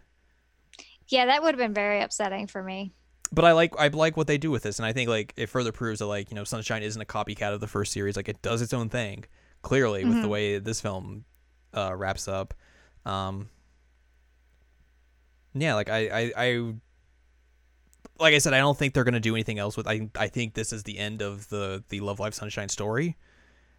Yeah, 1.08 1.26
that 1.26 1.44
would 1.44 1.54
have 1.54 1.60
been 1.60 1.74
very 1.74 2.02
upsetting 2.02 2.48
for 2.48 2.64
me. 2.64 2.94
But 3.32 3.46
I 3.46 3.52
like 3.52 3.74
I 3.80 3.88
like 3.88 4.16
what 4.16 4.28
they 4.28 4.38
do 4.38 4.52
with 4.52 4.64
this, 4.64 4.80
and 4.80 4.86
I 4.86 4.94
think 4.94 5.10
like 5.10 5.34
it 5.36 5.48
further 5.48 5.72
proves 5.72 6.00
that 6.00 6.06
like 6.08 6.30
you 6.32 6.36
know 6.36 6.44
Sunshine 6.44 6.84
isn't 6.84 7.02
a 7.02 7.06
copycat 7.06 7.54
of 7.54 7.60
the 7.60 7.68
first 7.68 7.92
series. 7.92 8.16
Like 8.16 8.30
it 8.30 8.42
does 8.42 8.62
its 8.62 8.74
own 8.74 8.90
thing 8.90 9.26
clearly 9.64 10.06
with 10.06 10.22
the 10.22 10.28
Mhm. 10.28 10.30
way 10.30 10.60
this 10.60 10.80
film 10.82 11.26
uh, 11.74 11.94
wraps 11.96 12.28
up. 12.28 12.54
Um, 13.06 13.50
yeah, 15.54 15.76
like 15.76 15.90
I, 15.90 16.08
I 16.08 16.32
I 16.38 16.74
like 18.20 18.34
I 18.34 18.38
said, 18.38 18.54
I 18.54 18.60
don't 18.60 18.78
think 18.78 18.94
they're 18.94 19.04
gonna 19.04 19.20
do 19.20 19.36
anything 19.36 19.60
else 19.60 19.76
with. 19.78 19.88
I 19.88 20.10
I 20.16 20.28
think 20.28 20.54
this 20.54 20.72
is 20.74 20.84
the 20.84 20.98
end 20.98 21.22
of 21.22 21.50
the 21.50 21.84
the 21.90 22.00
Love 22.00 22.20
Live 22.20 22.34
Sunshine 22.34 22.70
story. 22.70 23.18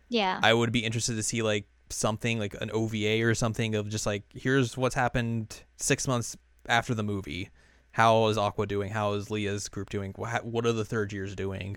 Yeah. 0.08 0.38
I 0.42 0.52
would 0.52 0.70
be 0.72 0.84
interested 0.84 1.14
to 1.16 1.22
see 1.22 1.42
like 1.42 1.66
something 1.94 2.38
like 2.38 2.54
an 2.60 2.70
OVA 2.72 3.22
or 3.24 3.34
something 3.34 3.74
of 3.74 3.88
just 3.88 4.06
like 4.06 4.22
here's 4.34 4.76
what's 4.76 4.94
happened 4.94 5.62
six 5.76 6.06
months 6.08 6.36
after 6.68 6.94
the 6.94 7.02
movie. 7.02 7.50
How 7.92 8.26
is 8.26 8.36
Aqours 8.36 8.68
doing? 8.68 8.90
How 8.90 9.12
is 9.12 9.30
Leah's 9.30 9.68
group 9.68 9.88
doing? 9.90 10.14
Wha- 10.18 10.40
What 10.42 10.66
are 10.66 10.72
the 10.72 10.84
third 10.84 11.12
years 11.12 11.34
doing? 11.36 11.76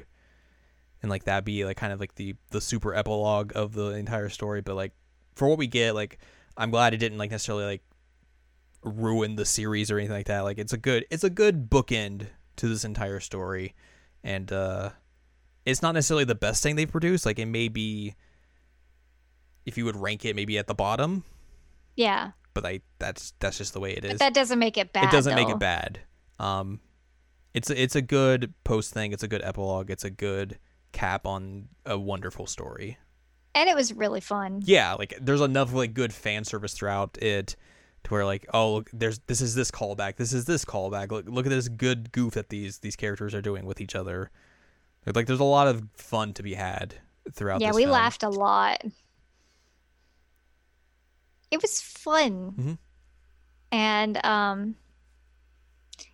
And 1.01 1.11
like 1.11 1.25
that 1.25 1.45
be 1.45 1.63
like 1.63 1.77
kind 1.77 1.93
of 1.93 1.99
like 1.99 2.15
the 2.15 2.35
the 2.49 2.61
super 2.61 2.93
epilogue 2.93 3.51
of 3.55 3.73
the 3.73 3.89
entire 3.91 4.29
story. 4.29 4.61
But 4.61 4.75
like 4.75 4.93
for 5.35 5.47
what 5.47 5.57
we 5.59 5.67
get, 5.67 5.93
like 5.93 6.17
I'm 6.57 6.71
glad 6.71 6.93
it 6.93 6.97
didn't 6.97 7.19
like 7.19 7.31
necessarily 7.31 7.65
like 7.65 7.83
ruin 8.83 9.35
the 9.35 9.45
series 9.45 9.91
or 9.91 9.97
anything 9.99 10.15
like 10.15 10.27
that. 10.27 10.41
Like 10.41 10.57
it's 10.57 10.73
a 10.73 10.77
good 10.77 11.05
it's 11.11 11.23
a 11.23 11.29
good 11.29 11.69
bookend 11.69 12.27
to 12.57 12.67
this 12.67 12.83
entire 12.83 13.19
story, 13.19 13.75
and 14.23 14.51
uh 14.51 14.89
it's 15.65 15.81
not 15.81 15.93
necessarily 15.93 16.23
the 16.23 16.33
best 16.33 16.63
thing 16.63 16.75
they've 16.75 16.89
produced. 16.91 17.25
Like 17.25 17.39
it 17.39 17.45
may 17.45 17.67
be, 17.67 18.15
if 19.67 19.77
you 19.77 19.85
would 19.85 19.97
rank 19.97 20.25
it, 20.25 20.35
maybe 20.35 20.57
at 20.57 20.65
the 20.65 20.73
bottom. 20.73 21.23
yeah. 21.95 22.31
But 22.55 22.65
I 22.65 22.81
that's 22.97 23.33
that's 23.37 23.59
just 23.59 23.73
the 23.73 23.79
way 23.79 23.91
it 23.91 24.03
is. 24.03 24.13
But 24.13 24.19
that 24.19 24.33
doesn't 24.33 24.57
make 24.57 24.79
it 24.79 24.91
bad. 24.91 25.03
it 25.03 25.11
doesn't 25.11 25.35
make 25.35 25.47
it 25.47 25.59
bad. 25.59 25.99
Um, 26.39 26.79
it's 27.53 27.69
a, 27.69 27.79
it's 27.79 27.95
a 27.95 28.01
good 28.01 28.51
post 28.63 28.95
thing. 28.95 29.11
It's 29.11 29.21
a 29.21 29.27
good 29.27 29.43
epilogue. 29.43 29.91
It's 29.91 30.03
a 30.03 30.09
good 30.09 30.57
cap 30.91 31.27
on 31.27 31.67
a 31.85 31.99
wonderful 31.99 32.47
story. 32.47 32.97
And 33.53 33.69
it 33.69 33.75
was 33.75 33.93
really 33.93 34.21
fun. 34.21 34.63
Yeah, 34.65 34.95
like 34.95 35.15
there's 35.21 35.41
enough 35.41 35.71
like 35.71 35.93
good 35.93 36.11
fan 36.11 36.45
service 36.45 36.73
throughout 36.73 37.21
it 37.21 37.55
to 38.05 38.11
where 38.11 38.25
like 38.25 38.47
oh 38.55 38.73
look, 38.73 38.89
there's 38.91 39.19
this 39.27 39.41
is 39.41 39.53
this 39.53 39.69
callback. 39.69 40.15
This 40.15 40.33
is 40.33 40.45
this 40.45 40.65
callback. 40.65 41.11
Look 41.11 41.27
look 41.27 41.45
at 41.45 41.49
this 41.49 41.67
good 41.67 42.11
goof 42.11 42.33
that 42.33 42.49
these 42.49 42.79
these 42.79 42.95
characters 42.95 43.35
are 43.35 43.41
doing 43.43 43.67
with 43.67 43.81
each 43.81 43.93
other. 43.93 44.31
Like 45.05 45.27
there's 45.27 45.39
a 45.39 45.43
lot 45.43 45.67
of 45.67 45.83
fun 45.93 46.33
to 46.33 46.41
be 46.41 46.55
had 46.55 46.95
throughout. 47.31 47.61
yeah, 47.61 47.71
we 47.71 47.83
film. 47.83 47.91
laughed 47.91 48.23
a 48.23 48.29
lot. 48.29 48.83
It 51.51 51.61
was 51.61 51.81
fun. 51.81 52.51
Mhm. 52.57 52.77
And 53.71 54.25
um 54.25 54.75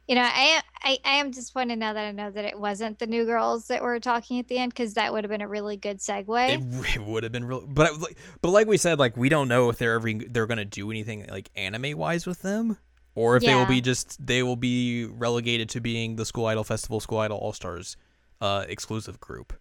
you 0.08 0.16
know, 0.16 0.22
I 0.22 0.28
am 0.42 0.62
I, 0.84 0.98
I 1.06 1.16
am 1.16 1.32
disappointed 1.32 1.80
now 1.80 1.94
that 1.94 2.06
I 2.06 2.12
know 2.12 2.30
that 2.30 2.44
it 2.44 2.60
wasn't 2.60 3.00
the 3.00 3.08
new 3.08 3.26
girls 3.26 3.68
that 3.68 3.82
were 3.82 4.00
talking 4.02 4.38
at 4.38 4.48
the 4.50 4.58
end 4.58 4.74
because 4.74 4.96
that 4.96 5.14
would 5.14 5.24
have 5.24 5.32
been 5.32 5.42
a 5.42 5.48
really 5.48 5.78
good 5.78 6.00
segue. 6.00 6.50
It, 6.50 6.96
it 6.96 7.02
would 7.06 7.24
have 7.24 7.32
been 7.32 7.46
real, 7.46 7.66
but 7.66 7.98
like, 8.00 8.18
but 8.42 8.50
like 8.50 8.68
we 8.68 8.76
said, 8.78 9.00
like 9.00 9.16
we 9.16 9.30
don't 9.30 9.48
know 9.48 9.70
if 9.70 9.78
they're 9.78 9.94
ever 9.96 10.12
they're 10.30 10.46
gonna 10.48 10.66
do 10.66 10.92
anything 10.92 11.26
like 11.30 11.50
anime 11.56 11.98
wise 11.98 12.26
with 12.26 12.42
them, 12.42 12.78
or 13.16 13.38
if 13.38 13.44
they 13.44 13.56
will 13.56 13.66
be 13.66 13.80
just 13.80 14.26
they 14.26 14.44
will 14.44 14.58
be 14.58 15.06
relegated 15.06 15.70
to 15.70 15.80
being 15.80 16.18
the 16.18 16.26
School 16.26 16.48
Idol 16.48 16.66
Festival, 16.66 17.00
School 17.00 17.20
Idol 17.20 17.38
All 17.38 17.54
Stars, 17.54 17.96
uh, 18.42 18.66
exclusive 18.68 19.22
group. 19.22 19.54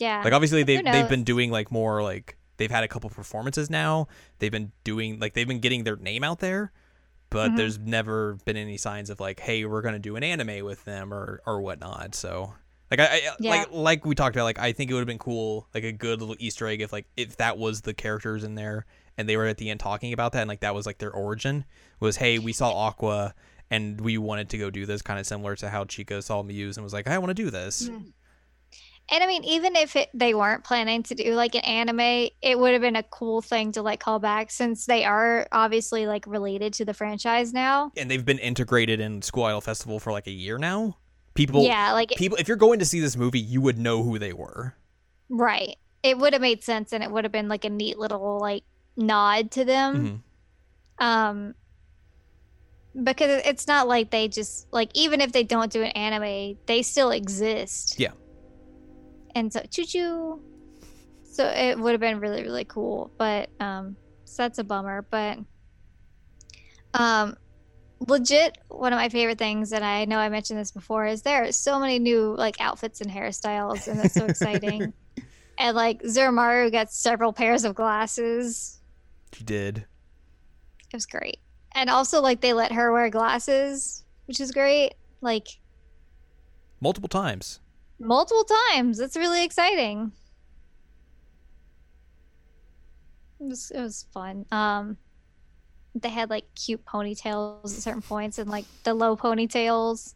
yeah. 0.00 0.20
Like 0.24 0.32
obviously 0.32 0.64
they 0.64 0.82
they've 0.82 1.08
been 1.08 1.24
doing 1.24 1.52
like 1.52 1.70
more 1.70 2.02
like 2.02 2.36
they've 2.56 2.70
had 2.70 2.84
a 2.84 2.88
couple 2.88 3.10
performances 3.10 3.68
now. 3.70 4.06
They've 4.38 4.52
been 4.52 4.72
doing 4.84 5.18
like 5.20 5.34
they've 5.34 5.48
been 5.48 5.60
getting 5.60 5.84
their 5.84 5.96
name 5.96 6.24
out 6.24 6.38
there, 6.40 6.72
but 7.30 7.50
Mhm. 7.52 7.56
there's 7.56 7.78
never 7.78 8.34
been 8.44 8.56
any 8.56 8.76
signs 8.76 9.10
of 9.10 9.20
like, 9.20 9.40
hey, 9.40 9.64
we're 9.64 9.82
gonna 9.82 9.98
do 9.98 10.16
an 10.16 10.22
anime 10.22 10.64
with 10.64 10.84
them 10.84 11.12
or 11.12 11.40
or 11.46 11.60
whatnot. 11.60 12.14
So 12.14 12.54
like 12.90 13.00
I, 13.00 13.04
I 13.04 13.20
Yeah. 13.40 13.50
like 13.50 13.68
like 13.72 14.04
we 14.06 14.14
talked 14.14 14.36
about, 14.36 14.44
like 14.44 14.58
I 14.58 14.72
think 14.72 14.90
it 14.90 14.94
would 14.94 15.00
have 15.00 15.06
been 15.06 15.18
cool, 15.18 15.68
like 15.74 15.84
a 15.84 15.92
good 15.92 16.20
little 16.20 16.36
Easter 16.38 16.66
egg 16.66 16.80
if 16.80 16.92
like 16.92 17.06
if 17.16 17.36
that 17.38 17.58
was 17.58 17.80
the 17.82 17.94
characters 17.94 18.44
in 18.44 18.54
there 18.54 18.86
and 19.16 19.28
they 19.28 19.36
were 19.36 19.46
at 19.46 19.58
the 19.58 19.70
end 19.70 19.80
talking 19.80 20.12
about 20.12 20.32
that 20.32 20.40
and 20.42 20.48
like 20.48 20.60
that 20.60 20.74
was 20.74 20.86
like 20.86 20.98
their 20.98 21.12
origin 21.12 21.64
was 22.00 22.16
hey 22.16 22.38
we 22.38 22.52
saw 22.52 22.90
Aqours 22.90 23.32
and 23.70 24.00
we 24.00 24.18
wanted 24.18 24.50
to 24.50 24.58
go 24.58 24.70
do 24.70 24.84
this 24.86 25.00
kind 25.02 25.18
of 25.18 25.26
similar 25.26 25.56
to 25.56 25.70
how 25.70 25.84
Chika 25.84 26.22
saw 26.22 26.42
Muse 26.42 26.76
and 26.76 26.84
was 26.84 26.92
like 26.92 27.06
I 27.08 27.16
want 27.18 27.30
to 27.30 27.34
do 27.34 27.50
this. 27.50 27.88
Mm. 27.88 28.12
And 29.10 29.22
I 29.22 29.26
mean, 29.26 29.44
even 29.44 29.76
if 29.76 29.96
it, 29.96 30.08
they 30.14 30.32
weren't 30.34 30.64
planning 30.64 31.02
to 31.04 31.14
do 31.14 31.34
like 31.34 31.54
an 31.54 31.60
anime, 31.60 32.30
it 32.40 32.58
would 32.58 32.72
have 32.72 32.80
been 32.80 32.96
a 32.96 33.02
cool 33.02 33.42
thing 33.42 33.70
to 33.72 33.82
like 33.82 34.00
call 34.00 34.18
back 34.18 34.50
since 34.50 34.86
they 34.86 35.04
are 35.04 35.46
obviously 35.52 36.06
like 36.06 36.26
related 36.26 36.72
to 36.74 36.84
the 36.86 36.94
franchise 36.94 37.52
now. 37.52 37.92
and 37.98 38.10
they've 38.10 38.24
been 38.24 38.38
integrated 38.38 39.00
in 39.00 39.20
School 39.20 39.44
Idol 39.44 39.60
Festival 39.60 40.00
for 40.00 40.10
like 40.10 40.26
a 40.26 40.30
year 40.32 40.56
now. 40.56 40.96
People, 41.34 41.64
yeah, 41.64 41.92
like 41.92 42.10
people, 42.16 42.38
if 42.38 42.48
you're 42.48 42.56
going 42.56 42.78
to 42.78 42.84
see 42.86 43.00
this 43.00 43.16
movie, 43.16 43.40
you 43.40 43.60
would 43.60 43.76
know 43.76 44.02
who 44.02 44.18
they 44.18 44.32
were. 44.32 44.74
right. 45.28 45.76
It 46.02 46.18
would 46.18 46.32
have 46.34 46.42
made 46.42 46.62
sense 46.62 46.92
and 46.92 47.02
it 47.02 47.10
would 47.10 47.24
have 47.24 47.32
been 47.32 47.48
like 47.48 47.64
a 47.64 47.70
neat 47.70 47.98
little 47.98 48.38
like 48.38 48.62
nod 48.96 49.50
to 49.52 49.64
them. 49.64 50.22
Mhm. 51.00 51.04
Um 51.04 51.54
because 53.02 53.42
it's 53.44 53.66
not 53.66 53.88
like 53.88 54.10
they 54.10 54.28
just 54.28 54.66
like 54.72 54.90
even 54.94 55.20
if 55.20 55.32
they 55.32 55.42
don't 55.42 55.72
do 55.72 55.82
an 55.82 55.90
anime, 55.92 56.56
they 56.66 56.82
still 56.82 57.10
exist. 57.10 57.98
Yeah. 57.98 58.12
And 59.34 59.52
so 59.52 59.62
choo 59.70 59.84
choo. 59.84 60.40
So 61.24 61.46
it 61.46 61.78
would 61.78 61.92
have 61.92 62.00
been 62.00 62.20
really, 62.20 62.42
really 62.42 62.64
cool. 62.64 63.12
But 63.18 63.50
um 63.60 63.96
so 64.24 64.42
that's 64.44 64.58
a 64.58 64.64
bummer. 64.64 65.06
But 65.10 65.38
um 66.94 67.36
legit 68.00 68.58
one 68.68 68.92
of 68.92 68.98
my 68.98 69.08
favorite 69.08 69.38
things, 69.38 69.72
and 69.72 69.84
I 69.84 70.04
know 70.04 70.18
I 70.18 70.28
mentioned 70.28 70.58
this 70.58 70.70
before, 70.70 71.06
is 71.06 71.22
there 71.22 71.44
are 71.44 71.52
so 71.52 71.78
many 71.78 71.98
new 71.98 72.34
like 72.36 72.60
outfits 72.60 73.00
and 73.00 73.10
hairstyles, 73.10 73.88
and 73.88 73.98
that's 73.98 74.14
so 74.14 74.26
exciting. 74.26 74.92
and 75.58 75.76
like 75.76 76.02
Zuramaru 76.02 76.70
got 76.72 76.92
several 76.92 77.32
pairs 77.32 77.64
of 77.64 77.74
glasses. 77.74 78.80
She 79.32 79.44
did. 79.44 79.78
It 79.78 80.94
was 80.94 81.06
great. 81.06 81.38
And 81.72 81.90
also 81.90 82.20
like 82.20 82.40
they 82.40 82.52
let 82.52 82.72
her 82.72 82.92
wear 82.92 83.10
glasses, 83.10 84.04
which 84.26 84.40
is 84.40 84.52
great. 84.52 84.94
Like 85.20 85.48
multiple 86.80 87.08
times. 87.08 87.60
Multiple 87.98 88.44
times. 88.72 89.00
It's 89.00 89.16
really 89.16 89.44
exciting. 89.44 90.12
It 93.40 93.44
was, 93.48 93.70
it 93.70 93.80
was 93.80 94.06
fun. 94.12 94.46
Um 94.50 94.96
they 95.96 96.08
had 96.08 96.28
like 96.28 96.44
cute 96.56 96.84
ponytails 96.84 97.64
at 97.64 97.70
certain 97.70 98.02
points 98.02 98.38
and 98.38 98.50
like 98.50 98.64
the 98.82 98.94
low 98.94 99.16
ponytails. 99.16 100.14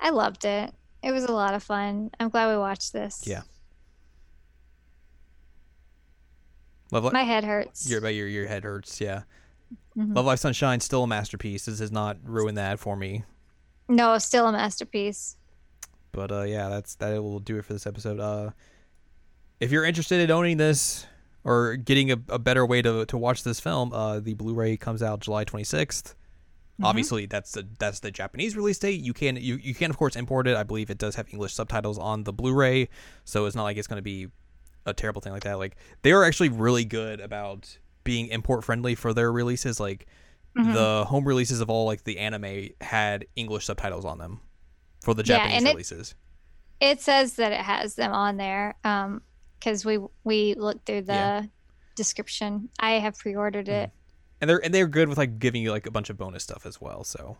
I 0.00 0.10
loved 0.10 0.44
it. 0.44 0.72
It 1.02 1.12
was 1.12 1.24
a 1.24 1.32
lot 1.32 1.54
of 1.54 1.62
fun. 1.62 2.10
I'm 2.18 2.28
glad 2.28 2.50
we 2.50 2.58
watched 2.58 2.92
this. 2.92 3.22
Yeah. 3.24 3.42
Love 6.90 7.04
Live. 7.04 7.12
My 7.12 7.22
head 7.22 7.44
hurts. 7.44 7.88
Your, 7.88 8.08
your 8.08 8.26
your 8.26 8.46
head 8.46 8.64
hurts. 8.64 9.00
Yeah. 9.00 9.22
Mhm. 9.96 10.16
Love 10.16 10.26
Live 10.26 10.40
Sunshine 10.40 10.80
still 10.80 11.04
a 11.04 11.06
masterpiece. 11.06 11.66
This 11.66 11.78
has 11.78 11.92
not 11.92 12.16
ruined 12.24 12.56
that 12.58 12.80
for 12.80 12.96
me. 12.96 13.22
No, 13.88 14.18
still 14.18 14.46
a 14.48 14.52
masterpiece. 14.52 15.36
But 16.14 16.30
uh, 16.32 16.42
yeah, 16.42 16.68
that's 16.68 16.94
that 16.96 17.22
will 17.22 17.40
do 17.40 17.58
it 17.58 17.64
for 17.64 17.72
this 17.72 17.86
episode. 17.86 18.20
Uh, 18.20 18.50
if 19.60 19.70
you're 19.70 19.84
interested 19.84 20.20
in 20.20 20.30
owning 20.30 20.56
this 20.56 21.06
or 21.44 21.76
getting 21.76 22.10
a, 22.10 22.16
a 22.28 22.38
better 22.38 22.64
way 22.64 22.80
to, 22.82 23.04
to 23.06 23.18
watch 23.18 23.42
this 23.42 23.60
film, 23.60 23.92
uh, 23.92 24.20
the 24.20 24.34
Blu-ray 24.34 24.76
comes 24.76 25.02
out 25.02 25.20
July 25.20 25.44
26th. 25.44 26.14
Mhm. 26.80 26.84
Obviously, 26.84 27.26
that's 27.26 27.52
the 27.52 27.66
that's 27.78 28.00
the 28.00 28.10
Japanese 28.10 28.56
release 28.56 28.78
date. 28.78 29.00
You 29.00 29.12
can 29.12 29.36
you, 29.36 29.56
you 29.56 29.74
can 29.74 29.90
of 29.90 29.96
course 29.96 30.16
import 30.16 30.48
it. 30.48 30.56
I 30.56 30.62
believe 30.64 30.90
it 30.90 30.98
does 30.98 31.14
have 31.16 31.26
English 31.32 31.52
subtitles 31.54 31.98
on 31.98 32.24
the 32.24 32.32
Blu-ray, 32.32 32.88
so 33.24 33.46
it's 33.46 33.54
not 33.54 33.62
like 33.64 33.76
it's 33.76 33.86
going 33.86 33.98
to 33.98 34.02
be 34.02 34.28
a 34.86 34.92
terrible 34.92 35.20
thing 35.20 35.32
like 35.32 35.44
that. 35.44 35.58
Like 35.58 35.76
they 36.02 36.12
are 36.12 36.24
actually 36.24 36.48
really 36.48 36.84
good 36.84 37.20
about 37.20 37.78
being 38.02 38.26
import 38.28 38.64
friendly 38.64 38.94
for 38.94 39.12
their 39.14 39.30
releases. 39.32 39.78
Like 39.80 40.06
Mhm. 40.56 40.74
the 40.74 41.04
home 41.06 41.26
releases 41.26 41.60
of 41.60 41.68
all 41.70 41.84
like 41.86 42.04
the 42.04 42.18
anime 42.18 42.68
had 42.80 43.26
English 43.34 43.64
subtitles 43.66 44.04
on 44.04 44.18
them. 44.18 44.40
For 45.04 45.14
the 45.14 45.22
Yeah, 45.24 45.38
Japanese 45.38 45.62
it- 45.64 45.68
releases. 45.72 46.14
It 46.80 47.00
says 47.00 47.34
that 47.34 47.52
it 47.52 47.60
has 47.60 47.94
them 47.94 48.12
on 48.12 48.36
there. 48.36 48.74
Um, 48.84 49.22
because 49.60 49.84
we 49.84 49.98
we 50.24 50.54
looked 50.54 50.84
through 50.84 51.02
the 51.02 51.12
Yeah. 51.14 51.42
description. 51.96 52.68
I 52.78 52.92
have 52.92 53.16
pre-ordered 53.16 53.68
it. 53.68 53.90
and 54.40 54.50
they're 54.50 54.62
and 54.62 54.74
they're 54.74 54.86
good 54.88 55.08
with 55.08 55.16
like 55.16 55.38
giving 55.38 55.62
you 55.62 55.70
like 55.70 55.86
a 55.86 55.90
bunch 55.90 56.10
of 56.10 56.18
bonus 56.18 56.42
stuff 56.42 56.66
as 56.66 56.80
well. 56.80 57.02
So 57.04 57.38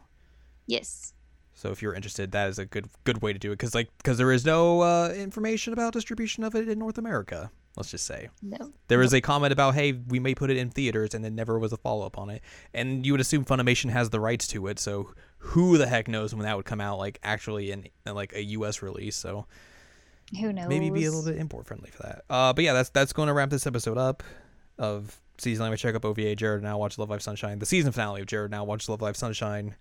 Yes. 0.67 1.13
so 1.53 1.71
if 1.71 1.83
you're 1.83 1.93
interested, 1.93 2.33
that 2.33 2.49
is 2.49 2.59
a 2.59 2.65
good 2.65 2.89
good 3.03 3.21
way 3.21 3.33
to 3.35 3.39
do 3.39 3.51
it 3.51 3.55
because 3.59 3.75
like 3.75 3.91
because 3.99 4.17
there 4.17 4.33
is 4.33 4.47
no 4.47 4.81
uh, 4.81 5.11
information 5.15 5.73
about 5.75 5.93
distribution 5.93 6.45
of 6.45 6.55
it 6.55 6.69
in 6.69 6.79
North 6.79 6.97
America. 6.97 7.51
Let's 7.77 7.91
just 7.91 8.07
say 8.07 8.31
No. 8.41 8.73
there 8.89 9.01
was 9.01 9.13
a 9.13 9.21
comment 9.21 9.53
about 9.53 9.75
hey 9.75 9.93
we 9.93 10.19
may 10.21 10.35
put 10.35 10.49
it 10.49 10.57
in 10.57 10.71
theaters 10.71 11.13
and 11.13 11.23
then 11.25 11.35
never 11.35 11.59
was 11.59 11.73
a 11.73 11.77
follow 11.77 12.07
up 12.07 12.17
on 12.17 12.31
it, 12.31 12.41
and 12.73 13.05
you 13.05 13.13
would 13.13 13.21
assume 13.21 13.45
Funimation 13.45 13.91
has 13.91 14.09
the 14.11 14.21
rights 14.21 14.47
to 14.49 14.67
it. 14.69 14.79
So 14.79 15.13
who 15.49 15.77
the 15.79 15.87
heck 15.87 16.09
knows 16.09 16.35
when 16.35 16.45
that 16.45 16.57
would 16.57 16.65
come 16.65 16.81
out 16.81 16.99
like 16.99 17.19
actually 17.23 17.71
in, 17.71 17.87
in 18.07 18.15
like 18.15 18.33
a 18.35 18.43
U.S. 18.43 18.83
release? 18.83 19.15
So 19.17 19.47
Who 20.41 20.53
knows? 20.53 20.69
maybe 20.69 20.91
be 20.91 21.05
a 21.05 21.11
little 21.11 21.31
bit 21.31 21.39
import 21.41 21.67
friendly 21.67 21.91
for 21.91 22.03
that. 22.03 22.25
Uh, 22.31 22.53
but 22.53 22.65
yeah, 22.65 22.73
that's 22.73 22.89
that's 22.91 23.13
going 23.13 23.29
to 23.29 23.35
wrap 23.35 23.51
this 23.51 23.67
episode 23.67 23.99
up 23.99 24.23
of 24.79 25.21
season 25.39 25.67
anime 25.67 25.77
check 25.77 25.95
up 25.95 26.05
OVA. 26.05 26.35
Jared 26.35 26.63
now 26.63 26.79
watch 26.79 26.99
Love 26.99 27.11
Live 27.11 27.23
Sunshine. 27.23 27.59
The 27.59 27.67
season 27.67 27.93
finale 27.93 28.21
of 28.23 28.27
Jared 28.27 28.51
now 28.51 28.65
watch 28.65 28.89
Love 28.89 29.03
Live 29.03 29.17
Sunshine. 29.17 29.77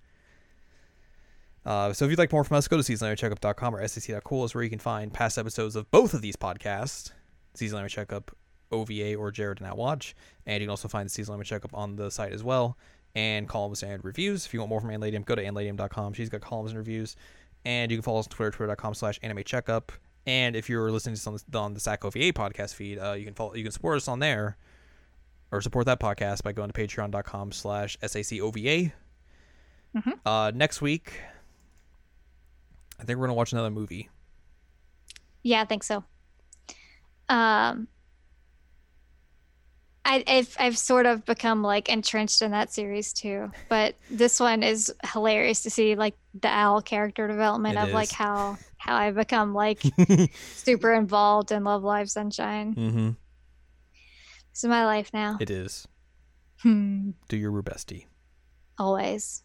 Uh, 1.65 1.93
so 1.93 2.03
if 2.03 2.11
you'd 2.11 2.19
like 2.19 2.31
more 2.33 2.43
from 2.43 2.57
us, 2.57 2.67
go 2.67 2.75
to 2.75 2.83
seasonanimecheckup.com 2.83 3.75
or 3.75 3.87
sec.cool 3.87 4.43
is 4.43 4.53
where 4.53 4.63
you 4.65 4.69
can 4.69 4.79
find 4.79 5.13
past 5.13 5.37
episodes 5.37 5.75
of 5.77 5.89
both 5.91 6.13
of 6.13 6.21
these 6.21 6.35
podcasts, 6.35 7.11
Season 7.53 7.77
Anime 7.77 7.87
Checkup, 7.87 8.35
OVA, 8.71 9.15
or 9.15 9.31
Jared 9.31 9.59
and 9.59 9.67
Al 9.67 9.77
Watch. 9.77 10.13
And 10.45 10.59
you 10.61 10.65
can 10.65 10.71
also 10.71 10.89
find 10.89 11.05
the 11.05 11.09
Season 11.09 11.33
Anime 11.33 11.45
Checkup 11.45 11.73
on 11.73 11.95
the 11.95 12.11
site 12.11 12.33
as 12.33 12.43
well. 12.43 12.77
And 13.15 13.47
columns 13.47 13.83
and 13.83 14.03
reviews. 14.03 14.45
If 14.45 14.53
you 14.53 14.59
want 14.59 14.69
more 14.69 14.81
from 14.81 14.89
Ann 14.89 14.99
Ladium, 15.01 15.21
go 15.23 15.35
to 15.35 15.43
annladium.com. 15.43 16.13
She's 16.13 16.29
got 16.29 16.41
columns 16.41 16.71
and 16.71 16.77
reviews. 16.79 17.15
And 17.63 17.91
you 17.91 17.97
can 17.97 18.01
follow 18.01 18.19
us 18.19 18.25
on 18.25 18.31
Twitter, 18.31 18.51
twitter.com 18.51 18.93
slash 18.95 19.19
anime 19.21 19.43
checkup. 19.45 19.91
And 20.25 20.55
if 20.55 20.67
you're 20.69 20.91
listening 20.91 21.15
to 21.15 21.19
this 21.21 21.27
on 21.27 21.37
the, 21.49 21.59
on 21.59 21.73
the 21.73 21.79
SAC 21.79 22.03
OVA 22.05 22.33
podcast 22.33 22.73
feed, 22.73 22.97
uh, 22.97 23.11
you 23.13 23.25
can 23.25 23.33
follow, 23.33 23.53
you 23.53 23.63
can 23.63 23.71
support 23.71 23.97
us 23.97 24.07
on 24.07 24.19
there 24.19 24.57
or 25.51 25.61
support 25.61 25.85
that 25.85 25.99
podcast 25.99 26.43
by 26.43 26.51
going 26.51 26.71
to 26.71 26.73
patreon.com 26.73 27.51
slash 27.51 27.97
SACOVA. 28.01 28.91
Mhm. 29.95 30.13
Uh, 30.25 30.51
next 30.55 30.81
week, 30.81 31.13
I 32.99 33.03
think 33.03 33.19
we're 33.19 33.27
going 33.27 33.35
to 33.35 33.37
watch 33.37 33.51
another 33.53 33.69
movie. 33.69 34.09
Yeah, 35.43 35.61
I 35.61 35.65
think 35.65 35.83
so. 35.83 36.03
Um, 37.29 37.87
I, 40.05 40.23
I've 40.27 40.55
I've 40.59 40.77
sort 40.77 41.05
of 41.05 41.23
become 41.25 41.63
like 41.63 41.87
entrenched 41.89 42.41
in 42.41 42.51
that 42.51 42.71
series 42.73 43.13
too, 43.13 43.51
but 43.69 43.95
this 44.09 44.39
one 44.39 44.61
is 44.61 44.93
hilarious 45.13 45.63
to 45.63 45.69
see 45.69 45.95
like 45.95 46.15
the 46.41 46.49
Al 46.49 46.81
character 46.81 47.27
development 47.27 47.77
It 47.77 47.83
of 47.83 47.93
like 47.93 48.11
how 48.11 48.57
how 48.77 48.95
I've 48.95 49.15
become 49.15 49.53
like 49.53 49.81
super 50.55 50.93
involved 50.93 51.51
in 51.51 51.63
Love 51.63 51.83
Live 51.83 52.09
Sunshine. 52.09 52.75
mm-hmm. 52.75 53.09
This 54.51 54.63
is 54.63 54.69
my 54.69 54.85
life 54.85 55.09
now. 55.13 55.37
It 55.39 55.49
is. 55.49 55.87
Hmm. 56.61 57.11
Do 57.27 57.37
your 57.37 57.63
bestie. 57.63 58.05
Always. 58.77 59.41